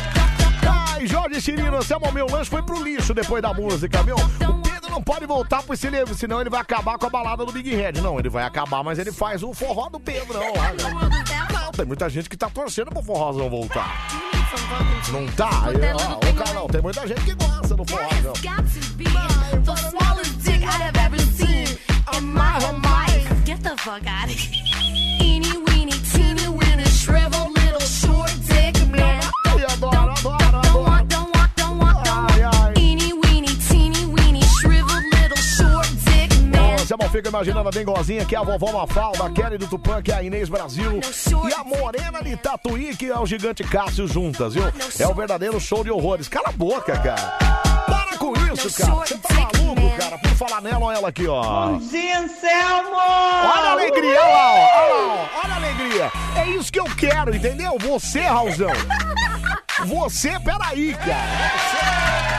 [0.95, 4.15] Ai, Jorge Cirino, Anselmo, meu lanche foi pro lixo depois da música, viu?
[4.15, 7.51] O Pedro não pode voltar pro cinema, senão ele vai acabar com a balada do
[7.51, 7.93] Big Red.
[8.01, 11.60] Não, ele vai acabar, mas ele faz o forró do Pedrão lá, né?
[11.75, 14.07] Tem muita gente que tá torcendo pro forrozão voltar.
[15.11, 15.49] Não tá?
[15.65, 18.41] Aí, ó, ô Carlão, tem muita gente que gosta do life.
[23.45, 24.63] Get the fuck out of here.
[25.19, 27.50] Eeny, weeny, teeny, weeny, shriveled
[36.97, 37.01] man.
[37.01, 40.01] Você não fica imaginando a dengozinha que é a vovó Mafalda, a Kelly do Tupã,
[40.01, 40.99] que é a Inês Brasil,
[41.49, 44.63] e a Morena de Tatuí, que é o gigante Cássio juntas, viu?
[44.99, 46.27] É o verdadeiro show de horrores.
[46.27, 47.37] Cala a boca, cara.
[47.87, 48.95] Para com isso, cara.
[48.95, 50.17] Você tá maluco, cara?
[50.17, 51.77] Por falar nela, olha ela aqui, ó.
[51.77, 52.93] dia, Anselmo!
[52.93, 56.11] Olha a alegria, olha lá, ó, olha lá, ó, olha a alegria.
[56.35, 57.77] É isso que eu quero, entendeu?
[57.79, 58.71] Você, Raulzão.
[59.87, 61.51] Você, peraí, cara.
[61.55, 62.30] Você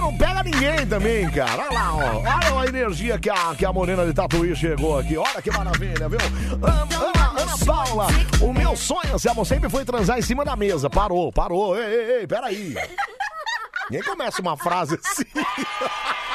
[0.00, 1.64] não pega ninguém também, cara.
[1.64, 2.22] Olha lá, ó.
[2.56, 5.16] Olha a energia que a, que a Morena de Tatuí chegou aqui.
[5.16, 6.18] Olha que maravilha, viu?
[6.62, 8.06] Ana, Ana, Paula,
[8.40, 10.90] o meu sonho, Selma, sempre foi transar em cima da mesa.
[10.90, 11.78] Parou, parou.
[11.78, 12.74] Ei, ei, ei, peraí.
[13.90, 15.24] Nem começa uma frase assim.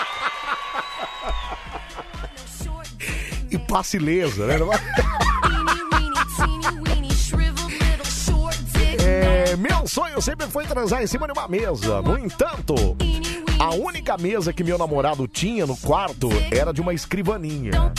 [3.49, 4.55] E passe ilesa, né?
[9.57, 12.01] meu sonho sempre foi transar em cima de uma mesa.
[12.01, 12.75] No entanto,
[13.59, 17.91] a única mesa que meu namorado tinha no quarto era de uma escrivaninha.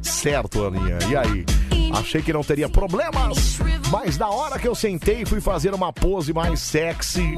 [0.00, 0.98] Certo, Aninha.
[1.08, 1.44] E aí?
[1.92, 3.58] Achei que não teria problemas,
[3.90, 7.36] mas na hora que eu sentei e fui fazer uma pose mais sexy,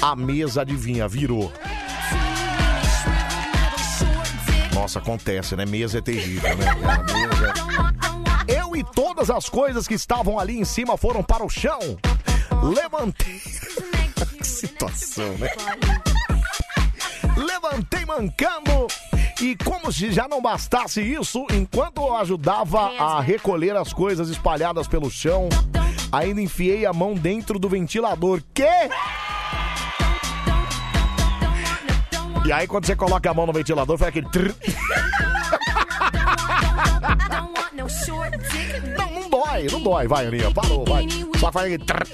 [0.00, 1.52] a mesa, adivinha, virou.
[4.72, 5.64] Nossa, acontece, né?
[5.66, 6.64] Mesa é terrível, né?
[6.74, 7.02] cara?
[7.12, 7.46] Mesa
[7.88, 7.91] é-
[8.84, 11.78] todas as coisas que estavam ali em cima foram para o chão.
[12.62, 13.40] Levantei.
[14.38, 15.48] que situação, né?
[17.36, 18.86] Levantei mancando.
[19.40, 24.86] E como se já não bastasse isso, enquanto eu ajudava a recolher as coisas espalhadas
[24.86, 25.48] pelo chão,
[26.12, 28.40] ainda enfiei a mão dentro do ventilador.
[28.54, 28.68] Que?
[32.44, 34.28] E aí quando você coloca a mão no ventilador, faz aquele.
[38.96, 40.06] Não, não dói, não dói.
[40.06, 41.06] Vai, Aninha, parou, vai.
[41.38, 41.84] Só faz aquele.
[41.84, 42.06] trrr.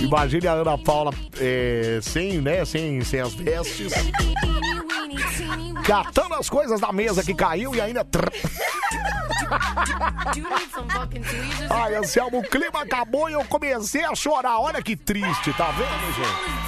[0.00, 3.92] Imagine a Ana Paula é, sem, né, sem, sem as vestes.
[5.84, 8.06] Catando as coisas da mesa que caiu e ainda.
[11.70, 14.58] Ai, Anselmo, o clima acabou e eu comecei a chorar.
[14.60, 16.63] Olha que triste, tá vendo, gente?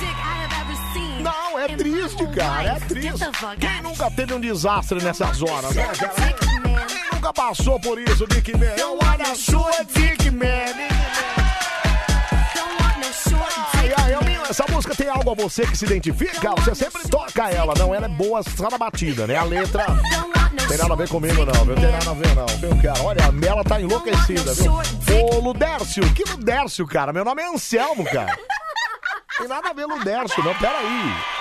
[1.57, 3.24] Não, é triste, cara, é triste.
[3.59, 6.35] Quem nunca teve um desastre nessas horas, né, cara?
[6.35, 8.66] Quem nunca passou por isso, Dick Man?
[8.77, 10.47] Eu olha a sua Dick Man.
[13.74, 16.55] Ai, ai, Elminho, essa música tem algo a você que se identifica?
[16.57, 17.95] Você sempre toca ela, não?
[17.95, 19.37] Ela é boa só na batida, né?
[19.37, 19.87] A letra
[20.69, 21.74] tem nada a ver comigo, não, viu?
[21.74, 23.03] Tem nada a ver, não, viu, cara?
[23.03, 24.74] Olha, a Mela tá enlouquecida, viu?
[24.74, 27.15] Ô, Ludércio, que Ludércio, cara?
[27.15, 28.37] Meu nome é Anselmo, cara.
[29.39, 31.35] Tem nada a ver Ludércio, não, peraí.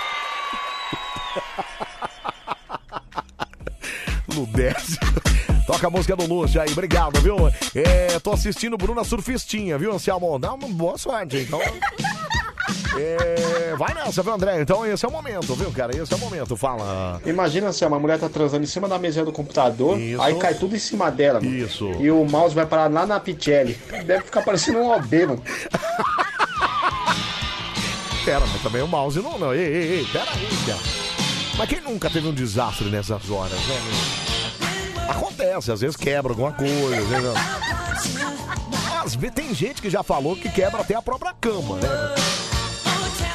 [4.36, 4.98] Ludércio.
[5.66, 7.36] Toca a música do Lúcio aí, obrigado, viu?
[7.74, 10.38] É, tô assistindo Bruna Surfistinha, viu, Anselmo?
[10.38, 11.60] Dá uma boa sorte, então.
[12.98, 14.60] É, vai nessa, viu, André?
[14.62, 15.94] Então esse é o momento, viu, cara?
[15.94, 17.20] Esse é o momento, fala.
[17.26, 20.22] Imagina se uma mulher tá transando em cima da mesa do computador, Isso.
[20.22, 21.54] aí cai tudo em cima dela, mano.
[21.54, 21.92] Isso.
[22.00, 23.78] E o mouse vai parar lá na Pichelli.
[24.04, 25.42] Deve ficar parecendo um OB, mano.
[28.24, 29.54] Pera, mas também o mouse não, não.
[29.54, 31.05] Ei, ei, ei, pera aí, cara.
[31.56, 35.10] Mas quem nunca teve um desastre nessas horas, né, meu?
[35.10, 37.30] Acontece, às vezes quebra alguma coisa, às vezes...
[39.04, 41.88] Às vezes tem gente que já falou que quebra até a própria cama, né?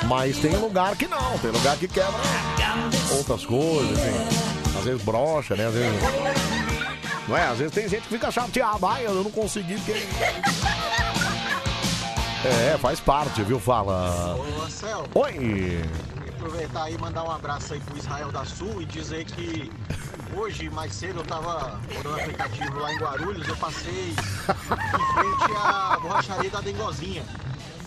[0.06, 2.20] Mas tem lugar que não, tem lugar que quebra
[3.18, 4.78] outras coisas, assim.
[4.78, 5.68] Às vezes brocha, né?
[5.68, 6.02] Às vezes.
[7.28, 7.48] Não é?
[7.48, 9.94] Às vezes tem gente que fica chateada, ai, eu não consegui porque.
[12.44, 13.60] É, faz parte, viu?
[13.60, 14.38] Fala.
[15.16, 15.82] Oi!
[16.42, 19.72] Aproveitar aí e mandar um abraço aí pro Israel da Sul e dizer que
[20.36, 26.00] hoje, mais cedo, eu tava rodando aplicativo lá em Guarulhos, eu passei em frente à
[26.02, 27.24] borracharia da Dengozinha,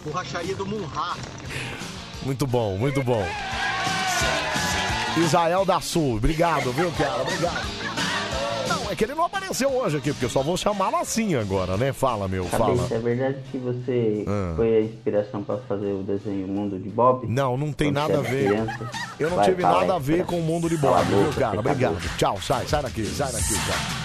[0.04, 1.16] borracharia do Munhá.
[2.22, 3.26] Muito bom, muito bom.
[5.16, 7.22] Israel da Sul, obrigado, viu, cara?
[7.22, 7.93] Obrigado.
[8.94, 11.92] É que ele não apareceu hoje aqui, porque eu só vou chamá-lo assim agora, né?
[11.92, 12.76] Fala, meu, fala.
[12.76, 14.52] Cabeça, é verdade que você Ah.
[14.54, 17.26] foi a inspiração pra fazer o desenho Mundo de Bob?
[17.26, 18.50] Não, não tem nada a ver.
[18.52, 18.90] criança?
[19.18, 21.58] Eu não Vai, tive nada aí, a ver com o mundo de Bob, viu, cara?
[21.58, 21.96] Obrigado.
[22.16, 24.04] Tchau, sai, sai daqui, sai daqui, cara.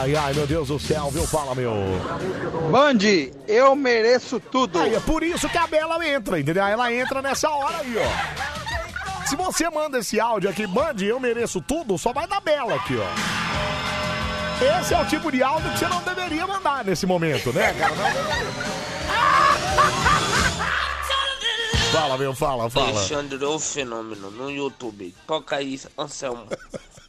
[0.00, 1.26] Ai, ai, meu Deus do céu, viu?
[1.26, 1.74] Fala, meu.
[2.70, 2.96] Band,
[3.46, 4.78] eu mereço tudo.
[4.78, 6.64] Aí, é por isso que a Bela entra, entendeu?
[6.64, 8.69] Ela entra nessa hora aí, ó.
[9.30, 12.96] Se você manda esse áudio aqui, Band, eu mereço tudo, só vai da Bela aqui,
[12.96, 14.80] ó.
[14.80, 17.94] Esse é o tipo de áudio que você não deveria mandar nesse momento, né, cara?
[21.92, 22.88] Fala, meu, fala, fala.
[22.88, 25.14] Alexandre o Fenômeno no YouTube.
[25.28, 26.48] Toca aí, Anselmo.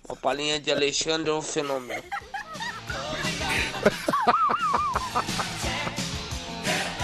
[0.07, 2.03] Uma palhinha de Alexandre o Fenômeno.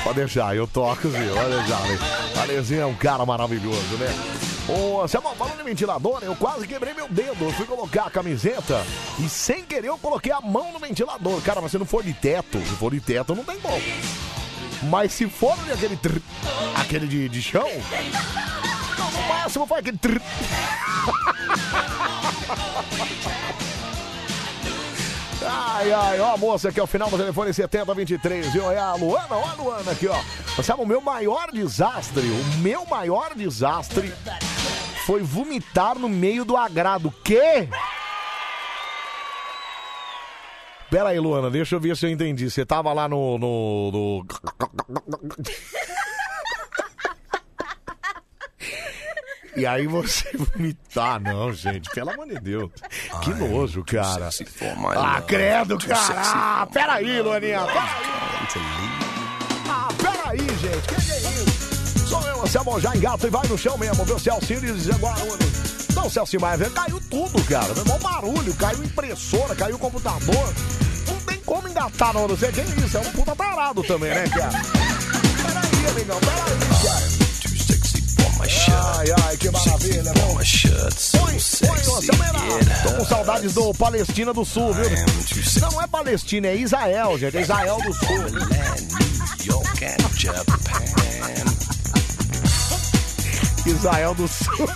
[0.03, 1.33] Pode deixar, eu toco, viu?
[1.33, 1.97] Pode deixar, né?
[2.39, 4.37] Alezinho é um cara maravilhoso, né?
[4.69, 7.45] Ô, você falando em ventilador, eu quase quebrei meu dedo.
[7.45, 8.85] Eu fui colocar a camiseta
[9.17, 11.41] e sem querer eu coloquei a mão no ventilador.
[11.41, 13.81] Cara, mas se não for de teto, se for de teto, não tem como.
[14.83, 16.17] Mas se for aquele tr...
[16.75, 17.67] aquele de, de chão,
[19.13, 20.21] no máximo foi aquele tr...
[25.49, 28.69] Ai, ai, ó, moça aqui, ó, final do telefone 7023, viu?
[28.69, 30.19] É a Luana, ó a Luana aqui, ó.
[30.55, 34.13] Você sabe, o meu maior desastre, o meu maior desastre
[35.07, 37.09] foi vomitar no meio do agrado.
[37.23, 37.69] Quê?
[40.91, 42.51] Pera aí, Luana, deixa eu ver se eu entendi.
[42.51, 43.37] Você tava lá no.
[43.37, 44.27] no, no...
[49.55, 52.69] E aí você vomitar, não, gente, pelo amor de Deus.
[53.23, 54.29] Que nojo, cara.
[54.93, 56.21] Ah, credo, cara.
[56.21, 57.65] Ah, peraí, Luaninha.
[57.65, 57.87] Peraí.
[59.69, 60.87] Ah, peraí, gente.
[60.89, 61.66] Que que é isso?
[62.07, 64.17] Sou eu, Anselmo, já engata e vai no chão mesmo, viu?
[64.17, 65.21] Celcinho diz agora.
[65.93, 67.73] Não, Celcinho, mas caiu tudo, cara.
[67.73, 70.53] Meu irmão, barulho, caiu impressora, caiu computador.
[71.07, 72.27] Não tem como engatar, não.
[72.27, 72.97] Não sei que isso.
[72.97, 74.51] É um puta tarado também, né, cara?
[74.51, 77.17] Peraí, amigão, peraí, cara.
[78.97, 82.65] Ai, ai, que maravilha, oi, Anselmo Heraldo.
[82.83, 84.89] Tô com saudades do Palestina do Sul, viu?
[85.61, 87.37] Não é Palestina, é Israel, gente.
[87.37, 88.07] É Israel do Sul.
[93.69, 94.67] Israel do Sul.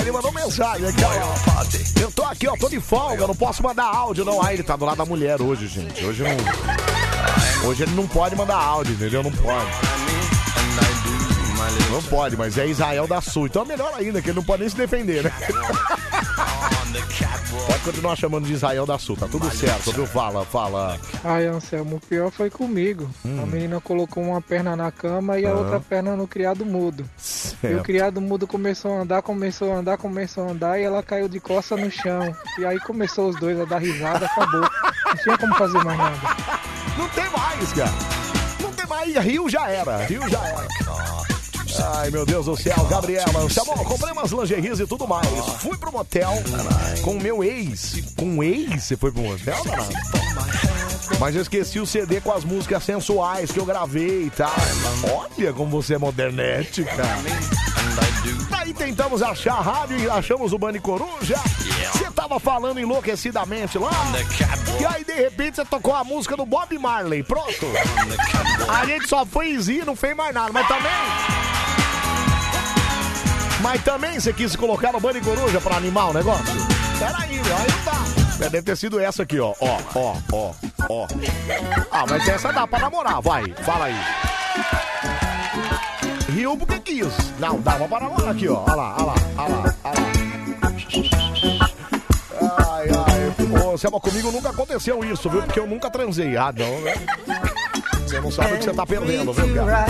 [0.00, 2.00] Ele mandou mensagem aqui, ó.
[2.00, 4.40] Eu tô aqui, ó, tô de folga, não posso mandar áudio, não.
[4.40, 6.04] Aí ele tá do lado da mulher hoje, gente.
[6.04, 7.68] Hoje não.
[7.68, 9.24] Hoje ele não pode mandar áudio, entendeu?
[9.24, 9.66] Não pode.
[11.90, 13.46] Não pode, mas é Israel da Sul.
[13.46, 15.32] Então é melhor ainda, que ele não pode nem se defender, né?
[17.66, 20.06] Pode continuar chamando de Israel da Sul, tá tudo certo, viu?
[20.06, 20.98] Fala, fala.
[21.24, 23.08] Ai, Anselmo, o pior foi comigo.
[23.24, 25.56] A menina colocou uma perna na cama e a Hum.
[25.56, 25.60] Ah.
[25.60, 27.02] outra perna no criado mudo.
[27.18, 27.78] E Certo.
[27.80, 31.28] o criado mudo começou a andar, começou a andar, começou a andar e ela caiu
[31.28, 32.34] de costa no chão.
[32.58, 34.60] E aí começou os dois a dar risada, acabou.
[34.60, 36.16] Não tinha como fazer mais nada.
[36.98, 37.92] Não tem mais, cara.
[38.60, 39.16] Não tem mais.
[39.16, 39.98] Rio já era.
[40.04, 40.66] Rio já era.
[41.80, 43.26] Ai, meu Deus do céu, Gabriela.
[43.54, 45.26] Tá bom, comprei umas lingeries e tudo mais.
[45.60, 46.32] Fui pro motel
[47.02, 47.96] com o meu ex.
[48.16, 48.84] Com o ex?
[48.84, 49.92] Você foi pro motel, danado?
[51.18, 54.52] Mas eu esqueci o CD com as músicas sensuais que eu gravei e tal.
[55.38, 57.18] Olha como você é modernete, cara.
[58.50, 61.36] Daí tentamos achar a rádio e achamos o Bande Coruja.
[61.92, 63.90] Você tava falando enlouquecidamente lá.
[64.80, 67.22] E aí, de repente, você tocou a música do Bob Marley.
[67.22, 67.66] Pronto.
[68.68, 70.52] A gente só foi exir, não fez mais nada.
[70.52, 71.55] Mas também.
[73.66, 76.44] Mas também você quis colocar no Bande Coruja pra animar o negócio?
[77.00, 78.46] Peraí, meu, aí não dá.
[78.46, 79.54] É, Deve ter sido essa aqui, ó.
[79.60, 80.52] Ó, ó, ó,
[80.88, 81.06] ó.
[81.90, 83.52] Ah, mas essa dá pra namorar, vai.
[83.64, 83.94] Fala aí.
[86.32, 87.12] Riu porque quis.
[87.40, 88.62] Não, dava pra namorar aqui, ó.
[88.68, 90.12] Olha lá, olha lá, olha lá, olha lá.
[92.70, 93.64] Ai, ai.
[93.66, 95.42] Ô, Selma, comigo nunca aconteceu isso, viu?
[95.42, 96.36] Porque eu nunca transei.
[96.36, 96.94] Ah, não, né?
[98.06, 99.86] Você não sabe o que você tá perdendo, viu, cara?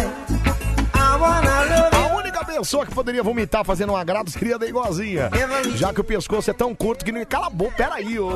[2.37, 5.31] Única pessoa que poderia vomitar fazendo um agrado seria da igualzinha.
[5.75, 7.25] Já que o pescoço é tão curto que nem.
[7.25, 8.31] Cala a boca, peraí, ô.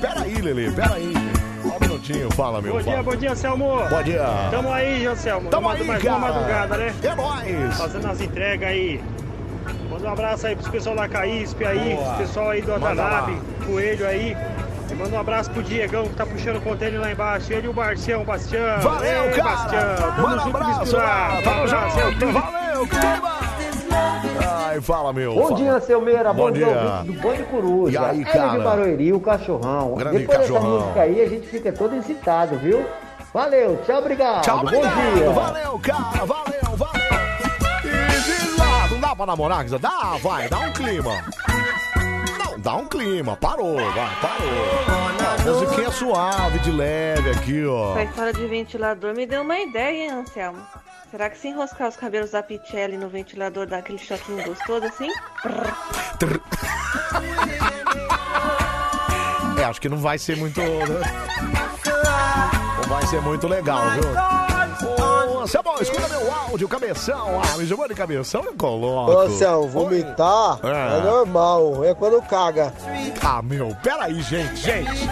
[0.00, 1.12] Peraí, Lele, peraí.
[1.60, 2.74] Só um minutinho, fala, meu.
[2.74, 3.02] Bom dia, fala.
[3.02, 3.88] bom dia, Anselmo.
[3.90, 4.24] Bom dia.
[4.48, 5.50] Tamo aí, Anselmo.
[5.50, 6.16] Tamo aí, mais cara.
[6.16, 6.94] uma madrugada, né?
[7.02, 7.76] É nóis.
[7.76, 9.00] Fazendo as entregas aí.
[9.90, 12.04] Manda um abraço aí pros pessoal da Caíspe aí, Boa.
[12.14, 13.28] pros pessoal aí do lá.
[13.66, 14.36] Coelho aí.
[14.98, 17.52] E manda um abraço pro Diegão que tá puxando o container lá embaixo.
[17.52, 18.80] Ele e o Barcião, Bastião.
[18.80, 19.42] Valeu, Ei, cara.
[19.50, 19.96] Bastião.
[19.96, 21.34] Tamo Manda um junto abraço, misturado.
[21.34, 21.42] lá.
[21.42, 22.24] Tamo junto.
[22.24, 23.38] eu- Valeu, clima.
[24.66, 25.34] Ai, fala, meu.
[25.34, 25.54] Bom fala.
[25.56, 26.32] dia, seu Meira.
[26.32, 26.66] Bom, Bom dia,
[27.04, 27.92] do Bande Coruja.
[27.92, 28.58] E aí, cara?
[28.58, 29.94] de Barueri, o cachorrão.
[29.94, 30.62] Grande Depois cachorrão.
[30.62, 32.84] dessa música aí, a gente fica todo excitado, viu?
[33.32, 34.42] Valeu, tchau, obrigado.
[34.42, 35.14] Tchau, Bom obrigado.
[35.14, 35.30] dia.
[35.30, 36.24] Valeu, cara.
[36.26, 37.02] Valeu, valeu.
[37.84, 39.16] Easy life.
[39.16, 39.64] pra namorar?
[39.64, 41.12] Dá, vai, dá um clima.
[42.58, 43.36] Dá um clima.
[43.36, 45.44] Parou, vai, parou.
[45.44, 47.92] Não, musiquinha suave, de leve aqui, ó.
[47.92, 50.58] Essa história de ventilador me deu uma ideia, hein, Anselmo?
[51.10, 55.08] Será que se enroscar os cabelos da Pichelli no ventilador dá aquele choquinho gostoso assim?
[59.58, 60.60] É, acho que não vai ser muito.
[60.60, 60.66] né?
[62.82, 65.17] Não vai ser muito legal, viu?
[65.38, 67.40] Ô, Anselmo, escuta meu áudio, cabeção.
[67.40, 69.12] Ah, me chamou de cabeção, eu coloco.
[69.12, 70.98] Ô, Céu, vomitar É.
[70.98, 72.72] é normal, é quando caga.
[73.24, 75.08] Ah, meu, peraí, gente, gente.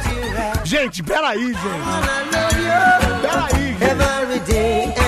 [0.65, 1.61] Gente, peraí, gente.
[3.23, 5.01] Peraí, gente.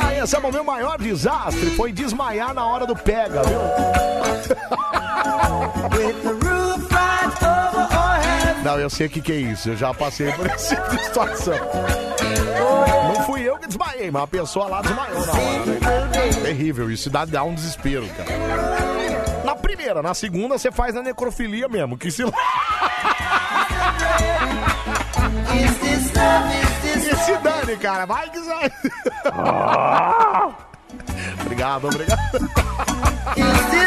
[0.00, 1.70] Ah, esse é o meu maior desastre.
[1.70, 3.58] Foi desmaiar na hora do pega, viu?
[8.68, 9.70] Não, eu sei o que, que é isso.
[9.70, 11.54] Eu já passei por de situação.
[13.14, 15.64] Não fui eu que desmaiei, mas a pessoa lá desmaiou na hora.
[15.64, 15.78] Né?
[16.42, 18.28] Terrível, isso dá, dá um desespero, cara.
[19.42, 22.22] Na primeira, na segunda você faz na necrofilia mesmo, que se.
[26.84, 28.70] E se dane, cara, vai que sai.
[31.40, 32.50] obrigado, obrigado.
[33.26, 33.78] Ai,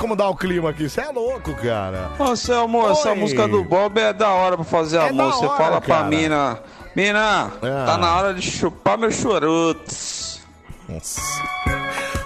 [0.00, 2.10] como dá o clima aqui, você é louco, cara.
[2.18, 5.32] Ô, seu amor, essa música do Bob é da hora pra fazer É amor.
[5.32, 6.06] Você fala pra cara.
[6.08, 6.58] mina,
[6.96, 7.84] mina, É.
[7.86, 10.40] tá na hora de chupar meus chorutos.
[10.88, 11.20] Nossa.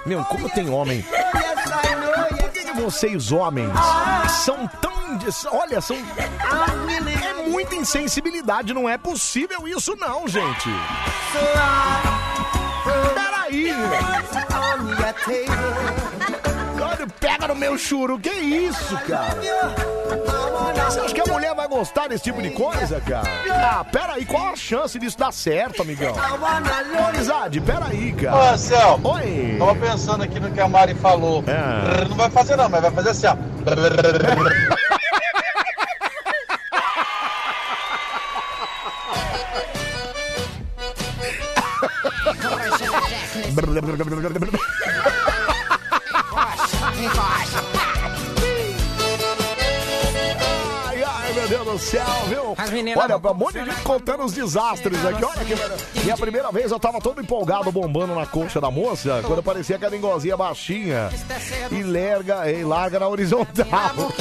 [0.06, 1.04] Meu, como tem homem.
[2.38, 3.70] Por que, que vocês, homens,
[4.44, 4.94] são tão.
[5.52, 5.96] Olha, são.
[5.96, 10.68] É muita insensibilidade, não é possível isso, não, gente.
[13.14, 13.72] Peraí.
[17.24, 19.34] Pega no meu churu, que isso, cara?
[20.90, 23.26] Você acha que a mulher vai gostar desse tipo de coisa, cara?
[23.50, 26.14] Ah, peraí, qual a chance disso dar certo, amigão?
[27.08, 28.36] Amizade, peraí, cara.
[28.36, 29.56] Ô, Anselmo, Oi.
[29.58, 31.42] tava pensando aqui no que a Mari falou.
[31.46, 32.04] É.
[32.06, 33.36] Não vai fazer não, mas vai fazer assim, ó.
[51.78, 52.54] céu, viu?
[52.96, 55.24] Olha, um monte de gente contando os desastres aqui.
[55.24, 59.42] Olha que Minha primeira vez eu tava todo empolgado bombando na coxa da moça, quando
[59.42, 61.10] parecia que a dengozinha baixinha
[61.70, 64.12] e larga, e larga na horizontal.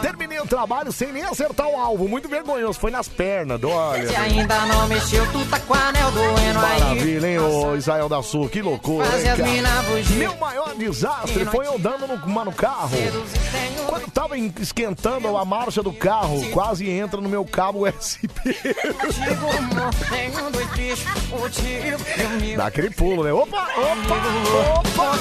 [0.00, 4.08] Terminei o trabalho sem nem acertar o alvo, muito vergonhoso, foi nas pernas, olha.
[4.08, 6.80] Se ainda não mexeu, tu tá com anel doendo aí.
[6.80, 9.62] Maravilha, hein, ô Israel da Sul, que loucura, hein.
[10.16, 12.90] Meu maior desastre foi eu dando no, no carro.
[13.86, 18.30] Quando tava esquentando a marcha do carro, quase entra no meu cabo USB.
[22.56, 23.32] Dá aquele pulo, né?
[23.32, 24.14] Opa, opa,
[24.78, 25.18] opa.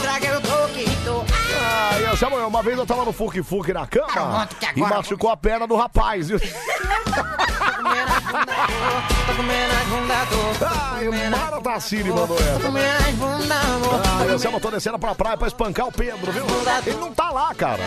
[1.60, 5.32] Ah, e assim, uma vez eu tava no Fuk Fuk na cama que e machucou
[5.32, 6.30] a perna do rapaz.
[6.30, 6.40] viu?
[9.26, 10.66] Tô.
[10.66, 12.60] Ai, o Mara Tassini mandou Tô essa.
[12.60, 14.02] comendo as bunda, amor.
[14.06, 16.46] Ah, eu tô descendo pra praia pra espancar o Pedro, viu?
[16.86, 17.82] Ele não tá lá, cara.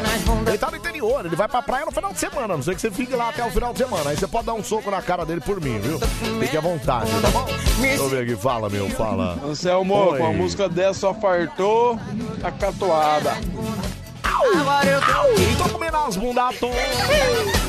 [0.47, 2.55] Ele tá no interior, ele vai pra praia no final de semana.
[2.55, 4.11] A Não sei que você fique lá até o final de semana.
[4.11, 5.99] Aí você pode dar um soco na cara dele por mim, viu?
[6.41, 7.47] Fique à vontade, tá bom?
[7.81, 9.39] Deixa eu ver aqui, fala, meu, fala.
[9.45, 10.19] Anselmo, Oi.
[10.19, 11.99] com a música dessa só fartou
[12.43, 13.37] a catuada.
[14.53, 16.71] Agora eu tô Tô comendo as bundas, tô.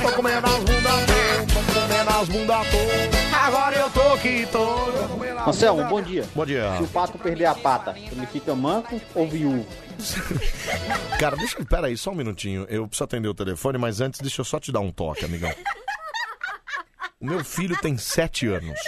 [0.02, 1.54] Tô comendo as bundas, tô.
[1.54, 3.36] Tô comendo as bundas, tô.
[3.36, 5.50] Agora eu tô aqui, tô.
[5.50, 5.90] Anselmo, bundas.
[5.90, 6.26] bom dia.
[6.36, 6.78] Bom dia.
[6.78, 9.66] Se o pato perder a pata, ele fica manco ou viúvo?
[11.20, 11.66] Cara, deixa eu.
[11.66, 12.66] Pera aí, só um minutinho.
[12.70, 15.54] Eu preciso atender o telefone, mas antes deixa eu só te dar um toque, amigão.
[17.20, 18.80] O meu filho tem sete anos.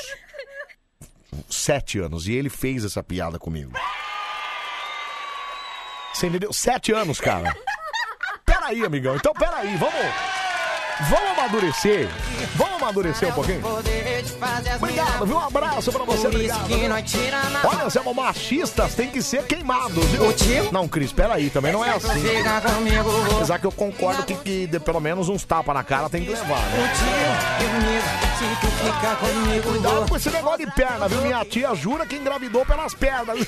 [1.50, 2.28] Sete anos.
[2.28, 3.72] E ele fez essa piada comigo.
[6.14, 6.52] Você entendeu?
[6.52, 7.56] Sete anos, cara.
[8.68, 9.16] Peraí, amigão.
[9.16, 9.94] Então, peraí, vamos.
[11.10, 12.10] Vamos amadurecer.
[12.56, 13.62] Vamos amadurecer um pouquinho.
[14.78, 15.36] Obrigado, viu?
[15.36, 16.68] Um abraço pra você, obrigado.
[17.64, 20.26] Olha, Zé, machistas têm que ser queimados, viu?
[20.72, 22.08] Não, Cris, peraí, também não é assim.
[22.76, 23.36] Comigo, vou.
[23.38, 26.30] Apesar que eu concordo que, que de- pelo menos uns tapas na cara tem que
[26.32, 26.94] levar, né?
[29.64, 31.22] Cuidado com esse negócio de perna, viu?
[31.22, 33.40] Minha tia jura que engravidou pelas pernas.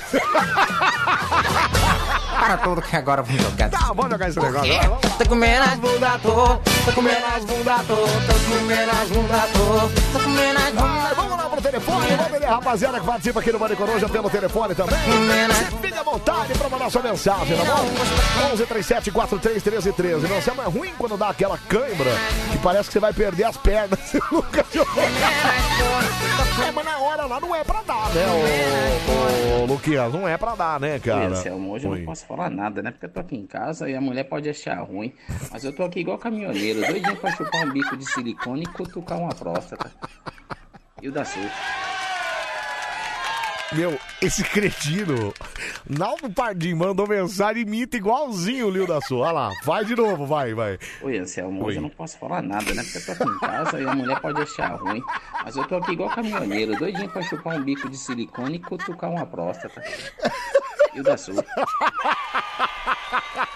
[2.40, 3.70] Para tudo que agora vamos jogar.
[3.70, 4.72] Tá, vamos jogar esse negócio.
[5.18, 6.46] Tô comendo as bunda, tô.
[6.84, 7.94] Tô comendo as bunda, tô.
[7.96, 10.18] Tô comendo as bunda, tô.
[10.18, 12.06] Tô comendo as Vamos lá pro telefone.
[12.16, 14.98] Vamos ver, rapaziada, que participa aqui no Bande Coruja pelo telefone também.
[15.82, 18.52] Fique à vontade pra mandar sua mensagem, tá bom?
[18.52, 20.28] 11 37 43 13 13.
[20.28, 22.10] Não, Anselmo, é ruim quando dá aquela cãibra
[22.52, 23.98] que parece que você vai perder as pernas.
[24.00, 25.02] Você nunca jogou.
[25.02, 30.12] É, mas na hora lá não é pra dar, né, ô, ô, Luquinhas?
[30.12, 31.28] Não é pra dar, né, cara?
[31.28, 32.90] Anselmo, hoje eu não posso falar nada, né?
[32.90, 35.12] Porque eu tô aqui em casa e a mulher pode achar ruim.
[35.50, 39.18] Mas eu tô aqui igual caminhoneiro, doidinho pra chupar um bico de silicone e cutucar
[39.18, 39.90] uma próstata.
[41.02, 41.48] E o da Sul.
[43.72, 45.32] Meu, esse cretino,
[45.88, 49.28] Naldo Pardim mandou mensagem, imita igualzinho o Lio da Sua.
[49.28, 50.76] Olha lá, vai de novo, vai, vai.
[51.00, 52.82] Oi, Anselmo, hoje eu não posso falar nada, né?
[52.82, 55.00] Porque eu tô aqui em casa e a mulher pode achar ruim.
[55.44, 59.10] Mas eu tô aqui igual caminhoneiro, doidinho pra chupar um bico de silicone e cutucar
[59.10, 59.80] uma próstata.
[60.92, 61.36] E o da Sul.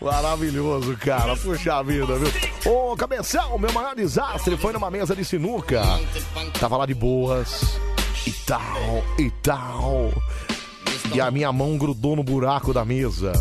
[0.00, 1.36] Maravilhoso, cara.
[1.36, 2.72] Puxa vida, viu?
[2.72, 5.82] Ô, Cabeção, meu maior desastre foi numa mesa de sinuca.
[6.58, 7.78] Tava lá de boas.
[8.26, 10.12] E tal, e tal.
[11.14, 13.32] E a minha mão grudou no buraco da mesa.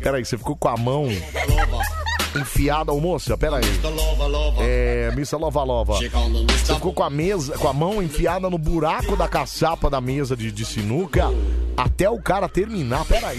[0.00, 1.08] Peraí, você ficou com a mão
[2.36, 3.62] enfiada, ô moça, peraí.
[4.60, 5.94] É, Missa Lova Lova.
[5.94, 10.36] Você ficou com a mesa, com a mão enfiada no buraco da caçapa da mesa
[10.36, 11.26] de, de sinuca
[11.76, 13.04] até o cara terminar.
[13.04, 13.38] Peraí.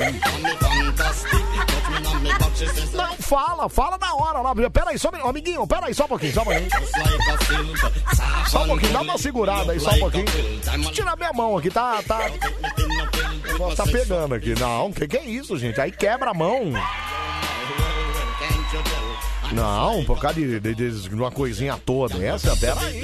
[2.94, 4.54] Não, fala, fala na hora lá.
[4.72, 6.70] Peraí, só, um- amiguinho, peraí, só um pouquinho, só um pouquinho.
[8.48, 10.26] Só um pouquinho, dá uma segurada aí, só um pouquinho.
[10.26, 12.20] Deixa eu tirar minha mão aqui, tá, tá.
[13.76, 14.56] Tá pegando aqui.
[14.60, 15.80] Não, que que é isso, gente?
[15.80, 16.72] Aí quebra a mão.
[19.52, 22.24] Não, por causa de, de, de- de uma coisinha toda.
[22.24, 23.02] Essa, peraí.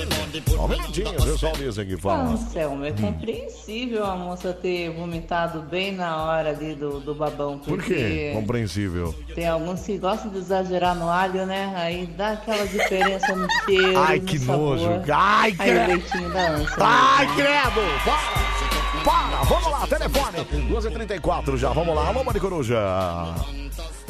[0.47, 1.37] Só um minutinho, viu?
[1.39, 2.33] Só o Liz aqui fala.
[2.33, 7.57] Anselmo, é compreensível a moça ter vomitado bem na hora ali do, do babão.
[7.57, 8.31] Por quê?
[8.35, 9.15] Compreensível.
[9.33, 11.73] tem alguns que gostam de exagerar no alho, né?
[11.75, 14.77] Aí dá aquela diferença no cheiro, Ai, no que sabor.
[14.77, 15.01] nojo.
[15.11, 15.87] Ai, Aí o credo.
[15.87, 16.75] leitinho da ânsia.
[16.79, 17.81] Ai, credo!
[18.05, 19.03] Para!
[19.03, 19.43] Para!
[19.45, 20.45] Vamos lá, telefone!
[20.71, 22.07] 2h34 já, vamos lá.
[22.07, 22.39] Alô, Mani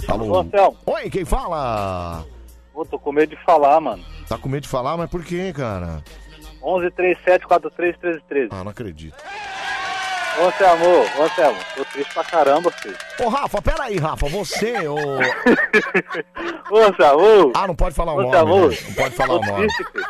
[0.08, 0.40] Alô?
[0.40, 0.78] Anselmo.
[0.86, 2.26] Oi, quem fala?
[2.74, 4.04] Pô, tô com medo de falar, mano.
[4.28, 6.04] Tá com medo de falar, mas por quê, cara?
[6.62, 8.50] 11 37 43 13 13.
[8.52, 9.16] Ah, não acredito.
[10.38, 10.86] Ô, Anselmo,
[11.18, 12.98] ô, Anselmo, tô triste pra caramba, filho.
[13.20, 14.96] Ô, Rafa, peraí, Rafa, você, ô...
[16.72, 17.52] Ô, Anselmo, ô.
[17.56, 18.78] Ah, não pode falar o nome, né?
[18.88, 19.68] Não pode falar tô o nome.
[19.68, 20.06] triste, filho.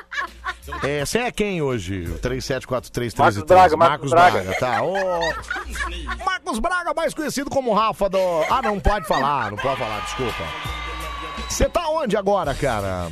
[0.83, 2.05] É, você é quem hoje?
[2.21, 4.57] 3743 Marcos Braga, Marcos Braga.
[4.59, 4.81] tá.
[4.81, 4.95] Ô,
[6.25, 8.17] Marcos Braga, mais conhecido como Rafa do...
[8.49, 10.43] Ah, não pode falar, não pode falar, desculpa.
[11.47, 13.09] Você tá onde agora, cara?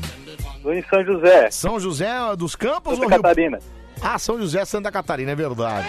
[0.64, 1.52] Tô em São José.
[1.52, 3.22] São José dos Campos Santa ou Rio...
[3.22, 3.60] Catarina.
[4.02, 5.88] Ah, São José, Santa Catarina, é verdade.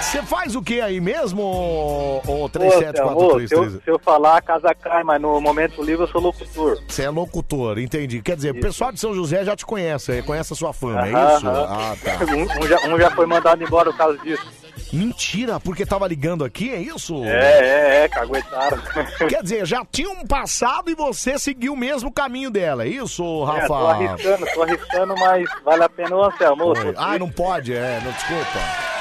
[0.00, 3.72] Você faz o que aí mesmo, ô, ô Ô, Anselmo, ô, se, eu, 3743?
[3.84, 6.78] se eu falar, a casa cai, mas no momento livre eu sou locutor.
[6.88, 8.22] Você é locutor, entendi.
[8.22, 11.12] Quer dizer, o pessoal de São José já te conhece, conhece a sua fama, é
[11.12, 11.46] Aham, isso?
[11.48, 11.66] aham.
[11.68, 12.18] Ah, tá.
[12.24, 14.46] Um, um já, um já foi mandado embora por causa disso.
[14.92, 17.22] Mentira, porque tava ligando aqui, é isso?
[17.24, 17.58] É,
[18.00, 18.78] é, é, caguetaram.
[19.28, 23.22] Quer dizer, já tinha um passado e você seguiu o mesmo caminho dela, é isso,
[23.22, 23.74] É, tô Rafa?
[23.74, 26.64] arriscando, tô arriscando, mas vale a pena, ô, Anselmo.
[26.64, 26.92] ô, Oi.
[26.94, 28.97] tô Ah, não pode, é, não, desculpa.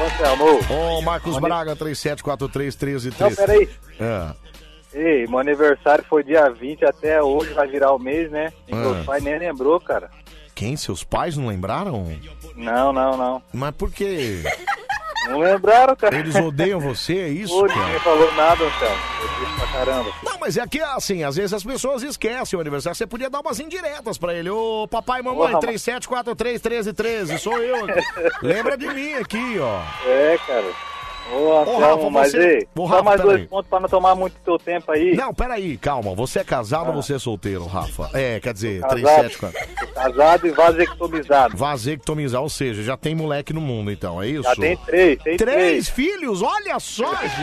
[0.00, 0.44] Ô, Anselmo,
[0.98, 1.02] ô.
[1.02, 3.68] Marcos Mani- Braga, 3743 Não, peraí.
[4.00, 4.34] É.
[4.92, 8.52] Ei, meu aniversário foi dia 20, até hoje vai virar o mês, né?
[8.68, 8.76] E Ah.
[8.76, 10.08] meus pais nem lembrou, cara.
[10.54, 10.76] Quem?
[10.76, 12.06] Seus pais não lembraram?
[12.54, 13.42] Não, não, não.
[13.52, 14.40] Mas por quê?
[15.28, 16.16] Não lembraram, cara.
[16.16, 18.96] Eles odeiam você, é isso, Pô, ninguém falou nada, Anselmo.
[19.22, 20.12] Eu triste pra caramba.
[20.22, 22.96] Não, mas é que assim, às vezes as pessoas esquecem o aniversário.
[22.96, 24.50] Você podia dar umas indiretas pra ele.
[24.50, 27.86] Ô, papai e mamãe, Porra, 37431313, sou eu.
[28.42, 29.80] Lembra de mim aqui, ó.
[30.06, 30.93] É, cara.
[31.32, 34.14] Ô, Anselmo, Rafa, mas você- ei, Ô, só Rafa, mais dois pontos pra não tomar
[34.14, 35.14] muito teu tempo aí.
[35.16, 36.14] Não, peraí, calma.
[36.14, 36.94] Você é casado Ah.
[36.94, 38.10] ou você é solteiro, Rafa?
[38.12, 39.00] É, quer dizer, Casado.
[39.00, 39.68] 374.
[39.78, 41.56] Tô casado e vasectomizado.
[41.56, 44.42] Vasectomizar, ou seja, já tem moleque no mundo, então, é isso?
[44.42, 45.88] Já tem três, tem Três três.
[45.88, 46.42] filhos?
[46.42, 47.34] Olha só, gente!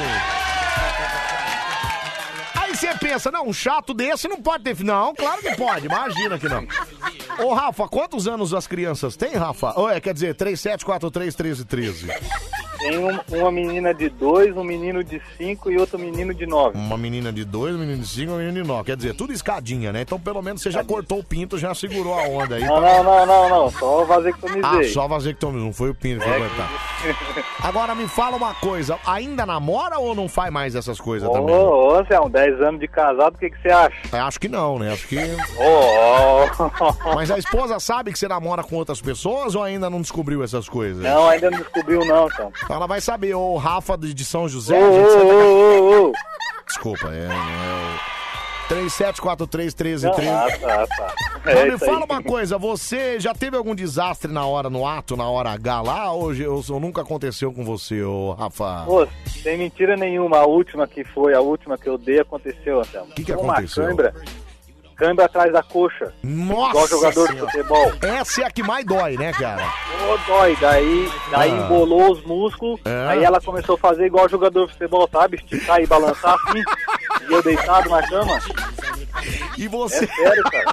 [2.55, 4.87] Aí você pensa, não, um chato desse não pode ter filho.
[4.87, 6.65] Não, claro que pode, imagina que não.
[7.43, 9.73] Ô, Rafa, quantos anos as crianças têm, Rafa?
[9.75, 12.07] Ou é, quer dizer, 37431313.
[12.81, 16.77] Tem um- uma menina de dois, um menino de cinco e outro menino de nove.
[16.77, 18.85] Uma menina de dois, um menino de cinco, um menino de nove.
[18.85, 20.01] Quer dizer, tudo escadinha, né?
[20.01, 22.63] Então pelo menos você já cortou o pinto, já segurou a onda aí.
[22.65, 23.69] Não, não, não, não, não.
[23.71, 24.61] Só vasectomizei.
[24.63, 26.69] Ah, só vasectomia, não foi o pinto que foi É cortado.
[27.63, 31.55] Agora me fala uma coisa, ainda namora ou não faz mais essas coisas Ô, também?
[31.55, 33.95] ô, Anselmo, 10 anos de casado, o que, que você acha?
[34.11, 34.93] Eu Acho que não, né?
[34.93, 35.17] Acho que.
[35.17, 37.15] Ô.
[37.15, 40.67] Mas a esposa sabe que você namora com outras pessoas ou ainda não descobriu essas
[40.69, 41.03] coisas?
[41.03, 42.51] Não, ainda não descobriu não, então.
[42.71, 44.81] Então ela vai saber, o Rafa de São José.
[44.81, 46.13] Ô, gente, Santa ô, ô, ô, ô.
[46.65, 47.29] Desculpa, é, é
[47.97, 48.11] o.
[48.73, 50.03] 37431313.
[50.03, 51.13] Não, ah, tá, tá.
[51.45, 52.03] É Mas me fala aí.
[52.05, 56.13] uma coisa, você já teve algum desastre na hora no ato, na hora H lá,
[56.13, 58.83] ou, já- ou nunca aconteceu com você, ô Rafa?
[58.85, 59.05] Pô,
[59.43, 63.11] sem mentira nenhuma, a última que foi, a última que eu dei aconteceu, Anselmo.
[63.11, 63.83] O que que Uma aconteceu?
[65.01, 66.13] Cãibra atrás da coxa.
[66.23, 67.51] Nossa Igual jogador de Senhora.
[67.51, 67.91] futebol.
[68.03, 69.63] Essa é a que mais dói, né, cara?
[69.99, 71.55] Pô, dói, daí, daí Ah.
[71.55, 73.07] embolou os músculos, É.
[73.09, 75.37] aí ela começou a fazer igual jogador de futebol, sabe?
[75.37, 76.61] Esticar e balançar assim,
[77.31, 78.39] e eu deitado na cama.
[79.57, 80.05] E você...
[80.05, 80.71] É sério, cara.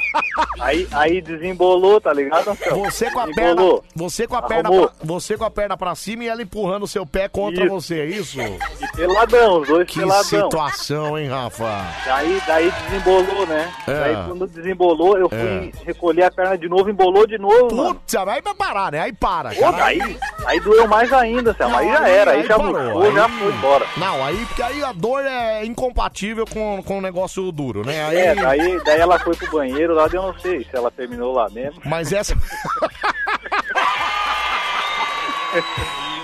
[0.60, 2.84] Aí, aí desembolou, tá ligado, Anselmo?
[2.90, 3.84] Você com a perna, Desembolou.
[3.94, 6.88] você com a perna, pra, você com a perna pra cima e ela empurrando o
[6.88, 7.74] seu pé contra Isso.
[7.74, 8.40] você, é isso?
[8.40, 10.24] E peladão, os dois Que peladão.
[10.24, 11.84] situação, hein, Rafa?
[12.06, 13.72] Daí, daí desembolou, né?
[13.86, 13.94] É.
[14.00, 15.70] Daí quando desembolou, eu fui É.
[15.84, 17.94] recolher a perna de novo, embolou de novo, mano.
[17.96, 19.00] Putz, aí vai parar, né?
[19.00, 19.76] Aí para, Pô, cara.
[19.76, 21.78] daí, aí doeu mais ainda, Selma.
[21.78, 23.86] Aí já era, aí, já parou, já aí- foi embora.
[23.96, 28.04] Não, aí porque aí a dor é incompatível com, com o negócio duro, né?
[28.06, 31.32] Aí, É, daí, daí ela foi pro banheiro lá, eu não sei se ela terminou
[31.32, 31.80] lá mesmo.
[31.84, 32.34] Mas essa.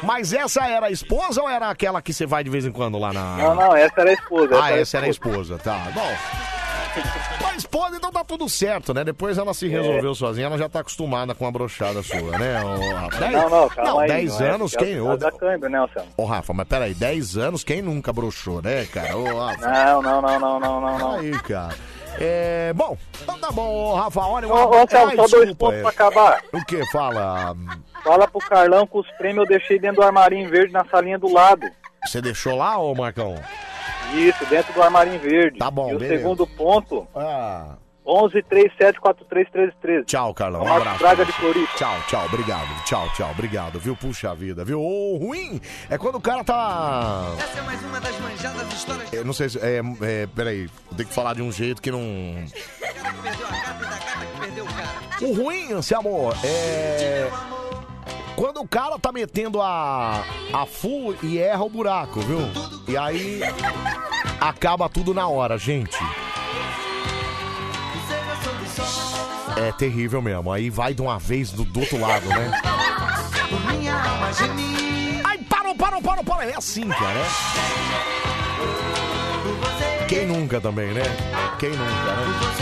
[0.03, 2.99] Mas essa era a esposa ou era aquela que você vai de vez em quando
[2.99, 3.37] lá na.
[3.37, 4.63] Não, não, essa era a esposa.
[4.63, 5.79] Ah, essa era a esposa, tá.
[5.95, 7.44] Bom.
[7.55, 9.05] A esposa, então tá tudo certo, né?
[9.05, 12.61] Depois ela se resolveu sozinha, ela já tá acostumada com a brochada sua, né?
[12.65, 13.19] ô, Rafa?
[13.21, 14.09] Dez- Não, não, calma não, aí.
[14.09, 15.01] 10 não é, anos, porque quem.
[15.01, 16.09] Ô, tá câimbra, né, Anselmo?
[16.17, 19.17] ô, Rafa, mas peraí, 10 anos, quem nunca brochou, né, cara?
[19.17, 19.69] Ô, Rafa.
[19.69, 21.13] Não, não, não, não, não, não, não.
[21.21, 21.75] Aí, cara.
[22.19, 24.49] É, bom, então tá bom, ô, Rafa, olha...
[24.49, 25.81] Ô, ô, Anselmo, Ai, só dois desculpa, pontos é.
[25.83, 26.43] pra acabar.
[26.53, 26.85] O que?
[26.91, 27.57] Fala.
[28.03, 31.33] Fala pro Carlão que os prêmios eu deixei dentro do armarinho verde na salinha do
[31.33, 31.67] lado.
[32.07, 33.35] Você deixou lá, ô Marcão?
[34.15, 35.59] Isso, dentro do armarinho verde.
[35.59, 36.17] Tá bom, E o beleza.
[36.23, 37.77] segundo ponto, Ah.
[38.07, 40.05] 11 37 43 13 13.
[40.05, 40.63] Tchau, Carlão.
[40.63, 40.99] Um abraço.
[40.99, 41.73] Braga de Floripa.
[41.75, 42.85] Tchau, tchau, obrigado.
[42.85, 43.97] Tchau, tchau, obrigado, viu?
[43.97, 44.79] Puxa vida, viu?
[44.79, 45.59] O ruim
[45.89, 47.33] é quando o cara tá.
[47.39, 49.59] Essa é mais uma das manjadas histórias Eu não sei se.
[49.59, 51.99] É, é, peraí, vou ter que falar de um jeito que não.
[55.23, 57.31] O ruim, Anselmo, é.
[58.37, 62.41] Quando o cara tá metendo a, a full e erra o buraco, viu?
[62.89, 63.41] E aí
[64.41, 65.97] acaba tudo na hora, gente.
[69.57, 70.53] É terrível mesmo.
[70.53, 72.51] Aí vai de uma vez do, do outro lado, né?
[75.25, 76.43] Ai, parou, parou, parou, parou.
[76.43, 77.21] É assim, cara.
[77.21, 79.24] é.
[80.09, 81.03] Quem nunca também, né?
[81.59, 82.55] Quem nunca, né?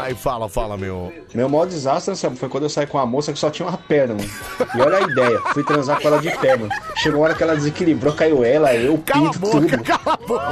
[0.00, 1.12] Ai, fala, fala, meu.
[1.34, 3.78] Meu maior desastre, Anselmo, foi quando eu saí com uma moça que só tinha uma
[3.78, 4.30] perna, mano.
[4.74, 6.70] E olha a ideia, fui transar com ela de pé, mano.
[6.96, 9.82] Chegou uma hora que ela desequilibrou, caiu ela, eu, Cala a pinto, boca, tudo.
[9.84, 10.44] cala a boca.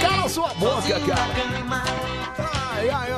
[0.00, 1.47] Cala sua boca, cara.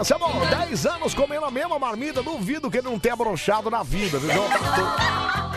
[0.01, 3.83] Ai, Anselmo, 10 anos comendo a mesma marmita, duvido que ele não tenha brochado na
[3.83, 4.33] vida, viu?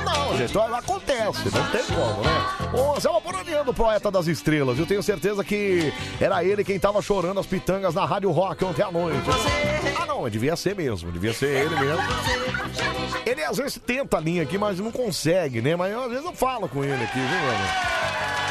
[0.04, 2.70] Não, gente, acontece, não tem como, né?
[2.74, 4.78] Ô, onde anda o poeta das estrelas?
[4.78, 8.82] Eu tenho certeza que era ele quem tava chorando as pitangas na Rádio Rock ontem
[8.82, 9.22] à noite.
[9.98, 12.04] Ah, não, devia ser mesmo, devia ser ele mesmo.
[13.26, 15.74] Ele às vezes tenta a linha aqui, mas não consegue, né?
[15.78, 18.43] Mas eu, às vezes eu falo com ele aqui, viu, mano?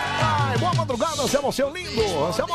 [0.58, 2.02] Boa madrugada, Anselmo, seu lindo!
[2.26, 2.54] Anselmo,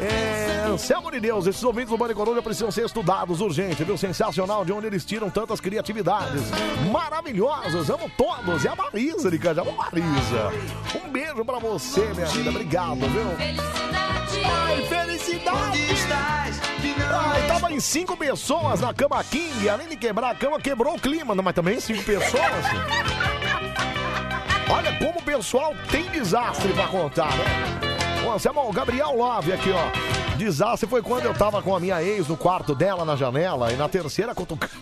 [0.00, 3.96] é, Anselmo de Deus, esses ouvintes do Bande Coruja precisam ser estudados urgente, viu?
[3.96, 6.42] Sensacional de onde eles tiram tantas criatividades
[6.90, 7.88] maravilhosas.
[7.90, 8.64] Amo todos.
[8.64, 9.74] E a Marisa de Cajamar.
[9.92, 10.52] Marisa,
[11.04, 12.50] um beijo pra você, minha vida.
[12.50, 13.36] Obrigado, viu?
[14.44, 15.90] Ai, felicidade!
[17.12, 19.68] Ai, tava em cinco pessoas na cama King.
[19.68, 21.34] Além de quebrar a cama, quebrou o clima.
[21.34, 22.42] Não, mas também cinco pessoas.
[24.72, 27.44] Olha como o pessoal tem desastre pra contar, né?
[28.24, 30.36] Ô, o Gabriel Love aqui, ó.
[30.36, 33.76] Desastre foi quando eu tava com a minha ex no quarto dela na janela e
[33.76, 34.72] na terceira cutucada.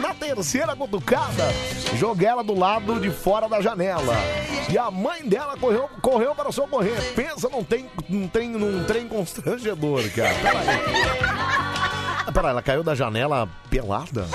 [0.00, 1.44] Na terceira cutucada,
[1.94, 4.14] joguei ela do lado de fora da janela.
[4.68, 7.14] E a mãe dela correu, correu para socorrer.
[7.14, 10.34] Pensa num trem, num trem, num trem constrangedor, cara.
[10.34, 10.66] Peraí.
[12.26, 14.26] Ah, Peraí, ela caiu da janela pelada?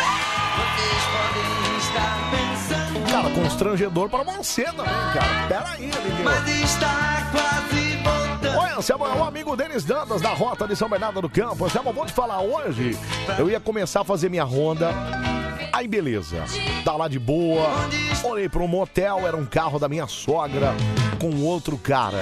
[3.14, 5.48] Cara, constrangedor para você também, cara.
[5.48, 6.24] Peraí, amiguinho.
[6.24, 8.60] Mas está quase voltando.
[8.60, 11.66] Oi, Anselmo, é o amigo Denis Dantas da Rota de São Bernardo do Campo.
[11.66, 12.98] Anselmo, vou te falar hoje.
[13.38, 14.92] Eu ia começar a fazer minha ronda.
[15.72, 16.44] Aí, beleza.
[16.84, 17.68] Tá lá de boa.
[18.24, 20.74] Olhei pro motel, era um carro da minha sogra
[21.20, 22.18] com outro cara.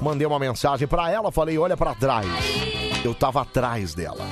[0.00, 2.26] Mandei uma mensagem pra ela, falei: olha pra trás.
[3.04, 4.24] Eu tava atrás dela.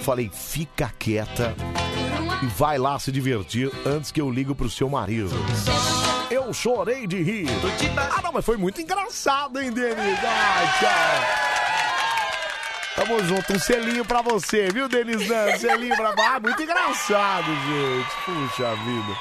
[0.00, 1.54] Falei: fica quieta
[2.44, 5.30] e vai lá se divertir antes que eu ligo pro seu marido.
[6.30, 7.46] Eu chorei de rir.
[7.96, 10.18] Ah, não, mas foi muito engraçado, hein, Denis?
[10.22, 11.44] Ai, cara.
[12.96, 15.56] Tamo junto, um selinho pra você, viu, Denis Dan?
[15.58, 16.14] Selinho pra...
[16.16, 18.14] Ah, muito engraçado, gente.
[18.24, 19.18] Puxa vida.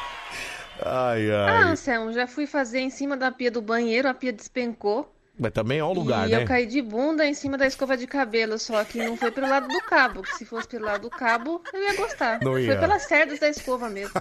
[0.86, 1.64] Ai, Ah, ai.
[1.72, 5.13] Anselmo, já fui fazer em cima da pia do banheiro, a pia despencou.
[5.40, 6.44] Mas também é um lugar, e né?
[6.44, 9.50] eu caí de bunda em cima da escova de cabelo, só que não foi pelo
[9.50, 10.22] lado do cabo.
[10.22, 12.40] Que se fosse pelo lado do cabo, eu ia gostar.
[12.42, 12.68] Não ia.
[12.68, 14.14] Foi pelas cerdas da escova mesmo.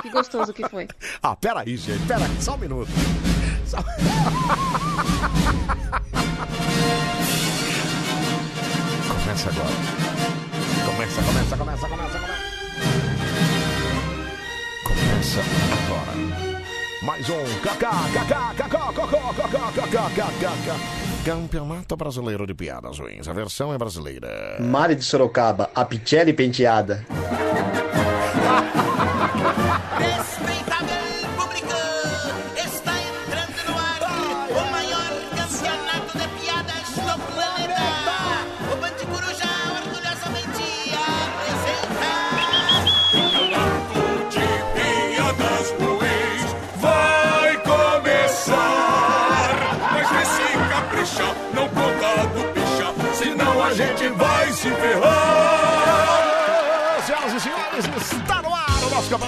[0.00, 0.86] Que gostoso que foi.
[1.22, 2.90] Ah, peraí, gente, peraí, só um minuto.
[3.66, 3.78] Só-
[9.08, 9.70] Começa agora.
[10.86, 12.40] Começa, começa, começa, começa, começa.
[14.84, 15.40] Começa
[15.86, 16.49] agora.
[17.02, 17.92] Mais um Kaká.
[21.24, 23.26] Campeonato Brasileiro de Piadas Ruins.
[23.26, 24.58] A versão é brasileira.
[24.60, 27.06] Mari de Sorocaba, a Pichelli penteada.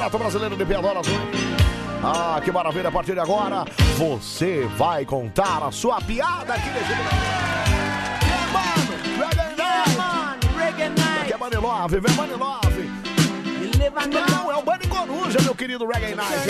[0.02, 1.06] Campeonato Brasileiro de Ruins.
[2.02, 2.88] Ah, que maravilha!
[2.88, 3.64] A partir de agora,
[3.96, 6.92] você vai contar a sua piada aqui nesse
[11.24, 12.90] Que é Money Love, vem Money Love.
[14.10, 16.48] Não, é o Bunny Coruja, meu querido Reggae Night.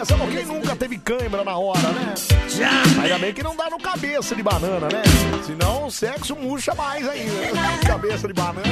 [0.00, 2.14] Essa é quem nunca teve cãibra na hora, né?
[3.02, 5.02] Ainda bem que não dá no cabeça de banana, né?
[5.44, 7.32] Senão o sexo murcha mais ainda.
[7.32, 7.80] né?
[7.84, 8.62] Cabeça de banana.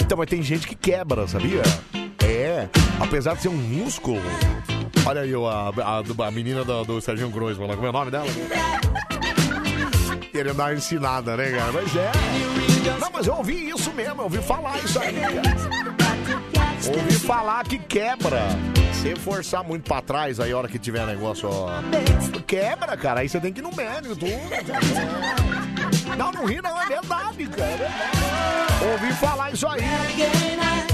[0.00, 1.62] Então, mas tem gente que quebra, sabia?
[2.22, 2.68] É,
[3.00, 4.20] apesar de ser um músculo.
[5.06, 7.32] Olha aí a, a, a menina do, do Serginho
[7.66, 8.26] lá, como é o nome dela?
[10.30, 11.72] Querendo dar uma ensinada, né, cara?
[11.72, 12.10] Mas é.
[13.00, 15.42] Não, mas eu ouvi isso mesmo, eu ouvi falar isso aí, cara.
[16.96, 18.42] Ouvi falar que quebra.
[18.92, 21.68] Se forçar muito pra trás aí, a hora que tiver negócio, ó.
[22.46, 23.20] Quebra, cara.
[23.20, 24.32] Aí você tem que ir no médico, tudo.
[26.22, 27.90] Não, não ri não, é verdade, cara.
[28.92, 29.80] Ouvi falar isso aí.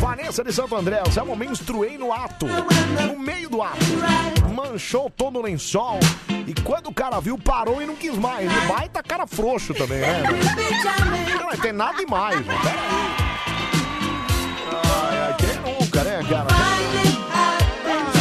[0.00, 2.46] Vanessa de Santo André, eu me menstruei no ato.
[2.46, 3.76] No meio do ato.
[4.55, 6.00] Manchou todo o lençol.
[6.46, 8.50] E quando o cara viu, parou e não quis mais.
[8.50, 10.22] E baita cara frouxo também, né?
[11.38, 12.40] Não, tem nada demais.
[12.40, 13.28] Peraí.
[14.72, 16.46] Ai, quem nunca, né, cara?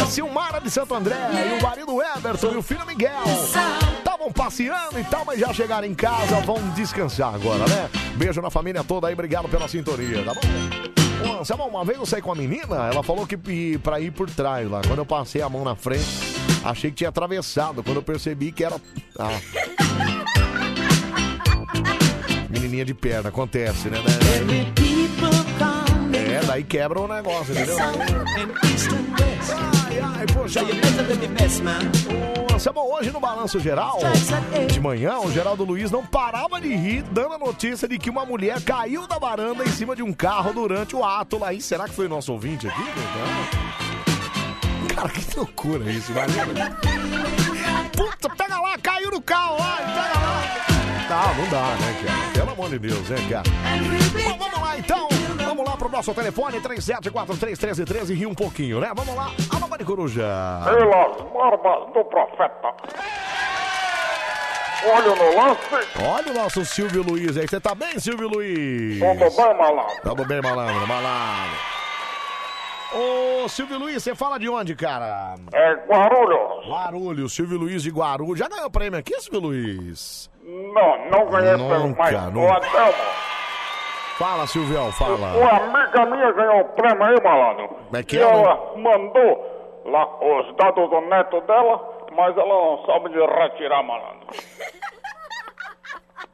[0.02, 3.22] A Silmara de Santo André e o marido Everton e o filho Miguel
[4.28, 7.90] estavam passeando e tal, mas já chegaram em casa, vão descansar agora, né?
[8.16, 11.40] Beijo na família toda aí, obrigado pela sintonia, tá bom?
[11.40, 13.36] Anselmo, uma vez eu saí com a menina, ela falou que
[13.78, 14.80] pra ir por trás lá.
[14.86, 16.06] Quando eu passei a mão na frente,
[16.64, 17.82] achei que tinha atravessado.
[17.82, 18.76] Quando eu percebi que era.
[19.18, 19.28] Ah.
[22.48, 23.98] Menininha de perna, acontece, né?
[26.14, 27.76] É, daí quebra o negócio, entendeu?
[29.90, 30.60] Ai, ai, poxa.
[32.98, 33.98] Hoje no Balanço Geral,
[34.70, 38.26] de manhã, o Geraldo Luiz não parava de rir, dando a notícia de que uma
[38.26, 41.52] mulher caiu da varanda em cima de um carro durante o ato lá.
[41.52, 42.82] E será que foi nosso ouvinte aqui?
[44.94, 46.76] Cara, que loucura isso, imagina.
[47.96, 50.68] Puta, pega lá, caiu no carro lá, pega lá.
[51.08, 52.32] Não, não dá, né, cara?
[52.34, 53.44] Pelo amor de Deus, né, cara?
[54.24, 55.08] Bom, vamos lá, então.
[55.48, 58.92] Vamos lá pro nosso telefone, 37431313 e rir um pouquinho, né?
[58.94, 59.30] Vamos lá.
[59.56, 60.22] Alô, Mari Coruja.
[60.62, 62.74] Pelas barbas do profeta.
[64.84, 65.88] Olho no lance.
[66.06, 67.48] Olha o nosso Silvio Luiz aí.
[67.48, 69.00] Você tá bem, Silvio Luiz?
[69.00, 70.02] Tudo bem, malandro?
[70.02, 71.56] Tamo bem, malandro, malandro.
[72.92, 75.34] Ô, Silvio Luiz, você fala de onde, cara?
[75.54, 76.68] É Guarulhos.
[76.68, 78.38] Guarulhos, Silvio Luiz de Guarulhos.
[78.38, 80.30] Já ganhou prêmio aqui, Silvio Luiz?
[80.44, 82.52] Não, não ganhei prêmio, Nunca, mas o nunca.
[82.54, 82.92] Adelmo,
[84.18, 85.14] Fala, Silvião, fala.
[85.14, 87.68] uma amiga minha ganhou o prêmio aí, malandro.
[87.68, 92.48] Como é que e é, ela mandou lá os dados do neto dela, mas ela
[92.48, 94.26] não sabe de retirar, malandro.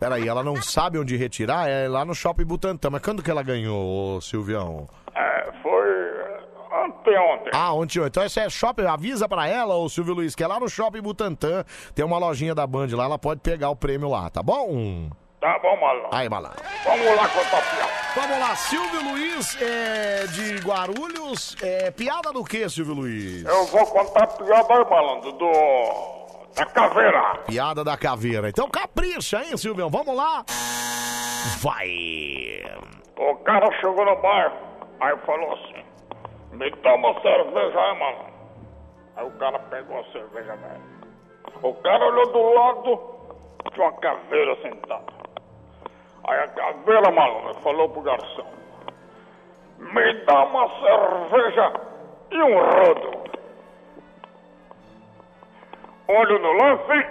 [0.00, 1.68] Peraí, ela não sabe onde retirar?
[1.68, 2.88] É lá no Shopping Butantã.
[2.88, 4.88] Mas quando que ela ganhou, ô, Silvião?
[5.14, 5.86] É, foi
[6.84, 7.50] anteontem.
[7.52, 8.02] Ah, ontem.
[8.02, 8.86] Então esse é shopping.
[8.86, 11.64] Avisa pra ela, ô Silvio Luiz, que é lá no Shopping Butantã.
[11.94, 15.10] Tem uma lojinha da Band lá, ela pode pegar o prêmio lá, tá bom?
[15.44, 16.08] Tá bom, malandro.
[16.10, 16.64] Aí, malandro.
[16.84, 17.92] Vamos lá contar piada.
[18.14, 21.54] Vamos lá, Silvio Luiz é, de Guarulhos.
[21.62, 23.44] É, piada do que, Silvio Luiz?
[23.44, 25.52] Eu vou contar piada aí, malandro, do...
[26.56, 27.34] da caveira.
[27.46, 28.48] Piada da caveira.
[28.48, 29.90] Então capricha, hein, Silvio?
[29.90, 30.46] Vamos lá.
[31.58, 32.62] Vai.
[33.18, 34.50] O cara chegou no bar,
[34.98, 35.84] aí falou assim,
[36.52, 38.24] me dá uma cerveja aí, mano.
[39.16, 40.80] Aí o cara pegou a cerveja dele.
[41.62, 43.00] O cara olhou do lado,
[43.74, 45.23] tinha uma caveira sentada.
[46.26, 48.46] Aí a caveira, malandro, falou pro garçom,
[49.78, 51.72] me dá uma cerveja
[52.30, 53.24] e um rodo.
[56.08, 57.06] Olho no lance.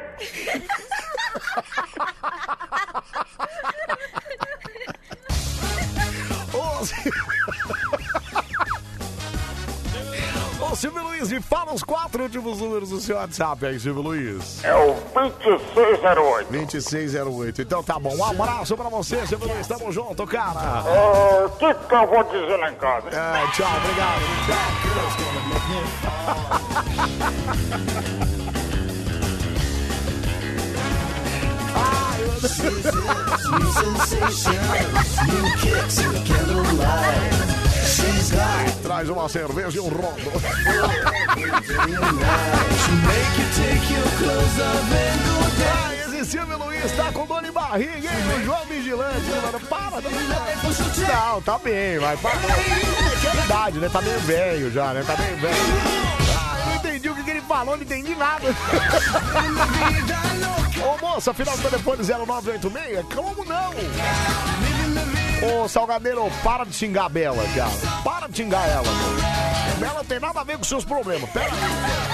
[6.53, 6.83] Ô,
[10.73, 14.63] Ô, Silvio Luiz, me fala os quatro últimos números do seu WhatsApp aí, Silvio Luiz.
[14.63, 16.51] É o 2608.
[16.51, 17.61] 2608.
[17.61, 18.15] Então tá bom.
[18.15, 19.67] Um abraço pra você, Silvio Luiz.
[19.67, 20.81] Tamo junto, cara.
[21.45, 23.07] O que que eu vou dizer lá em casa?
[23.09, 24.23] É, tchau, obrigado.
[38.81, 40.31] Traz uma cerveja e um rondo.
[45.71, 48.35] Ah, esse Silvio Luiz tá com dor de barriga, hein?
[48.35, 49.59] O João Vigilante, mano.
[49.67, 50.01] Para,
[51.31, 52.17] não, tá bem, vai.
[52.17, 52.31] Para.
[52.33, 53.89] É é idade, né?
[53.89, 55.03] Tá meio velho já, né?
[55.05, 55.55] Tá meio velho.
[56.37, 58.47] Ah, entendi o que, que ele falou, não entendi nada.
[60.83, 63.05] Ô moça, final do telefone 0986?
[63.13, 63.71] Como não?
[65.43, 68.01] Ô Salgadeiro, para de xingar a Bela, cara.
[68.03, 68.83] Para de xingar ela.
[68.83, 69.79] meu.
[69.79, 71.29] Bela tem nada a ver com seus problemas.
[71.31, 72.13] Pera aí.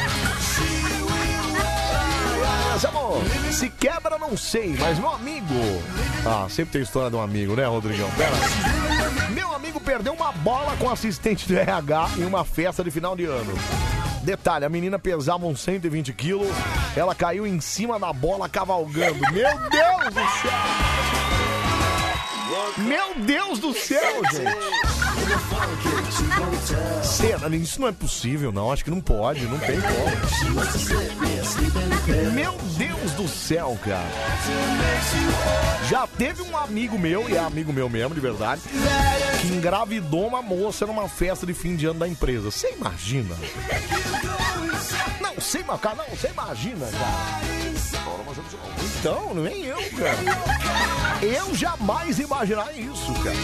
[2.87, 5.53] Amor, se quebra, não sei, mas meu amigo.
[6.25, 8.09] Ah, sempre tem história de um amigo, né, Rodrigão?
[8.11, 9.29] Pera.
[9.31, 13.25] Meu amigo perdeu uma bola com assistente do RH em uma festa de final de
[13.25, 13.53] ano.
[14.23, 16.47] Detalhe, a menina pesava uns 120 quilos,
[16.95, 19.19] ela caiu em cima da bola cavalgando.
[19.33, 21.08] Meu Deus do céu!
[22.77, 24.79] Meu Deus do céu, gente!
[27.05, 28.71] Cena, isso não é possível, não.
[28.71, 30.09] Acho que não pode, não tem como.
[32.33, 34.07] Meu Deus do céu, cara.
[35.89, 38.61] Já teve um amigo meu, e é amigo meu mesmo, de verdade,
[39.41, 42.51] que engravidou uma moça numa festa de fim de ano da empresa.
[42.51, 43.35] Você imagina?
[45.39, 47.49] Você imagina, não, você imagina, cara.
[48.99, 50.17] Então, nem eu, cara.
[51.21, 53.35] Eu jamais ia imaginar isso, cara.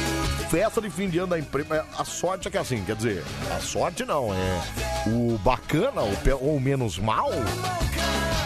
[0.50, 1.86] Festa de fim de ano da empresa.
[1.98, 3.24] A sorte é que assim, quer dizer,
[3.56, 4.62] a sorte não, é.
[5.08, 7.30] O bacana, ou, ou menos mal,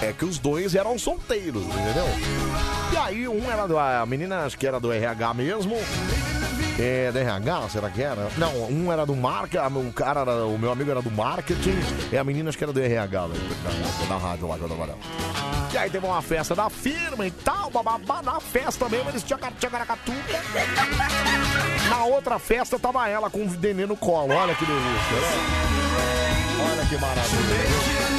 [0.01, 2.05] é que os dois eram solteiros, entendeu?
[2.93, 3.77] E aí um era do.
[3.77, 5.75] A menina acho que era do RH mesmo.
[6.79, 8.29] É, da RH, será que era?
[8.37, 11.77] Não, um era do marketing, o cara, era, o meu amigo era do marketing,
[12.09, 13.35] e a menina acho que era do RH, né,
[14.07, 14.97] da, da rádio lá que eu.
[15.73, 19.39] E aí teve uma festa da firma e tal, bababá, na festa mesmo, eles tinham
[19.59, 20.39] tchacaracatuca.
[21.89, 23.47] Na outra festa tava ela com o
[23.85, 25.99] no colo, olha que delícia, né?
[26.71, 28.18] Olha que maravilha.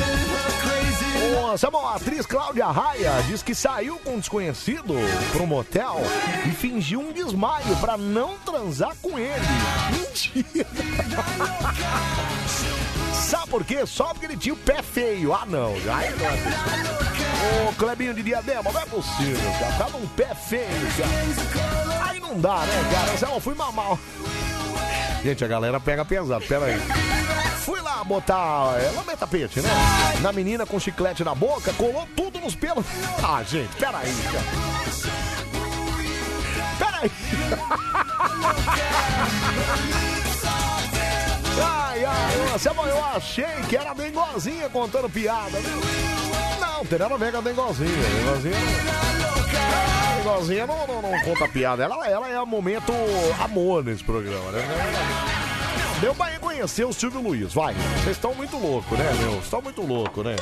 [1.21, 4.95] Ô, Samuel, a atriz Cláudia Raia diz que saiu com um desconhecido
[5.33, 5.99] pro motel
[6.47, 9.45] e fingiu um desmaio pra não transar com ele.
[9.93, 10.67] Mentira!
[13.13, 13.85] Sabe por quê?
[13.87, 15.35] Só porque ele tinha o pé feio.
[15.35, 15.79] Ah, não.
[15.79, 16.09] Não é.
[17.69, 19.73] Ô, Clebinho de Diadema, não é possível, cara.
[19.79, 22.11] Tava um pé feio, cara.
[22.11, 23.17] Aí não dá, né, cara?
[23.17, 23.99] Zé, eu fui mamar.
[25.23, 26.81] Gente, a galera pega pesado, pera aí.
[27.65, 29.69] Fui lá botar é, lamber tapete, né?
[30.23, 32.87] Na menina com chiclete na boca, colou tudo nos pelos.
[33.23, 34.15] Ah, gente, pera aí.
[36.79, 37.11] Pera aí.
[41.63, 45.79] Ai, ai, mas eu achei que era Dengozinha contando piada, viu?
[46.59, 47.41] Não, tem nada a ver com a.
[47.43, 47.91] Dengozinha,
[50.21, 51.83] a Dengozinha não, não, não conta piada.
[51.83, 52.93] Ela, ela é o momento
[53.43, 54.61] amor nesse programa, né?
[56.01, 57.75] Deu pra reconhecer o Silvio Luiz, vai.
[58.03, 59.31] Vocês estão muito loucos, né, meu?
[59.33, 60.37] Vocês estão muito loucos, né?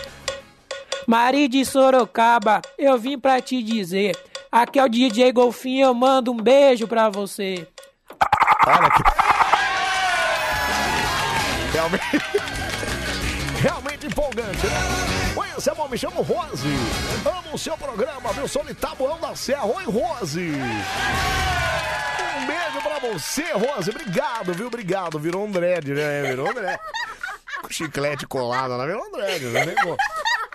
[1.06, 4.16] Mari de Sorocaba, eu vim pra te dizer.
[4.50, 7.66] Aqui é o DJ Golfinho, eu mando um beijo pra você.
[8.66, 9.02] Olha que.
[11.72, 12.04] Realmente.
[13.62, 15.17] Realmente empolgante, né?
[15.38, 16.66] Oi, Samuel, me chamo Rose.
[17.24, 18.48] Amo o seu programa, viu?
[18.48, 19.66] Sou de Taboão da Serra.
[19.66, 20.50] Oi, Rose.
[22.40, 23.88] Um beijo pra você, Rose.
[23.88, 24.66] Obrigado, viu?
[24.66, 25.16] Obrigado.
[25.16, 26.22] Virou um dread, né?
[26.22, 26.80] Virou um dread.
[27.70, 29.76] Chiclete colado lá, virou um dread, né?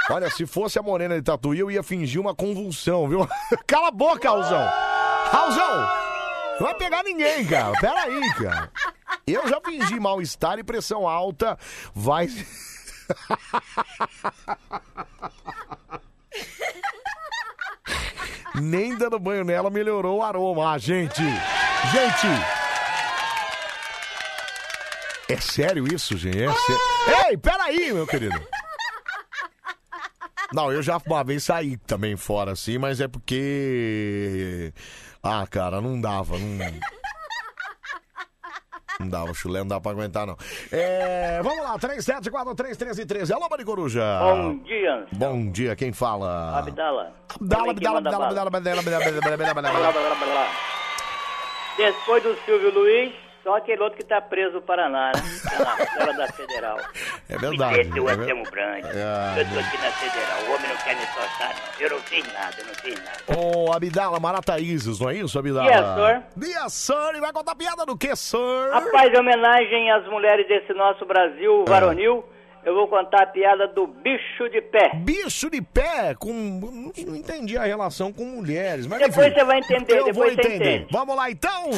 [0.10, 3.26] Olha, se fosse a Morena de Tatuí, eu ia fingir uma convulsão, viu?
[3.66, 4.70] Cala a boca, Raulzão!
[5.32, 5.88] Raulzão!
[6.60, 7.72] Não vai pegar ninguém, cara.
[7.80, 8.70] Pera aí, cara.
[9.26, 11.58] Eu já fingi mal-estar e pressão alta.
[11.96, 12.28] Vai.
[18.56, 20.74] Nem dando banho nela melhorou o aroma.
[20.74, 21.22] Ah, gente!
[21.22, 22.28] Gente!
[25.28, 26.44] É sério isso, gente?
[26.44, 26.78] É sé...
[27.30, 28.40] Ei, peraí, meu querido!
[30.54, 34.72] Não, eu já uma vez saí também fora, assim, mas é porque.
[35.22, 36.38] Ah, cara, não dava.
[36.38, 36.58] Não...
[39.00, 40.38] Não dá, o chulé não dá pra aguentar, não.
[40.72, 43.32] É, vamos lá, 37431313.
[43.32, 44.04] Alô, Mari Coruja.
[44.20, 45.08] Bom dia.
[45.12, 46.60] Bom dia, quem fala?
[46.60, 47.12] Abdala.
[47.36, 50.48] Abdala, Abdala, Abdala, Abdala, Abdala, Abdala, Abdala, Abdala, Abdala.
[51.78, 53.14] Depois do Silvio Luiz,
[53.44, 55.22] só aquele outro que tá preso no Paraná, né?
[56.06, 56.78] Na da Federal.
[57.30, 57.82] É verdade.
[57.82, 58.88] Esse é o é ver- Anselmo Brandi.
[58.88, 59.42] É.
[59.42, 60.40] Eu tô aqui na Federal.
[60.48, 61.82] O homem não quer me soltar, não.
[61.82, 63.40] Eu não fiz nada, eu não fiz nada.
[63.68, 65.66] Ô, Abdala Marataízes, não é isso, Abdala?
[65.70, 65.86] Yes,
[66.40, 66.50] sir.
[66.64, 67.16] Yes, sir.
[67.16, 68.38] E vai contar piada do que, sir?
[68.72, 72.24] Rapaz, em homenagem às mulheres desse nosso Brasil varonil,
[72.64, 74.92] eu vou contar a piada do bicho de pé.
[74.96, 76.32] Bicho de pé com...
[77.06, 79.40] Não entendi a relação com mulheres, mas Depois enfim.
[79.40, 80.56] você vai entender, Eu vou entender.
[80.56, 80.88] entende.
[80.90, 81.72] Vamos lá, então.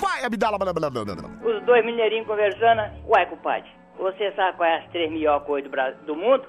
[0.00, 0.58] Vai, Abdala.
[0.58, 1.14] blá, blá, blá, blá.
[1.42, 2.82] Os dois mineirinhos conversando.
[3.06, 6.44] Uai, compadre, você sabe qual é as três melhores coisas do, Bra- do mundo?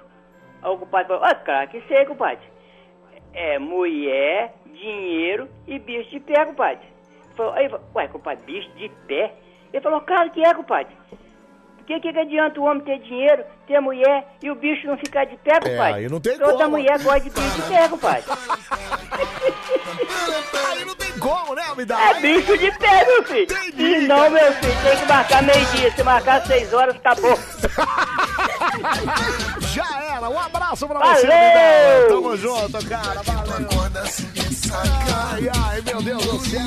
[0.62, 2.44] Aí o compadre falou, ah, cara, que sei, compadre.
[3.34, 6.86] É mulher, dinheiro e bicho de pé, compadre.
[7.36, 9.34] Falou, aí, ué, compadre, bicho de pé?
[9.74, 10.96] Ele falou, claro que é, compadre.
[11.86, 15.24] O que, que adianta o homem ter dinheiro, ter mulher e o bicho não ficar
[15.26, 15.94] de pé, compadre?
[15.94, 16.70] aí não tem Toda como.
[16.72, 18.24] mulher gosta de bicho de pé, compadre.
[20.72, 22.18] Aí não tem como, né, Abdala?
[22.18, 23.48] É bicho de pé, meu filho.
[23.50, 25.92] Se não, meu filho, tem que marcar meio-dia.
[25.92, 27.38] Se marcar seis horas, acabou.
[30.22, 31.16] Um abraço pra Valeu!
[31.16, 32.08] você.
[32.10, 33.22] Tamo junto, cara.
[33.24, 33.68] Valeu.
[34.74, 36.62] Ai, ai, meu Deus do céu.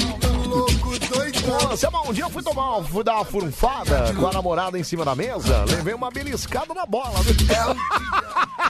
[1.70, 4.84] Ô, Selma, um dia eu fui tomar, fui dar uma furunfada com a namorada em
[4.84, 7.14] cima da mesa, levei uma beliscada na bola.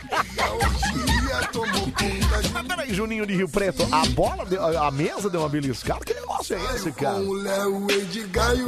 [2.52, 6.04] Mas peraí, Juninho de Rio Preto, a bola, deu- a mesa deu uma beliscada?
[6.04, 7.18] Que negócio é esse, cara?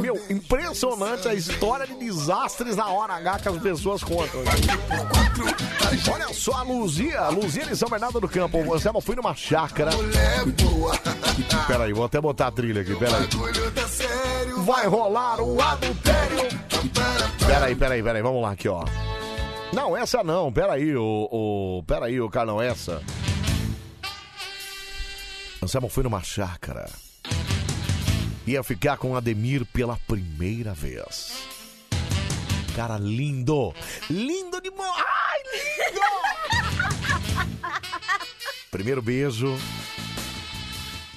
[0.01, 4.41] Meu, impressionante a história de desastres na hora H que as pessoas contam.
[6.11, 8.57] Olha só a Luzia, Luzia de São Bernardo do Campo.
[8.59, 9.91] O Anselmo fui numa chácara.
[11.67, 13.27] Peraí, vou até botar a trilha aqui, peraí.
[14.63, 16.49] Vai rolar o adultério.
[17.45, 18.83] Peraí, peraí, peraí, vamos lá aqui, ó.
[19.73, 21.29] Não, essa não, peraí, o.
[21.31, 23.01] o peraí, o cara, não, essa.
[25.63, 26.89] Anselmo foi numa chácara.
[28.45, 31.31] Ia ficar com Ademir pela primeira vez.
[32.75, 33.73] Cara lindo!
[34.09, 34.91] Lindo demais!
[34.97, 36.01] Ai, lindo!
[38.71, 39.55] Primeiro beijo.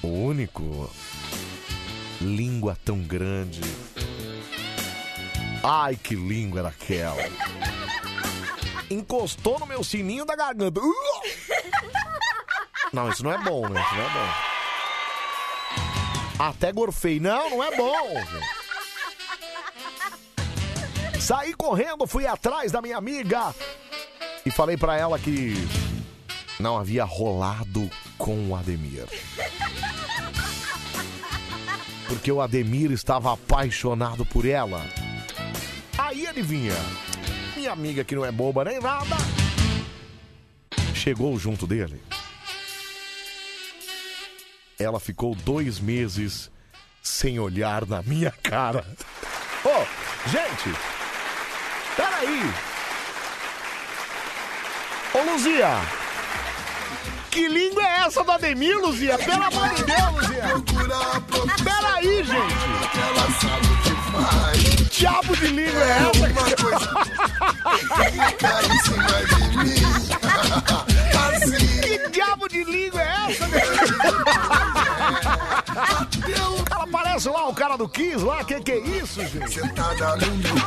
[0.03, 0.89] O único.
[2.21, 3.61] Língua tão grande.
[5.63, 7.17] Ai, que língua era aquela.
[8.89, 10.79] Encostou no meu sininho da garganta.
[10.79, 10.93] Uh!
[12.93, 13.81] Não, isso não é bom, né?
[13.81, 14.55] Isso não é bom.
[16.39, 17.19] Até gorfei.
[17.19, 18.09] Não, não é bom.
[18.15, 18.65] gente.
[21.25, 23.53] Saí correndo, fui atrás da minha amiga
[24.45, 25.55] e falei pra ela que
[26.59, 29.07] não havia rolado com o Ademir.
[32.07, 34.85] Porque o Ademir estava apaixonado por ela.
[35.97, 36.75] Aí adivinha,
[37.67, 39.15] amiga que não é boba nem nada,
[40.93, 42.01] chegou junto dele.
[44.79, 46.51] Ela ficou dois meses
[47.01, 48.85] sem olhar na minha cara.
[49.63, 49.85] Ô,
[50.29, 50.77] gente,
[51.95, 52.41] peraí.
[55.13, 55.69] Ô, Luzia,
[57.31, 59.17] que língua é essa do Ademir, Luzia?
[59.17, 60.43] Pelo amor de Deus, Luzia.
[61.63, 62.55] Peraí, gente.
[64.77, 66.29] Que diabo de língua é essa?
[71.81, 73.45] Que diabo de língua é essa?
[76.71, 79.59] Ela parece lá o cara do Kiss lá, que que é isso, gente?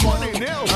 [0.03, 0.71] Podem Deus,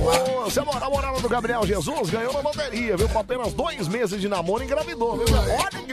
[0.00, 3.08] Ô, Você é a namorada do Gabriel Jesus ganhou na loteria, viu?
[3.08, 5.26] Com apenas dois meses de namoro engravidou, viu?
[5.36, 5.92] Olha que.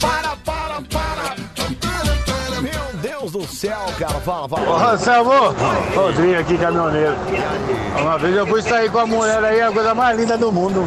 [0.00, 0.25] Para, para,
[3.36, 4.20] do céu, cara.
[4.20, 4.70] Fala, fala.
[4.70, 5.54] Ô, Anselmo,
[5.94, 7.14] Rodrigo aqui, caminhoneiro.
[8.00, 10.84] Uma vez eu fui sair com a mulher aí, a coisa mais linda do mundo.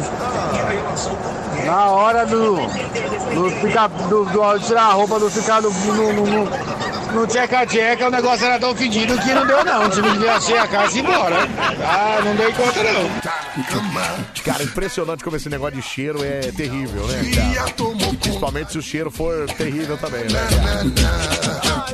[1.64, 2.56] Na hora do.
[2.56, 5.70] do, ficar, do, do tirar a roupa, do ficar no.
[5.70, 9.90] no, no, no no tcheca-tcheca, o negócio era tão fedido que não deu não.
[9.90, 11.36] Tive que achei a casa e ir embora.
[11.82, 14.42] Ah, não dei conta não.
[14.44, 17.72] Cara, impressionante como esse negócio de cheiro é terrível, né, cara?
[18.20, 20.40] Principalmente se o cheiro for terrível também, né?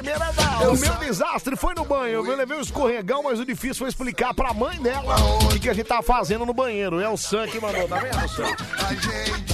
[0.02, 0.45] cara?
[0.56, 2.26] Miranda, o meu desastre foi no banho.
[2.26, 5.14] Eu levei um escorregão, mas o difícil foi explicar pra mãe dela
[5.44, 7.00] o que, que a gente tava fazendo no banheiro.
[7.00, 8.44] É o Sam que mandou, tá vendo, Sam?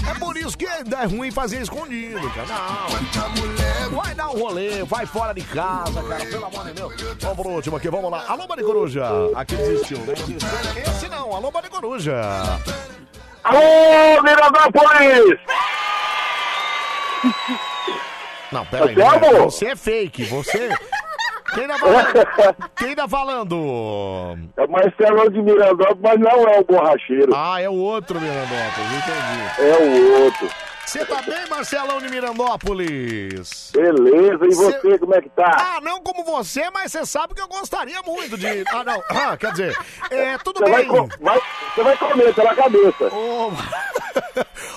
[0.09, 2.47] É por isso que é ruim fazer escondido, cara.
[2.49, 3.97] Não.
[4.01, 6.25] Vai dar um rolê, vai fora de casa, cara.
[6.25, 6.95] Pelo amor de Deus.
[7.21, 8.25] Vamos pro último aqui, vamos lá.
[8.29, 9.05] Alô, Mari Coruja.
[9.35, 10.15] Aqui desistiu, né?
[10.87, 12.21] Esse não, alô, Mari Coruja.
[13.45, 15.41] Alô, Mirandópolis!
[18.53, 18.95] Não, peraí.
[18.95, 19.45] Você é amor.
[19.45, 20.69] Você é fake, você...
[21.55, 22.07] Quem tá falando?
[22.77, 24.39] Quem tá falando?
[24.57, 27.33] É Marcelo de Mirandópolis, mas não é o borracheiro.
[27.35, 29.71] Ah, é o outro Mirandópolis, entendi.
[29.71, 30.49] É o outro.
[30.85, 33.71] Você tá bem, Marcelão de Mirandópolis?
[33.73, 35.51] Beleza, e Cê- você, como é que tá?
[35.77, 38.65] Ah, não como você, mas você sabe que eu gostaria muito de...
[38.69, 39.77] Ah, não, ah, quer dizer,
[40.11, 40.89] é, tudo Você vai, bem.
[40.91, 41.41] co- vai-
[41.75, 43.05] você vai comer pela cabeça.
[43.15, 43.53] Ô,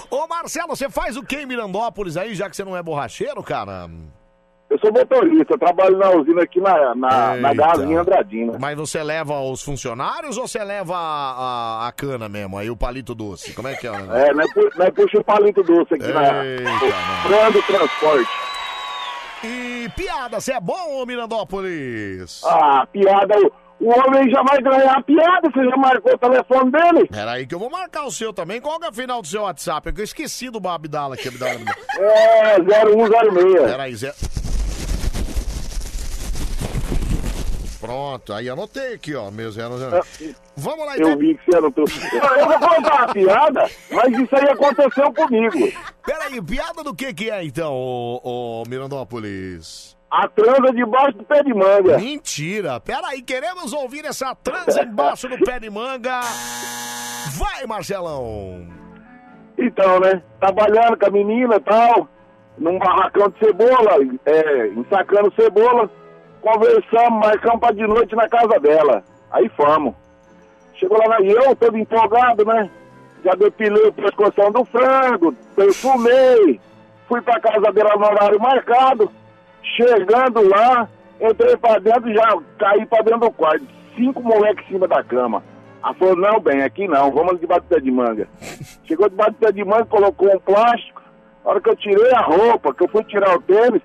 [0.16, 3.42] Ô, Marcelo, você faz o que em Mirandópolis aí, já que você não é borracheiro,
[3.44, 3.90] cara?
[4.76, 7.54] Eu sou motorista, eu trabalho na usina aqui na, na, na.
[7.54, 8.58] Galinha Andradina.
[8.60, 11.32] Mas você leva os funcionários ou você leva a,
[11.86, 13.54] a- a cana mesmo, aí o palito doce?
[13.54, 13.92] Como é que é?
[14.26, 16.70] É, nós, pu- nós puxa o palito doce aqui na Eita,
[17.26, 18.30] Prando Transporte.
[19.44, 22.42] E piada, você é bom, ô Mirandópolis?
[22.44, 23.36] Ah, piada.
[23.80, 27.08] O, homem já vai ganhar a piada, você já marcou o telefone dele?
[27.12, 28.60] Peraí que eu vou marcar o seu também.
[28.62, 29.90] Qual que é o final do seu WhatsApp?
[29.90, 31.28] É que eu esqueci do Abdala aqui.
[31.28, 31.60] Abdala.
[32.00, 33.72] É, 0106.
[33.72, 34.14] Peraí, Zé.
[37.86, 40.02] Pronto, aí anotei aqui, ó, meu zero, zero.
[40.58, 41.12] Vamos lá, então.
[41.12, 41.86] Eu vi que você anotou.
[42.14, 45.72] Eu vou contar uma piada, mas isso aí aconteceu comigo.
[46.06, 49.96] Peraí, piada do que que é então, ô, ô Mirandópolis?
[50.10, 51.98] A transa debaixo do pé de manga.
[51.98, 52.80] Mentira!
[52.80, 56.22] Peraí, queremos ouvir essa transa embaixo do pé de manga.
[57.38, 58.68] Vai, Marcelão!
[59.58, 60.22] Então, né?
[60.40, 62.08] Trabalhando com a menina e tal,
[62.58, 63.92] num barracão de cebola,
[64.26, 65.90] é, ensacando cebola,
[66.46, 69.04] conversamos, marcamos pra de noite na casa dela.
[69.32, 69.96] Aí fomos.
[70.76, 72.70] Chegou lá e eu, todo empolgado, né?
[73.24, 76.60] Já depilei o pescoção do frango, perfumei,
[77.08, 79.12] fui pra casa dela no horário marcado.
[79.76, 80.88] Chegando lá,
[81.20, 83.66] entrei pra dentro e já caí pra dentro do quarto.
[83.96, 85.42] Cinco moleques em cima da cama.
[85.84, 88.28] Ela falou, não, bem, aqui não, vamos debaixo do pé de manga.
[88.86, 91.02] Chegou debaixo do pé de manga, colocou um plástico.
[91.44, 93.82] Na hora que eu tirei a roupa, que eu fui tirar o tênis,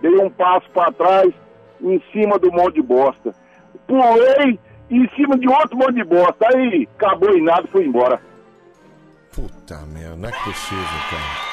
[0.00, 1.32] dei um passo pra trás,
[1.80, 3.34] em cima do monte de bosta.
[3.86, 4.58] Pulei
[4.90, 6.46] em cima de outro monte de bosta.
[6.54, 8.20] Aí acabou em nada e fui embora.
[9.32, 11.48] Puta merda, não é possível, cara.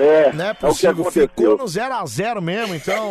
[0.00, 1.28] É, Não é o que possível, aconteceu.
[1.28, 3.08] ficou no 0x0 mesmo, então.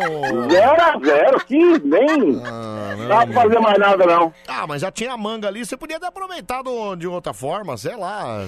[0.50, 4.32] Zero a zero, que nem Ah, não, dá pra fazer mais nada não.
[4.48, 8.38] Ah, mas já tinha manga ali, você podia ter aproveitado de outra forma, sei lá.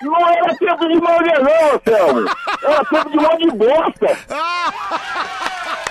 [0.00, 2.30] Não era tempo de manga não, Selmo.
[2.62, 4.18] Era tempo de monte de bosta.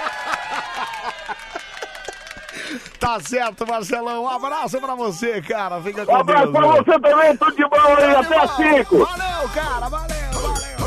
[2.99, 4.23] Tá certo, Marcelão.
[4.23, 5.81] Um abraço pra você, cara.
[5.81, 6.57] Fica com Um abraço Deus.
[6.57, 6.83] pra viu?
[6.83, 8.97] você também, tudo de bom aí, até às cinco.
[9.05, 10.79] Valeu, cara, valeu, valeu.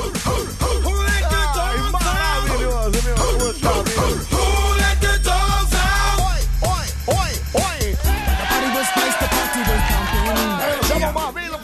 [1.64, 3.14] Ai, maravilhoso, meu.
[3.38, 4.41] Puxa vida.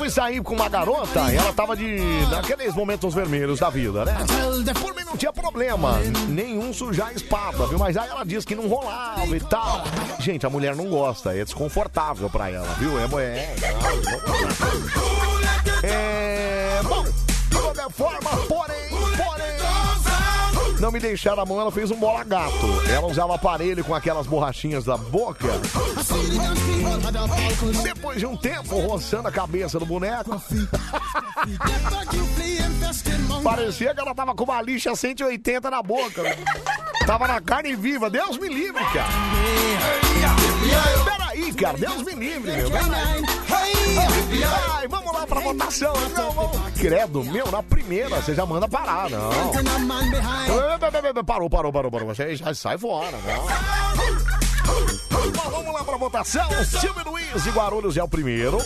[0.08, 1.98] Fui sair com uma garota e ela tava de.
[2.30, 4.16] naqueles momentos vermelhos da vida, né?
[4.80, 5.98] Por mim não tinha problema,
[6.28, 7.78] nenhum sujar a espada, viu?
[7.78, 9.84] Mas aí ela disse que não rolava e tal.
[10.18, 12.98] Gente, a mulher não gosta, é desconfortável pra ela, viu?
[12.98, 13.54] É, é,
[15.82, 18.97] é, é bom, de qualquer forma, porém.
[20.80, 22.54] Não me deixaram a mão, ela fez um bola gato.
[22.88, 25.48] Ela usava aparelho com aquelas borrachinhas da boca.
[27.82, 30.40] Depois de um tempo roçando a cabeça do boneco.
[33.42, 36.22] Parecia que ela tava com uma lixa 180 na boca.
[37.06, 38.08] Tava na carne viva.
[38.10, 39.08] Deus me livre, cara.
[41.04, 41.78] Peraí, cara.
[41.78, 42.68] Deus me livre, meu.
[44.76, 45.92] Ai, vamos lá pra votação.
[46.16, 46.58] Não, vamos.
[46.78, 49.30] Credo, meu, na primeira você já manda parar, não.
[51.24, 52.08] Parou, parou, parou, parou.
[52.08, 53.46] Você já sai fora, não.
[55.32, 56.48] Bom, vamos lá pra votação.
[56.64, 58.58] Silvio Luiz de Guarulhos é o primeiro.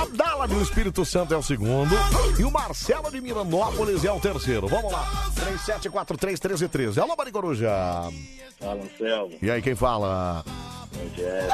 [0.00, 1.94] Abdala do Espírito Santo é o segundo.
[2.38, 4.68] E o Marcelo de Mirandópolis é o terceiro.
[4.68, 5.04] Vamos lá.
[5.34, 6.98] 37431313.
[7.02, 7.70] Alô, Mari Coruja.
[8.60, 9.36] Fala, Anselmo.
[9.42, 10.44] E aí, quem fala?
[10.96, 11.50] Rogério.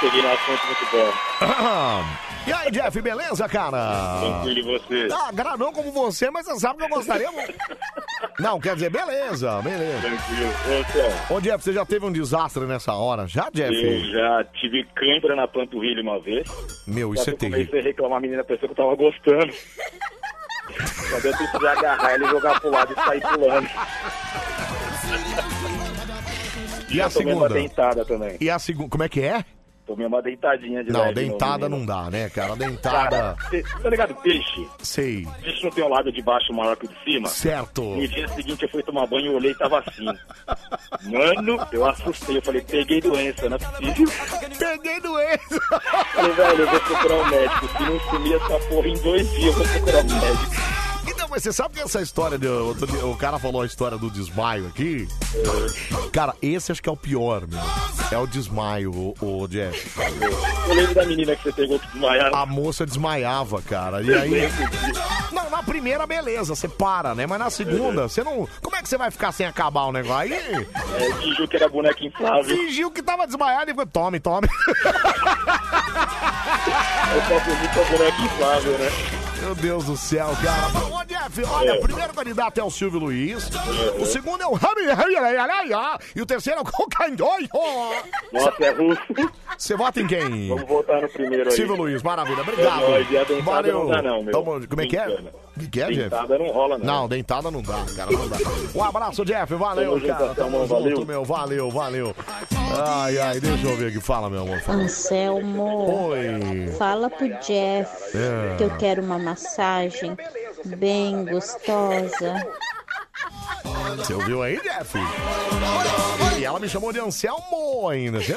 [0.00, 2.16] Cheguei no assunto muito bom.
[2.46, 4.20] E aí, Jeff, beleza, cara?
[4.20, 5.08] Tranquilo, e você?
[5.12, 7.54] Ah, gra- não como você, mas você sabe que eu gostaria muito.
[8.38, 10.00] Não, quer dizer, beleza, beleza.
[10.00, 10.52] Tranquilo.
[11.30, 13.26] Ô, Ô, Jeff, você já teve um desastre nessa hora?
[13.26, 13.74] Já, Jeff?
[13.74, 16.48] eu já tive cãibra na panturrilha uma vez.
[16.86, 17.66] Meu, Só isso é eu terrível.
[17.66, 19.52] comecei a reclamar, a menina pensou que eu tava gostando.
[21.10, 23.68] Quando eu precisei agarrar ele, jogar pro lado e sair pulando.
[26.88, 27.48] E a Eu tomei uma segunda?
[27.48, 28.36] dentada também.
[28.40, 29.44] E a segunda, como é que é?
[29.86, 32.56] Tomei uma deitadinha de Não, leve dentada não dá, né, cara?
[32.56, 33.36] Dentada.
[33.48, 34.14] cê- tá ligado?
[34.16, 34.66] Peixe.
[34.82, 35.24] Sei.
[35.40, 37.28] Peixe não tem o lado de baixo maior que o de cima?
[37.28, 37.82] Certo.
[37.82, 40.06] No dia seguinte eu fui tomar banho e olhei e tava assim.
[41.04, 42.38] Mano, eu assustei.
[42.38, 44.08] Eu falei, peguei doença, não é possível.
[44.58, 45.60] Peguei doença.
[46.14, 47.68] Falei, velho, eu vou procurar um médico.
[47.68, 50.85] Se não sumir essa porra em dois dias, eu vou procurar um médico.
[51.26, 54.08] Então, mas você sabe que essa história, de, dia, o cara falou a história do
[54.08, 55.08] desmaio aqui?
[56.12, 57.58] Cara, esse acho que é o pior, meu.
[58.12, 59.90] É o desmaio, o, o Jeff.
[60.68, 62.36] Eu lembro da menina que você pegou que desmaiaram.
[62.36, 64.02] A moça desmaiava, cara.
[64.02, 64.48] E aí.
[65.32, 67.26] Não, na primeira, beleza, você para, né?
[67.26, 68.48] Mas na segunda, você não.
[68.62, 70.16] Como é que você vai ficar sem acabar o negócio?
[70.16, 70.32] Aí.
[70.32, 72.56] É, fingiu que era boneca inflável.
[72.56, 74.46] Fingiu que tava desmaiado e foi, tome, tome.
[77.14, 78.90] Eu só fingi que é boneca inflável, né?
[79.40, 80.68] Meu Deus do céu, cara.
[80.70, 80.96] Bom,
[81.28, 81.74] Jeff, olha, É.
[81.74, 83.50] o primeiro candidato é o Silvio Luiz.
[83.98, 84.54] O segundo é o
[86.14, 87.48] E o terceiro é o Cocandoio.
[88.32, 89.02] Nossa, é russo.
[89.56, 90.48] Você vota em quem?
[90.48, 91.56] Vamos voltar no primeiro aí.
[91.56, 92.42] Silvio Luiz, maravilha.
[92.42, 92.82] Obrigado.
[92.84, 93.78] É dentada Valeu.
[93.80, 94.32] não dá não, meu.
[94.32, 95.18] Tamo- como é que é?
[95.58, 95.98] Que, que é, Jeff?
[96.10, 96.84] Dentada não rola, não.
[96.84, 98.36] Não, dentada não dá, cara, não dá.
[98.74, 99.54] Um abraço, Jeff.
[99.54, 100.34] Valeu, Tamo cara.
[100.34, 101.06] Tamo amanhã, junto, valeu.
[101.06, 101.24] meu.
[101.24, 102.16] Valeu, valeu.
[102.86, 104.00] Ai, ai, deixa eu ver aqui.
[104.00, 104.60] Fala, meu amor.
[104.60, 104.82] Fala.
[104.82, 106.68] Anselmo, Oi.
[106.78, 108.56] fala pro Jeff É.
[108.58, 110.16] que eu quero uma massagem
[110.66, 112.46] bem gostosa.
[113.96, 114.98] Você ouviu aí, Jeff?
[116.38, 118.36] E ela me chamou de Anselmo ainda, viu?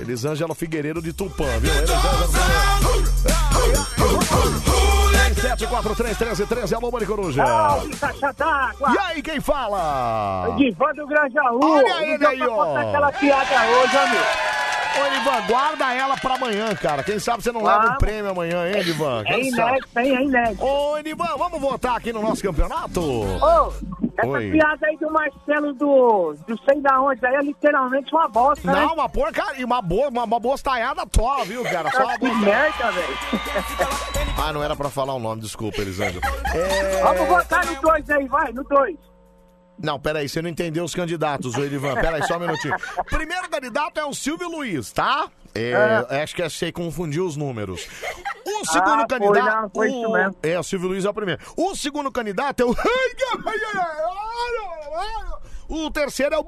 [0.00, 1.70] Elisângela Figueiredo de Tupã, viu?
[1.72, 2.24] Elisângela
[5.44, 7.44] 37431313, alô, Mari Coruja.
[7.44, 8.92] Salve, caixa d'água!
[8.94, 10.48] E aí, quem fala?
[10.56, 11.60] Divan do Grajaú!
[11.62, 12.76] Olha ele Ligou aí, ó.
[12.78, 14.53] aquela piada hoje, amigo!
[14.96, 17.02] Ô, Ivan, guarda ela pra amanhã, cara.
[17.02, 19.22] Quem sabe você não leva um prêmio amanhã, hein, Ivan?
[19.22, 19.70] É Quem sabe?
[19.70, 20.16] inédito, hein?
[20.16, 20.64] É inédito!
[20.64, 23.00] Ô, Edivan, vamos votar aqui no nosso campeonato?
[23.00, 23.72] Ô,
[24.16, 24.50] essa Oi.
[24.52, 28.80] piada aí do Marcelo do, do sei da onde aí é literalmente uma bosta, né?
[28.80, 31.90] Não, uma porcaria, uma boa, uma, uma bostalhada tó, viu, cara?
[31.92, 33.18] Só uma Que bosta- merda, velho!
[34.46, 36.20] Ah, não era pra falar o nome, desculpa, Elisângela.
[36.54, 37.02] É...
[37.02, 38.96] Vamos votar no dois aí, vai, no dois!
[39.82, 41.94] Não, peraí, você não entendeu os candidatos, o Edivan.
[41.94, 42.74] Peraí, só um minutinho.
[43.06, 45.28] Primeiro candidato é o Silvio Luiz, tá?
[45.54, 45.74] É,
[46.22, 47.86] Acho que você confundiu os números.
[48.46, 49.62] O segundo Ah, foi, candidato.
[49.62, 50.36] não, foi o-.
[50.42, 51.40] É, o Silvio Luiz é o primeiro.
[51.56, 52.74] O segundo candidato é o.
[55.66, 56.44] O terceiro é o.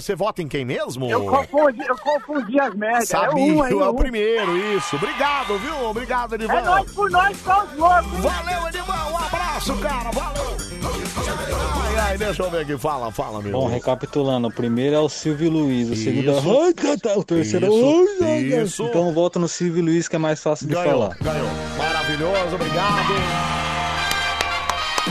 [0.00, 1.10] Você vota em quem mesmo?
[1.10, 3.08] Eu confundi, eu confundi as merdas.
[3.08, 4.94] Sabia, é um, é hein, o primeiro, isso.
[4.94, 5.84] Obrigado, viu?
[5.86, 6.54] Obrigado, Edivan.
[6.54, 8.18] É nós por nós, só os loucos?
[8.20, 9.10] Valeu, Edivan.
[9.10, 10.10] Um abraço, cara.
[10.12, 10.79] Valeu.
[11.16, 12.76] Ai, ai, deixa eu ver aqui.
[12.78, 13.52] Fala, fala, meu.
[13.52, 16.98] Bom, recapitulando, o primeiro é o Silvio Luiz, o segundo é o...
[16.98, 18.64] Tá, o terceiro é o...
[18.64, 18.84] Isso.
[18.84, 21.16] Então volta no Silvio Luiz que é mais fácil de Ganhou, falar.
[21.20, 21.48] ganhou.
[21.76, 23.12] Maravilhoso, obrigado.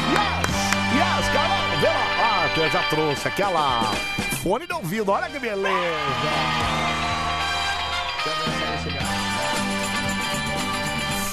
[0.09, 0.49] Yes,
[0.95, 1.79] yes, cara.
[1.81, 2.45] Vê lá.
[2.45, 3.91] Ah, que eu já trouxe aquela
[4.43, 5.11] fone de ouvido.
[5.11, 6.88] Olha que beleza.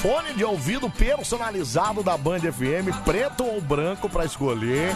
[0.02, 4.90] Fone de ouvido personalizado da Band FM, preto ou branco pra escolher.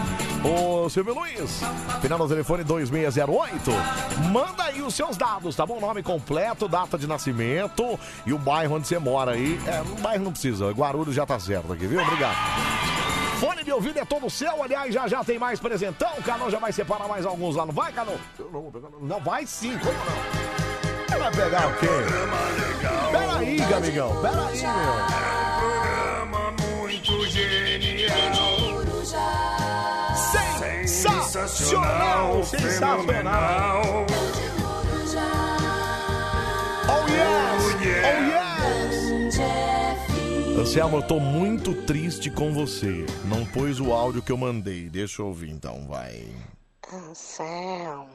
[0.44, 1.60] Ô Silvio Luiz,
[2.00, 3.70] final do telefone 2608.
[4.30, 5.80] Manda aí os seus dados, tá bom?
[5.80, 9.58] Nome completo, data de nascimento e o bairro onde você mora aí.
[9.66, 12.00] É, no bairro não precisa, Guarulhos já tá certo aqui, viu?
[12.00, 12.36] Obrigado.
[13.40, 16.10] Fone de ouvido é todo seu, aliás, já já tem mais presentão.
[16.18, 18.18] O Canão já vai separar mais alguns lá, não vai, não.
[19.00, 20.69] Não, vai sim, como não?
[21.20, 21.86] Vai pegar o quê?
[23.12, 24.70] Peraí, amigão, peraí, meu.
[26.66, 28.80] muito genial.
[30.86, 33.82] Sensacional, sensacional.
[36.88, 38.00] Oh yes, oh yes.
[40.58, 43.04] Anselmo, eu tô muito triste com você.
[43.26, 44.88] Não pôs o áudio que eu mandei.
[44.88, 46.24] Deixa eu ouvir então, vai.
[46.90, 48.08] Anselmo,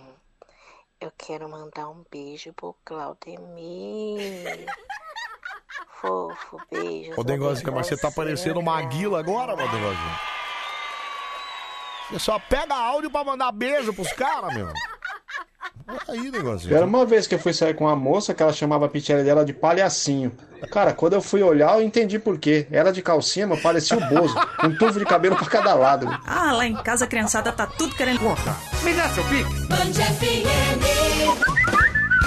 [1.05, 4.65] eu quero mandar um beijo pro Claudemir.
[6.01, 7.13] Fofo, beijo.
[7.15, 10.19] Ô, Dengozinho, mas você tá parecendo uma aguila agora, meu Dengozinho.
[12.09, 14.71] Você só pega áudio pra mandar beijo pros caras, meu.
[16.07, 16.75] Aí, Dengozinho.
[16.75, 19.23] Era uma vez que eu fui sair com uma moça que ela chamava a pitiela
[19.23, 20.31] dela de palhacinho.
[20.71, 22.67] Cara, quando eu fui olhar, eu entendi por quê.
[22.71, 24.35] Era de calcinha, mas parecia o Bozo.
[24.63, 26.07] Um tufo de cabelo pra cada lado.
[26.25, 28.55] Ah, lá em casa a criançada tá tudo querendo conta.
[28.83, 29.45] Me dá seu pique.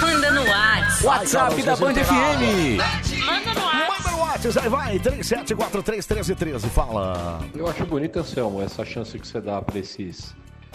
[0.01, 1.05] Manda no WhatsApp.
[1.05, 2.77] WhatsApp da Band FM.
[3.25, 4.03] Manda no WhatsApp.
[4.03, 4.99] Manda no WhatsApp, aí vai.
[4.99, 7.41] 37431313, fala.
[7.53, 10.33] Eu acho bonito, Anselmo, essa chance que você dá pra esses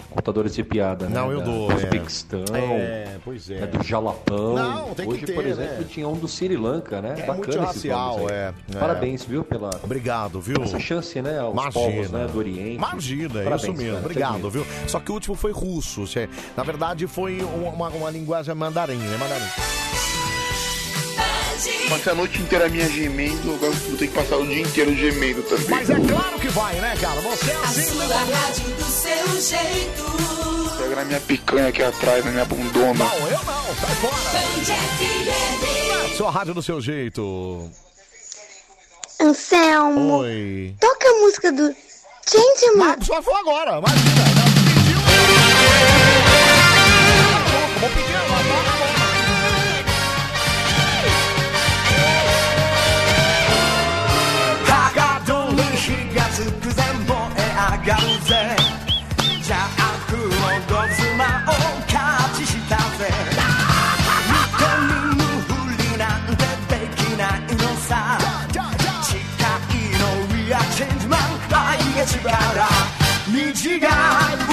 [0.09, 1.15] contadores de piada, né?
[1.15, 1.75] Não, eu Da dou, é.
[1.75, 2.43] Uzbequistão.
[2.53, 3.61] É, pois é.
[3.61, 4.53] né, do Jalapão.
[4.55, 5.85] Não, tem que Hoje, ter, por exemplo, né?
[5.89, 7.11] tinha um do Sri Lanka, né?
[7.11, 8.77] É Bacana multirracial, esses é, é.
[8.79, 10.61] Parabéns, viu, pela Obrigado, viu?
[10.63, 11.71] essa chance, né, aos Imagina.
[11.73, 12.75] povos né, do Oriente.
[12.75, 13.93] Imagina, é Parabéns, isso mesmo.
[13.93, 14.65] cara, Obrigado, viu?
[14.87, 16.05] Só que o último foi russo.
[16.55, 19.17] Na verdade, foi uma, uma linguagem mandarim, né?
[19.17, 19.94] Mandarim.
[21.89, 25.41] Passei a noite inteira minha gemendo, agora vou ter que passar o dia inteiro gemendo
[25.43, 25.69] também.
[25.69, 27.21] Mas é claro que vai, né, cara?
[27.21, 28.05] Você é assim, né?
[28.05, 30.03] rádio do seu jeito.
[30.77, 32.93] Pega na minha picanha aqui atrás, na minha bundona.
[32.93, 34.15] Não, eu não, sai fora.
[36.17, 37.71] Sua rádio do seu jeito.
[39.21, 40.75] Anselmo, Oi.
[40.79, 41.73] toca a música do
[42.27, 42.97] Changeman.
[43.01, 44.25] Só foi agora, imagina.
[47.79, 48.34] Vou pedir agora.
[72.05, 72.67] de cara.
[73.27, 74.44] Me diga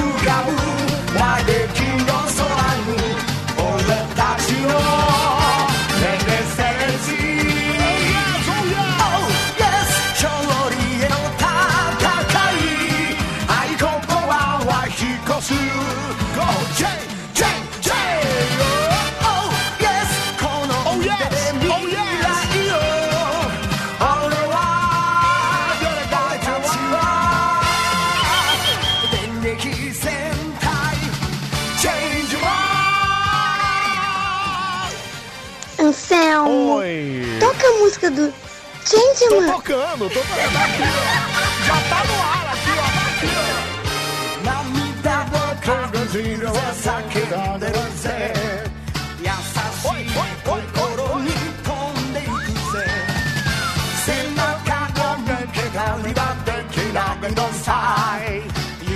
[36.11, 37.37] Anselmo, Oi.
[37.39, 38.33] toca a música do Tô
[38.89, 39.53] Changeman.
[39.53, 41.65] tocando, tô tocando aqui, ó.
[41.65, 42.79] Já tá no ar aqui, ó.
[42.91, 43.47] Tá aqui, ó.
[44.43, 45.71] 涙を感
[46.11, 48.33] じる叫んでるぜ
[49.21, 49.31] 優し
[50.03, 50.11] い
[50.43, 51.31] 心に
[51.63, 52.27] 飛んでいく
[52.73, 52.75] ぜ
[54.05, 54.43] 背中
[55.13, 57.67] を向けたりはできないのさ
[58.81, 58.91] 勇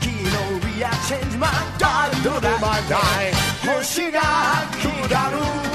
[0.00, 0.34] 気の
[0.66, 3.32] We are change my die do the my die
[3.64, 4.20] 星が
[4.80, 5.65] 光る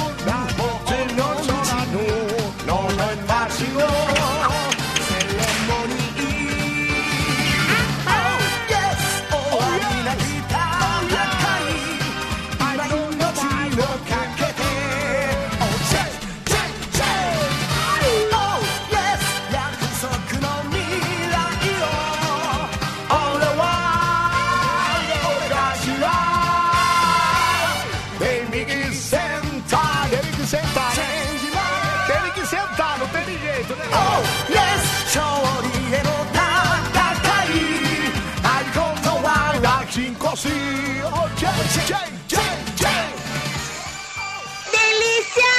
[44.71, 45.53] Delícia!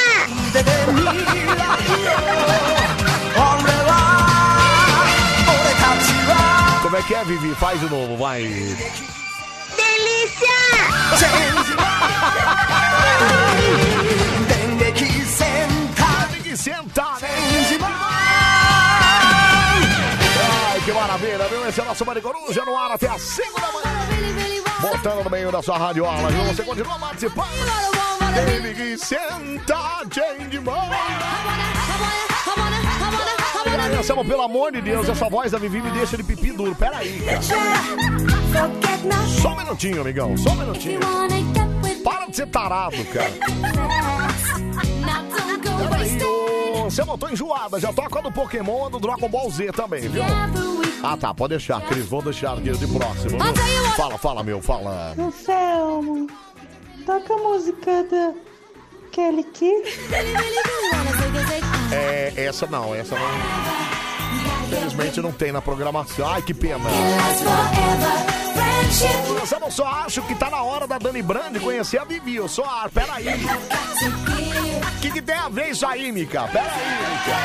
[6.82, 7.54] Como é que é, Vivi?
[7.56, 8.44] Faz o novo, vai.
[8.44, 8.88] Delícia!
[14.80, 18.13] Tem que sentar, tem que sentar, né?
[21.64, 21.70] Viu?
[21.70, 23.84] Esse é o nosso Mari Coruja no ar até as 5 da manhã.
[24.82, 26.44] Botando no meio da sua radiola, viu?
[26.46, 27.48] Você continua participando.
[28.36, 30.60] Tem que sentar, change
[34.00, 36.76] Anselmo, pelo amor de Deus, essa voz da Vivi me deixa de pipi duro.
[36.76, 37.42] Pera aí, cara.
[39.42, 40.36] Só um minutinho, amigão.
[40.36, 41.00] Só um minutinho.
[42.04, 43.32] Para de ser tarado, cara.
[45.90, 47.80] Peraí, ô, Anselmo, eu tô enjoada.
[47.80, 50.24] Já toca do Pokémon do Dragon Ball Z também, viu?
[51.04, 51.34] Ah, tá.
[51.34, 52.06] Pode deixar, Cris.
[52.06, 53.38] Vou deixar aqui de próximo.
[53.38, 53.92] viu?
[53.98, 54.62] Fala, fala, meu.
[54.62, 55.14] Fala.
[55.20, 56.28] Anselmo,
[57.06, 58.34] toca a música da
[59.12, 59.74] Kelly Key.
[61.92, 62.96] É, essa não.
[62.96, 63.28] Essa não...
[64.66, 66.28] Infelizmente não tem na programação.
[66.28, 66.90] Ai, que pena.
[69.44, 72.36] Anselmo, eu só acho que tá na hora da Dani Brand conhecer a Vivi.
[72.36, 72.90] Eu só acho.
[72.90, 73.28] Peraí.
[73.28, 73.32] O
[75.02, 76.48] que, que tem a ver isso aí, Mica?
[76.48, 76.68] Peraí,
[77.12, 77.38] Mica.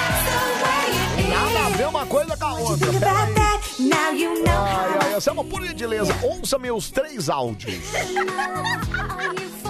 [1.29, 2.93] Nada a ver uma coisa com a outra.
[2.93, 3.38] Peraí.
[3.81, 7.75] Ai, ai, Anselmo, por gentileza, ouça meus três áudios.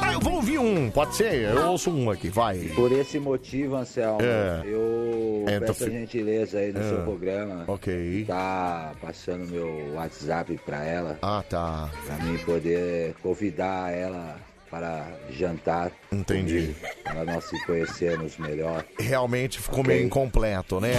[0.01, 1.43] Ah, eu vou ouvir um, pode ser?
[1.51, 2.59] Eu ouço um aqui, vai.
[2.75, 4.63] Por esse motivo, Anselmo, É.
[4.65, 6.89] eu É, peço tô a gentileza aí no É.
[6.89, 7.65] seu programa.
[7.67, 8.25] Ok.
[8.27, 11.19] Tá passando meu WhatsApp pra ela.
[11.21, 11.91] Ah, tá.
[12.07, 14.37] Pra mim poder convidar ela
[14.71, 15.91] para jantar.
[16.13, 16.75] Entendi.
[17.05, 18.85] Para nós se conhecermos melhor.
[18.99, 20.93] Realmente ficou meio incompleto, né?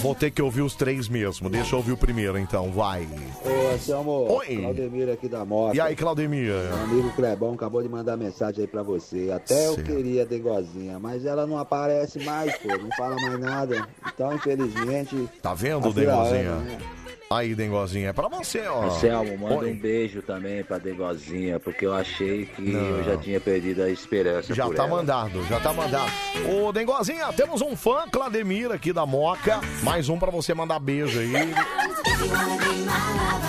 [0.00, 1.48] Vou ter que ouvir os três mesmo.
[1.50, 2.70] Deixa eu ouvir o primeiro, então.
[2.70, 3.06] Vai.
[3.44, 4.56] Ô, Anselmo, Oi.
[4.56, 5.74] Claudemir aqui da Moto.
[5.74, 6.52] E aí, Claudemir?
[6.52, 9.30] Meu amigo Clebão acabou de mandar mensagem aí pra você.
[9.32, 12.68] Até eu queria a Dengozinha, mas ela não aparece mais, pô.
[12.68, 13.88] Não fala mais nada.
[14.06, 15.28] Então, infelizmente.
[15.42, 16.52] Tá vendo, fila Dengozinha?
[16.52, 16.78] anda, né?
[17.32, 18.86] Aí, Dengozinha, é pra você, ó.
[18.86, 19.70] Anselmo, manda Oi.
[19.70, 22.80] um beijo também pra Dengozinha, porque eu achei que Não.
[22.80, 24.88] eu já tinha perdido a esperança Já tá ela.
[24.96, 26.10] mandado, já tá mandado.
[26.52, 29.60] Ô, Dengozinha, temos um fã, Clademir, aqui da Moca.
[29.84, 31.30] Mais um pra você mandar beijo aí.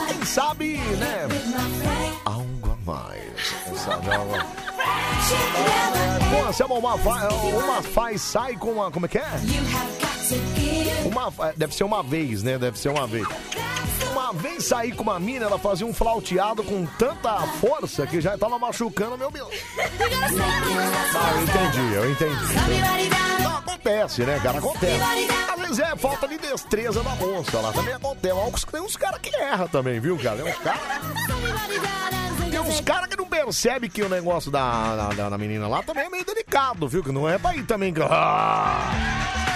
[0.10, 1.28] Quem sabe, né?
[2.24, 3.56] Algo a mais.
[3.66, 4.46] Quem sabe algo a
[6.30, 8.92] Pô, Anselmo, uma, fa- uma faz, sai com uma.
[8.92, 9.32] Como é que é?
[11.06, 12.58] Uma, deve ser uma vez, né?
[12.58, 13.28] Deve ser uma vez.
[14.12, 18.38] Uma vez saí com uma mina, ela fazia um flauteado com tanta força que já
[18.38, 19.50] tava machucando meu Deus.
[19.80, 23.52] Ah, eu entendi, eu entendi.
[23.58, 24.60] Acontece, né, cara?
[24.60, 25.02] Acontece.
[25.52, 27.72] Às vezes é falta de destreza da moça lá.
[27.74, 28.66] Também acontece.
[28.72, 30.38] Tem uns caras que erram também, viu, cara?
[30.38, 30.82] Tem uns caras.
[32.50, 36.06] Tem uns caras que não percebem que o negócio da, da, da menina lá também
[36.06, 37.04] é meio delicado, viu?
[37.04, 37.94] Que não é pra ir também.
[38.10, 39.51] Ah!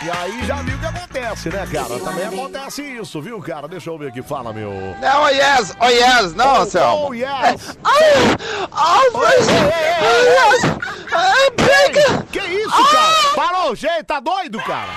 [0.00, 1.98] E aí já viu o que acontece, né, cara?
[1.98, 3.66] Também acontece isso, viu, cara?
[3.66, 4.70] Deixa eu ver aqui, fala, meu.
[5.00, 7.06] Não, oh yes, oh yes, não, Oh, Anselmo.
[7.08, 7.76] oh, yes.
[8.70, 9.48] Oh, mas...
[11.58, 11.90] Ei,
[12.30, 13.34] que isso, cara?
[13.34, 14.88] Parou, gente, tá doido, cara?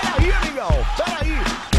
[0.00, 1.36] Peraí, amigão, peraí.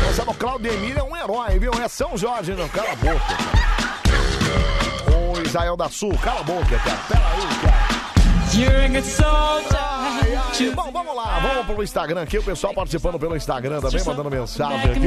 [0.09, 1.71] Essa o Claudemir é um herói, viu?
[1.81, 5.17] É São Jorge, não, cala a boca, cara.
[5.17, 6.99] Ô, Israel da Sul, cala a boca, cara.
[7.07, 7.83] Peraí, cara.
[10.05, 10.12] Ai,
[10.75, 12.37] Bom, vamos lá, vamos pro Instagram aqui.
[12.37, 14.99] O pessoal participando pelo Instagram também, mandando mensagem aqui.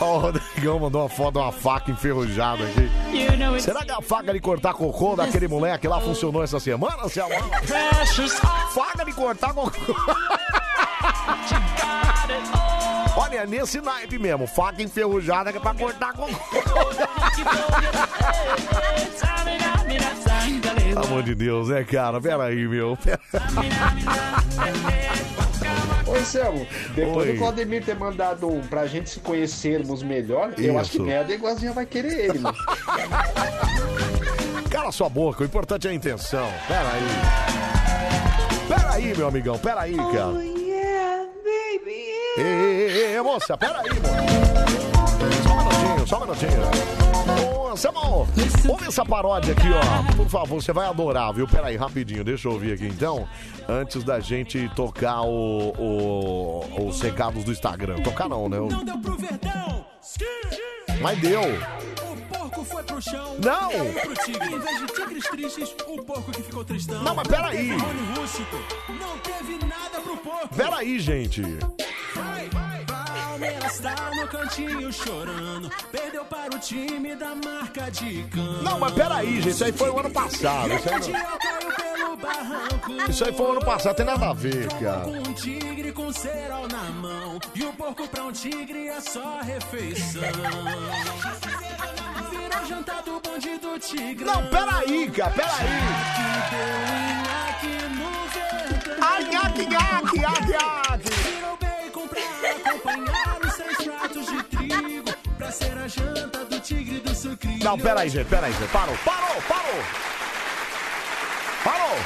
[0.00, 2.90] Ó, o Rodrigão mandou uma foto de uma faca enferrujada aqui.
[3.60, 7.36] Será que a faca de cortar cocô daquele moleque lá funcionou essa semana, Selma?
[8.74, 9.94] Faca de cortar cocô.
[13.16, 16.12] Olha, nesse naipe mesmo, faca enferrujada que é pra cortar.
[20.88, 22.18] Pelo amor de Deus, né, cara?
[22.20, 22.96] Pera aí, meu.
[26.06, 27.32] Ô, Anselmo, depois Oi.
[27.32, 31.06] do Claudemir ter mandado um pra gente se conhecermos melhor, eu acho que Isso.
[31.06, 32.56] nem a Dengozinha vai querer ele, mano.
[34.68, 36.48] Cala sua boca, o importante é a intenção.
[36.66, 37.02] Pera aí.
[38.68, 40.32] Pera aí, meu amigão, pera aí, cara.
[40.42, 41.30] Ei, ei,
[42.40, 45.40] ei, ei, moça, pera aí, moça.
[45.42, 47.50] Só um minutinho, só um minutinho.
[47.54, 48.26] Ô, Anselmo,
[48.68, 50.16] ouve essa paródia aqui, ó.
[50.16, 51.46] Por favor, você vai adorar, viu?
[51.46, 53.28] Pera aí, rapidinho, deixa eu ouvir aqui então.
[53.68, 57.96] Antes da gente tocar o, o- os recados do Instagram.
[58.02, 58.58] Tocar não, né?
[58.58, 58.68] O-
[59.00, 59.84] Pro Verdão.
[61.00, 61.40] Mas deu.
[61.42, 63.36] O porco foi pro chão.
[63.42, 63.68] Não.
[63.70, 64.52] Caiu pro tigre.
[64.54, 67.02] Em vez de tigres tristes, o porco que ficou tristão.
[67.02, 67.56] Não, mas peraí.
[67.56, 68.56] Teve Rony rústico.
[68.88, 70.54] Não teve nada pro porco.
[70.54, 71.42] Pera aí, gente.
[72.14, 75.70] Palmeiras tá no cantinho chorando.
[75.90, 78.62] Perdeu para o time da marca de cano.
[78.62, 79.50] Não, mas pera aí, gente.
[79.50, 80.72] Isso aí foi o ano passado.
[80.74, 85.06] Isso aí, não- isso aí foi o ano passado, tem nada a ver, cara.
[85.06, 87.38] Um tigre com cerol na mão.
[87.54, 90.20] E o porco pra um tigre é só refeição.
[92.30, 94.24] Virou jantar do bonde do tigre.
[94.24, 95.68] Não, peraí, cara, peraí.
[96.50, 96.68] Deu
[97.22, 98.96] nhaque no verdão.
[99.02, 99.24] Ai,
[102.56, 105.10] acompanhar os três pratos de trigo.
[105.36, 107.64] Pra ser a janta do tigre do sucrilho.
[107.64, 108.70] Não, pera aí, gente, pera aí, gente.
[108.70, 109.82] Parou, parou, parou.
[111.64, 111.96] Parou.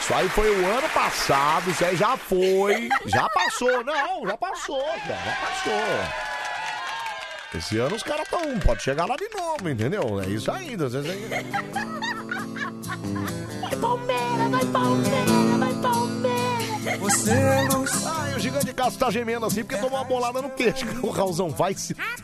[0.00, 2.88] Isso aí foi o ano passado, isso aí já foi.
[3.06, 6.32] Já passou, não, já passou, cara, já passou.
[7.54, 8.58] Esse ano os caras estão.
[8.60, 10.20] Pode chegar lá de novo, entendeu?
[10.20, 10.86] É isso ainda.
[10.86, 15.51] Às vezes Palmeiras, vai Palmeiras, vai Palmeiras.
[17.02, 18.06] Você é luz.
[18.06, 20.86] Ai, o gigante de Castro tá gemendo assim porque tomou uma bolada no queixo.
[21.02, 21.94] O Raulzão vai se.
[21.94, 22.18] Para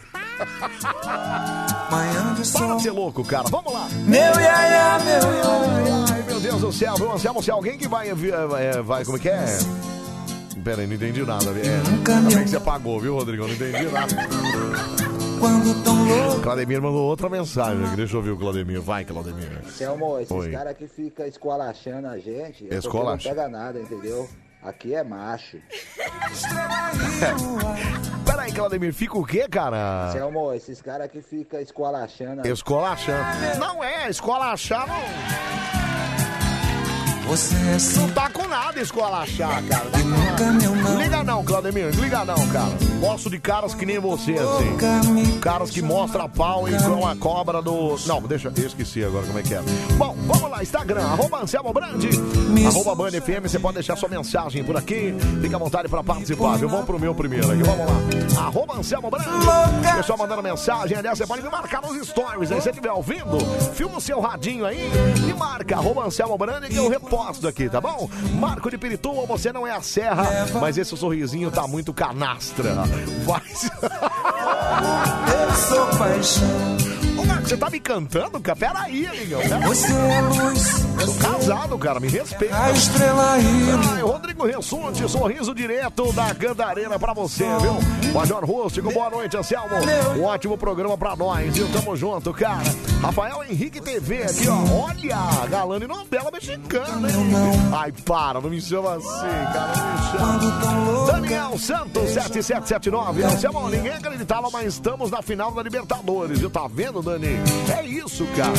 [2.77, 3.49] de ser louco, cara.
[3.49, 3.89] Vamos lá.
[4.07, 6.05] Meu iaia, meu iaia.
[6.13, 7.43] Ai, meu Deus do céu, viu, Anselmo?
[7.43, 9.45] Se alguém que vai, é, vai, como é que é?
[10.63, 11.51] Pera aí, não entendi nada.
[11.51, 13.47] É, ainda bem que você apagou, viu, Rodrigo?
[13.47, 14.15] Não entendi nada.
[15.41, 16.41] Quando tão louco.
[16.43, 17.97] Claudemir mandou outra mensagem aqui.
[17.97, 18.81] Deixa eu ver o Claudemir.
[18.81, 19.63] Vai, Claudemir.
[19.71, 23.29] Selmo, esses caras que ficam esculachando a gente, porque Esculacha.
[23.29, 24.29] não pega nada, entendeu?
[24.63, 25.59] Aqui é macho.
[28.27, 30.11] Pera aí, Claudemir, fica o quê, cara?
[30.13, 33.59] Selmo, esses caras que ficam esculachando a Escolachando.
[33.59, 34.99] Não é, escolachar não.
[37.29, 39.85] Você é Não tá com nada, de escolachar, cara.
[40.99, 42.73] Liga não, Claudemir, liga não, cara.
[43.01, 45.39] Gosto de caras que nem você, assim.
[45.39, 47.97] Caras que mostram pau e são a cobra do.
[48.07, 48.53] Não, deixa.
[48.57, 49.61] Eu esqueci agora como é que é.
[49.99, 52.09] Bom, vamos lá, Instagram, arroba Anselmo Brandi,
[52.67, 55.15] arroba Band FM, você pode deixar sua mensagem por aqui.
[55.43, 56.69] Fica à vontade pra participar, viu?
[56.69, 58.47] Vamos pro meu primeiro aqui, vamos lá.
[58.47, 59.47] Arroba Anselmo Brandi,
[59.97, 63.39] pessoal mandando mensagem, aliás, você pode me marcar nos stories aí, se você estiver ouvindo,
[63.75, 64.91] filma o seu radinho aí
[65.29, 68.09] e marca, arroba Anselmo Brandi, que eu reposto aqui, tá bom?
[68.35, 72.75] Marco de Pirituba, você não é a serra, mas esse sorrisinho tá muito canastra.
[73.25, 73.43] Vai.
[75.33, 76.88] Eu sou paixão.
[77.49, 78.59] Você tá me cantando, cara?
[78.59, 79.41] Peraí, amigão.
[79.41, 79.63] Pera aí.
[79.63, 80.85] Você é luz.
[81.03, 82.55] Tô casado, cara, me respeita.
[82.55, 88.13] A estrela Ai, Rodrigo Ressunte, sorriso direto da Cantareira pra você, viu?
[88.13, 89.77] Major Rústico, boa noite, Anselmo.
[90.19, 91.67] Um ótimo programa pra nós, viu?
[91.73, 92.65] Tamo junto, cara.
[93.01, 94.85] Rafael Henrique TV aqui, ó.
[94.85, 97.31] Olha, galã de novela mexicana, hein?
[97.73, 99.07] Ai, para, não me chama assim,
[99.55, 101.13] cara, não me chama.
[101.13, 103.23] Daniel Santos, 7779.
[103.25, 106.51] Anselmo, ninguém acreditava, mas estamos na final da Libertadores, viu?
[106.51, 107.38] Tá vendo, Dani?
[107.77, 108.53] É isso, cara.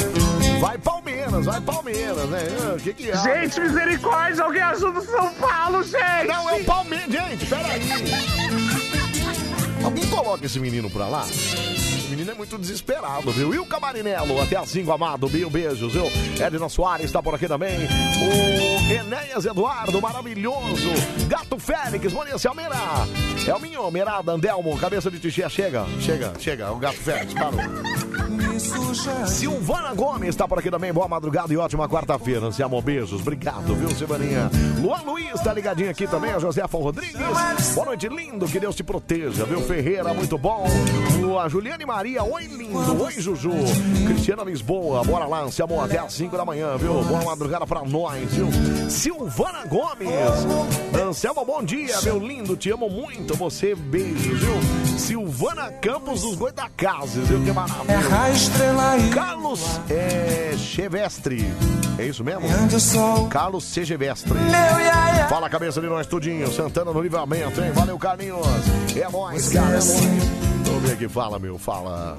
[0.59, 2.43] Vai Palmeiras, vai Palmeiras, né?
[2.61, 3.17] Ah, que que é?
[3.17, 6.27] Gente, misericórdia, alguém ajuda o São Paulo, gente!
[6.27, 7.81] Não, é o Palmeiras, gente, peraí.
[9.83, 11.25] Alguém coloca esse menino pra lá?
[12.29, 13.55] É muito desesperado, viu?
[13.55, 16.05] E o Camarinelo, até as 5, amado, mil beijos, viu?
[16.39, 17.75] Edna Soares está por aqui também.
[17.79, 20.89] O Enéas Eduardo, maravilhoso.
[21.27, 22.75] Gato Félix, Bonita Almeida.
[23.47, 26.71] É o Minho, Mirada, Andelmo, cabeça de tixé, chega, chega, chega.
[26.71, 27.59] O Gato Félix, parou.
[29.27, 30.91] Silvana Gomes está por aqui também.
[30.93, 32.45] Boa madrugada e ótima quarta-feira.
[32.45, 33.21] Anselmo, beijos.
[33.21, 34.51] Obrigado, viu, Silvaninha?
[34.79, 36.31] Luan Luiz tá ligadinho aqui também.
[36.31, 37.15] A Josefa Rodrigues.
[37.73, 38.45] Boa noite, lindo.
[38.47, 39.61] Que Deus te proteja, viu?
[39.61, 40.65] Ferreira, muito bom.
[41.41, 43.03] A Juliane Maria, oi, lindo.
[43.03, 43.51] Oi, Juju.
[44.07, 47.01] Cristiana Lisboa, bora lá, Anselmo, até às 5 da manhã, viu?
[47.03, 48.47] Boa madrugada pra nós, viu?
[48.89, 50.09] Silvana Gomes.
[51.01, 52.55] Anselmo, bom dia, meu lindo.
[52.55, 53.35] Te amo muito.
[53.35, 54.97] Você, beijos, viu?
[54.97, 57.43] Silvana Campos dos Goitacazes, viu?
[57.43, 57.99] Que maravilha.
[58.91, 59.09] aí.
[59.09, 61.45] Carlos é, Chevestre.
[61.97, 62.47] É isso mesmo?
[63.29, 64.37] Carlos Chevestre.
[65.29, 66.51] Fala a cabeça de nós, tudinho.
[66.51, 67.71] Santana no livramento, hein?
[67.71, 68.45] Valeu, Carlinhos.
[68.95, 69.67] É nóis, cara.
[69.67, 70.48] É nóis.
[70.79, 71.09] Vamos ver aqui.
[71.13, 71.57] Fala, meu.
[71.59, 72.17] Fala.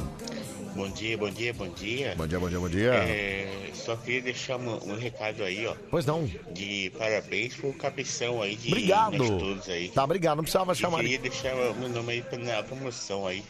[0.74, 2.14] Bom dia, bom dia, bom dia.
[2.14, 2.92] Bom dia, bom dia, bom dia.
[2.92, 5.74] É, só queria deixar um, um recado aí, ó.
[5.90, 6.28] Pois não.
[6.52, 9.16] De parabéns pro cabeção aí de Obrigado.
[9.16, 9.88] todos aí.
[9.88, 10.36] Tá, obrigado.
[10.36, 10.98] Não precisava E chamar.
[11.00, 13.42] queria deixar o meu nome aí pra- na promoção aí.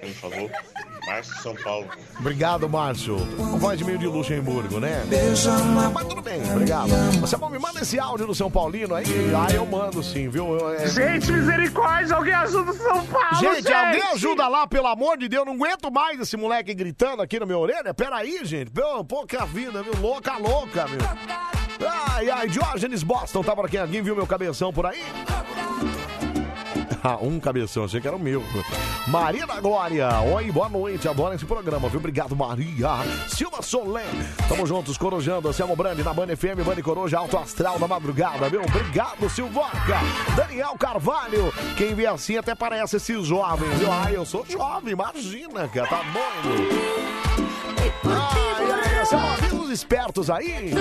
[0.00, 0.50] Por favor.
[1.06, 1.88] Márcio São Paulo.
[2.20, 3.16] Obrigado, Márcio.
[3.38, 5.02] Um voz de meio de Luxemburgo, né?
[5.92, 6.90] Mas tudo bem, obrigado.
[7.20, 9.04] Você bom, me manda esse áudio do São Paulino aí?
[9.34, 10.58] Ah, eu mando sim, viu?
[10.58, 13.54] Eu- é- Gente, misericórdia, alguém ajuda o São Paulo, gente!
[13.62, 15.46] Gente, alguém ajuda lá, pelo amor de Deus.
[15.46, 17.94] Não aguento mais esse moleque gritando aqui na minha orelha.
[17.94, 18.70] Peraí, gente.
[18.70, 19.94] Pô, pouca vida, viu?
[20.00, 21.88] Louca, louca, meu.
[22.10, 23.78] Ai, ai, Diógenes Boston tá por aqui.
[23.78, 25.00] Alguém viu meu cabeção por aí?
[27.02, 28.42] Ah, um cabeção, achei que era o meu.
[29.06, 31.98] Maria da Glória, oi, boa noite, adoro esse programa, viu?
[31.98, 32.88] Obrigado, Maria.
[33.28, 34.04] Silva Solé,
[34.48, 38.62] tamo juntos, corojando, Selmo Brandi na Band FM, Band Coruja, Alto Astral na madrugada, viu?
[38.62, 39.98] Obrigado, Silvoca.
[40.36, 43.90] Daniel Carvalho, quem vê assim até parece esses jovens, viu?
[43.90, 46.68] Ai, eu sou jovem, imagina, cara, tá doido.
[48.04, 50.72] Ai, ai, são amigos espertos aí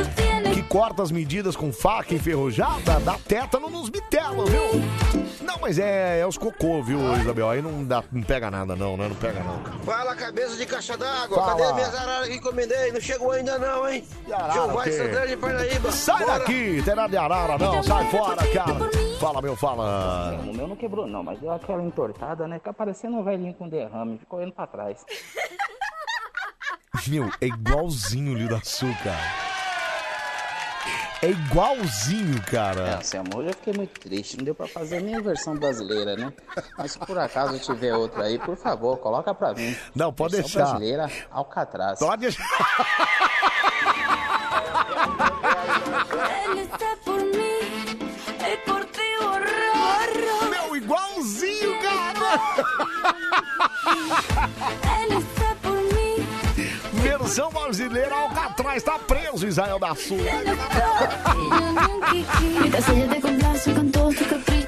[0.68, 5.28] corta as medidas com faca enferrujada, dá tétano nos bitelos, viu?
[5.42, 7.50] Não, mas é, é os cocô, viu, Isabel?
[7.50, 9.08] Aí não, dá, não pega nada, não, né?
[9.08, 9.60] Não pega, não.
[9.64, 9.78] cara.
[9.80, 11.38] Fala, cabeça de caixa d'água.
[11.38, 11.58] Fala.
[11.58, 12.92] Cadê minhas araras que encomendei?
[12.92, 14.04] Não chegou ainda não, hein?
[14.28, 14.92] Jeová o e quê?
[14.92, 15.92] Santana de Parnaíba.
[15.92, 16.40] Sai Bora.
[16.40, 18.90] daqui, tem nada de arara, não, sai fora, cara.
[19.20, 20.40] Fala, meu, fala.
[20.48, 22.58] O meu não quebrou não, mas deu aquela entortada, né?
[22.60, 25.04] Fica parecendo um velhinho com derrame, ficou indo pra trás.
[27.08, 29.16] Meu, é igualzinho o Lio da Açúcar.
[31.22, 32.90] É igualzinho, cara.
[32.90, 36.16] É, seu amor, eu fiquei muito triste, não deu pra fazer nem a versão brasileira,
[36.16, 36.32] né?
[36.78, 39.76] Mas se por acaso tiver outra aí, por favor, coloca pra mim.
[39.96, 40.70] Não, pode versão deixar.
[40.72, 41.98] brasileira, Alcatraz.
[42.00, 42.44] Pode deixar.
[57.28, 60.18] Versão brasileira, Alcatraz tá preso, Israel da Sul.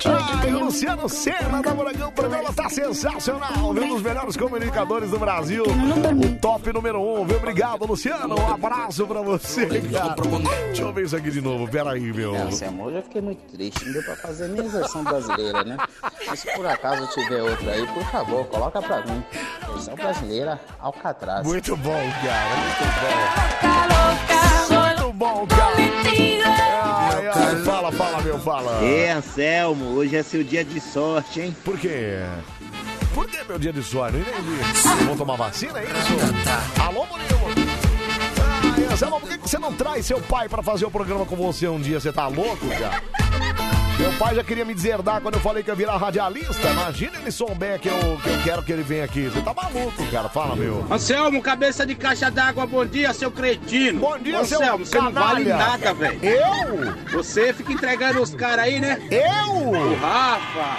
[0.06, 3.84] Ai, llamo Luciano Senna da Morangão, o programa tá sensacional, viu?
[3.84, 5.64] Um dos melhores comunicadores do Brasil.
[5.64, 7.38] O top número um, viu?
[7.38, 8.40] Obrigado, Luciano.
[8.40, 10.16] Um abraço pra você, cara.
[10.68, 12.36] Deixa eu ver isso aqui de novo, peraí, meu.
[12.36, 15.64] É, seu amor, eu fiquei muito triste, não deu pra fazer nem a versão brasileira,
[15.64, 15.78] né?
[16.28, 19.24] Mas se por acaso tiver outra aí, por favor, coloca pra mim.
[19.74, 21.48] Versão brasileira, Alcatraz.
[21.48, 22.49] Muito bom, cara,
[27.66, 28.84] fala, fala, meu, fala?
[28.84, 31.56] Ê, Anselmo, hoje é seu dia de sorte, hein?
[31.64, 32.20] Por quê?
[33.14, 35.06] Por que meu dia de entendi.
[35.06, 36.82] Vou tomar vacina, é isso?
[36.82, 37.40] Alô, Murilo?
[38.78, 41.36] Ai, Anselmo, por que que você não traz seu pai pra fazer o programa com
[41.36, 42.00] você um dia?
[42.00, 43.79] Você tá louco, cara?
[44.00, 46.70] Meu pai já queria me deserdar quando eu falei que ia virar radialista.
[46.70, 49.28] Imagina ele souber que eu, que eu quero que ele venha aqui.
[49.28, 50.30] Você tá maluco, cara.
[50.30, 50.86] Fala, meu.
[50.90, 54.00] Anselmo, cabeça de caixa d'água, bom dia, seu cretino.
[54.00, 56.20] Bom dia, seu Anselmo, você não vale nada, velho.
[56.24, 56.94] Eu?
[57.12, 59.02] Você fica entregando os caras aí, né?
[59.12, 59.54] Eu?
[59.70, 60.78] O Rafa,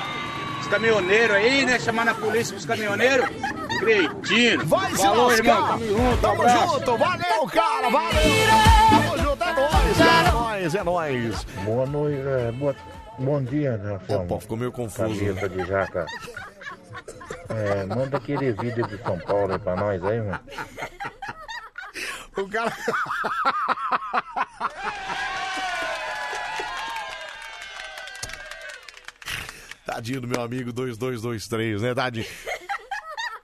[0.62, 1.78] os caminhoneiros aí, né?
[1.78, 3.28] Chamando a polícia pros caminhoneiros.
[3.80, 4.64] Cretino.
[4.66, 5.44] Vai se Falou, lascar.
[5.44, 5.68] irmão.
[5.68, 6.72] Tamo junto, Tamo abraço.
[6.78, 6.96] junto.
[6.96, 7.90] Valeu, cara.
[7.90, 8.10] Valeu.
[8.90, 9.44] Tamo junto.
[9.44, 10.28] É nóis, cara.
[10.28, 11.44] É nóis, é nóis.
[11.64, 12.76] Boa noite, é, boa,
[13.20, 14.24] bom dia, né, Anselmo?
[14.24, 15.24] Opa, ficou meio confuso.
[15.24, 16.06] Cabeça de jaca.
[17.48, 20.40] É, manda aquele vídeo de São Paulo aí pra nós aí, mano.
[22.36, 22.72] O cara.
[29.84, 32.26] Tadinho do meu amigo 2223, né, Tadinho?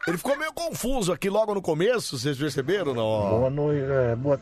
[0.06, 3.28] Ele ficou meio confuso aqui logo no começo, vocês perceberam, não?
[3.28, 4.40] Boa noite, é, boa,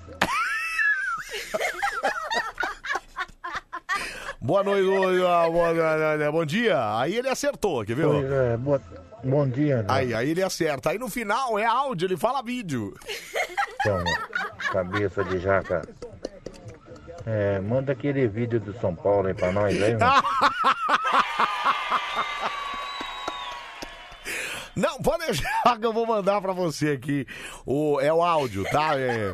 [4.44, 4.86] Boa noite,
[5.26, 6.76] ah, boa- ah, ah, bom dia.
[6.98, 8.05] Aí ele acertou, quer ver?
[8.52, 8.78] é, boa,
[9.24, 9.84] bom dia, né?
[9.89, 10.90] Aí, aí ele acerta.
[10.90, 12.94] Aí no final é áudio, ele fala vídeo.
[13.81, 14.05] Anselmo,
[14.70, 15.81] cabeça de jaca.
[17.26, 20.23] É, manda aquele vídeo do São Paulo aí pra nós aí, mano.
[24.76, 27.26] Não, pode deixar que eu vou mandar pra você aqui.
[27.64, 28.98] O, é o áudio, tá?
[28.98, 29.32] É,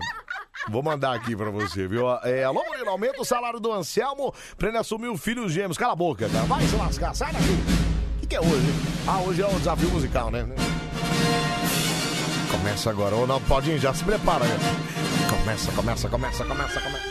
[0.69, 2.11] vou mandar aqui pra você, viu?
[2.23, 5.79] É, alô, Murilo, aumenta o salário do Anselmo pra ele assumir o filho gêmeos.
[5.79, 6.45] Cala a boca, cara.
[6.45, 7.45] Vai se lascar, sai daqui.
[8.17, 8.75] O que, que é hoje?
[9.07, 10.47] Ah, hoje é o desafio musical, né?
[12.51, 13.15] Começa agora.
[13.15, 14.45] Ou não, ir, já se prepara.
[14.45, 14.59] né?
[15.31, 17.05] Começa, começa, começa, começa, começa.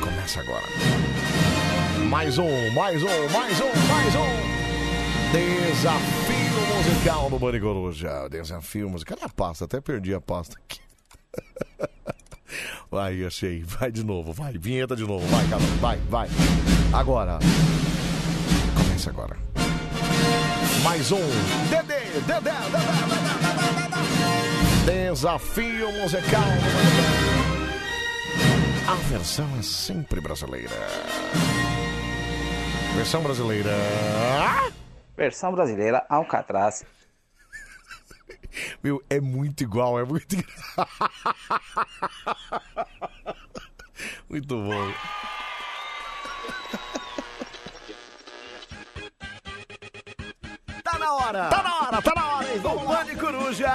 [0.00, 0.66] Começa agora.
[2.08, 4.60] Mais um, mais um, mais um, mais um.
[5.32, 8.28] Desafio musical no Bande Coruja.
[8.28, 9.16] Desafio musical.
[9.16, 9.64] Cadê a pasta?
[9.64, 10.89] Até perdi a pasta aqui.
[12.90, 13.62] Vai, achei.
[13.62, 14.58] Vai de novo, vai.
[14.58, 15.24] Vinheta de novo.
[15.28, 15.62] Vai, cara.
[15.80, 16.28] Vai, vai.
[16.92, 17.38] Agora.
[18.76, 19.36] Começa agora.
[20.82, 21.20] Mais um.
[21.68, 23.20] Dedê, Dedé, Dedé, Dedé,
[24.84, 25.10] Dedé.
[25.10, 26.42] Desafio musical.
[28.88, 30.74] A versão é sempre brasileira.
[32.96, 33.70] Versão brasileira.
[35.16, 36.84] Versão brasileira, Alcatraz.
[38.82, 40.36] Meu, é muito igual, é muito
[44.28, 44.92] Muito bom.
[50.82, 51.48] Tá na hora!
[51.48, 52.58] Tá na hora, tá na hora, hein?
[52.60, 53.70] Vamos lá de coruja!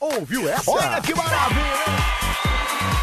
[0.00, 0.70] Ouviu essa?
[0.70, 1.60] Olha que maravilha!
[1.60, 1.94] hein?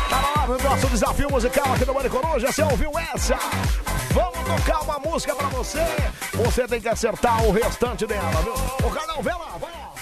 [0.09, 2.51] Tá na hora do nosso desafio musical aqui no Bande Coruja.
[2.51, 3.35] Você ouviu essa?
[4.13, 5.85] Vamos tocar uma música pra você.
[6.33, 8.53] Você tem que acertar o restante dela, viu?
[8.85, 9.93] Ô, Carlão, vê lá, vai lá.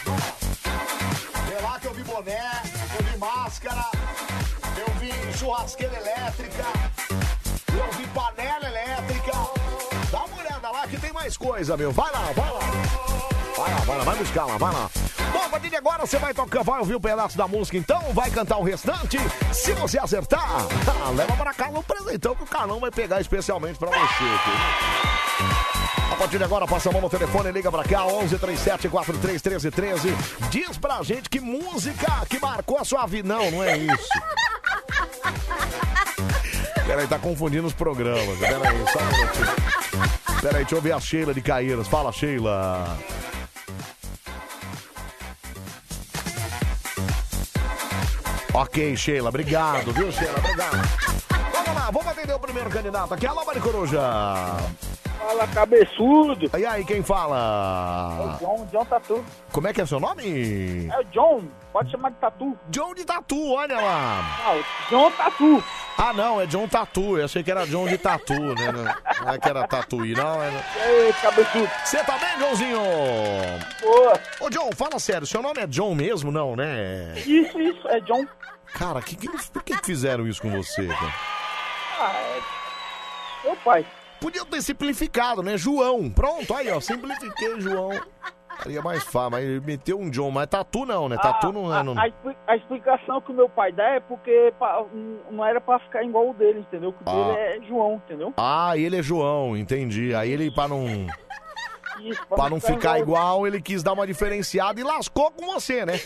[1.47, 2.61] Vê lá que eu vi boné,
[2.97, 3.85] eu vi máscara,
[4.77, 6.63] eu vi churrasqueira elétrica,
[7.67, 9.31] eu vi panela elétrica.
[10.11, 11.91] Dá uma olhada lá que tem mais coisa, meu.
[11.91, 12.59] Vai lá, vai lá.
[13.55, 14.89] Vai lá, vai lá, vai buscar lá, vai lá.
[15.32, 18.01] Bom, a partir de agora você vai tocar, vai ouvir um pedaço da música então,
[18.14, 19.17] vai cantar o restante.
[19.53, 20.43] Se você acertar,
[21.06, 23.95] ah, leva pra casa um presentão que o Carlão vai pegar especialmente pra você.
[23.95, 24.49] aqui.
[26.11, 29.41] A partir de agora, passa a mão no telefone, liga pra cá, 11 37 43
[29.41, 30.09] 13 13.
[30.49, 33.27] Diz pra gente que música que marcou a sua vida.
[33.27, 34.09] Não, não é isso.
[36.85, 38.40] Peraí, tá confundindo os programas.
[38.40, 39.48] Peraí, só um minutinho.
[40.41, 41.88] Peraí, deixa eu ouvir a Sheila de Caíras.
[41.88, 42.98] Fala, Sheila.
[48.53, 50.37] Ok, Sheila, obrigado, viu, Sheila?
[50.39, 50.77] Obrigado.
[51.53, 53.27] Vamos lá, vamos atender o primeiro candidato aqui.
[53.27, 53.99] Alô, Mari Coruja.
[55.19, 56.49] Fala, cabeçudo.
[56.57, 58.38] E aí, quem fala?
[58.39, 59.25] John, John Tatu.
[59.51, 60.88] Como é que é seu nome?
[60.88, 62.57] É o John, pode chamar de Tatu.
[62.69, 64.23] John de Tatu, olha lá.
[64.45, 65.64] Não, John Tatu.
[65.98, 67.17] Ah, não, é John Tatu.
[67.17, 68.72] Eu achei que era John de Tatu, né?
[68.72, 70.41] Não, é que era Tatuí, não.
[70.41, 70.49] É...
[70.88, 71.69] Ei, cabeçudo.
[71.83, 72.80] Você tá bem, Joãozinho?
[73.81, 74.14] Boa.
[74.39, 75.27] Ô, John, fala sério.
[75.27, 77.14] Seu nome é John mesmo, não, né?
[77.17, 78.25] Isso, isso, é John.
[78.73, 81.14] Cara, que, que, por que que fizeram isso com você, cara?
[81.99, 82.41] Ah, é...
[83.43, 83.85] Meu pai.
[84.19, 85.57] Podia ter simplificado, né?
[85.57, 86.09] João.
[86.09, 86.80] Pronto, aí, ó.
[86.80, 87.91] Simplifiquei, João.
[88.64, 90.30] Seria mais fácil, mas ele meteu um John.
[90.31, 91.15] Mas Tatu não, né?
[91.17, 91.81] Tatu não é...
[91.81, 91.93] Não...
[91.98, 92.07] a,
[92.45, 94.83] a explicação que o meu pai dá é porque pa-
[95.31, 96.91] não era pra ficar igual o dele, entendeu?
[96.91, 97.14] Que o Ah.
[97.33, 98.33] dele é João, entendeu?
[98.35, 100.14] Ah, ele é João, entendi.
[100.14, 100.85] Aí ele, pra não...
[102.01, 105.99] Isso, Pra não ficar igual, ele quis dar uma diferenciada e lascou com você, né?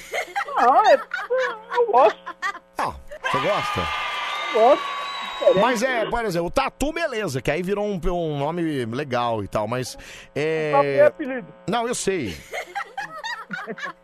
[0.55, 0.93] Não, é...
[1.75, 2.19] Eu gosto.
[2.77, 3.81] Você gosta?
[4.53, 5.02] Gosto.
[5.59, 9.47] Mas é, por exemplo, o Tatu, beleza, que aí virou um, um nome legal e
[9.47, 9.97] tal, mas.
[10.35, 10.97] É...
[10.99, 11.47] É apelido.
[11.67, 12.35] Não, eu sei.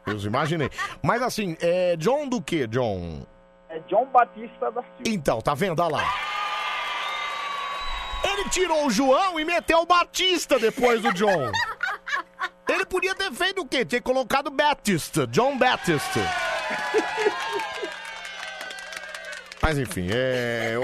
[0.06, 0.70] Eu imaginei.
[1.02, 3.26] Mas assim, é John do que, John?
[3.70, 5.04] É John Batista da Silva.
[5.06, 5.82] Então, tá vendo?
[5.82, 6.14] Olha lá.
[8.24, 11.52] Ele tirou o João e meteu o Batista depois do John.
[12.68, 13.86] Ele podia ter feito o quê?
[13.86, 16.20] Ter colocado Batista, John Batista.
[19.62, 20.76] Mas enfim, é.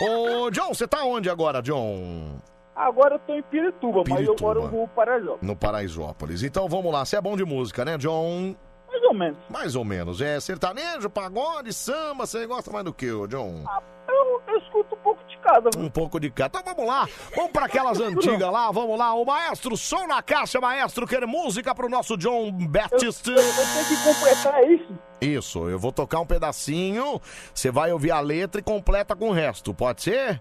[0.00, 2.38] Ô, ô, John, você tá onde agora, John?
[2.74, 4.54] Agora eu tô em Pirituba, mas eu Pirituba.
[4.54, 5.38] moro no Paraíso.
[5.40, 6.42] No Paraisópolis.
[6.42, 8.54] Então vamos lá, você é bom de música, né, John?
[8.88, 9.38] Mais ou menos.
[9.48, 10.20] Mais ou menos.
[10.20, 13.64] É sertanejo, pagode, samba, você gosta mais do que, ô, John?
[14.08, 15.70] Eu, eu escuto um pouco de cada.
[15.78, 16.58] Um pouco de cada.
[16.58, 19.14] Então vamos lá, vamos para aquelas antigas lá, vamos lá.
[19.14, 23.26] O maestro, som na caixa, maestro, quer música pro nosso John Baptist.
[23.28, 24.98] Eu tenho que completar isso.
[25.20, 27.20] Isso, eu vou tocar um pedacinho,
[27.54, 30.40] você vai ouvir a letra e completa com o resto, pode ser?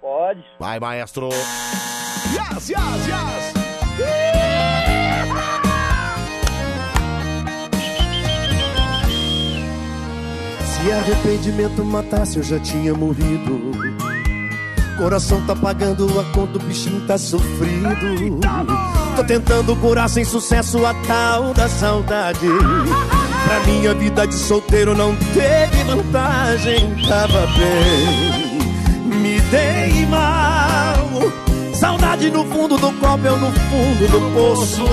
[0.00, 0.42] Pode.
[0.58, 1.28] Vai, maestro.
[1.28, 2.78] Yes, yes,
[3.08, 3.56] yes!
[10.64, 13.72] Se arrependimento matasse, eu já tinha morrido.
[14.96, 17.86] Coração tá pagando a conta, o bichinho tá sofrido.
[19.16, 22.46] Tô tentando curar sem sucesso a tal da saudade.
[23.46, 26.94] Pra minha vida de solteiro não teve vantagem.
[27.08, 31.32] Tava bem, me dei mal.
[31.72, 34.84] Saudade no fundo do copo, eu no fundo do poço.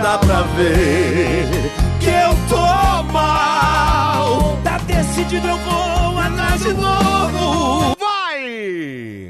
[0.00, 4.56] Dá pra ver que eu tô mal.
[4.62, 7.96] Tá decidido, eu vou atrás de novo.
[7.98, 9.23] Vai!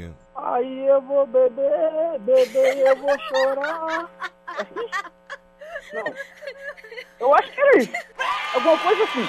[0.55, 4.09] Aí eu vou beber, beber, eu vou chorar.
[5.93, 6.13] Não.
[7.19, 7.91] Eu acho que era isso.
[8.53, 9.27] Alguma coisa assim.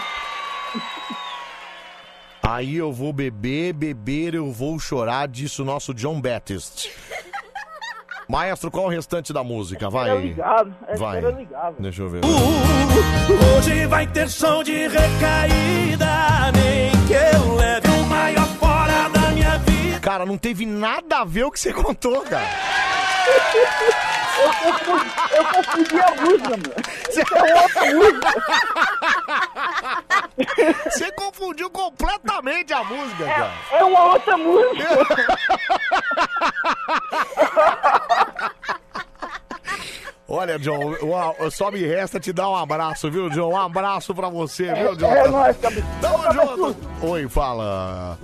[2.44, 6.90] Aí eu vou beber, beber, eu vou chorar, disse o nosso John Baptist.
[8.28, 9.90] Maestro, qual o restante da música?
[9.90, 10.10] Vai.
[10.10, 10.76] Era ligado.
[10.96, 11.18] Vai.
[11.18, 11.76] era ligado.
[11.80, 12.20] Deixa eu ver.
[13.56, 18.75] Hoje vai ter som de recaída, nem que eu leve o maior vida.
[20.06, 22.46] Cara, não teve nada a ver o que você contou, cara.
[24.38, 26.74] Eu confundi, eu confundi a música, mano.
[27.10, 28.28] Isso é outra música.
[30.88, 33.52] Você confundiu completamente a música, cara.
[33.72, 34.84] É uma outra música.
[40.28, 40.94] Olha, John,
[41.50, 43.54] só me resta te dar um abraço, viu, John?
[43.54, 45.10] Um abraço pra você, viu, John?
[45.10, 45.86] É nóis, cabeça.
[46.00, 46.76] Tamo junto.
[47.02, 48.16] Oi, fala.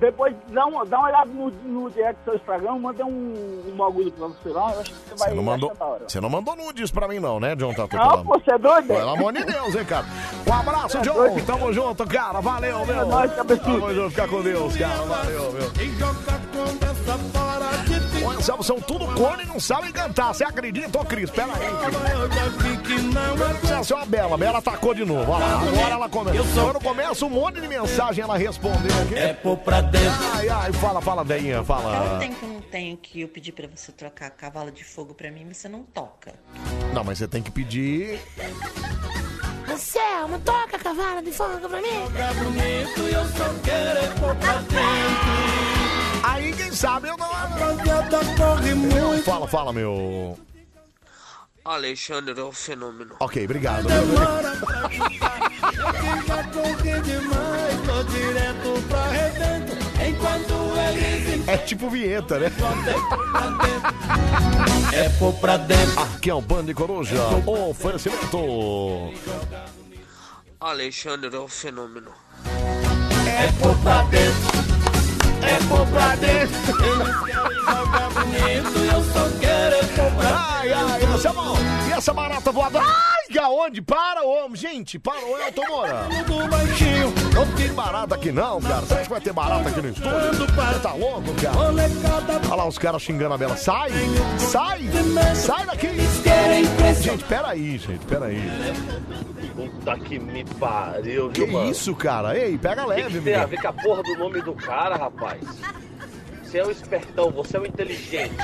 [0.00, 3.76] Depois dá uma, dá uma olhada no, no direct do seu Instagram, manda um, um
[3.76, 5.72] bagulho pra você lá, eu acho que você vai Você não mandou,
[6.06, 7.96] você não mandou nudes pra mim, não, né, John Tatu?
[7.96, 8.86] Não, pô, você é doido?
[8.86, 10.06] Pelo amor de Deus, hein, cara.
[10.46, 11.14] Um abraço, é John.
[11.14, 11.44] doido?
[11.44, 12.40] Tamo junto, cara.
[12.40, 13.00] Valeu, meu.
[13.00, 13.72] É nóis, cabeçudo.
[13.72, 15.02] Tamo junto, fica com Deus, cara.
[15.02, 17.47] Valeu, meu.
[18.28, 20.32] Olha, são, tudo corno e não sabem cantar.
[20.34, 21.30] Você acredita, ô Cris?
[21.30, 21.68] Pera aí.
[23.78, 24.36] Essa é uma Bela.
[24.36, 25.30] Bela atacou de novo.
[25.32, 26.60] Olha lá, agora ela começa.
[26.60, 29.14] Quando começa um monte de mensagem, ela respondeu aqui.
[29.14, 30.08] É pôr pra dentro.
[30.34, 32.18] Ai, ai, fala, fala, Deinha, Fala fala.
[32.18, 35.30] tempo que eu não tenho que eu pedir pra você trocar cavalo de fogo pra
[35.30, 36.34] mim, você não toca.
[36.92, 38.20] Não, mas você tem que pedir.
[39.70, 41.88] Anselmo, toca cavalo de fogo pra mim.
[46.28, 47.28] Aí, quem sabe eu não.
[49.24, 50.38] Fala, fala, meu.
[51.64, 53.16] Alexandre é um fenômeno.
[53.20, 53.88] Ok, obrigado.
[61.46, 62.52] É tipo vinheta, né?
[64.92, 66.00] É pôr pra dentro.
[66.00, 67.22] Aqui é o Band de Coruja.
[67.46, 69.12] Oferecimento.
[70.60, 72.12] Alexandre é um fenômeno.
[73.26, 74.77] É pôr pra dentro.
[75.48, 76.58] É pôr pra dentro.
[78.10, 81.56] bonito e eu só quero é pôr pra Ai, ai, essa bom.
[81.88, 82.84] E essa barata voadora?
[82.84, 83.80] Ai, aonde?
[83.80, 84.56] Para, homem.
[84.56, 86.06] Gente, para, ô Elton Moura.
[87.34, 88.80] Não tem barata aqui não, cara.
[88.82, 90.46] Você acha que vai ter barata aqui no estúdio?
[90.46, 91.56] Você tá louco, cara?
[92.46, 93.56] Olha lá os caras xingando a Bela.
[93.56, 93.90] Sai!
[94.38, 94.88] Sai!
[95.34, 95.88] Sai daqui!
[96.94, 98.40] Gente, peraí, gente, peraí.
[99.54, 101.70] Puta que me pariu, Que viu, mano?
[101.70, 102.36] isso, cara?
[102.38, 103.48] Ei, pega O que, leve, que tem a meu.
[103.48, 105.40] ver com a porra do nome do cara, rapaz?
[106.42, 108.34] Você é o espertão, você é o inteligente.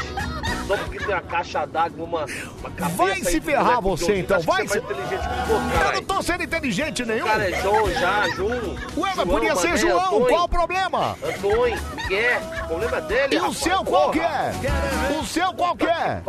[0.67, 2.25] Só porque tem uma caixa d'água, uma,
[2.61, 4.41] uma cabeça Vai se ferrar você, então.
[4.41, 4.79] Vai é se...
[4.79, 7.25] Eu não tô sendo inteligente nenhum.
[7.25, 8.77] O cara é João, já, Jun.
[8.97, 10.25] Ué, mas João, podia ser Mané, João.
[10.25, 11.17] Qual o problema?
[11.23, 14.53] Antônio, Miguel, o problema dele, E o seu qual que é?
[15.21, 16.23] O seu qual que é?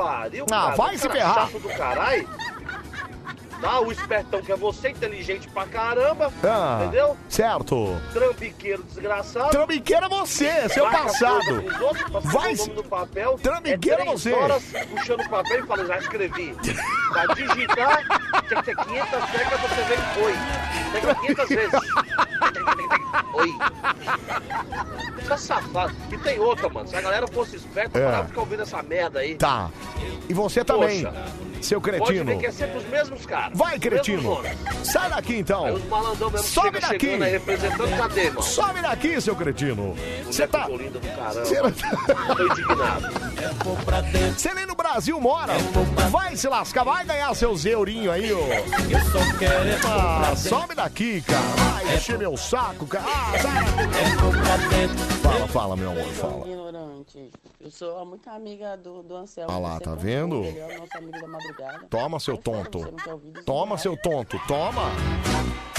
[0.52, 1.50] Ah, vai se ferrar.
[3.66, 3.80] Tá?
[3.80, 6.32] O espertão que é você, inteligente pra caramba.
[6.44, 7.18] Ah, Entendeu?
[7.28, 8.00] Certo.
[8.14, 9.50] Trambiqueiro desgraçado.
[9.50, 11.64] Trambiqueiro é você, seu Marca passado.
[11.82, 13.40] outros, pra Vai o nome no papel.
[13.42, 14.34] Trambiqueiro é três você.
[14.34, 16.56] horas puxando o papel e fala, já escrevi.
[17.12, 18.04] Pra digitar,
[18.48, 20.34] tinha que ter 500 teclas, você vem oi.
[20.92, 21.80] Tecla 500 vezes.
[23.34, 23.54] Oi.
[25.28, 25.94] Tá safado.
[26.12, 26.88] E tem outra, mano.
[26.88, 28.04] Se a galera fosse esperta, É.
[28.06, 29.36] parava de ficar ouvindo essa merda aí.
[29.36, 29.70] Tá.
[30.30, 31.26] E você também, Poxa.
[31.66, 32.26] Seu cretino.
[32.26, 33.58] ver que é sempre os mesmos caras.
[33.58, 34.40] Vai, cretino.
[34.84, 35.74] Sai daqui então.
[35.74, 37.08] Os malandrão mesmo Sobe daqui.
[37.22, 38.42] aí representando, cadê, mano?
[38.44, 39.96] Sobe daqui, seu cretino.
[40.26, 40.68] Você tá.
[40.68, 41.46] Do caramba.
[41.46, 41.62] Você-
[42.36, 43.06] Tô indignado.
[44.38, 45.54] Você nem no Brasil mora.
[46.10, 48.40] Vai se lascar, vai ganhar seus eurinhos aí, ô.
[49.88, 51.42] Ah, sobe daqui, cara.
[51.84, 53.06] Vai encher meu saco, cara.
[53.08, 53.66] Ah, sai.
[55.22, 56.46] Fala, fala, meu amor, fala.
[57.06, 57.32] Ignorante.
[57.60, 59.52] Eu sou muito amiga do, do Anselmo.
[59.52, 60.44] Ah lá, tá vendo?
[60.44, 61.88] Ele é o nosso amigo da madrugada.
[61.90, 62.94] Toma, seu tonto.
[63.46, 64.40] Toma, seu tonto.
[64.48, 64.84] Toma.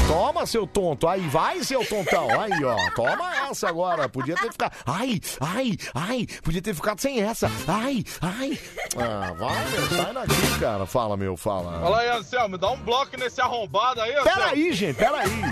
[0.07, 1.09] Toma, seu tonto.
[1.09, 2.29] Aí, vai, seu tontão.
[2.41, 2.77] Aí, ó.
[2.95, 4.09] Toma essa agora.
[4.09, 4.73] Podia ter ficado.
[4.87, 6.27] Ai, ai, ai.
[6.43, 7.51] Podia ter ficado sem essa.
[7.67, 8.59] Ai, ai.
[8.97, 9.87] Ah, vai, meu.
[9.89, 10.87] Sai daqui, cara.
[10.87, 11.37] Fala, meu.
[11.37, 11.81] Fala.
[11.81, 14.31] Fala aí, Anselmo, dá um bloco nesse arrombado aí, Anselmo.
[14.31, 14.97] Pera aí, gente.
[14.97, 15.43] Pera aí.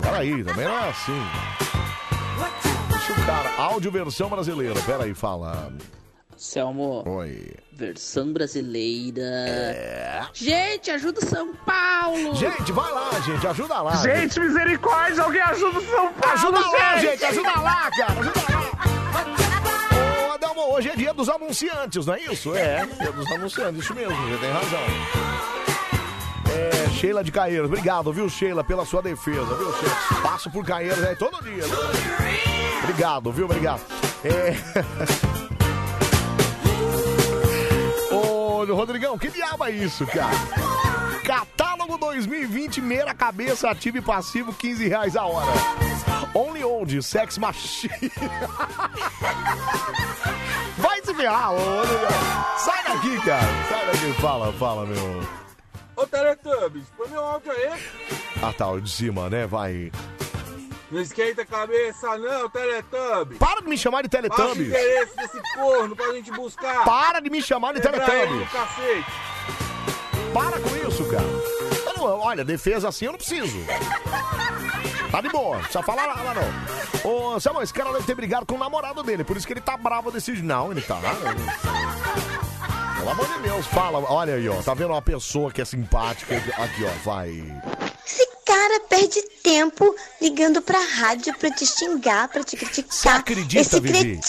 [0.00, 0.44] Pera aí.
[0.44, 1.22] Também não é assim.
[3.26, 3.50] Cara.
[3.56, 4.80] Áudio versão brasileira.
[4.82, 5.72] Pera aí, fala.
[6.36, 7.02] Selmo.
[7.08, 7.54] Oi.
[7.72, 9.24] Versão brasileira.
[10.34, 12.34] Gente, ajuda o São Paulo!
[12.34, 13.46] Gente, vai lá, gente.
[13.46, 13.96] Ajuda lá.
[13.96, 15.22] Gente, misericórdia.
[15.24, 16.34] Alguém ajuda o São Paulo.
[16.34, 17.24] Ajuda lá, gente.
[17.24, 18.20] Ajuda lá, cara.
[18.20, 20.28] Ajuda lá.
[20.28, 22.54] Ô, Adelmo, hoje é dia dos anunciantes, não é isso?
[22.54, 23.82] É, dia dos anunciantes.
[23.82, 25.55] Isso mesmo, você tem razão.
[26.56, 27.66] É, Sheila de Caeiros.
[27.66, 30.22] Obrigado, viu, Sheila, pela sua defesa, viu, Sheila?
[30.22, 31.64] Passo por Caeiros aí todo dia.
[32.82, 33.44] Obrigado, viu?
[33.44, 33.80] Obrigado.
[34.24, 35.36] É...
[38.76, 40.36] Rodrigão, que diabo é isso, cara?
[41.24, 45.50] Catálogo 2020, meia cabeça, ativo e passivo, 15 reais a hora.
[46.34, 47.92] Only Old, Sex Machine.
[50.76, 52.08] Vai se ferrar, ô, Rodrigão.
[52.58, 53.48] Sai daqui, cara.
[53.68, 54.12] Sai daqui.
[54.20, 55.45] Fala, fala, meu.
[55.96, 57.70] Ô, Teletubbies, põe meu áudio aí.
[58.42, 59.46] Ah, tá, o de cima, né?
[59.46, 59.90] Vai.
[60.90, 63.38] Não esquenta a cabeça não, Teletubbies.
[63.38, 64.68] Para de me chamar de Baixa o Teletubbies.
[64.68, 66.84] endereço desse corno pra gente buscar.
[66.84, 68.48] Para de me chamar de ele Teletubbies.
[68.52, 69.06] cacete.
[70.34, 71.24] Para com isso, cara.
[71.86, 73.56] Eu não- olha, defesa assim eu não preciso.
[75.10, 77.10] Tá de boa, não precisa falar nada, não.
[77.34, 79.60] Ô, Samuel, esse cara deve ter brigado com o namorado dele, por isso que ele
[79.62, 80.32] tá bravo desse.
[80.42, 81.00] Não, ele tá.
[82.96, 83.98] Pelo amor de Deus, fala.
[84.10, 84.62] Olha aí, ó.
[84.62, 86.34] Tá vendo uma pessoa que é simpática?
[86.36, 87.30] Aqui, ó, vai.
[88.06, 92.90] Esse cara perde tempo ligando pra rádio pra te xingar, pra te criticar.
[92.92, 93.98] Você acredita, Esse Vivi?
[93.98, 94.22] cretino.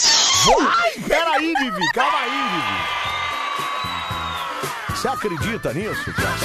[0.64, 2.78] Vai, peraí, Vivi, calma aí, Vivi.
[4.96, 6.38] Você acredita nisso, cara?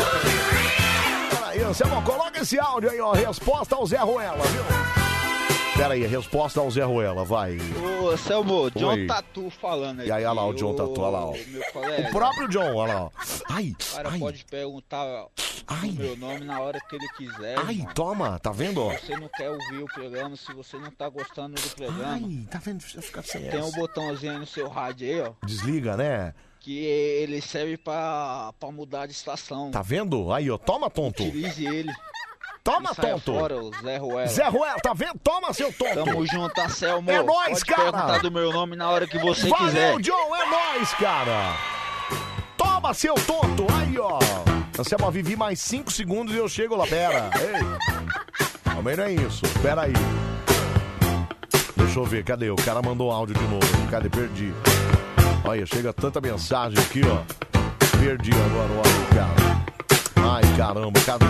[1.31, 3.13] Peraí, Anselmo, coloca esse áudio aí, ó.
[3.13, 5.02] Resposta ao Zé Ruela, viu?
[5.75, 7.57] Peraí, resposta ao Zé Ruela, vai.
[8.03, 9.07] Ô, Selmo, John Oi.
[9.07, 10.09] Tatu falando aqui.
[10.09, 11.31] E aí, olha lá o John Tatu, olha lá, ó.
[11.47, 12.07] Meu colega.
[12.07, 13.09] O próprio John, olha lá, ó.
[13.49, 15.31] Ai, O cara ai, pode perguntar o
[15.97, 17.57] meu nome na hora que ele quiser.
[17.57, 17.93] ai, irmão.
[17.95, 18.91] toma, tá vendo, ó?
[18.97, 22.47] Se você não quer ouvir o programa, se você não tá gostando do programa, Ai,
[22.51, 22.79] tá vendo?
[22.79, 23.75] Precisa ficar sem tem um essa.
[23.77, 25.31] botãozinho aí no seu rádio aí, ó.
[25.45, 26.35] Desliga, né?
[26.59, 29.71] Que ele serve pra, pra mudar de estação.
[29.71, 30.31] Tá vendo?
[30.31, 31.23] Aí, ó, toma, tonto.
[31.23, 31.91] Utilize ele.
[32.63, 33.33] Toma, tonto.
[33.33, 34.27] fora, Zé Ruela.
[34.27, 35.19] Zé Ruela, tá vendo?
[35.21, 36.05] Toma, seu tonto.
[36.05, 37.11] Tamo junto, Anselmo.
[37.11, 37.91] É nóis, Pode cara.
[37.91, 39.99] perguntar do meu nome na hora que você Valeu, quiser.
[39.99, 41.57] John, é nóis, cara.
[42.55, 43.67] Toma, seu tonto.
[43.77, 44.17] Aí, ó.
[44.79, 46.87] Anselmo, vivi mais 5 segundos e eu chego lá.
[46.87, 47.29] Pera.
[47.41, 48.73] Ei.
[48.73, 49.41] Também não é isso.
[49.61, 49.93] Pera aí.
[51.75, 52.49] Deixa eu ver, cadê?
[52.49, 53.91] O cara mandou áudio de novo.
[53.91, 54.07] Cadê?
[54.09, 54.53] Perdi.
[55.43, 57.23] Olha, chega tanta mensagem aqui, ó.
[57.99, 60.33] Perdi agora o áudio, cara.
[60.35, 61.25] Ai, caramba, cadê?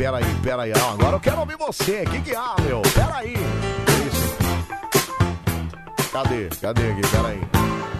[0.00, 0.72] Pera aí, pera aí.
[0.72, 2.04] Agora eu quero ouvir você.
[2.06, 2.80] O que que há, meu?
[2.80, 3.34] Pera aí.
[4.06, 4.34] Isso.
[6.10, 6.48] Cadê?
[6.58, 7.02] Cadê aqui?
[7.02, 7.40] Pera aí.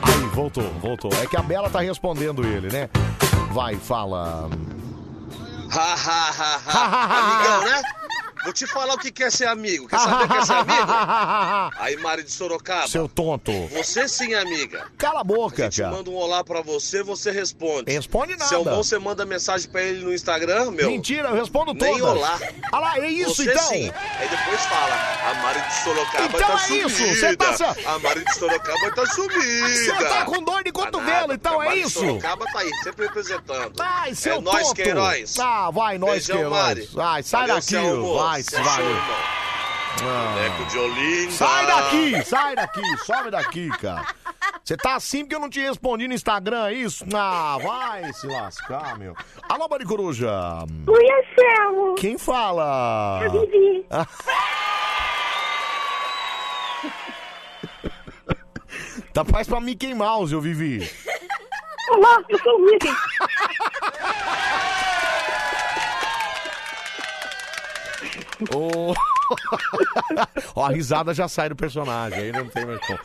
[0.01, 1.11] Aí, voltou, voltou.
[1.23, 2.89] É que a Bela tá respondendo ele, né?
[3.53, 4.49] Vai, fala.
[5.71, 7.37] Ha, ha, ha, ha.
[7.37, 7.83] Amigão, né?
[8.45, 9.87] Vou te falar o que quer ser amigo.
[9.87, 10.93] Quer saber o que é ser amigo?
[11.79, 12.89] Aí, Mari de Sorocaba.
[12.89, 13.53] Seu tonto.
[13.69, 14.87] Você sim, amiga.
[14.97, 15.95] Cala a boca, A gente cara.
[15.95, 17.93] manda um olá pra você, você responde.
[17.93, 18.45] Responde nada.
[18.47, 20.89] Se é um bom, você manda mensagem pra ele no Instagram, meu.
[20.89, 22.17] Mentira, eu respondo Nem todas.
[22.17, 22.39] olá.
[22.73, 23.63] Ah lá, é isso Você então.
[23.65, 23.93] Sim.
[24.19, 26.87] Aí depois fala, a Mari de Sorocaba Então tá é sumida.
[26.87, 29.69] isso, você tá sa- A Mari de Sorocaba tá sumida.
[29.69, 32.01] Você tá com dor de cotovelo, então a é Mari de isso?
[32.01, 33.73] Sorocaba tá aí, sempre representando.
[33.81, 34.75] Ai, seu é nós tonto.
[34.75, 35.39] que é heróis.
[35.39, 36.81] Ah, vai, nós Beijão, que é Mari.
[36.83, 36.99] heróis.
[36.99, 39.31] Ai, sai Valeu, daqui, vai, Seu irmão.
[40.03, 40.35] Ah.
[40.35, 41.31] Boneco de Olinda.
[41.33, 44.07] Sai daqui, sai daqui, some daqui, cara.
[44.65, 47.05] Você tá assim porque eu não te respondi no Instagram, é isso?
[47.13, 49.15] Ah, vai se lascar, meu.
[49.49, 50.31] Alô, Bande Coruja.
[50.87, 51.95] Oi, Anselmo.
[51.97, 53.21] Quem fala?
[53.23, 53.87] É a Vivi.
[59.13, 60.89] Tá mais pra Mickey Mouse, eu vivi.
[61.91, 62.89] Olá, eu sou o Mickey.
[68.55, 68.95] Ô.
[70.57, 72.99] Ó, a risada já sai do personagem, aí não tem mais como.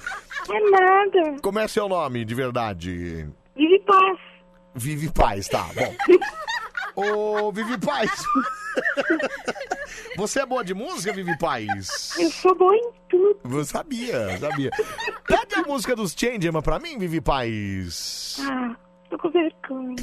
[0.50, 1.42] É nada.
[1.42, 3.28] Como é seu nome, de verdade?
[3.56, 4.20] Vivi Paz.
[4.76, 5.96] Vivi Paz, tá, bom.
[6.96, 8.12] Ô, Vivi Paz.
[10.18, 12.18] Você é boa de música, Vivi Paz?
[12.18, 13.40] Eu sou boa em tudo.
[13.50, 14.70] Eu sabia, sabia.
[15.28, 18.38] Pede a música dos Changeman pra mim, Vivi Paz.
[18.42, 18.76] Ah,
[19.10, 19.96] tô com vergonha.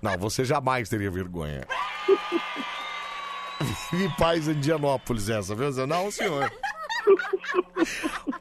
[0.00, 1.66] Não, você jamais teria vergonha.
[3.90, 5.70] Vivi Paz em Dianópolis essa, viu?
[5.86, 6.50] Não, senhor.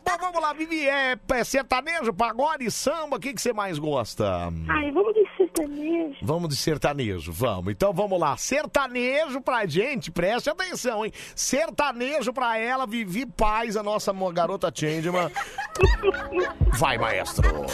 [0.05, 0.87] Bom, vamos lá, Vivi.
[0.87, 4.49] É, é sertanejo, pagode, samba, o que, que você mais gosta?
[4.69, 6.17] Ai, vamos de sertanejo.
[6.21, 7.71] Vamos de sertanejo, vamos.
[7.71, 8.37] Então vamos lá.
[8.37, 11.11] Sertanejo pra gente, preste atenção, hein?
[11.35, 15.29] Sertanejo pra ela, Vivi Paz, a nossa garota Changeman.
[16.77, 17.65] Vai, maestro.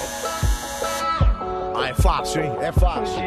[1.75, 2.51] Ah, é fácil, hein?
[2.61, 3.19] É fácil.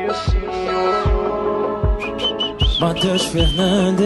[2.82, 4.04] Matheus Fernandes.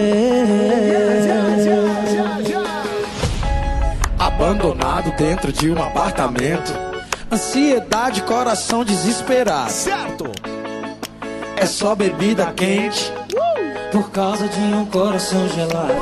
[4.19, 6.75] Abandonado dentro de um apartamento.
[7.33, 9.71] Ansiedade, coração desesperado.
[9.71, 10.31] Certo!
[11.57, 13.11] É só bebida quente.
[13.91, 15.95] Por causa de um coração gelado.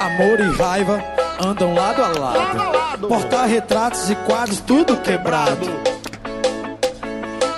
[0.00, 1.00] Amor e raiva
[1.40, 3.06] andam lado a lado.
[3.06, 5.64] Porta-retratos e quadros, tudo quebrado.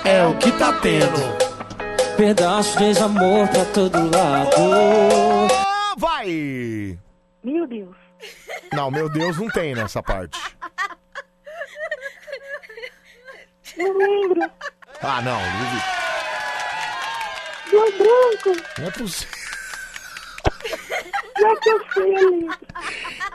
[0.05, 1.42] É o que tá tendo.
[2.17, 4.55] Pedaço de amor pra todo lado.
[5.57, 6.97] Ah, vai!
[7.43, 7.95] Meu Deus.
[8.71, 10.39] Não, meu Deus, não tem nessa parte.
[13.77, 14.51] Não lembro.
[15.01, 15.39] Ah, não.
[17.69, 18.61] Deu branco.
[18.77, 19.43] Não é possível.
[21.39, 22.47] Já que eu sei.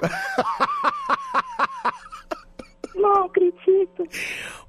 [2.98, 4.04] Não acredito.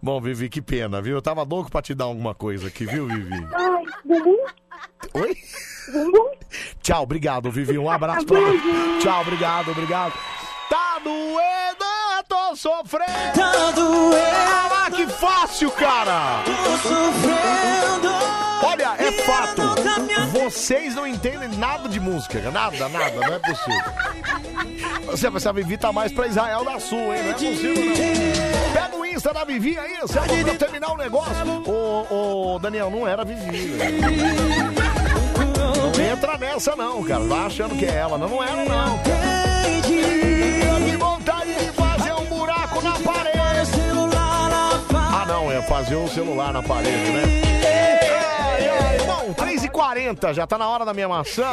[0.02, 1.16] Bom, Vivi, que pena, viu?
[1.16, 3.48] Eu tava louco pra te dar alguma coisa aqui, viu, Vivi?
[3.54, 4.38] Ai, bumbum.
[5.16, 5.36] Oi?
[5.92, 6.32] Bumbum.
[6.82, 7.78] Tchau, obrigado, Vivi.
[7.78, 9.00] Um abraço pra você.
[9.02, 10.14] Tchau, obrigado, obrigado.
[10.70, 13.34] Tá doendo, tô sofrendo.
[13.36, 14.16] Tá doendo.
[14.72, 16.44] Ah, que fácil, cara.
[16.46, 18.10] Tô sofrendo.
[18.64, 19.62] Olha, é fato.
[20.32, 22.40] Vocês não entendem nada de música.
[22.52, 23.82] Nada, nada, não é possível.
[25.08, 27.24] Você, essa Vivi tá mais pra Israel da Sul, hein?
[27.24, 28.74] Não é possível, não.
[28.74, 31.64] Pega o Insta da Vivi aí, você pra terminar o negócio.
[31.66, 33.70] Ô, ô, Daniel, não era Vivi.
[33.70, 34.00] velho.
[35.98, 37.24] Não entra nessa, não, cara.
[37.24, 38.18] Vai achando que é ela.
[38.18, 39.29] Não, não era, não.
[45.60, 47.24] É fazer o celular na parede, né?
[49.06, 51.52] Bom, 3h40, já tá na hora da minha maçã.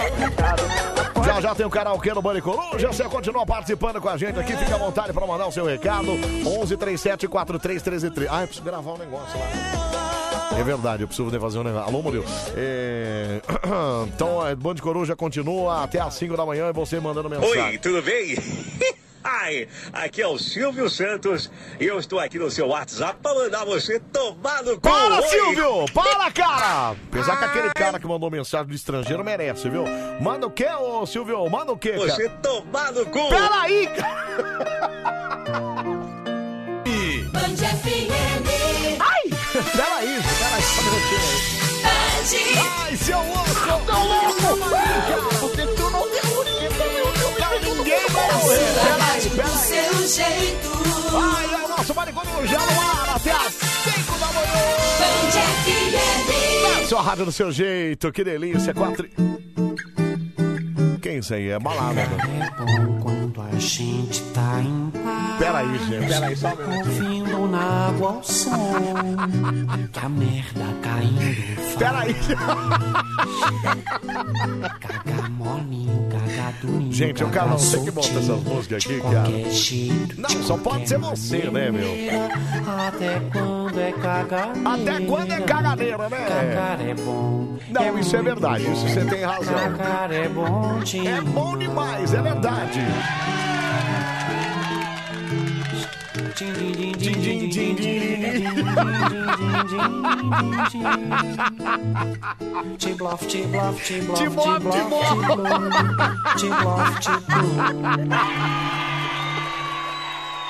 [1.25, 2.89] Já já tem o karaokê no Bande Coruja.
[2.89, 4.57] Você continua participando com a gente aqui.
[4.57, 6.12] Fica à vontade para mandar o seu recado.
[6.47, 10.59] 11 37 43 13 Ah, eu preciso gravar um negócio lá.
[10.59, 11.89] É verdade, eu preciso fazer um negócio.
[11.89, 12.25] Alô, Murilo.
[12.57, 13.41] É...
[14.07, 17.62] Então, é, Bande Coruja continua até às 5 da manhã e você mandando mensagem.
[17.62, 18.36] Oi, tudo bem?
[19.29, 23.65] Ai, aqui é o Silvio Santos e eu estou aqui no seu WhatsApp para mandar
[23.65, 24.83] você tomar no cu.
[24.83, 25.29] Para, Oi.
[25.29, 25.85] Silvio!
[25.93, 26.97] Para, cara!
[27.11, 29.85] Apesar que aquele cara que mandou mensagem do estrangeiro merece, viu?
[30.21, 31.51] Manda o quê, ô Silvio?
[31.51, 32.09] Manda o quê, cara?
[32.09, 33.29] Você tomar no cu.
[33.29, 34.97] Peraí, cara!
[37.33, 38.47] Band FM.
[39.01, 39.31] Ai!
[39.73, 41.67] Peraí, peraí, só um minutinho aí.
[42.85, 43.49] Ai, seu louco!
[43.51, 44.16] Seu louco!
[50.07, 50.68] jeito.
[51.10, 52.62] Vai, é o nosso Maricone no Gelo
[53.15, 54.52] até as 5 da manhã.
[54.99, 55.31] Band
[55.65, 56.89] FM.
[56.89, 58.73] Sua rádio do seu jeito, que delícia.
[58.73, 59.09] 4
[61.17, 62.01] bem isso aí, é balada.
[62.01, 62.07] É
[62.59, 65.39] bom quando a gente tá em paz.
[65.39, 66.09] Peraí, gente.
[66.09, 66.78] Peraí, só tá meu.
[66.78, 68.75] Ouvindo na água som.
[69.93, 71.78] Que a merda caindo.
[71.78, 72.15] Peraí.
[74.81, 76.36] Caga molinho, caga.
[76.91, 79.51] Gente, o Carlão, você que bota essas músicas aqui, cara.
[79.51, 81.91] Jeito, Não, só pode ser você, né, meu?
[82.86, 84.70] Até quando é caganeira.
[84.70, 86.27] Até quando é caganeira, né?
[86.27, 87.59] Cagar é bom.
[87.69, 88.62] Não, isso é verdade.
[88.65, 89.55] Isso você tem razão.
[89.55, 92.81] Cagar é bom é bom demais, é verdade.
[102.78, 104.18] Tiblof, tiblof, tiblof,
[106.36, 107.36] Tiblof, tiblof,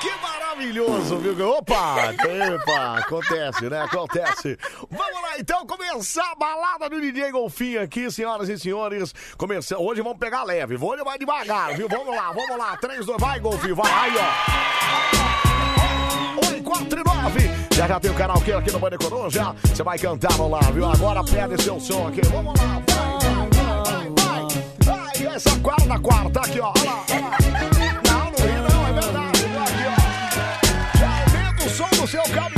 [0.01, 0.11] Que
[0.57, 1.49] maravilhoso, viu?
[1.49, 3.81] Opa, epa, acontece, né?
[3.83, 4.57] Acontece.
[4.89, 9.13] Vamos lá, então, começar a balada do DJ Golfinho aqui, senhoras e senhores.
[9.37, 11.87] Começando, hoje vamos pegar leve, hoje vai devagar, viu?
[11.87, 12.75] Vamos lá, vamos lá.
[12.77, 13.91] 3, 2, vai, Golfinho, vai.
[13.91, 14.13] Aí,
[16.43, 16.57] ó.
[16.57, 17.51] 1, 4 e 9.
[17.73, 19.55] Já já tem o canal que aqui no Bande Coruja.
[19.63, 20.85] Você vai cantar lá, viu?
[20.85, 22.21] Agora pede seu som aqui.
[22.29, 23.47] Vamos lá, vai, vai,
[23.83, 24.47] vai, vai.
[25.23, 26.73] Vai, essa quarta, quarta, aqui, ó.
[26.75, 27.76] Olha lá, olha lá.
[31.77, 32.56] Som do seu caminhão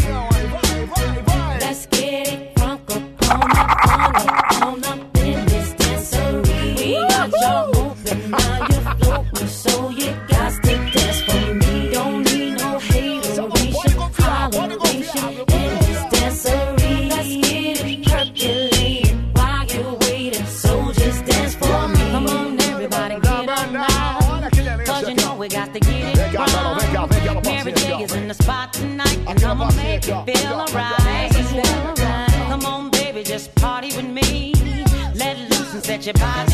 [28.30, 31.34] the spot tonight, and I'ma make you feel alright.
[31.34, 32.30] Feel alright.
[32.48, 34.54] Come on, baby, just party with me.
[35.16, 36.49] Let loose and set your body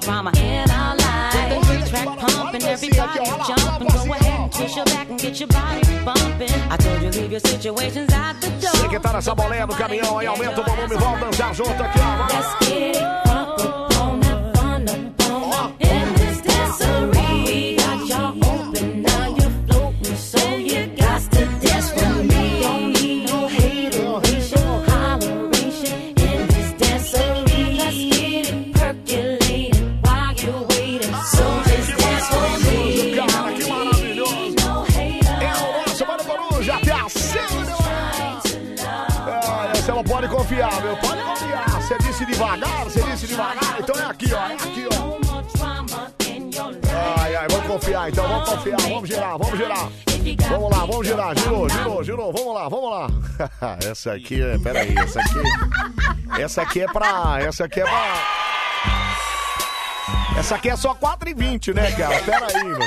[0.00, 1.68] drama in our lives.
[1.68, 3.88] With the track pumping, everybody's jumping.
[3.88, 6.50] Go ahead and twist your back and get your body bumping.
[6.70, 8.70] I told you leave your situations at the door.
[8.72, 11.98] Você que tá nessa boleia do caminhão aí, aumenta o volume, vamos dançar junto aqui,
[12.00, 12.26] ó.
[12.34, 13.29] Let's get it
[42.40, 43.76] devagar, você disse devagar.
[43.80, 44.38] Então é aqui, ó.
[44.38, 45.20] É aqui, ó.
[47.22, 48.26] Ai, ai, vamos confiar, então.
[48.26, 48.80] Vamos confiar.
[48.80, 49.88] Vamos girar, vamos girar.
[50.48, 51.38] Vamos lá, vamos girar.
[51.38, 52.32] Girou, girou, girou.
[52.32, 53.08] Vamos lá, vamos lá.
[53.90, 54.58] essa aqui é.
[54.58, 55.42] Peraí, essa aqui.
[56.40, 57.38] Essa aqui é pra.
[57.40, 58.14] Essa aqui é pra.
[60.38, 62.22] Essa aqui é só 4,20, né, cara?
[62.22, 62.80] Pera aí, mano.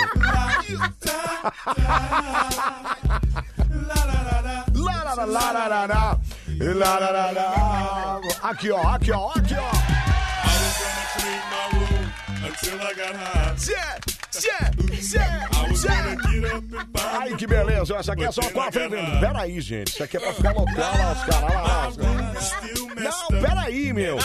[8.42, 9.72] Aqui, ó, aqui, ó, aqui, ó.
[17.20, 17.96] Ai, que beleza.
[17.96, 19.20] Essa aqui é só 4,20.
[19.20, 19.90] Pera aí, gente.
[19.94, 21.54] Isso aqui é pra ficar local lá, os caras.
[21.54, 21.92] Lá.
[22.96, 24.18] Não, pera aí, meu.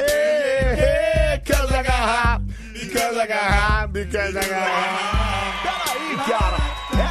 [0.00, 5.35] Ei, ei, cause I got hot, because I got hot, because I got.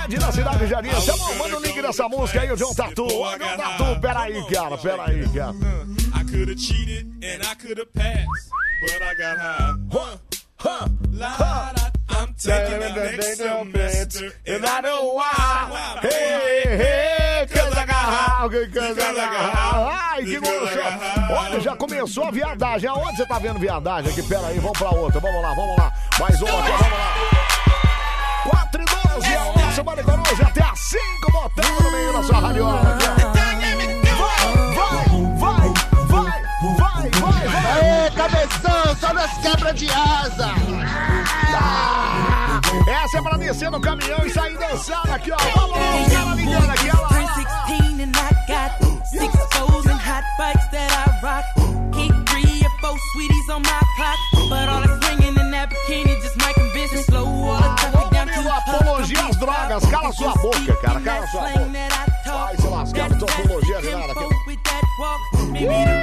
[0.05, 1.01] Ed da cidade de Jardim.
[1.01, 3.05] Chama, manda o link dessa música aí, o John Tatu.
[3.05, 5.55] Ô, John Tatu, peraí, cara, peraí, cara.
[6.13, 8.51] I could have cheated and I could have passed,
[8.81, 9.75] but I got high.
[10.57, 11.73] Huh, huh,
[12.09, 15.99] I'm taking the next semester, and I know why.
[16.01, 20.15] Hey, hey, cause I got high, cause I got high.
[20.17, 21.33] Ai, que gostoso.
[21.33, 22.89] Olha, já começou a viadagem.
[22.89, 24.21] Aonde você tá vendo viadagem aqui?
[24.23, 25.19] Pera aí, vamos pra outra.
[25.19, 25.93] Vamos lá, vamos lá.
[26.19, 27.14] Mais uma aqui, vamos lá.
[39.75, 40.55] De asa.
[41.53, 42.61] Ah,
[43.03, 45.37] essa é pra descer no caminhão e sair dançando aqui, ó.
[45.37, 47.01] Vamos lá, ligando aqui, ó.
[47.01, 47.07] lá.
[47.09, 48.71] 316 and I got
[49.05, 51.45] six foes and hot bikes that I rock.
[51.91, 54.17] Keep three or four sweeties on my clock.
[54.49, 58.11] But all that's ringing in that bikini just might convince me slow all the traffic
[58.11, 61.69] down to Apologia às drogas, cala sua boca, cara, cala sua boca.
[62.25, 65.94] Vai se lascar, não tô apologia de nada aqui.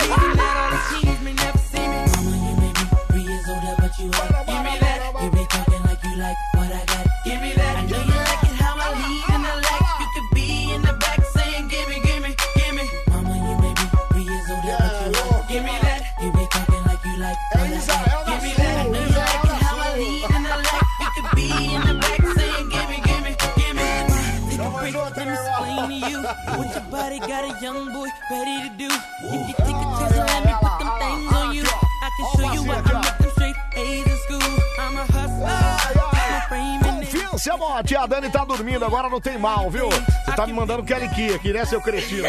[37.42, 37.96] Confiança, mote.
[37.96, 39.88] A Dani tá dormindo, agora não tem mal, viu?
[39.88, 42.22] Você tá me mandando Kelly Kia, que né, seu cretino?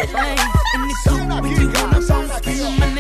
[1.04, 2.93] Sai daqui, cara, sai daqui, ó.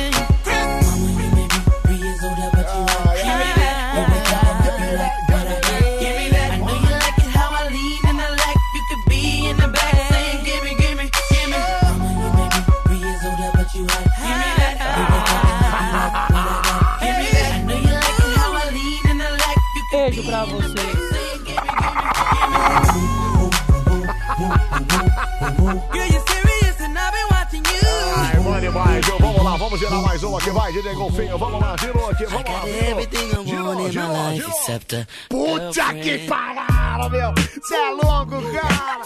[30.34, 31.38] Vamos um aqui, vai, DJ Golfinho.
[31.38, 32.62] Vamos lá, girou aqui, vamos lá.
[32.66, 35.06] Girou, girou, girou, girou.
[35.30, 37.34] Puta que pararam, meu!
[37.62, 39.02] Você é louco, cara!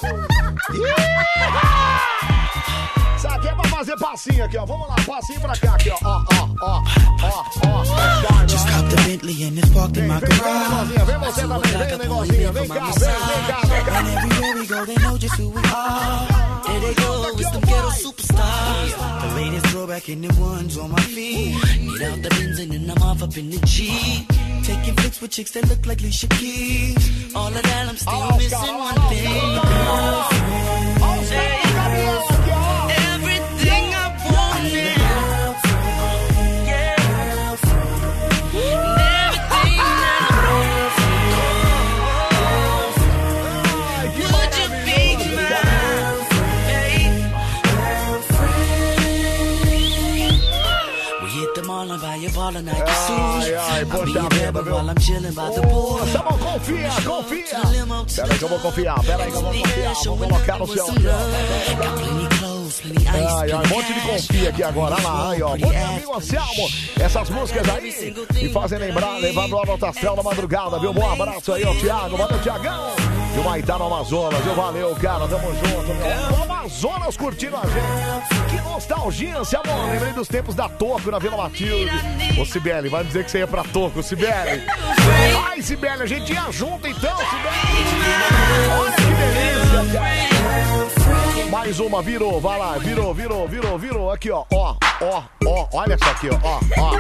[3.18, 4.66] Isso aqui é pra fazer passinho aqui, ó.
[4.66, 5.98] Vamos lá, passinho pra cá, aqui, ó.
[6.04, 6.82] Ó, ó, ó,
[7.24, 8.48] ó, ó.
[8.48, 10.94] Just cop the Bentley and it's parked in my Vem, vem, garage.
[10.94, 12.54] negocinho, vem você também, vem, negocinho.
[12.54, 14.00] Vem cá, vem, vem cá, vem cá.
[14.00, 16.47] And everywhere we go, they know just who we are.
[16.68, 18.92] There they go, it's them ghetto superstars.
[19.22, 21.56] The latest throwback in the ones on my feet.
[21.98, 24.26] Get out the Benz and then I'm off up in the G.
[24.64, 27.34] Taking flicks with chicks that look like Alicia Keys.
[27.36, 29.28] All of that, I'm still oh, missing one thing.
[29.28, 30.67] Oh, Everything
[52.58, 52.82] a Nike.
[52.82, 54.74] Ai, ai, poxa a vida, viu?
[54.74, 56.00] while I'm chilling by the pool.
[56.12, 57.44] Tá bom, confia, confia.
[58.16, 59.94] Pera aí que eu vou confiar, pera aí que eu vou confiar.
[59.94, 60.86] Vou colocar no seu.
[63.08, 64.96] Ai, ai, um monte de confia aqui agora.
[64.96, 65.56] Olha lá, aí, ó.
[65.56, 66.70] Dia, amigo Anselmo.
[67.00, 70.94] Essas músicas aí me fazem lembrar, levando Alto Astral da madrugada, viu?
[70.94, 72.18] Bom abraço aí, ó, Thiago.
[72.18, 72.96] Valeu, Thiagão.
[73.36, 74.56] E o Maitá no Amazonas, viu?
[74.56, 75.28] Valeu, cara.
[75.28, 76.47] Tamo junto, meu.
[76.68, 78.50] Amazonas curtindo a gente.
[78.50, 79.72] Que nostalgia, Anselmo.
[79.90, 81.90] Lembrei dos tempos da Toco na Vila Matilde.
[82.38, 84.62] Ô, Sibeli, vai dizer que você ia pra Toco, Sibeli.
[85.48, 87.48] Ai, Sibeli, a gente ia junto então, Sibeli.
[88.78, 89.78] Olha que delícia.
[91.50, 94.12] Mais uma, virou, vai lá, virou, virou, virou, virou.
[94.12, 96.92] Aqui, ó, ó, ó, ó, olha essa aqui, ó, ó, ó.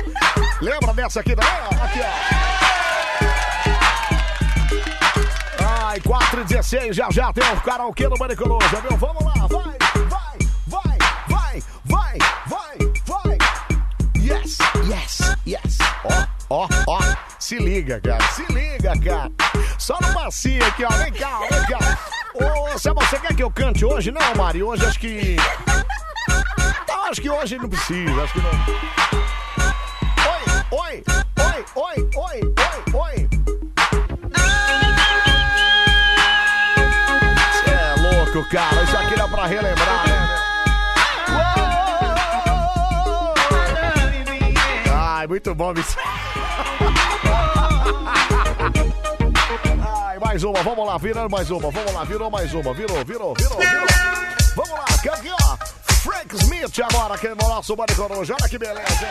[0.61, 1.83] Lembra dessa aqui ó?
[1.83, 2.76] Aqui, ó.
[5.89, 8.97] Ai, 4 e 16, já já tem o karaokê no Mariconosa, viu?
[8.97, 9.77] Vamos lá, vai,
[10.09, 10.97] vai, vai,
[11.29, 13.37] vai, vai, vai, vai.
[14.17, 15.77] Yes, yes, yes.
[16.49, 16.99] Ó, ó, ó.
[17.39, 19.31] Se liga, cara, se liga, cara.
[19.79, 20.89] Só no passinho aqui, ó.
[20.89, 21.97] Vem cá, vem cá.
[22.33, 24.11] Ô, Sabe, você quer que eu cante hoje?
[24.11, 25.37] Não, Mari, hoje acho que.
[26.85, 28.51] Não, acho que hoje não precisa, acho que não.
[30.33, 31.03] Oi, oi,
[31.37, 33.56] oi, oi, oi, oi, oi.
[38.49, 38.83] Cara.
[38.83, 40.27] Isso aqui dá pra relembrar, né?
[44.93, 45.97] Ai, muito bom, Vicente.
[50.05, 53.33] Ai, mais uma, vamos lá, virando mais uma, vamos lá, virou mais uma, virou, virou,
[53.35, 53.87] virou, virou.
[54.55, 55.57] Vamos lá, que aqui, ó.
[56.03, 58.35] Frank Smith agora aqui no nosso Bande Coruja.
[58.39, 59.07] Olha que beleza?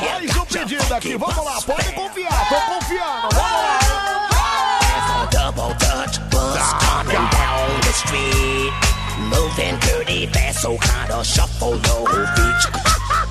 [0.00, 4.17] Mais um pedido aqui, vamos lá, pode confiar, tô confiando, vamos lá.
[5.48, 8.70] Double Dutch bus coming down the street.
[9.30, 12.64] Moving dirty fast, so kinda shuffle your feet.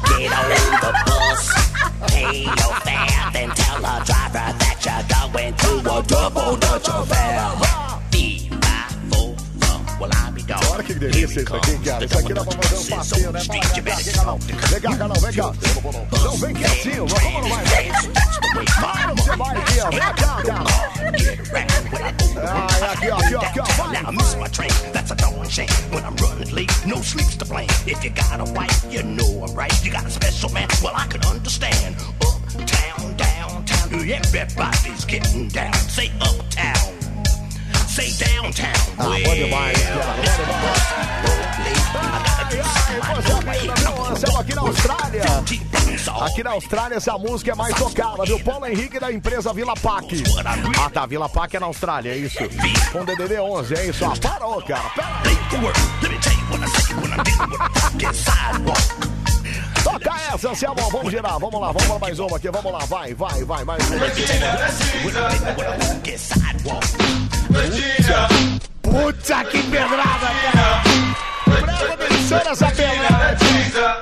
[0.10, 0.50] Get on
[0.82, 1.42] the bus,
[2.08, 7.97] pay your fare, then tell the driver that you're going to a double Dutch affair.
[9.98, 10.66] Be my fool, well I be dog.
[10.72, 12.06] Olha que delícia isso aqui, cara.
[12.06, 13.40] Isso aqui dá pra fazer um passeio, né?
[13.50, 15.54] Vem cá, vem cá, não, vem cá.
[16.24, 17.92] Não, vem quietinho, vamos, não vai, vai.
[18.82, 19.90] Vai, você vai aqui, ó.
[19.90, 20.64] Vem cá, cara.
[22.38, 23.64] Ai, aqui, ó, aqui, ó, aqui, ó.
[23.64, 24.02] Vai.
[24.02, 25.70] Now I miss my train, that's a darn shame.
[25.92, 27.70] When I'm running late, no sleep's to blame.
[27.86, 29.74] If you got a wife, you know I'm right.
[29.84, 31.96] You got a special man, well I can understand.
[32.22, 35.74] Uptown, downtown, everybody's getting down.
[35.90, 36.94] Say uptown,
[37.98, 38.72] say downtown.
[39.00, 40.16] Ah, bom demais, cara.
[44.14, 45.24] Estamos aqui na Austrália.
[46.22, 48.40] Aqui na Austrália, essa música é mais tocada, viu?
[48.42, 50.24] Paulo Henrique da empresa Vila Pac.
[50.80, 51.08] Ah, tá.
[51.08, 52.38] Vila Pac é na Austrália, é isso.
[52.92, 54.06] Com DDD 11, é isso.
[54.06, 54.90] Ah, parou, cara.
[54.90, 55.18] Pera
[59.88, 60.90] Toca essa, Anselmo.
[60.92, 61.40] Vamos girar.
[61.40, 62.50] Vamos lá, vamos lá mais uma aqui.
[62.50, 63.64] Vamos lá, vai, vai, vai.
[63.64, 64.06] Mais uma.
[68.82, 70.84] Puta que pedrada, cara.
[71.62, 73.38] Presta atenção nessa pedrada.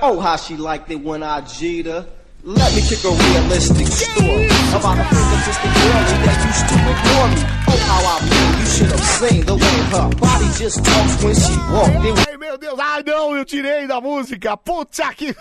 [0.02, 0.56] Oh, how she
[0.96, 2.06] when I G'd her.
[2.46, 7.42] Let me kick a realistic story about a egotistic girlie that used to ignore me.
[7.66, 11.34] Oh, how I mean, you should have seen the way her body just talks when
[11.34, 12.16] she walked in.
[12.30, 12.80] Ai, meu Deus.
[12.80, 14.56] Ai, não, eu tirei da música.
[14.58, 15.36] Puta que...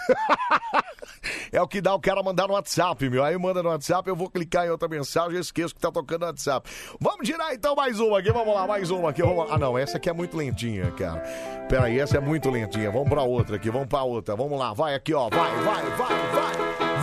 [1.53, 3.23] é o que dá o cara mandar no WhatsApp, meu.
[3.23, 6.23] Aí manda no WhatsApp, eu vou clicar em outra mensagem, eu esqueço que tá tocando
[6.23, 6.71] no WhatsApp.
[6.99, 9.23] Vamos tirar então mais uma aqui, vamos lá, mais uma aqui.
[9.23, 9.47] Vamos.
[9.51, 11.21] Ah, não, essa aqui é muito lentinha, cara.
[11.69, 12.91] Pera aí, essa é muito lentinha.
[12.91, 14.35] Vamos pra outra aqui, vamos pra outra.
[14.35, 15.29] Vamos lá, vai aqui, ó.
[15.29, 16.94] Vai, vai, vai, vai.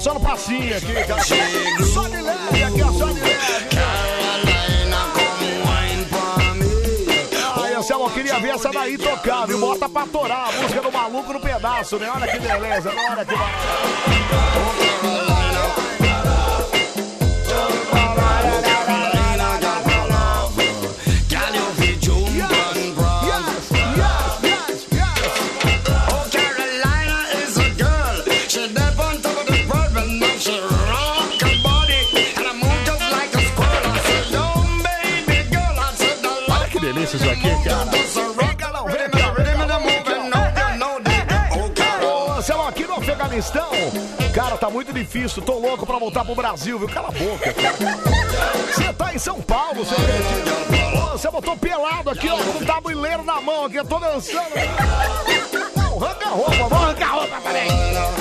[0.00, 1.22] Só no passinho aqui, cara.
[1.22, 3.38] Só de leve aqui, ó, só de leve.
[7.62, 9.58] Aí, Anselmo, eu queria ver essa daí tocar, viu?
[9.58, 12.10] Bota pra torar a música do maluco no pedaço, né?
[12.14, 13.34] Olha que beleza, olha que
[15.00, 15.27] Girl,
[44.78, 45.42] muito difícil.
[45.42, 46.88] Tô louco pra voltar pro Brasil, viu?
[46.88, 47.52] Cala a boca.
[48.72, 49.98] Você tá em São Paulo, seu
[51.12, 54.54] Você botou pelado aqui, ó, com um tabuleiro na mão aqui, eu tô dançando.
[55.74, 57.68] Não, arranca a roupa, vamos arrancar a roupa também.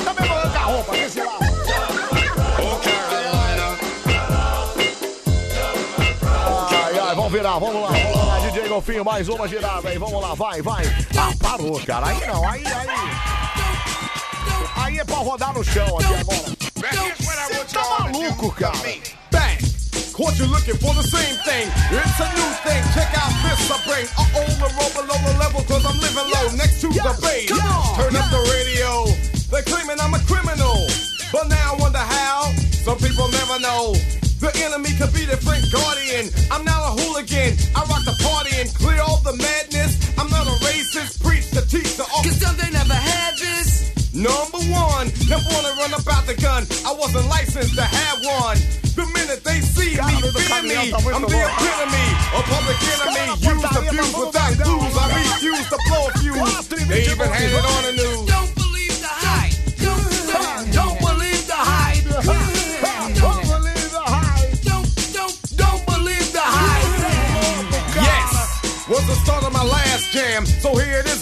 [0.03, 1.47] Também vou arrancar a roupa, lado.
[6.71, 10.19] Ai, ai, vamos virar, vamos lá, vamos lá, DJ Golfinho, mais uma girada aí, vamos
[10.19, 10.85] lá, vai, vai.
[11.15, 13.36] Ah, parou, cara, aí não, aí, aí.
[14.87, 16.47] Aí é pra rodar no chão aqui agora.
[16.47, 18.77] Você tá maluco, cara.
[19.29, 19.59] Bang!
[20.15, 21.67] Caught you looking for the same thing.
[21.91, 22.79] It's a new thing.
[22.95, 24.07] Check out this I bring.
[24.15, 27.47] Uh oh, the roll below the level, cause I'm living low next to the bay.
[27.51, 29.11] Turn up the radio.
[29.51, 30.79] They're claiming I'm a criminal.
[31.35, 32.55] But now I wonder how.
[32.87, 33.91] Some people never know.
[34.39, 36.31] The enemy could be the Frank Guardian.
[36.47, 37.59] I'm not a hooligan.
[37.75, 39.99] I rock the party and clear all the madness.
[40.15, 41.19] I'm not a racist.
[41.19, 43.06] Preach the teach the Cause some they never this.
[44.17, 46.65] Number one, never wanna run about the gun.
[46.83, 48.57] I wasn't licensed to have one.
[48.97, 50.89] The minute they see me, fear me.
[50.89, 53.37] I'm the epitome, a public enemy.
[53.45, 54.97] Use the fuse without clues.
[54.97, 56.67] I refuse to blow a fuse.
[56.89, 58.36] They even had it on the news.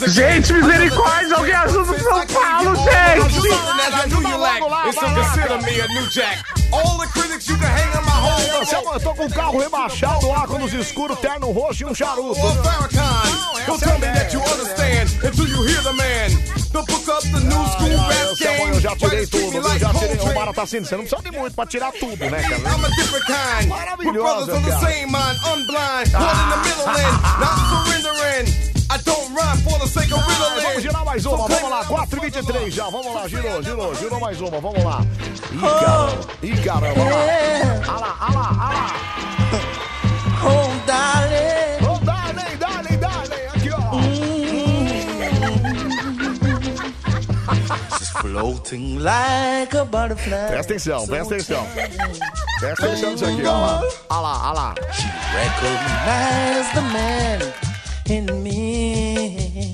[0.07, 3.47] Gente, misericórdia, alguém ajuda o São Paulo, gente!
[8.95, 12.39] Eu tô com o carro rebaixado, óculos escuro, terno roxo e um charuto.
[12.39, 16.29] Well, Farrakhan, don't tell me that you understand until you hear the man.
[16.71, 18.73] They'll book up the new school rap Anselmo, game.
[18.75, 20.17] eu já tirei tudo, eu já tirei.
[20.17, 20.33] O.
[20.33, 22.55] Mara tá assim, você não precisa de muito pra tirar tudo, né, cara?
[22.55, 23.63] I'm a different kind.
[23.63, 24.85] With Maravilhosa, brothers on the cara.
[24.85, 28.74] same mind, unblind, caught in the middle and not surrendering.
[28.95, 30.63] I don't rhyme for the sake of Ai, riddling.
[30.67, 34.19] vamos girar mais uma, vamos lá, 4 e 23 já, vamos lá, girou, girou, girou
[34.21, 35.01] mais uma, vamos lá.
[35.51, 37.19] Ih, caramba, ih, caramba, olha lá,
[37.89, 38.95] olha lá, olha lá, olha lá.
[40.47, 41.85] Oh, darling.
[41.89, 43.75] Oh, darling, darling, darling, aqui, ó.
[47.97, 50.47] She's floating like a butterfly.
[50.47, 51.67] Presta atenção, presta atenção.
[52.61, 54.75] Presta atenção nisso aqui, ó lá, olha lá, olha lá.
[55.33, 57.64] Recognize the man.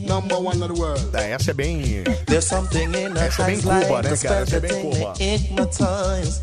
[0.07, 1.15] Number one of the world.
[1.15, 2.03] É, essa é bem...
[2.27, 4.41] There's something in her Essa é bem eyes Cuba, like né, the cara?
[4.41, 5.13] Essa é spell bem that Cuba.
[5.19, 6.41] me.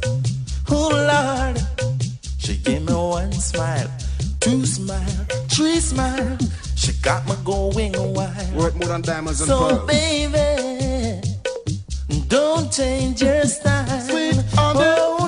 [0.70, 1.58] Oh Lord,
[2.39, 3.89] she gave me one smile,
[4.41, 6.36] two smile, three smile.
[6.76, 8.55] She got me going wild.
[8.55, 11.23] Worth more than diamonds and So baby,
[12.28, 13.86] don't change your style.
[14.58, 15.27] oh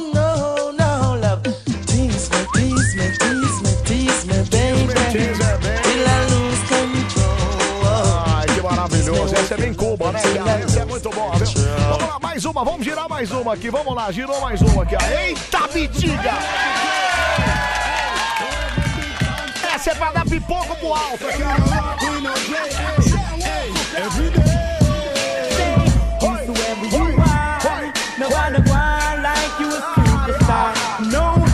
[9.51, 10.21] também Cuba, né.
[10.65, 11.47] Isso é muito bom, viu?
[11.89, 13.69] Vamos lá, mais uma, vamos girar mais uma aqui.
[13.69, 14.95] Vamos lá, girou mais uma aqui.
[14.95, 16.35] Eita, bitiga!
[19.75, 21.43] Essa é pra dar pipoco pro alto aqui,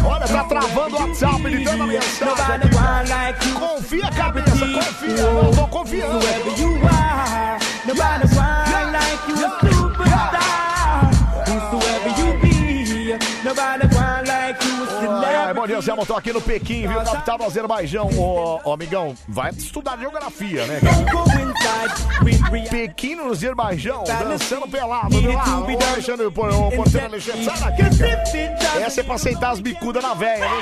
[0.04, 2.26] Olha, tá travando o WhatsApp, ele dando a mensagem.
[3.58, 5.16] Confia, cabeça, confia.
[5.16, 7.05] Eu tô confiando.
[15.46, 15.80] Ai, bom dia.
[15.80, 16.98] Zé, tô aqui no Pequim, viu?
[17.12, 18.10] Capital do Azerbaijão.
[18.18, 20.96] Ô, ô, amigão, vai estudar geografia, né, cara?
[22.68, 25.38] Pequim no Azerbaijão, dançando pelado, viu?
[25.38, 28.80] Ah, ô, Alexandre, ô, porteiro Alexandre, sai daqui, cara.
[28.80, 30.58] Essa é pra aceitar as bicudas na véia, né?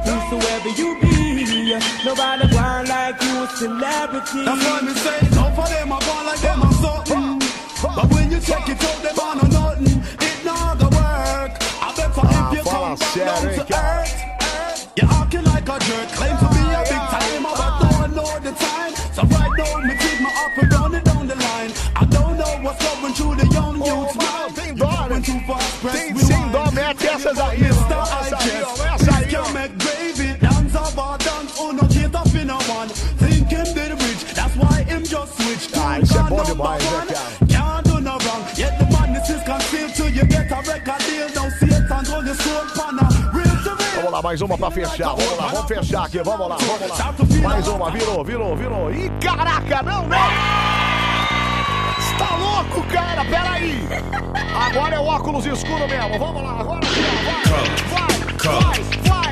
[0.06, 4.44] whosoever you be, nobody want like you a celebrity.
[4.46, 7.40] That's why me say, some for them are born like them are something.
[7.82, 10.02] But when you check it out, them are no nothing.
[10.20, 11.52] It not gonna work.
[11.82, 14.14] I bet for if you fala come back sério, down hein, to earth,
[14.98, 16.08] you're acting like a jerk.
[16.18, 18.94] Claim to be a big timer, but don't know the time.
[19.14, 19.97] So right now, me
[24.14, 24.56] mind.
[24.56, 25.22] Tem dó, né?
[25.92, 27.64] Tem sem dó, mete essas aí.
[27.64, 28.96] Essa aí, ó.
[28.96, 29.44] Essa aí, ó.
[29.44, 29.58] oh.
[35.80, 37.48] Ah, isso é bom demais, né, cara?
[43.96, 45.16] Vamos lá, mais uma pra fechar.
[45.16, 46.20] Vamos lá, vamos fechar aqui.
[46.20, 47.16] Vamos lá, vamos lá.
[47.42, 48.92] Mais uma, virou, virou, virou.
[48.92, 51.07] Ih, caraca, não, não!
[52.38, 53.26] Tá louco, cara?
[53.26, 53.88] Peraí!
[54.54, 56.20] Agora é o óculos escuro mesmo.
[56.20, 57.16] Vamos lá, agora sim, ó.
[57.96, 59.32] vai, vai, vai, vai!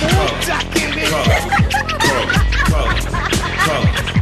[0.00, 0.84] Puta que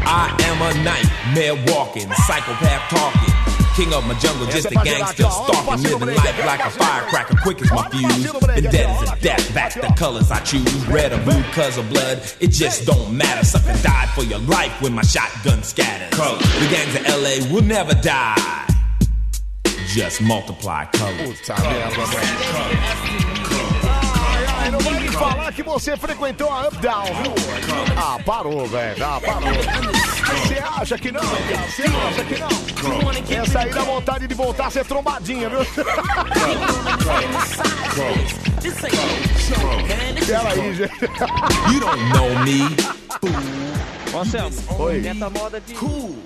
[0.06, 3.37] I am a nightmare walking, psychopath talking.
[3.78, 7.70] King of my jungle, just a gangster stalking, living life like a firecracker, quick as
[7.70, 8.26] my fuse.
[8.48, 10.86] And dead is a death, back the colors I choose.
[10.88, 13.44] Red or blue, cause of blood, it just don't matter.
[13.44, 16.10] Sucker died for your life when my shotgun scatters.
[16.10, 18.66] The gangs of LA will never die.
[19.86, 21.38] Just multiply colors.
[24.70, 27.32] Não vai me falar que você frequentou a Up Down, viu?
[27.96, 29.04] Ah, parou, velho.
[29.04, 29.48] Ah, parou.
[30.42, 31.22] Você acha que não?
[31.22, 33.42] Você acha que não?
[33.42, 35.60] Essa aí dá vontade de voltar a ser trombadinha, viu?
[40.26, 41.04] Peraí, gente.
[41.72, 42.76] You don't know me.
[44.18, 45.00] Ô, Anselmo, Oi.
[45.00, 45.74] tenta moda de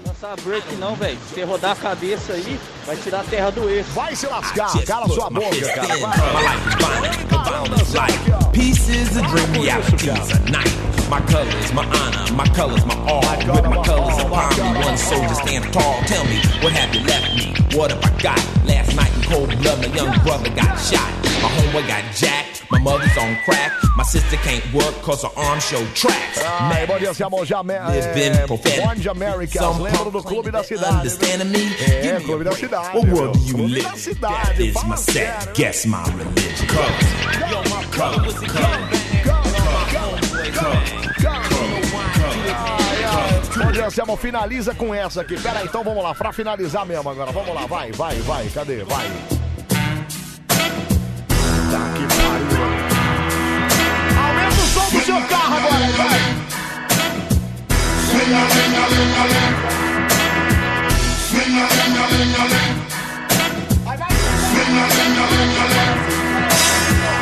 [0.07, 1.19] lançar break não, velho.
[1.29, 3.91] Se você rodar a cabeça aí, vai tirar a terra do eixo.
[3.91, 5.89] Vai se lascar, cala sua boca, cara.
[5.89, 6.07] My
[6.43, 8.53] life is violent, violence life.
[8.55, 10.73] Peace is a dream, reality is a night.
[11.11, 13.21] My colors, my honor, my colors, my all.
[13.21, 16.01] With my colors upon me, one soldier stand tall.
[16.07, 17.77] Tell me, what have you left me?
[17.77, 18.65] What have I got?
[18.65, 21.22] Last night in cold blood, my young brother got shot.
[21.43, 22.63] My homeboy got jacked.
[22.71, 23.73] My mother's on crack.
[23.97, 26.41] My sister can't work cause her arm show tracks.
[26.43, 27.13] Ai, bom dia.
[27.13, 28.47] Já, Living é.
[28.47, 29.59] Bond America.
[29.59, 31.09] Some Lembro do Clube da Cidade.
[31.09, 32.97] É, Clube da Cidade.
[32.97, 34.15] What world do you live in?
[34.21, 35.53] That is my set.
[35.55, 36.67] Guess my religion.
[37.91, 38.35] Colors.
[43.57, 44.17] Bom dia, Anselmo.
[44.17, 45.39] Finaliza com essa aqui.
[45.41, 46.15] Pera aí, então vamos lá.
[46.15, 47.33] Pra finalizar mesmo agora.
[47.33, 47.67] Vamos lá.
[47.67, 48.47] Vai, vai, vai.
[48.47, 48.85] Cadê?
[48.85, 49.42] Vai.
[51.73, 51.79] Vai.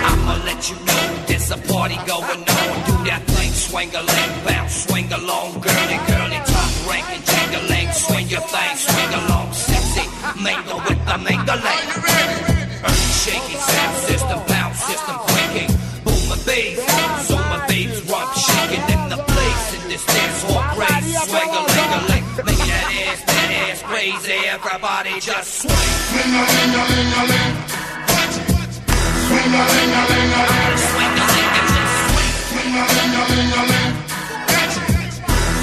[0.02, 2.74] I'ma let you know there's a party going on.
[2.86, 8.28] Do that thing, swing a leg, bounce, swing along, girly, girly, top ranking, jingling, swing
[8.28, 10.04] your thing, swing along, sexy,
[10.42, 11.60] mingle with the mingling.
[12.02, 12.49] Earth
[13.30, 15.70] shaking, sound system, bounce system quaking,
[16.04, 16.78] boom a bass,
[17.28, 21.62] so my babe's rump shaking in the place, in this dance hall crazy, swing a
[21.62, 25.90] ling a ling, make that ass, that ass crazy, everybody just swing.
[26.10, 27.54] Swing a ling a ling a ling.
[29.26, 30.78] Swing a ling a ling a ling.
[30.90, 31.90] Swing a ling a ling.
[32.50, 33.94] Swing a ling a ling a ling.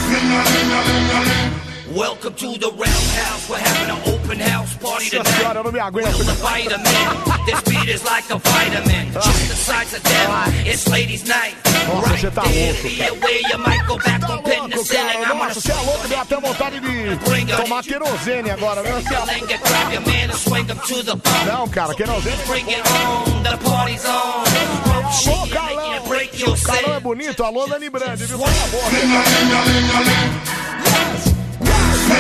[0.08, 1.57] Swing a ling a ling a ling.
[1.98, 3.50] Welcome to the roundhouse.
[3.50, 5.38] We're having an open house party Nossa tonight.
[5.38, 6.14] senhora, eu não me aguento.
[6.14, 7.46] Feel the vitamin.
[7.48, 9.12] This beat is like a vitamin.
[9.14, 10.30] Just the size of them.
[10.68, 11.56] It's ladies' night.
[11.88, 13.12] Nossa, você tá louco, Be cara.
[13.14, 15.08] aware you might go back on pin the Louco, ceiling.
[15.08, 15.24] cara.
[15.24, 16.08] I'm gonna Nossa, você é louco.
[16.08, 18.94] Deu até vontade de tomar querosene agora, viu?
[19.02, 19.32] Você é louco.
[19.34, 21.46] Swing it, grab your man and swing him to the bone.
[21.48, 22.38] Não, cara, querosene.
[22.46, 24.44] Bring it on, the party's on.
[24.86, 26.90] Rump shaking, making you break your Calão set.
[26.92, 27.44] é bonito.
[27.44, 28.38] Alô, Dani Brandi, viu?
[28.38, 28.58] Cala a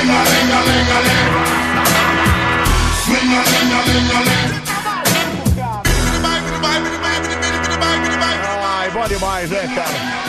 [0.05, 0.37] boca.
[8.97, 10.27] bom demais, né, cara?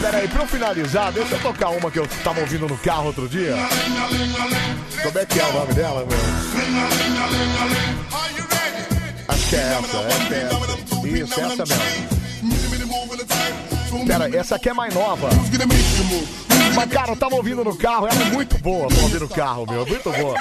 [0.00, 3.06] Pera aí, pra eu finalizar, deixa eu tocar uma que eu tava ouvindo no carro
[3.06, 3.54] outro dia.
[5.02, 6.18] Como é que é o nome dela, meu?
[9.28, 10.72] Acho que é essa, acho que é essa.
[11.06, 12.22] Isso, essa mesmo.
[14.06, 15.28] Pera, essa aqui é mais nova.
[16.74, 19.66] Mas, cara, eu tava ouvindo no carro, ela é muito boa pra ouvir no carro,
[19.68, 19.86] meu.
[19.86, 20.34] Muito boa.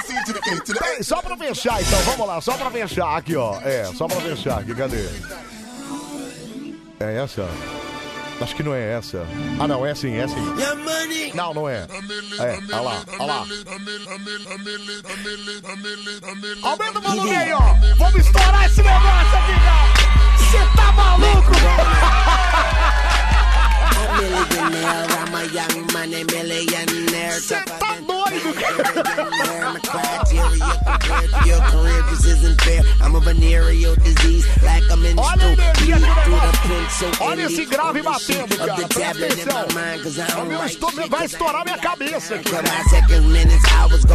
[0.80, 3.60] Peraí, só pra fechar, então, vamos lá, só pra fechar aqui, ó.
[3.61, 5.06] É, só pra fechar aqui, cadê?
[7.00, 7.48] É essa?
[8.42, 9.26] Acho que não é essa.
[9.60, 10.35] Ah, não, é sim, é sim.
[11.35, 11.85] Não, não é.
[12.40, 13.45] É, olha lá, olha lá.
[16.64, 17.60] Aumenta o volume aí, ó.
[17.98, 19.92] Vamos estourar esse negócio aqui, cara.
[20.38, 22.00] Você tá maluco?
[24.17, 27.40] Millionaire, I'm a young money millionaire.
[27.41, 28.51] Cê tá doido,
[29.72, 32.81] My criteria compared to your career just isn't fair.
[33.01, 36.91] I'm a venereal disease, like I'm in Olha a energia aqui through no the print,
[36.91, 37.25] so negócio.
[37.25, 38.75] Olha esse grave elite batendo, of cara.
[38.75, 39.67] the Presta tablet in atenção.
[39.67, 41.09] my mind, 'cause I O don't meu write esto- shit.
[41.09, 42.49] vai estourar minha cabeça aqui.
[42.49, 44.06] For my seconds, minutes, hours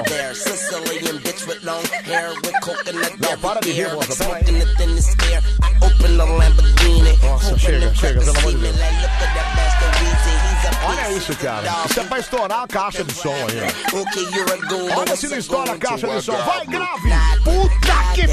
[0.09, 0.35] There.
[0.35, 4.37] Sicilian bitch with long hair with coconut Não, para de rir, hair, moça, like para
[4.37, 4.45] aí.
[4.45, 5.43] smoking it in the air.
[5.63, 7.23] I open the Lamborghini.
[7.23, 8.77] Nossa, hoping chega, the chega, pelo amor de see me Deus.
[8.81, 11.17] like, look at that Master Weezy, he's a Olha beast.
[11.31, 11.69] isso, cara.
[11.91, 14.01] Isso é pra estourar a caixa de som aí, ó.
[14.01, 16.23] Okay, you're a goon, but Olha se não what's estoura a going to caixa de
[16.23, 16.33] som.
[16.35, 16.73] a Vai, goon?
[16.73, 17.11] grave.
[17.45, 18.29] Puta que You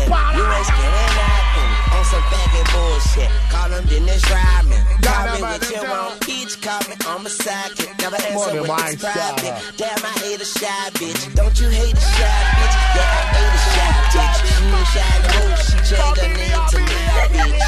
[2.04, 3.32] On some faggot bullshit.
[3.48, 4.84] Call him Dennis Rodman.
[5.00, 6.28] Call me what you want.
[6.28, 7.96] Each call me on my sidekick.
[8.04, 9.56] Never answer with this private.
[9.80, 11.34] Damn, I hate a shy bitch.
[11.34, 12.76] Don't you hate a shy bitch?
[12.92, 14.36] Yeah, I hate a shy bitch.
[14.52, 15.56] She ain't shy no more.
[15.64, 17.64] She changed her name to my bitch.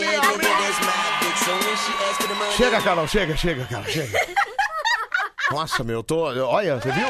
[0.00, 1.38] yeah, nigga, that's my bitch.
[1.44, 4.18] So when she asked for the money, Chega, Carol, chega, chega, cara, chega.
[5.50, 6.22] Nossa, meu, eu tô.
[6.46, 7.08] Olha, você viu?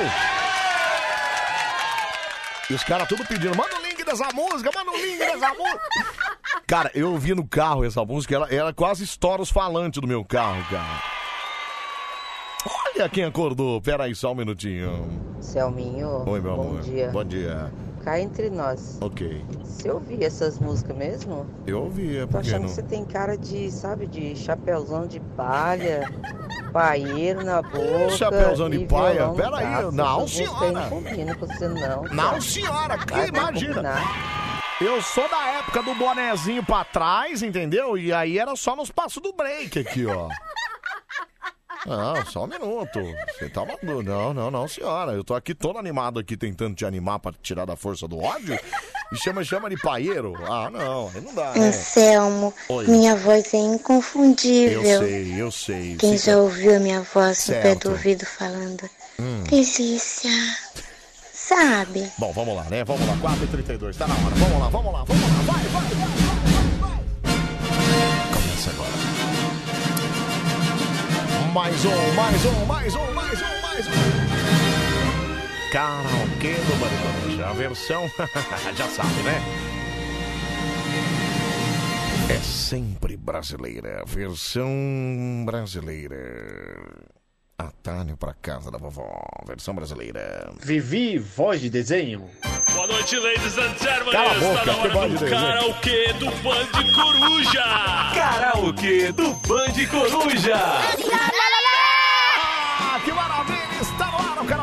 [2.70, 5.80] E os caras tudo pedindo, manda o link dessa música, manda o link dessa música.
[6.66, 10.24] Cara, eu ouvi no carro essa música, ela, ela quase estoura os falantes do meu
[10.24, 11.19] carro, cara.
[13.00, 13.80] Olha quem acordou.
[13.80, 15.08] Pera aí, só um minutinho.
[15.40, 16.80] Selminho, Oi, meu bom amor.
[16.82, 17.08] dia.
[17.10, 17.72] Bom dia.
[18.04, 19.42] Cá entre nós, Ok.
[19.64, 21.46] você ouvia essas músicas mesmo?
[21.66, 22.68] Eu ouvia, Tô porque achando não.
[22.68, 26.10] que você tem cara de, sabe, de chapéuzão de palha,
[26.74, 28.10] paieiro na boca.
[28.18, 29.14] Chapéuzão de e paia?
[29.14, 29.92] violão no Pera aí, braço.
[29.92, 30.72] não, Essas músicas aí senhora.
[30.80, 32.02] Não combina com você, não.
[32.04, 33.74] Não, senhora, que Vai, vai imagina.
[33.74, 34.76] combinar.
[34.78, 37.96] Eu sou da época do bonezinho pra trás, entendeu?
[37.96, 40.28] E aí era só nos passos do break aqui, ó.
[41.86, 43.00] Não, só um minuto.
[43.38, 44.02] Você tá maluco.
[44.02, 45.12] Não, não, não, senhora.
[45.12, 48.58] Eu tô aqui todo animado aqui tentando te animar pra tirar da força do ódio.
[49.12, 50.34] E chama, chama de paieiro?
[50.46, 51.68] Ah, não, aí não dá, né?
[51.68, 52.86] Anselmo, Oi.
[52.86, 54.82] minha voz é inconfundível.
[54.82, 55.96] Eu sei, eu sei.
[55.96, 57.88] Quem Fica- já ouviu a minha voz no pé Certo.
[57.88, 58.88] do ouvido falando?
[59.18, 59.42] Hum.
[59.50, 60.30] Delícia.
[61.32, 62.08] Sabe?
[62.18, 62.84] Bom, vamos lá, né?
[62.84, 64.34] Vamos lá, 4h32, tá na hora.
[64.36, 65.28] Vamos lá, vamos lá, vamos lá.
[65.52, 68.32] Vai, vai, vai, vai, vai.
[68.32, 69.09] Começa agora.
[71.52, 73.90] Mais um, mais um, mais um, mais um, mais um.
[75.72, 77.46] Karaokê do Maricoruja.
[77.48, 78.10] A versão,
[78.76, 79.42] já sabe, né?
[82.28, 84.04] É sempre brasileira.
[84.06, 87.09] Versão brasileira.
[87.60, 89.10] Atalho pra casa da vovó.
[89.46, 90.50] Versão brasileira.
[90.60, 92.28] Vivi, voz de desenho.
[92.72, 94.12] Boa noite, ladies and gentlemen.
[94.12, 95.40] Cala a boca, Está na que hora voz do de desenho.
[95.42, 97.64] karaokê do Band Coruja.
[98.14, 100.56] Karaokê do Band Coruja.
[102.82, 103.59] Ah, que maravilha!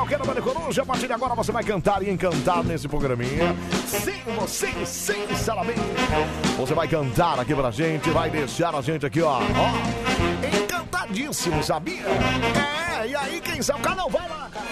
[0.08, 0.82] Está no ar o karaokê do Bande Coruja.
[0.82, 3.56] A partir de agora você vai cantar e encantar nesse programinha.
[3.86, 5.80] Sim, você, sinceramente.
[6.58, 9.40] Você vai cantar aqui pra gente, vai deixar a gente aqui, ó.
[9.40, 12.06] ó encantadíssimo, sabia?
[13.02, 13.82] É, e aí, quem sabe?
[13.82, 14.66] Canal vai lá, cara.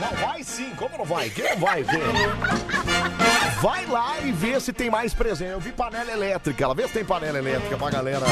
[0.00, 1.30] Não, vai sim, como não vai?
[1.30, 3.33] Quem não vai ver?
[3.64, 5.52] Vai lá e vê se tem mais presente.
[5.52, 8.26] Eu vi panela elétrica, ela vê se tem panela elétrica pra galera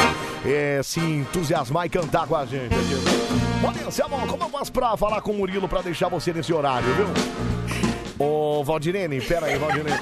[0.45, 4.29] é, se entusiasmar e cantar com a gente aqui.
[4.29, 7.07] Como eu faço pra falar com o Murilo pra deixar você nesse horário, viu?
[8.19, 9.99] Ô, Valdirene, pera aí, Valdirene.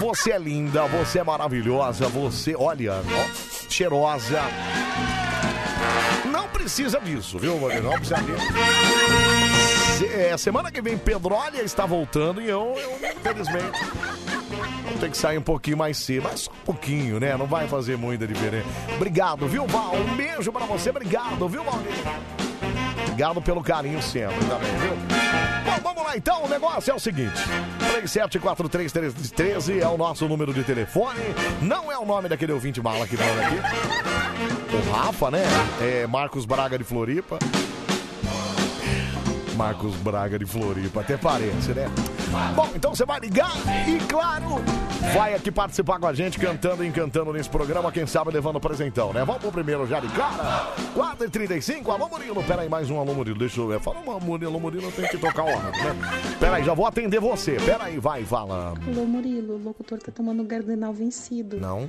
[0.00, 4.42] Você é linda, você é maravilhosa, você, olha, ó, cheirosa.
[6.32, 7.86] Não precisa disso, viu, Valdirene?
[7.86, 8.46] Não precisa disso.
[9.98, 13.78] Se- é, semana que vem, Pedrólia está voltando e eu, eu infelizmente,
[15.04, 17.36] ter que sair um pouquinho mais cedo, mas só um pouquinho, né?
[17.36, 18.66] Não vai fazer muita diferença.
[18.96, 19.94] Obrigado, viu, Val?
[19.94, 21.92] Um beijo pra você, obrigado, viu, Valdir?
[23.02, 24.96] Obrigado pelo carinho sempre viu?
[25.64, 27.38] Bom, vamos lá então, o negócio é o seguinte:
[28.00, 31.20] 374313 é o nosso número de telefone.
[31.60, 33.56] Não é o nome daquele ouvinte mala que manda aqui.
[34.74, 35.44] O Rafa, né?
[35.82, 37.38] É Marcos Braga de Floripa.
[39.54, 41.86] Marcos Braga de Floripa, até parece, né?
[42.54, 43.52] Bom, então você vai ligar
[43.88, 44.56] e, claro,
[45.14, 49.12] vai aqui participar com a gente, cantando e encantando nesse programa, quem sabe levando presentão,
[49.12, 49.24] né?
[49.24, 50.72] Vamos pro primeiro já de cara.
[50.94, 53.80] 4h35, alô Murilo, peraí, mais um alô Murilo, deixa eu ver.
[53.80, 55.72] Fala, Murilo, Murilo, tem que tocar o né?
[56.38, 58.74] Peraí, já vou atender você, peraí, vai, fala.
[58.86, 61.58] Alô, Murilo, o locutor tá tomando o Gardenal vencido.
[61.58, 61.88] Não.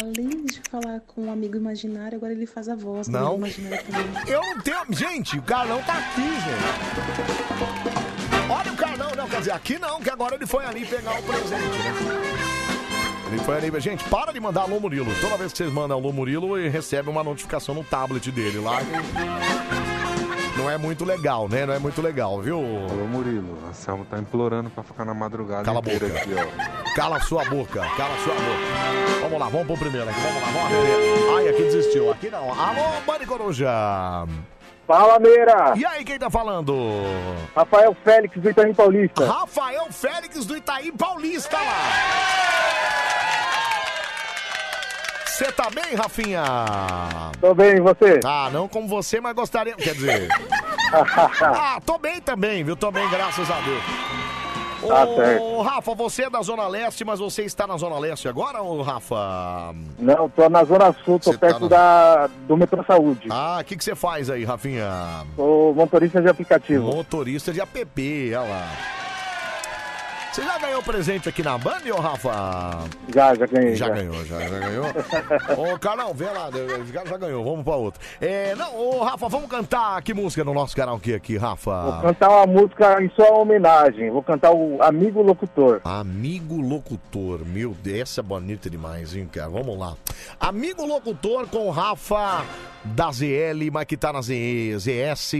[0.00, 3.34] Além de falar com um amigo imaginário, agora ele faz a voz do Não.
[3.34, 4.32] amigo imaginário também.
[4.32, 4.76] Eu não tenho.
[4.90, 6.62] Gente, o Carlão tá aqui, gente.
[8.50, 11.22] Olha o Carlão, não, quer dizer, aqui não, que agora ele foi ali pegar o
[11.22, 11.94] presente, né?
[13.32, 15.10] Ele foi ali, gente, para de mandar alô Murilo.
[15.20, 18.78] Toda vez que vocês mandam alô Murilo, ele recebe uma notificação no tablet dele lá.
[20.56, 21.64] Não é muito legal, né?
[21.64, 22.58] Não é muito legal, viu?
[22.58, 26.06] Alô, Murilo, a Selma tá implorando pra ficar na madrugada Cala a boca.
[26.06, 26.94] aqui, ó.
[26.94, 29.20] Cala sua boca, cala sua boca.
[29.22, 31.36] Vamos lá, vamos pro primeiro aqui, vamos lá, vamos lá.
[31.38, 32.50] Ai, aqui desistiu, aqui não.
[32.50, 33.70] Alô, Mari Coruja.
[34.86, 35.72] Fala, Meira!
[35.76, 36.74] E aí, quem tá falando?
[37.56, 39.24] Rafael Félix do Itaim Paulista.
[39.24, 43.11] Rafael Félix do Itaim Paulista lá.
[45.42, 46.44] Você tá bem, Rafinha?
[47.40, 48.20] Tô bem, e você?
[48.24, 49.74] Ah, não como você, mas gostaria.
[49.74, 50.28] Quer dizer.
[51.42, 52.76] ah, tô bem também, viu?
[52.76, 53.82] Tô bem, graças a Deus.
[54.86, 55.62] Tá Ô, certo.
[55.62, 59.74] Rafa, você é da Zona Leste, mas você está na Zona Leste agora, ô Rafa?
[59.98, 63.26] Não, tô na Zona Sul, tô Você tá perto na- da, do Metrô Saúde.
[63.28, 65.26] Ah, o que que você faz aí, Rafinha?
[65.34, 66.84] Sou motorista de aplicativo.
[66.84, 67.80] Motorista de app,
[68.36, 68.68] olha lá.
[70.32, 72.88] Você já ganhou presente aqui na Band, ô Rafa?
[73.14, 73.76] Já, já ganhei.
[73.76, 74.86] Já ganhou, já, já ganhou.
[75.58, 76.48] Ô, Carlão, vê lá,
[76.90, 78.00] já, já ganhou, vamos pra outra.
[78.18, 82.00] É, não, ô, Rafa, vamos cantar que música no nosso karaokê aqui, Vou Rafa?
[82.00, 84.10] cantar uma música em sua homenagem.
[84.10, 85.82] Vou cantar o Amigo Locutor.
[85.84, 89.50] Amigo Locutor, meu Deus, essa é bonita demais, hein, cara?
[89.50, 89.94] Vamos lá.
[90.40, 92.42] Amigo Locutor com Rafa
[92.84, 95.34] da ZL, mas que tá na ZS,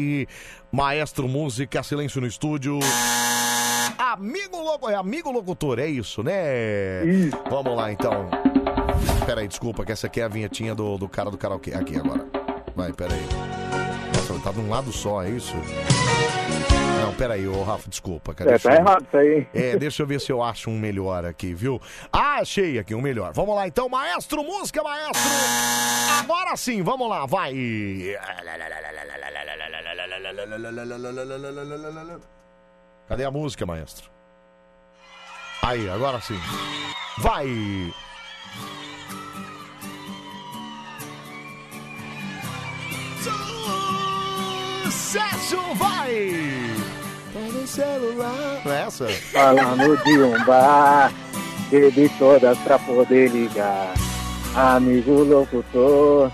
[0.73, 2.78] Maestro Música, Silêncio no Estúdio.
[3.99, 7.05] Amigo Loco, é Amigo Locutor, é isso, né?
[7.05, 7.36] Isso.
[7.51, 8.28] Vamos lá, então.
[9.26, 11.75] Peraí, desculpa, que essa aqui é a vinhetinha do, do cara do karaokê.
[11.75, 12.26] Aqui agora.
[12.75, 13.20] Vai, peraí.
[14.17, 15.55] Nossa, tá de um lado só, é isso?
[17.02, 18.52] Não, peraí, ô Rafa, desculpa, cara.
[18.55, 19.47] É, tá eu- errado isso aí.
[19.52, 21.81] é, deixa eu ver se eu acho um melhor aqui, viu?
[22.10, 23.33] Ah, achei aqui um melhor.
[23.34, 25.20] Vamos lá então, maestro, música, maestro!
[26.20, 27.52] Agora sim, vamos lá, vai!
[33.09, 34.11] Cadê a música, maestro?
[35.62, 36.39] Aí, agora sim.
[37.19, 37.47] Vai!
[44.85, 46.33] Sucesso, vai!
[47.33, 48.62] Para o celular.
[48.65, 49.09] Não é essa?
[49.09, 51.12] Falando de um bar,
[51.71, 53.95] bebi todas pra poder ligar.
[54.55, 56.31] Amigo locutor,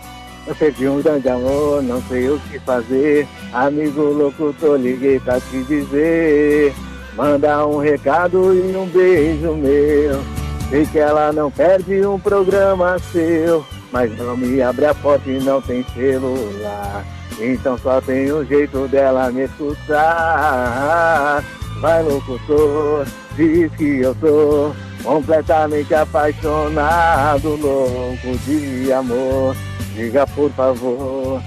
[0.49, 3.28] eu perdi um grande amor, não sei o que fazer.
[3.52, 6.75] Amigo locutor, liguei pra te dizer.
[7.15, 10.23] Manda um recado e um beijo meu.
[10.70, 15.39] Sei que ela não perde um programa seu, mas não me abre a porta e
[15.39, 17.05] não tem celular.
[17.39, 19.85] Então só tem um jeito dela me escutar.
[21.81, 24.73] Vai locutor, diz que eu tô
[25.05, 29.55] completamente apaixonado, louco de amor.
[29.99, 31.43] Diga por favor,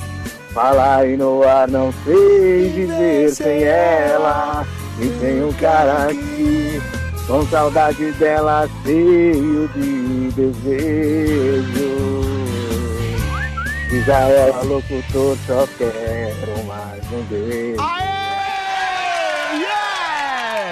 [0.54, 4.68] fala aí no ar, não sei viver sem ela.
[5.00, 6.82] E tem um cara aqui,
[7.26, 11.62] com saudade dela, cheio de desejo.
[13.90, 17.82] Diz a ela, locutor, só quero mais um beijo.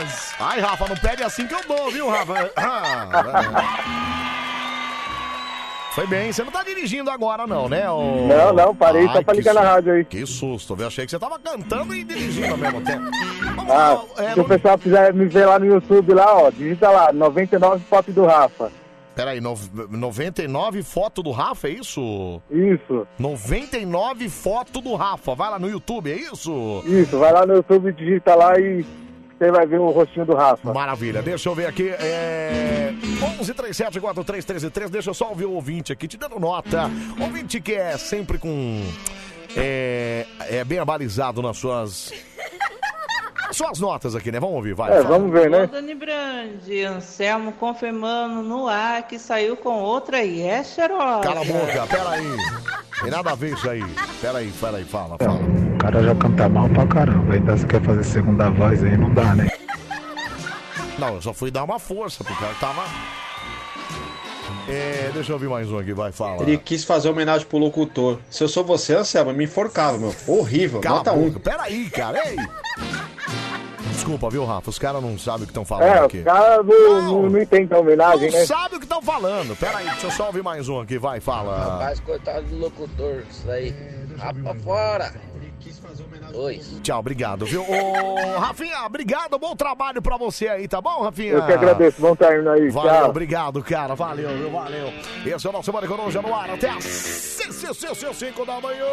[0.01, 0.33] Yes!
[0.37, 2.51] Ai, Rafa, não pede assim que eu dou, viu, Rafa?
[5.93, 7.89] Foi bem, você não tá dirigindo agora, não, né?
[7.89, 8.27] ô?
[8.27, 10.05] Não, não, parei só Ai, pra que ligar na rádio aí.
[10.05, 10.87] Que susto, viu?
[10.87, 13.09] Achei que você tava cantando e dirigindo ao mesmo tempo.
[13.71, 17.13] Ah, é, se o pessoal quiser me ver lá no YouTube, lá, ó, digita lá,
[17.13, 18.71] 99 fotos do Rafa.
[19.15, 19.53] Peraí, no,
[19.91, 22.41] 99 foto do Rafa, é isso?
[22.49, 23.05] Isso.
[23.19, 26.81] 99 foto do Rafa, vai lá no YouTube, é isso?
[26.85, 28.83] Isso, vai lá no YouTube, digita lá e
[29.39, 30.73] você vai ver o rostinho do Rafa.
[30.73, 31.89] Maravilha, deixa eu ver aqui.
[31.89, 32.93] É...
[33.45, 36.91] 1137431313, deixa eu só ouvir o ouvinte aqui, te dando nota.
[37.19, 38.83] Ouvinte que é sempre com.
[39.55, 42.11] É, é bem abalizado nas suas.
[43.51, 44.39] Só as notas aqui, né?
[44.39, 44.91] Vamos ouvir, vai.
[44.91, 45.17] É, fala.
[45.17, 45.65] vamos ver, né?
[45.65, 51.21] Dani Brandi, Anselmo confirmando no ar que saiu com outra e é cheirosa.
[51.21, 52.37] Cala a boca, peraí.
[53.01, 53.83] Tem nada a ver isso aí.
[54.21, 55.68] Peraí, peraí, fala, fala.
[55.79, 59.09] O cara já canta mal pra caramba, ainda você quer fazer segunda voz aí, não
[59.13, 59.47] dá, né?
[60.97, 62.83] Não, eu só fui dar uma força pro cara que tava.
[64.67, 66.43] É, deixa eu ouvir mais um aqui, vai, fala.
[66.43, 68.19] Ele quis fazer homenagem pro locutor.
[68.29, 70.13] Se eu sou você, Anselmo, me enforcava, meu.
[70.27, 71.29] Horrível, Cala nota a um.
[71.29, 72.35] boca, peraí, cara, ei!
[73.91, 74.69] Desculpa, viu, Rafa?
[74.69, 76.17] Os caras não sabem o que estão falando É, aqui.
[76.19, 78.45] os caras não, não, não entendem a homenagem, Não né?
[78.45, 79.55] sabe o que estão falando.
[79.55, 81.57] Peraí, deixa eu só ouvir mais um aqui, vai, fala.
[81.73, 83.73] Rapaz, coitado do locutor, isso aí.
[84.17, 85.13] Rapa fora.
[86.33, 86.61] Oi.
[86.83, 87.61] Tchau, obrigado, viu?
[87.63, 91.33] Ô, Rafinha, obrigado, bom trabalho pra você aí, tá bom, Rafinha?
[91.33, 93.09] Eu que agradeço, vamos estar indo aí, Valeu, tchau.
[93.09, 94.51] obrigado, cara, valeu, viu?
[94.51, 94.93] Valeu.
[95.25, 98.85] Esse é o nosso Mário Coruja no ar até às 5 da manhã.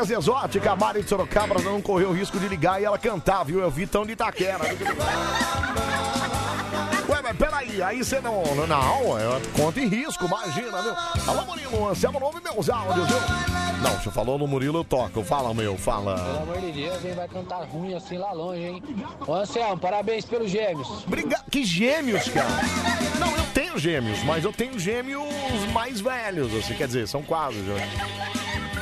[0.00, 3.44] Beleza Exótica, a Mari de Sorocaba não correu o risco de ligar e ela cantar,
[3.44, 3.60] viu?
[3.60, 4.64] Eu vi tão de Itaquera.
[7.06, 8.42] Ué, mas peraí, aí você não.
[8.54, 10.94] Não, não é conta em risco, imagina, viu?
[11.28, 13.18] Alô, Murilo, Anselmo, não ouve meus áudios, viu?
[13.82, 15.22] Não, você falou no Murilo, eu toco.
[15.22, 16.14] Fala, meu, Pelo fala.
[16.14, 17.12] amor de Deus, hein?
[17.14, 18.82] Vai cantar ruim assim lá longe, hein?
[19.26, 21.04] Ô Anselmo, parabéns pelos gêmeos.
[21.06, 21.44] Obrigado.
[21.50, 22.48] Que gêmeos, cara?
[23.18, 25.26] Não, eu tenho gêmeos, mas eu tenho gêmeos
[25.74, 28.39] mais velhos, assim, quer dizer, são quase, já.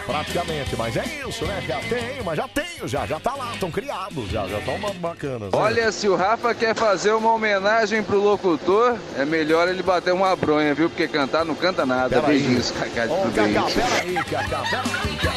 [0.08, 1.82] Praticamente, mas é isso, né, cara?
[1.86, 5.42] Tenho, mas já tenho, já, já tá lá, estão criados, já, já estão bacanas.
[5.42, 5.48] né?
[5.52, 10.34] Olha, se o Rafa quer fazer uma homenagem pro locutor, é melhor ele bater uma
[10.34, 10.88] bronha, viu?
[10.88, 12.20] Porque cantar não canta nada.
[12.22, 12.38] Peraí.
[12.38, 13.16] Beijinhos, Cacá de Ô.
[13.34, 15.34] Cacá, peraí, Cacá, peraí, Cacá.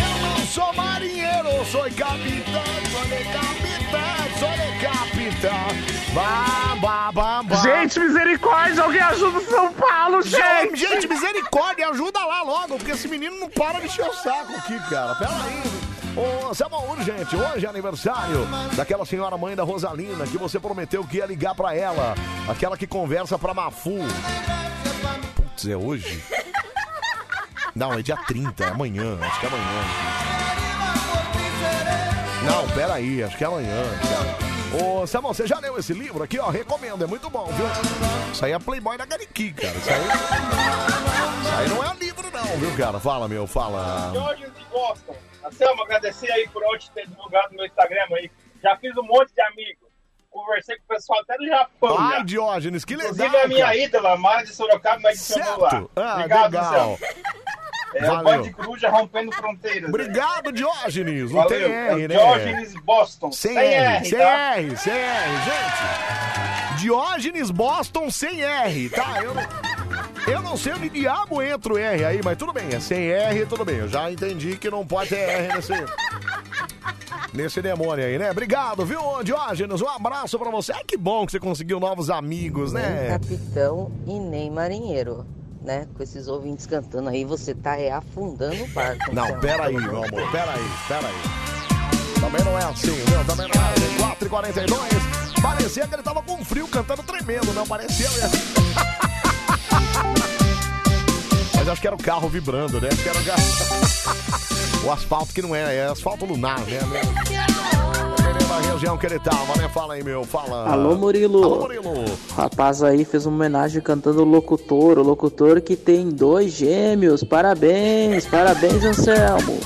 [0.00, 3.04] Eu não sou marinheiro, sou capitão, sou
[3.34, 5.97] capitão, sou capitão.
[7.62, 10.76] Gente, misericórdia, alguém ajuda o São Paulo, gente!
[10.76, 14.78] Gente, misericórdia, ajuda lá logo, porque esse menino não para de encher o saco aqui,
[14.88, 15.14] cara.
[15.16, 15.62] Pera aí.
[16.16, 21.18] Ô, Selma urgente, hoje é aniversário daquela senhora mãe da Rosalina que você prometeu que
[21.18, 22.14] ia ligar pra ela.
[22.48, 23.98] Aquela que conversa pra Mafu.
[25.36, 26.24] Putz, é hoje?
[27.74, 29.84] Não, é dia 30, é amanhã, acho que é amanhã.
[32.44, 34.47] Não, pera aí, acho que é amanhã, cara.
[34.72, 36.50] Ô, Samuel, você já leu esse livro aqui, ó?
[36.50, 37.66] Recomendo, é muito bom, viu?
[38.32, 39.74] Isso aí é Playboy da Gariqui, cara.
[39.76, 40.00] Isso aí...
[41.40, 43.00] Isso aí não é livro, não, viu, cara?
[43.00, 44.10] Fala, meu, fala.
[44.12, 45.16] Diógenes de Boston.
[45.44, 48.30] Anselmo, agradecer aí por onde ter divulgado no meu Instagram aí.
[48.62, 49.88] Já fiz um monte de amigos.
[50.30, 51.96] Conversei com o pessoal até do Japão.
[51.98, 52.24] Ai, já.
[52.24, 53.76] Diógenes, que legal, Inclusive a minha cara.
[53.76, 55.84] ídola, Mara de Sorocaba, me adicionou lá.
[55.96, 56.64] Ah, Obrigado, legal.
[56.74, 56.98] Anselmo.
[57.94, 58.22] É o.
[58.22, 59.88] Band Coruja rompendo fronteiras.
[59.88, 61.30] Obrigado, Diógenes.
[61.32, 61.48] Não Valeu.
[61.48, 62.14] tem É R, né?
[62.14, 63.32] Diógenes Boston.
[63.32, 64.56] Sem, Sem R, R, sem tá?
[64.56, 66.80] R, sem R, gente.
[66.80, 69.20] Diógenes Boston sem R, tá?
[69.22, 69.42] Eu não,
[70.32, 73.46] eu não sei onde diabo entra o R aí, mas tudo bem, é sem R,
[73.46, 73.76] tudo bem.
[73.78, 75.72] Eu já entendi que não pode ter R nesse,
[77.32, 78.30] nesse demônio aí, né?
[78.30, 79.80] Obrigado, viu, Diógenes?
[79.82, 80.72] Um abraço pra você.
[80.72, 83.08] Ai, que bom que você conseguiu novos amigos, Nem né?
[83.18, 85.26] capitão e nem marinheiro.
[85.68, 85.86] Né?
[85.94, 89.14] Com esses ouvintes cantando aí, você tá é, afundando o barco.
[89.14, 89.42] Não, Anselmo.
[89.42, 91.14] pera aí, meu amor, pera aí, pera aí.
[92.18, 93.22] Também não é assim, viu?
[93.26, 93.98] Também não é assim.
[93.98, 94.80] 4 e 42
[95.42, 98.30] Parecia que ele tava com frio, cantando tremendo, não parecia mesmo.
[101.54, 102.88] Mas acho que era o carro vibrando, né?
[102.90, 103.42] Acho que era o carro.
[104.88, 106.78] o asfalto que não é, é asfalto lunar, né?
[108.58, 109.68] Da região que ele tava, né?
[109.68, 110.68] Fala aí, meu, fala.
[110.68, 111.44] Alô, Murilo.
[111.44, 111.90] Alô, Murilo.
[111.90, 117.22] O rapaz aí fez uma homenagem cantando o locutor, o locutor que tem dois gêmeos.
[117.22, 119.60] Parabéns, parabéns, Anselmo.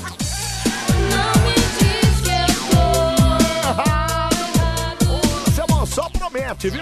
[5.87, 6.81] Só promete, viu?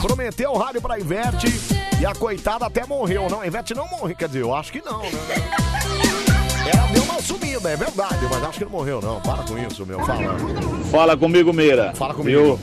[0.00, 1.46] Prometeu o rádio pra Ivete
[2.00, 3.28] e a coitada até morreu.
[3.30, 5.69] Não, a Ivete não morreu, quer dizer, eu acho que não, né?
[6.74, 9.20] Ela deu uma sumida, é verdade, mas acho que não morreu, não.
[9.20, 10.00] Para com isso, meu.
[10.00, 10.36] Fala.
[10.90, 11.92] Fala comigo, Meira.
[11.94, 12.42] Fala comigo.
[12.42, 12.58] Viu?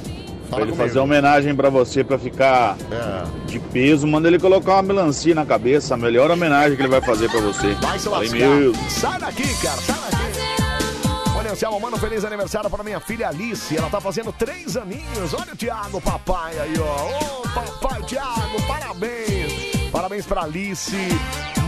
[0.50, 0.88] Fala pra ele comigo.
[0.88, 3.24] fazer homenagem pra você, pra ficar É.
[3.48, 5.94] de peso, manda ele colocar uma melancia na cabeça.
[5.94, 7.74] A melhor homenagem que ele vai fazer pra você.
[7.76, 8.48] Vai se Falei lascar.
[8.56, 8.90] mesmo.
[8.90, 10.18] Sai daqui, cara, sai daqui.
[11.38, 13.76] Olha, Anselmo, um feliz aniversário para minha filha Alice.
[13.78, 15.34] Ela tá fazendo três aninhos.
[15.34, 17.40] Olha o Thiago, papai aí, ó.
[17.40, 19.90] Ô, papai Thiago, parabéns.
[19.92, 20.96] Parabéns pra Alice.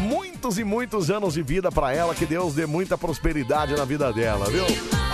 [0.10, 4.12] Muitos e muitos anos de vida pra ela, que Deus dê muita prosperidade na vida
[4.12, 4.66] dela, viu?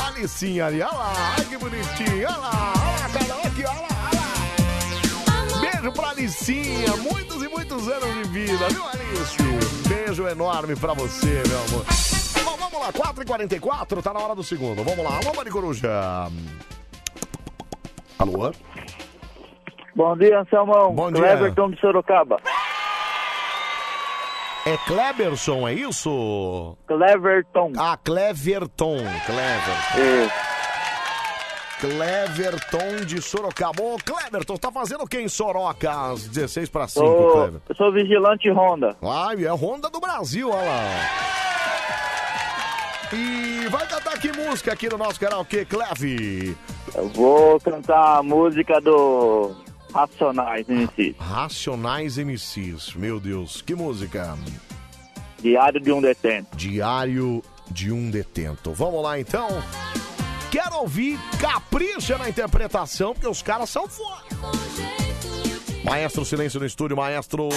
[0.07, 3.87] Alicinha ali, olha lá, ai que bonitinho, olha lá, olha lá, cara, aqui, olha lá,
[4.07, 4.21] olha
[5.51, 5.59] lá.
[5.59, 9.37] Beijo pra Alicinha, muitos e muitos anos de vida, viu, Alice?
[9.89, 11.85] Beijo enorme pra você, meu amor.
[12.45, 14.81] Bom, vamos lá, 4h44, tá na hora do segundo.
[14.81, 15.89] Vamos lá, vamos, Mari Coruja.
[18.17, 18.53] Alô?
[19.93, 20.93] Bom dia, Anselmão.
[20.93, 21.21] Bom dia.
[21.21, 22.39] Cleverton de Sorocaba.
[24.65, 26.75] É Kleberson, é isso?
[26.87, 27.73] Cleverton.
[27.77, 28.97] Ah, Cleverton.
[29.25, 30.29] Cleverton.
[31.79, 33.83] Cleverton de Sorocaba.
[33.83, 37.61] Ô, Cleverton, tá fazendo o que em Soroca às 16 para 5, Sou, Clever?
[37.69, 38.95] eu sou vigilante Honda.
[39.03, 40.81] Ai, é Honda do Brasil, olha lá.
[43.13, 46.57] E vai cantar que música aqui no nosso karaokê, Cleve?
[46.95, 49.55] Eu vou cantar a música do
[49.95, 51.15] Racionais MCs.
[51.17, 54.37] Racionais MCs, meu Deus, que música?
[55.39, 56.57] Diário de um detento.
[56.57, 57.41] Diário
[57.71, 58.73] de um detento.
[58.73, 59.47] Vamos lá então.
[60.51, 64.21] Quero ouvir Capricha na interpretação, porque os caras são foda.
[65.85, 67.47] Maestro, silêncio no estúdio, maestro.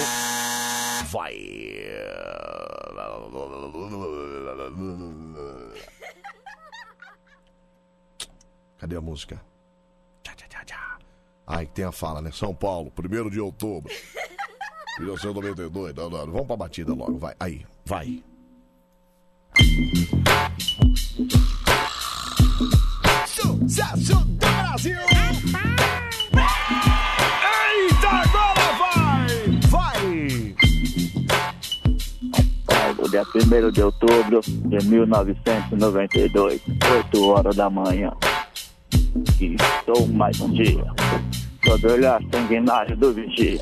[1.09, 1.35] Vai.
[8.77, 9.41] Cadê a música?
[10.23, 10.99] Tchá, tchá, tchá, tchá.
[11.49, 12.29] Ai, que tem a fala, né?
[12.31, 13.91] São Paulo, 1 de outubro.
[14.99, 15.95] 1992.
[15.95, 17.33] Não, não, vamos pra batida logo, vai.
[17.39, 18.23] Aí, vai.
[23.25, 24.95] Sucesso do Brasil!
[27.65, 29.27] Eita, agora vai!
[29.69, 30.55] Vai!
[32.67, 36.61] Paulo, dia 1 de outubro de 1992,
[36.93, 38.11] 8 horas da manhã.
[39.39, 40.85] E estou mais um dia,
[41.65, 43.59] sob o olhar sanguinário do vigia.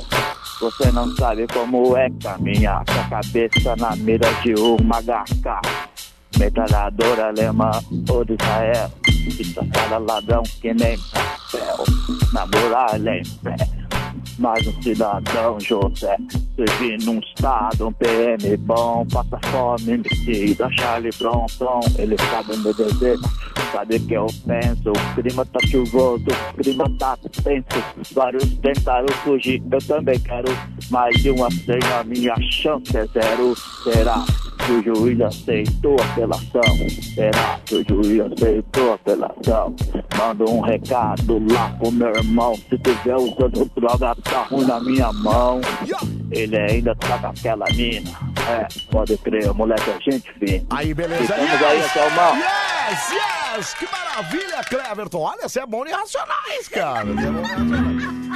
[0.59, 5.61] Você não sabe como é caminhar com a cabeça na mira de uma HK.
[6.37, 7.71] Metralhadora alemã
[8.09, 8.91] ou de Israel.
[9.39, 11.85] Estrafada ladrão que nem papel.
[12.33, 13.55] Na muralha em pé.
[14.37, 16.15] Mas um cidadão José
[16.57, 22.73] Vive num estado, um PM bom Passa fome, homicida, Charlie Bronson Ele sabe o meu
[22.73, 23.21] desejo,
[23.71, 29.61] sabe que eu penso O clima tá chuvoso, o clima tá tenso Vários tentaram fugir,
[29.71, 30.47] eu também quero
[30.89, 34.25] Mais de uma senha, minha chance é zero Será
[34.65, 36.89] que o juiz aceitou a apelação?
[37.15, 39.75] Será que o juiz aceitou a apelação?
[40.17, 45.11] Manda um recado lá pro meu irmão Se tiver usando droga, tá ruim na minha
[45.13, 45.61] mão
[46.31, 48.11] Ele ainda tá com aquela mina
[48.49, 51.33] É, pode crer, moleque é gente fina Aí, beleza.
[51.33, 53.73] Ficamos aí, Anselmão Yes, yes!
[53.73, 55.19] Que maravilha, Cleverton.
[55.19, 57.05] Olha, você é bom em racionais, cara.
[57.05, 58.27] Você é bom em racionais.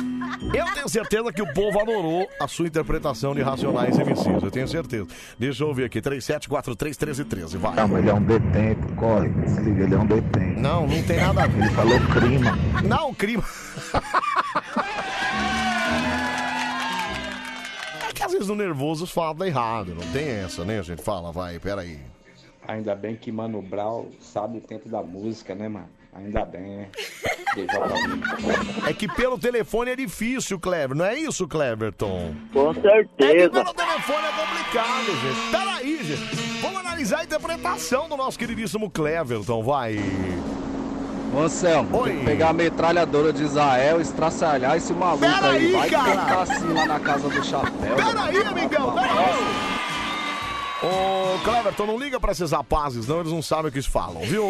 [0.54, 4.44] Eu tenho certeza que o povo adorou a sua interpretação de Racionais MCs.
[4.44, 5.08] Eu tenho certeza.
[5.40, 6.02] Deixa eu ouvir aqui.
[6.02, 7.58] 37431313.
[7.58, 7.76] Vai.
[7.76, 9.30] Não, mas ele é um detento, corre.
[9.30, 10.60] Desliga, ele é um detento.
[10.60, 11.62] Não, não tem nada a ver.
[11.62, 12.48] Ele falou crime.
[12.84, 13.44] Não, crime.
[18.22, 19.96] que às vezes o nervoso fala errado.
[19.96, 20.80] Não tem essa, né?
[20.80, 22.00] A gente fala, vai, peraí.
[22.68, 25.90] Ainda bem que Mano Brown sabe o tempo da música, né, mano?
[26.14, 26.90] Ainda bem, né?
[28.88, 30.96] É que pelo telefone é difícil, Clever.
[30.96, 32.34] Não é isso, Cleverton?
[32.54, 35.52] Com É que certeza pelo telefone é complicado, gente.
[35.52, 36.62] Peraí, gente.
[36.62, 39.98] Vamos analisar a interpretação do nosso queridíssimo Cleverton, vai.
[41.34, 45.68] Ô Anselmo, tem que pegar a metralhadora de Israel, estraçalhar esse maluco Pera aí.
[45.68, 46.04] aí, Vai cara.
[46.12, 47.96] cantar assim lá na casa do chapéu.
[47.96, 49.72] Peraí, amigão, peraí.
[50.84, 54.20] Ô, Cleverton, não liga pra esses rapazes, não, eles não sabem o que eles falam,
[54.24, 54.48] viu,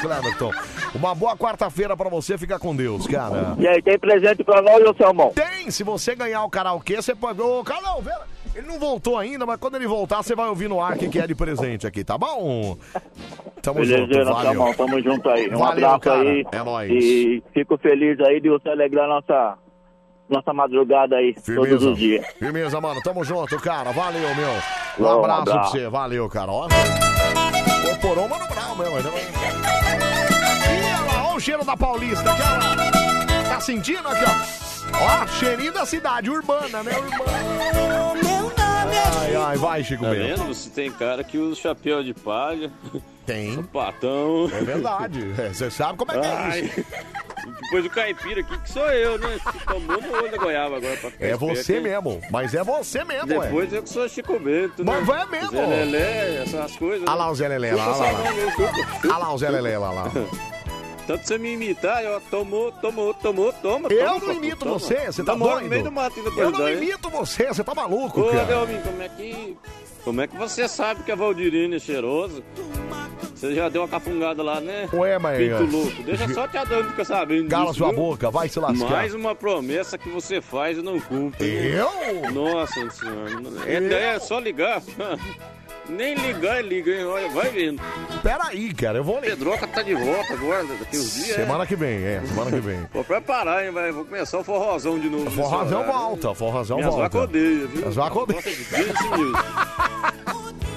[0.00, 0.50] Cleverton?
[0.94, 3.54] Uma boa quarta-feira pra você, fica com Deus, cara.
[3.58, 5.30] E aí, tem presente pra nós, ô Selmão?
[5.34, 7.40] Tem, se você ganhar o karaokê, você pode...
[7.40, 8.12] Ô, Carlão, vê...
[8.54, 11.18] ele não voltou ainda, mas quando ele voltar, você vai ouvir no ar que que
[11.18, 12.76] é de presente aqui, tá bom?
[13.60, 14.74] Tamo Beleza, junto, valeu.
[14.74, 15.48] Tamo junto aí.
[15.48, 16.20] Um Valeu, abraço cara.
[16.20, 16.46] aí.
[16.52, 16.90] É nóis.
[16.92, 19.58] E fico feliz aí de você alegrar nossa,
[20.28, 22.26] nossa madrugada aí, todos os dias.
[22.38, 23.00] Firmeza, mano.
[23.02, 23.90] Tamo junto, cara.
[23.90, 24.50] Valeu, meu.
[24.98, 25.70] Um Bom, abraço, pra abraço.
[25.72, 25.88] você.
[25.88, 26.52] Valeu, cara.
[26.52, 28.74] Ó, o Mano Brown?
[30.70, 32.30] Ih, olha lá, ó o cheiro da Paulista.
[32.30, 33.44] Aqui, lá.
[33.48, 35.22] Tá sentindo aqui, ó?
[35.22, 36.92] Ó, cheirinho da cidade urbana, né?
[36.96, 38.23] Urbana.
[39.20, 40.42] Ai, ai, vai, Chico Tá Bento.
[40.42, 40.54] vendo?
[40.54, 42.70] Você tem cara que usa chapéu de palha.
[43.26, 43.54] Tem.
[43.56, 44.50] Sapatão.
[44.52, 45.34] É verdade.
[45.38, 46.60] É, Você sabe como é que é Ai.
[46.60, 46.84] isso.
[47.64, 49.38] Depois o caipira aqui, que sou eu, né?
[49.66, 51.80] Tomou no olho da goiaba agora pra ficar É esperto, você hein?
[51.82, 52.20] mesmo.
[52.30, 53.46] Mas é você mesmo, ué.
[53.46, 54.92] Depois eu que sou Chico Bento, né?
[54.92, 55.50] Mas vai mesmo.
[55.50, 57.06] Zé Lelé, essas coisas.
[57.06, 58.20] Olha lá o Zé Lelé, lá, lá, lá.
[59.04, 60.04] Olha lá o Zé Lelé, lá, lá.
[61.06, 63.88] tanto você me imitar, eu tomou, tomou, tomou, toma.
[63.92, 64.78] Eu toma, não imito toma.
[64.78, 65.64] você, você tá Eu moro doido?
[65.64, 66.76] no meio do mato ainda Eu não daí.
[66.76, 68.44] imito você, você tá maluco, Ô, cara.
[68.44, 69.56] Delmin, como é que.
[70.04, 72.44] Como é que você sabe que a Valdirine é cheiroso?
[73.34, 74.86] Você já deu uma cafungada lá, né?
[74.92, 76.02] Ué, mas- Pinto louco.
[76.02, 77.48] Deixa só te Adão ficar sabendo.
[77.48, 77.96] Cala disso, sua viu?
[77.98, 78.90] boca, vai se lascar.
[78.90, 81.46] Mais uma promessa que você faz e não cumpre.
[81.46, 82.30] Eu?
[82.32, 83.30] Nossa senhora.
[83.66, 84.82] É, é só ligar.
[85.88, 87.04] Nem ligar, liga, hein?
[87.04, 87.82] Olha, vai vendo.
[88.22, 89.30] Peraí, cara, eu vou ler.
[89.30, 91.36] Pedroca tá de volta agora, daqui uns dias.
[91.36, 92.80] Semana que vem, é, semana que vem.
[92.92, 93.70] Vou preparar, hein?
[93.70, 95.24] Vai, vou começar o forrozão de novo.
[95.24, 95.84] Nesse horário.
[95.92, 97.08] volta, forrazão Minhas volta.
[97.18, 97.88] vacas odeiam, viu?
[97.88, 98.44] As vacas odeiam.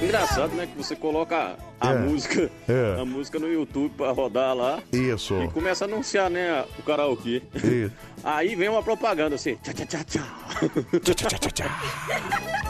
[0.01, 0.67] Engraçado, né?
[0.67, 1.95] Que você coloca a É.
[1.97, 3.01] música É.
[3.01, 5.33] a música no YouTube pra rodar lá Isso.
[5.41, 6.63] e começa a anunciar, né?
[6.77, 7.41] O karaokê.
[7.55, 7.91] Isso.
[8.23, 9.55] Aí vem uma propaganda assim.
[9.55, 10.23] Tchá, tchá, tchá, tchá.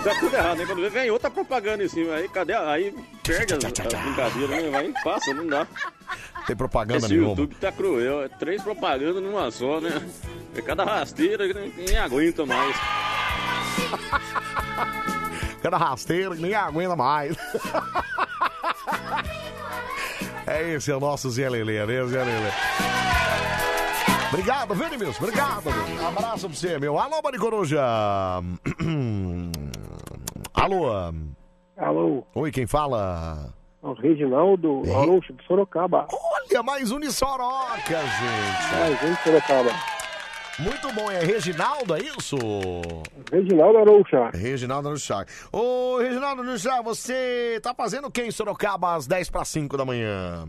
[0.03, 0.65] Tá tudo errado, né?
[0.65, 2.13] Quando vê, vem outra propaganda em cima.
[2.15, 2.53] Aí cadê?
[2.53, 3.71] Aí perde as, as
[4.03, 4.69] brincadeiras, né?
[4.69, 5.67] Vai passa, não dá.
[6.45, 7.29] Tem propaganda Esse nenhuma.
[7.31, 8.23] YouTube tá cruel.
[8.23, 10.01] É três propagandas numa só, né?
[10.55, 12.75] É cada rasteira que nem- nem aguenta mais.
[15.69, 17.35] Cada rasteiro que nem aguenta mais.
[20.49, 22.49] É esse, é o nosso Zé Lelê, né, Zé Lelê?
[24.29, 25.25] Obrigado, viu, Edmilson?
[25.25, 25.63] Obrigado.
[25.65, 26.07] meu.
[26.07, 26.97] Abraço pra você, meu.
[26.97, 27.81] Alô, Mari Coruja.
[30.53, 30.85] Alô.
[31.75, 33.53] Alô, Oi, quem fala?
[33.81, 36.07] o Reginaldo Aroucho de Sorocaba.
[36.09, 38.79] Olha, mais um de Soroca, gente.
[38.79, 39.71] Mais um de Sorocaba.
[40.59, 42.35] Muito bom, é Reginaldo, é isso?
[43.31, 44.29] Reginaldo Aroucha.
[44.33, 45.25] Reginaldo Aroucha.
[45.51, 49.85] Ô, Reginaldo Aroucha, você tá fazendo o que em Sorocaba às 10 para 5 da
[49.85, 50.47] manhã?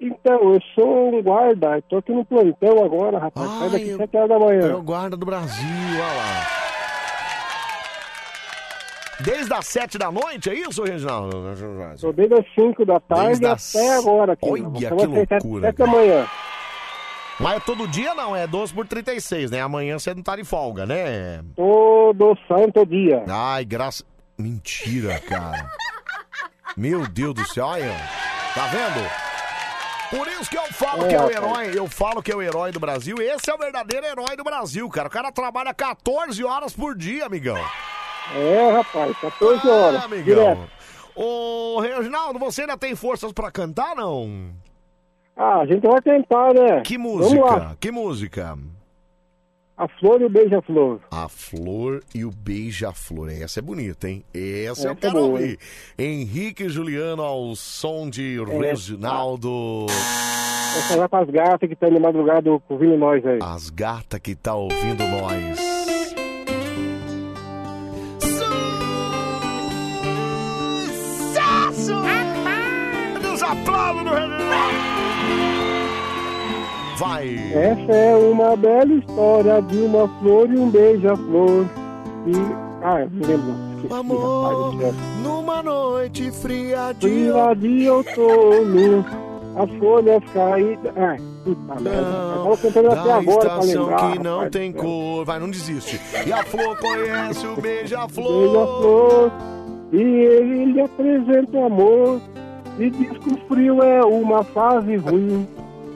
[0.00, 3.46] Então, eu sou um guarda, tô aqui no plantão agora, rapaz.
[3.50, 4.70] Sai daqui eu- 7 horas da manhã.
[4.70, 6.46] É o guarda do Brasil, olha lá.
[9.20, 11.42] Desde as 7 da noite, é isso, Reginaldo?
[12.00, 14.48] Tô desde as 5 da tarde Desde até as- agora aqui.
[14.50, 16.26] Olha, que até loucura, 7 da manhã.
[17.38, 19.60] Mas é todo dia não, é 12 por 36, né?
[19.60, 21.42] Amanhã você não tá de folga, né?
[21.54, 23.24] Todo santo dia.
[23.28, 24.04] Ai, graça.
[24.38, 25.70] Mentira, cara.
[26.76, 27.94] Meu Deus do céu, olha.
[28.54, 29.06] Tá vendo?
[30.10, 32.40] Por isso que eu falo É, que é o herói, eu falo que é o
[32.40, 33.16] herói do Brasil.
[33.20, 35.08] Esse é o verdadeiro herói do Brasil, cara.
[35.08, 37.58] O cara trabalha 14 horas por dia, amigão.
[38.34, 40.02] É, rapaz, 14 horas.
[40.02, 40.24] Ah, amigão.
[40.24, 40.70] direto.
[41.14, 44.52] Ô, Reginaldo, você ainda tem forças pra cantar, não?
[45.36, 46.80] Ah, a gente vai tentar, né?
[46.80, 47.52] Que Vamos lá.
[47.52, 47.76] música?
[47.78, 48.58] Que música?
[49.76, 51.00] A flor e o beija-flor.
[51.10, 53.28] A Flor e o Beija-Flor.
[53.30, 54.24] Essa é bonita, hein?
[54.32, 55.58] Essa eu Essa é quero boa, ouvir.
[55.98, 59.84] Henrique e Juliano ao som de Reginaldo.
[60.78, 63.38] Essa vai pras gatas que estão de madrugada ouvindo nós aí.
[63.42, 65.58] As gatas que tá ouvindo nós.
[70.96, 71.92] Sucesso!
[73.22, 74.10] Dos aplausos do
[76.96, 77.34] Vai!
[77.52, 81.66] Essa é uma bela história de uma flor e um beija-flor.
[82.26, 82.32] E.
[82.82, 83.66] Ah, não lembro.
[83.90, 84.74] Amor,
[85.22, 89.04] numa noite fria de Fria de outono,
[89.56, 90.92] as folhas caídas.
[90.96, 91.98] Ai, puta merda.
[92.00, 94.12] Eu tava cantando até agora pra lembrar.
[94.12, 95.24] que não rapaz tem cor.
[95.24, 96.00] Vai, não desiste.
[96.26, 98.42] E a flor conhece o beija-flor.
[98.42, 99.30] Beija-flor,
[99.92, 102.20] e ele lhe apresenta o amor.
[102.78, 105.46] E diz que o frio é uma fase ruim.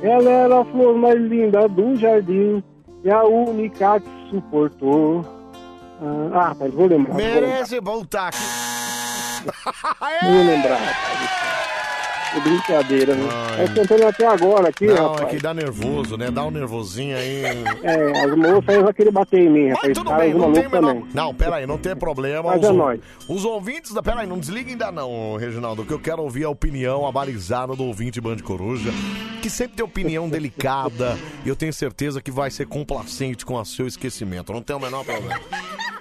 [0.02, 2.62] Ela era a flor mais linda do jardim
[3.04, 5.24] e a única que suportou.
[6.02, 7.12] Ah, ah, rapaz, vou lembrar.
[7.12, 7.40] vou lembrar.
[7.40, 8.38] Merece voltar aqui.
[10.22, 10.78] Vou lembrar,
[12.32, 13.28] Que brincadeira, né?
[13.30, 13.66] Ai.
[13.66, 15.22] Tá cantando até agora aqui, Não, rapaz.
[15.22, 16.30] é que dá nervoso, né?
[16.30, 17.42] Dá um nervosinho aí.
[17.82, 19.88] É, as moças aí vão querer bater em mim, rapaz.
[19.88, 20.94] Mas tudo bem, não tem menor...
[20.94, 21.08] também.
[21.12, 22.50] Não, peraí, não tem problema.
[22.50, 23.00] Mas os, é nóis.
[23.28, 23.92] os ouvintes...
[23.92, 24.02] Da...
[24.02, 28.20] Peraí, não desliga ainda não, Reginaldo, que eu quero ouvir a opinião abalizada do ouvinte
[28.20, 28.90] Band Coruja,
[29.42, 33.64] que sempre tem opinião delicada e eu tenho certeza que vai ser complacente com o
[33.64, 34.52] seu esquecimento.
[34.52, 35.40] Não tem o menor problema.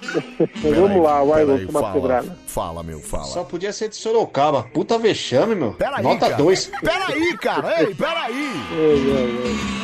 [0.62, 2.24] Vamos lá, vai, vamos tomar fala.
[2.50, 3.24] Fala, meu, fala.
[3.24, 4.64] Só podia ser de Sorocaba.
[4.74, 5.72] Puta vexame, meu.
[5.72, 6.36] Peraí, Nota cara.
[6.36, 6.70] 2.
[6.82, 8.52] Peraí, cara, ei, peraí.
[8.72, 9.80] Ei, ei, ei.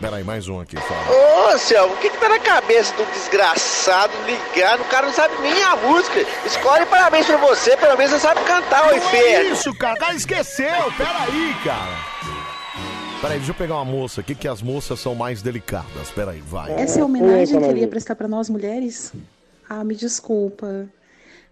[0.00, 1.06] Peraí, mais um aqui, fala.
[1.10, 4.82] Ô, Anselmo, o que que tá na cabeça do desgraçado ligado?
[4.82, 6.20] O cara não sabe nem a música.
[6.44, 9.52] Escolhe parabéns pra você, pelo menos você sabe cantar, ô Não é inferno.
[9.54, 9.94] isso, cara.
[9.94, 10.92] O cara esqueceu.
[10.98, 12.16] Peraí, cara.
[13.22, 16.10] Peraí, deixa eu pegar uma moça aqui, que as moças são mais delicadas.
[16.14, 16.72] Peraí, vai.
[16.72, 19.12] Essa é a homenagem que ele ia prestar pra nós mulheres?
[19.68, 20.86] Ah, me desculpa.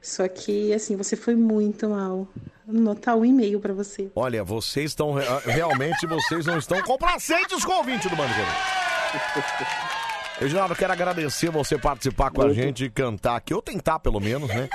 [0.04, 2.28] Só que, assim, você foi muito mal.
[2.66, 4.10] Notar um e-mail pra você.
[4.14, 5.12] Olha, vocês estão.
[5.14, 8.32] re- Realmente, vocês não estão complacentes com o ouvinte do Bando
[10.38, 14.18] Reginaldo, eu quero agradecer você participar com a gente e cantar aqui, ou tentar pelo
[14.20, 14.68] menos, né?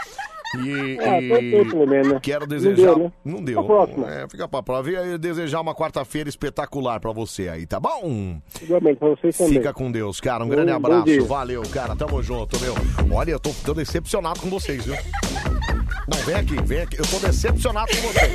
[0.57, 2.19] E, É, e pelo menos, né?
[2.21, 2.95] quero Não desejar.
[2.95, 3.11] deu, né?
[3.23, 3.63] Não deu.
[3.63, 4.11] Próxima.
[4.11, 4.89] É, fica pra prova.
[4.91, 8.39] E desejar uma quarta-feira espetacular pra você aí, tá bom?
[8.61, 9.53] Igualmente pra vocês também.
[9.53, 10.43] Fica com Deus, cara.
[10.43, 11.25] Um grande Bom- bom abraço.
[11.25, 11.95] Valeu, cara.
[11.95, 12.73] Tamo junto, meu.
[13.15, 14.95] Olha, eu tô, tô decepcionado com vocês, viu?
[16.09, 16.99] Não, vem aqui, vem aqui.
[16.99, 18.33] Eu tô decepcionado com vocês.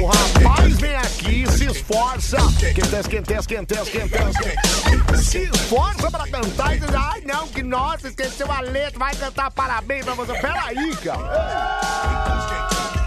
[0.00, 2.38] O rapaz vem aqui, se esforça.
[2.58, 5.26] Quentes, quentes, quentes, quentes.
[5.26, 9.50] Se esforça pra cantar e diz, ai não, que nossa, esqueceu a letra, vai cantar
[9.50, 10.32] parabéns pra você.
[10.32, 11.80] Peraí, cara.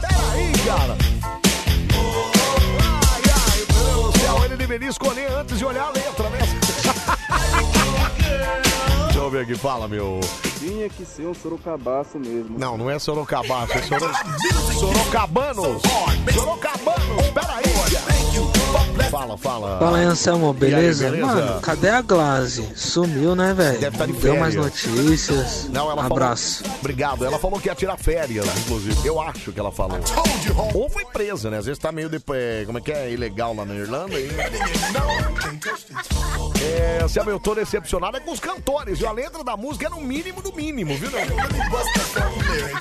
[0.01, 0.97] Peraí, cara.
[2.81, 6.62] Ai, ai, meu Deus do céu, ele deveria escolher antes de olhar a letra, né?
[9.33, 10.19] Ver aqui, fala, meu.
[10.59, 12.59] Tinha que ser um sorocabaço mesmo.
[12.59, 14.11] Não, não é Sorocabaço, é Soro...
[14.79, 15.81] Sorocabanos.
[16.31, 18.52] Sorocabanos, peraí.
[19.11, 19.77] Fala, fala.
[19.79, 21.09] Fala aí, Anselmo, E aí, beleza?
[21.11, 21.25] beleza?
[21.27, 22.67] Mano, cadê a Glaze?
[22.75, 23.79] Sumiu, né, velho?
[23.79, 25.69] Deve estar de Não Deu mais notícias.
[25.69, 26.63] Não, ela Abraço.
[26.63, 26.79] falou.
[26.79, 27.25] Obrigado.
[27.25, 29.07] Ela falou que ia tirar férias, inclusive.
[29.07, 29.99] Eu acho que ela falou.
[30.73, 31.57] Ou foi presa, né?
[31.59, 32.65] Às vezes tá meio depois.
[32.65, 33.11] Como é que é?
[33.11, 34.15] Ilegal lá na Irlanda.
[34.19, 34.29] E...
[36.61, 38.99] É, Sabe, eu tô decepcionado é com os cantores.
[38.99, 41.09] E a letra da música é no mínimo do mínimo, viu?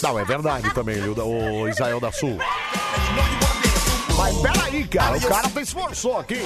[0.03, 1.15] Não, é verdade também, viu?
[1.15, 2.39] O Israel da Sul.
[4.23, 6.39] Mas peraí, cara, o cara se esforçou aqui.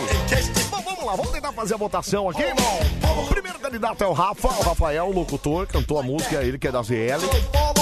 [0.70, 2.78] Bom, vamos lá, vamos tentar fazer a votação aqui, irmão.
[3.22, 6.68] O primeiro candidato é o Rafa, o Rafael, o locutor, cantou a música, ele que
[6.68, 7.20] é da ZL.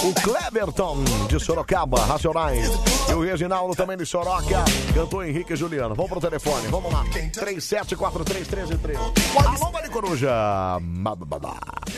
[0.03, 0.97] O Cleverton,
[1.29, 2.69] de Sorocaba, Racionais.
[3.09, 5.95] E o Reginaldo, também de Soroca, cantou Henrique e Juliano.
[5.95, 7.05] Vamos pro telefone, vamos lá.
[7.05, 8.99] 37431313.
[9.47, 10.29] Alô, Mari Coruja.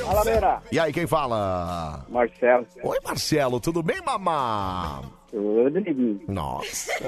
[0.04, 0.62] Fala.
[0.70, 2.04] E aí, quem fala?
[2.10, 2.66] Marcelo.
[2.82, 5.00] Oi, Marcelo, tudo bem, mamá?
[5.30, 6.20] Tudo, neguinho.
[6.28, 6.92] Nossa.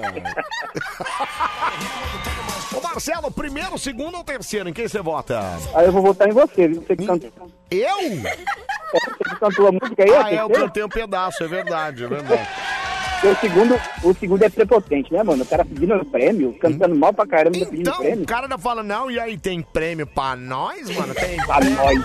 [2.76, 4.68] Ô Marcelo, primeiro, segundo ou terceiro?
[4.68, 5.40] Em quem você vota?
[5.74, 6.82] Aí eu vou votar em você, viu?
[6.82, 7.30] Você que cantou.
[7.70, 7.98] Eu?
[7.98, 10.10] Você que cantou a música aí?
[10.14, 10.66] Ah, é, eu terceiro?
[10.66, 12.48] cantei um pedaço, é verdade, é verdade.
[13.24, 15.42] O segundo, o segundo é prepotente, né, mano?
[15.42, 18.22] O cara pedindo prêmio, cantando mal pra caramba, ainda pedindo Então, prêmio.
[18.22, 21.12] o cara ainda fala, não, e aí, tem prêmio pra nós, mano?
[21.14, 21.98] Tem Pra nós.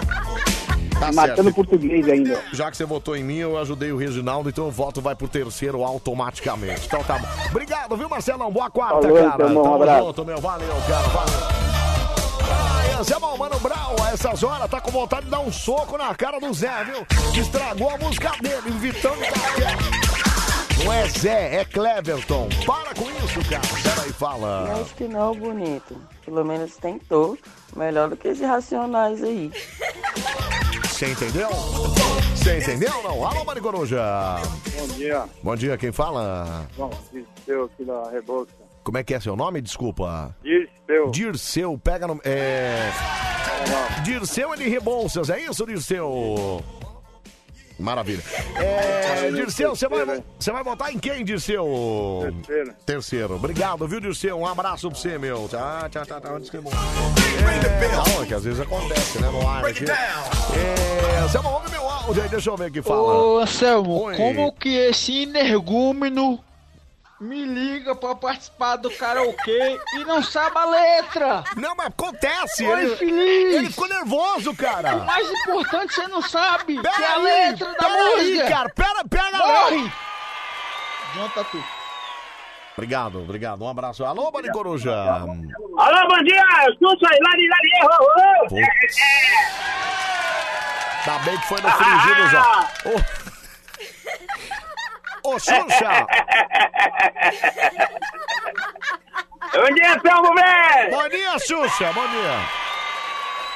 [0.99, 1.55] Tá Matando certo.
[1.55, 2.41] português ainda.
[2.53, 5.27] Já que você votou em mim, eu ajudei o Reginaldo, então o voto vai pro
[5.27, 6.85] terceiro automaticamente.
[6.85, 7.27] Então tá bom.
[7.49, 8.51] Obrigado, viu, Marcelão?
[8.51, 9.27] Boa quarta, Falou, cara.
[9.35, 10.05] então, irmão, um Tamo abraço.
[10.05, 10.37] junto, meu.
[10.41, 11.07] Valeu, cara.
[11.09, 11.63] Valeu.
[12.51, 16.13] Ai, Anselmo, Mano Brown, a essas horas tá com vontade de dar um soco na
[16.15, 17.05] cara do Zé, viu?
[17.33, 19.17] Que estragou a música dele, evitando
[20.83, 22.47] Não é Zé, é Cleverton.
[22.65, 23.61] Para com isso, cara.
[23.95, 24.81] Peraí, fala.
[24.81, 25.95] Acho que não, bonito.
[26.25, 27.37] Pelo menos tentou.
[27.75, 29.51] Melhor do que esses racionais aí.
[31.03, 31.49] Você entendeu?
[32.33, 33.27] Você entendeu ou não?
[33.27, 34.01] Alô, Maricoruja.
[34.73, 35.25] Bom dia.
[35.43, 36.65] Bom dia, quem fala?
[36.77, 38.53] Bom, Dirceu aqui da Rebouça.
[38.85, 39.59] Como é que é seu nome?
[39.59, 40.33] Desculpa.
[40.41, 41.11] Dirceu.
[41.11, 42.21] Dirceu, pega no.
[42.23, 42.89] É.
[44.05, 46.63] Dirceu é de Rebouças, é isso, Dirceu?
[47.79, 48.23] Maravilha.
[48.55, 51.65] É, Dirceu, você vai, você vai votar em quem, Dirceu?
[52.45, 52.75] Terceiro.
[52.85, 53.35] Terceiro.
[53.35, 54.37] Obrigado, viu, Dirceu?
[54.37, 55.47] Um abraço pra você, meu.
[55.49, 56.61] Tchau, tchau, tchau, tchau.
[57.43, 59.85] É, não, é que às vezes acontece, né, no ar aqui.
[59.85, 63.01] É, ouve meu áudio aí, deixa eu ver aqui, fala.
[63.01, 64.17] Ô, Anselmo, Oi.
[64.17, 66.39] como que esse energúmeno
[67.23, 71.43] me liga pra participar do karaokê e não sabe a letra?
[71.55, 72.65] Não, mas acontece.
[72.65, 73.55] Oi, ele, feliz.
[73.55, 74.95] ele ficou nervoso, cara.
[74.97, 78.31] O mais importante você não sabe, Pera que é a aí, letra da pera aí,
[78.33, 78.49] música.
[78.49, 79.91] cara, pera, pera Morre.
[81.15, 81.63] Junta tu.
[82.75, 83.63] Obrigado, obrigado.
[83.63, 84.03] Um abraço.
[84.03, 84.91] Alô, Bani Coruja.
[84.93, 86.43] Alô, bom dia!
[86.79, 88.47] Xuxa, Lari, Lari!
[88.49, 88.95] Putz.
[91.05, 92.67] Tá bem que foi no frigido já.
[92.85, 93.22] Ô,
[95.23, 96.07] Ô Xuxa!
[99.53, 100.91] Bom dia, Selmo, velho!
[100.91, 102.39] Bom dia, Xuxa, bom dia.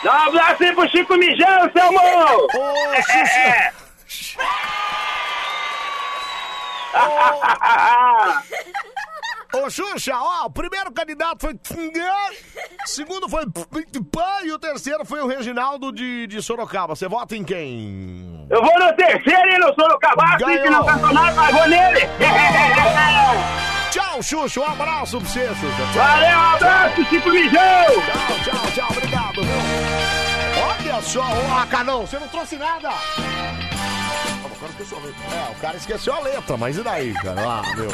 [0.03, 1.99] Dá um abraço aí pro Chico Mijão, Selmo!
[1.99, 3.73] Ô, Xuxa!
[6.93, 6.99] Ô,
[9.69, 11.59] Xuxa, ó, o primeiro candidato foi
[12.85, 13.45] segundo foi
[14.43, 16.95] e o terceiro foi o Reginaldo de, de Sorocaba.
[16.95, 18.47] Você vota em quem?
[18.49, 22.01] Eu vou no terceiro e no Sorocaba, que não nada, mas vou nele!
[23.91, 25.93] Tchau, Xuxa, um abraço pra você, Xuxa.
[25.93, 26.03] Tchau.
[26.03, 27.61] Valeu, um abraço, Chico Mijão!
[27.61, 29.41] Tchau, tchau, tchau, obrigado?
[30.69, 32.89] Olha só, ô, Acanão, você não trouxe nada.
[34.57, 35.23] O cara esqueceu a letra.
[35.35, 37.41] É, o cara esqueceu a letra, mas e daí, cara?
[37.41, 37.89] Ah, meu.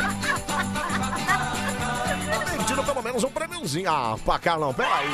[2.66, 3.90] Tira pelo menos um prêmiozinho.
[3.92, 5.10] Ah, pra cá não, peraí.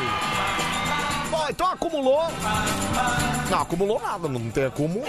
[1.32, 2.24] Bom, então acumulou.
[3.50, 5.06] Não, acumulou nada, não tem acúmulo.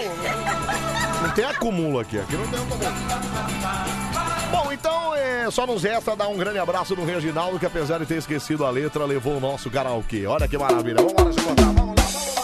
[1.21, 4.30] Não tem acúmulo aqui, aqui não tem acúmulo.
[4.51, 8.05] Bom, então é, só nos resta dar um grande abraço no Reginaldo, que apesar de
[8.05, 10.27] ter esquecido a letra, levou o nosso karaokê.
[10.27, 10.97] Olha que maravilha.
[10.97, 11.71] Vamos lá, deixa eu contar.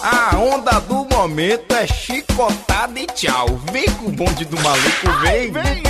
[0.04, 3.48] A onda do momento é chicotada e tchau.
[3.72, 5.52] Vem com o bonde do maluco, vem.
[5.52, 5.84] Vem,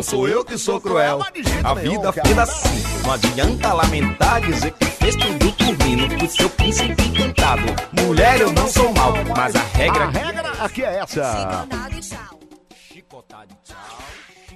[0.01, 1.21] Não sou eu que sou cruel.
[1.63, 3.03] A vida fez assim.
[3.03, 6.09] Não adianta lamentar, dizer que fez tudo por mim.
[6.09, 7.67] No seu príncipe encantado.
[8.03, 10.05] Mulher, eu não sou mal, mas a regra.
[10.05, 11.69] A regra aqui é essa.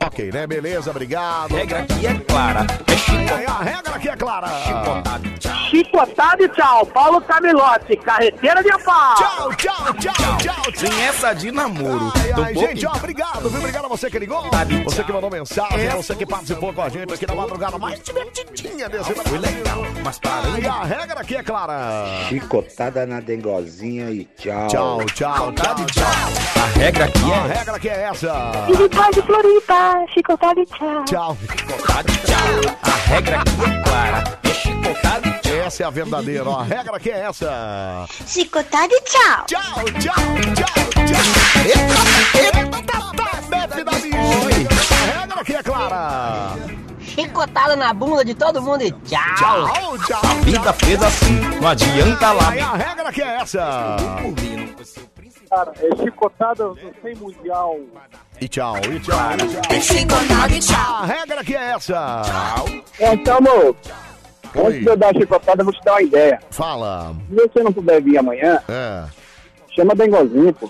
[0.00, 0.46] Ok, né?
[0.46, 1.54] Beleza, obrigado.
[1.54, 2.66] A regra aqui é clara.
[2.86, 4.48] É É, a regra aqui é clara.
[5.70, 6.86] Chicotada e tchau.
[6.86, 9.14] Paulo Camilote, carreteira de pau.
[9.16, 10.72] Tchau, tchau, tchau, tchau.
[10.74, 12.12] Sem essa de namoro.
[12.16, 13.58] Ai, ai, pouco gente, ó, obrigado, viu?
[13.58, 14.42] Obrigado a você que ligou,
[14.84, 18.88] você que mandou mensagem, você que participou com a gente aqui na madrugada mais divertidinha
[18.88, 20.60] desse Foi legal, mas parando.
[20.60, 22.06] E a regra aqui é clara.
[22.28, 24.68] Chicotada na dengozinha e tchau.
[24.68, 26.62] Tchau, tchau, tchau, tchau.
[26.62, 27.58] A regra aqui A é.
[27.58, 28.52] regra aqui é essa.
[28.66, 29.74] Chicotada de Floripa,
[30.08, 31.04] chicotada e tchau.
[31.04, 31.36] Tchau.
[31.40, 32.76] Chicotada e tchau.
[32.82, 34.38] A regra aqui é clara.
[34.42, 35.54] É chicotada e tchau.
[35.54, 36.60] Essa é a verdadeira, ó.
[36.60, 38.06] A regra aqui é essa.
[38.26, 39.44] Chicotada e tchau.
[39.46, 40.14] Tchau, tchau,
[40.54, 41.24] tchau, tchau.
[41.64, 41.98] Eita,
[42.38, 44.18] eita, tá, tá, Beth da bicha.
[44.94, 46.56] A regra aqui é clara.
[47.00, 49.34] Chicotada na bunda de todo mundo e tchau.
[49.36, 50.20] Tchau, tchau.
[50.24, 51.40] A vida fez assim.
[51.60, 52.50] Não adianta lá.
[52.50, 53.96] Aí a regra aqui é essa.
[55.48, 56.72] Cara, é chicotada
[57.02, 57.78] sem mundial.
[58.40, 59.18] E tchau, e tchau.
[60.50, 60.94] E tchau.
[61.02, 62.22] A regra aqui é essa.
[63.00, 63.76] Então, amor,
[64.54, 64.66] Oi.
[64.66, 66.40] antes de eu dar a chicotada, eu vou te dar uma ideia.
[66.50, 67.14] Fala.
[67.28, 69.04] Se você não puder vir amanhã, É.
[69.74, 70.68] chama Dengozinho, pô.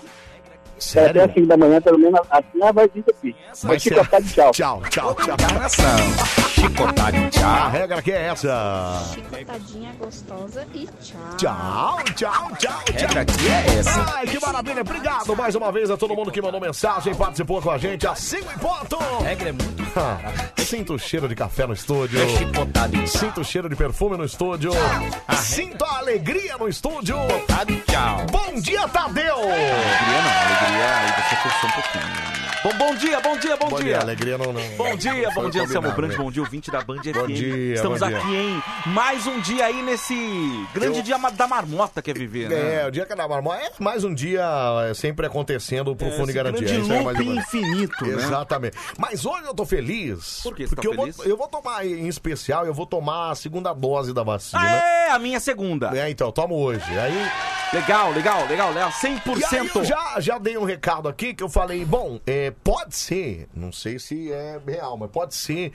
[0.77, 1.23] Sério?
[1.23, 3.35] Até 5 da manhã, pelo menos, assim ela vai vir aqui.
[3.63, 4.51] Vai Mas chicotada e tchau.
[4.51, 5.37] Tchau, tchau, tchau.
[6.49, 7.69] Chicotada e A tchau.
[7.71, 9.01] regra aqui é essa.
[9.13, 11.19] Chicotadinha gostosa e tchau.
[11.37, 14.05] Tchau, tchau, tchau, A regra aqui é essa.
[14.15, 14.81] Ai, que maravilha.
[14.81, 18.05] Obrigado mais uma vez a todo mundo que mandou mensagem, participou com a gente.
[18.07, 18.97] Assim em ponto.
[18.97, 19.85] A regra é muito
[20.65, 22.19] Sinto o cheiro de café no estúdio.
[22.21, 23.07] É chicotada e tchau.
[23.07, 24.71] Sinto o cheiro de perfume no estúdio.
[25.39, 27.15] Sinto a alegria no estúdio.
[27.21, 28.25] Chicotada e tchau.
[28.31, 29.35] Bom dia, Tadeu!
[29.37, 32.34] Alegria não, alegria aí você forçou um pouquinho.
[32.65, 33.85] Bom, bom dia, bom dia, bom, Bom dia.
[33.85, 34.61] dia, alegria não, não.
[34.75, 37.13] Bom dia, bom dia, Anselmo Brandi, bom dia, ouvinte da Band FM.
[37.13, 38.17] Bom dia, Estamos bom dia.
[38.17, 38.63] aqui, hein?
[38.87, 40.15] Mais um dia aí nesse
[40.73, 42.81] grande Eu- dia da marmota que é viver, né?
[42.81, 44.43] É, o dia que é da marmota é mais um dia
[44.89, 46.67] é, sempre acontecendo pro É, Fundo Garantia.
[46.67, 48.13] grande é loop infinito, né?
[48.13, 48.75] Exatamente.
[48.97, 50.39] Mas hoje eu tô feliz.
[50.41, 51.17] Por que você Porque tá eu, feliz?
[51.17, 54.59] Vou, eu vou tomar, em especial, eu vou tomar a segunda dose da vacina.
[54.59, 55.95] Ah, é, a minha segunda.
[55.95, 56.81] É, então, tomo hoje.
[56.97, 57.13] Aí,
[57.73, 58.89] Legal, legal, legal, legal.
[58.89, 59.75] e aí 100%.
[59.75, 63.71] eu já, já dei um recado aqui que eu falei, bom, é, pode ser, não
[63.71, 65.71] sei se é real, mas pode ser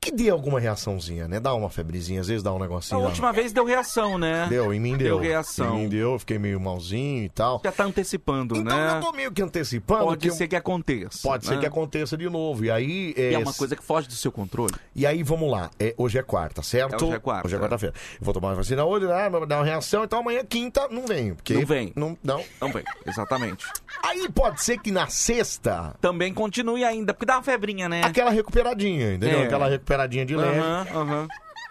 [0.00, 1.40] que dê alguma reaçãozinha, né?
[1.40, 3.00] Dá uma febrezinha, às vezes dá um A negocinho.
[3.00, 4.46] dá- última vez deu reação, né?
[4.48, 5.18] Deu, em mim deu.
[5.18, 5.76] Deu reação.
[5.76, 7.60] Em mim deu, fiquei meio malzinho e tal.
[7.64, 8.96] Já tá antecipando, Então né?
[8.96, 10.04] eu tô meio que antecipando.
[10.04, 11.18] Pode que eu- ser que aconteça.
[11.22, 11.60] Pode ser né?
[11.60, 12.64] que aconteça de novo.
[12.64, 13.12] E aí.
[13.16, 14.72] E é uma coisa que foge do seu controle.
[14.94, 15.68] E aí, vamos lá.
[15.78, 16.94] É, hoje é quarta, certo?
[16.94, 17.46] É, hoje é quarta.
[17.48, 17.94] Hoje é quarta-feira.
[18.20, 19.28] Eu vou tomar a vacina hoje, né?
[19.46, 21.34] Dar uma reação, então amanhã, quinta, não venho.
[21.34, 21.92] Porque Não vem.
[21.96, 22.42] Não, não.
[22.60, 23.66] Não vem, exatamente.
[24.02, 28.02] Aí pode ser que na sexta, Também continue ainda, porque dá uma febrinha, né?
[28.04, 29.40] aquela recuperadinha, entendeu?
[29.40, 29.44] É.
[29.44, 29.87] Aquela recuperadinha
[30.26, 30.58] de leve.
[30.58, 31.28] Aham, aham.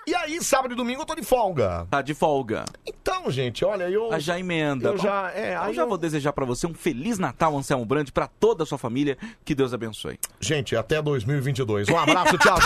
[0.08, 1.86] E aí, sábado e domingo eu tô de folga.
[1.92, 2.64] Tá de folga.
[2.86, 4.10] Então, gente, olha, eu.
[4.12, 4.88] Ah, já emenda.
[4.90, 5.30] Eu já.
[5.36, 8.26] É, Eu aí já eu- vou desejar pra você um Feliz Natal, Anselmo Brandi, pra
[8.26, 9.18] toda a sua família.
[9.44, 10.18] Que Deus abençoe.
[10.40, 11.90] Gente, até 2022.
[11.90, 12.58] Um abraço, tchau.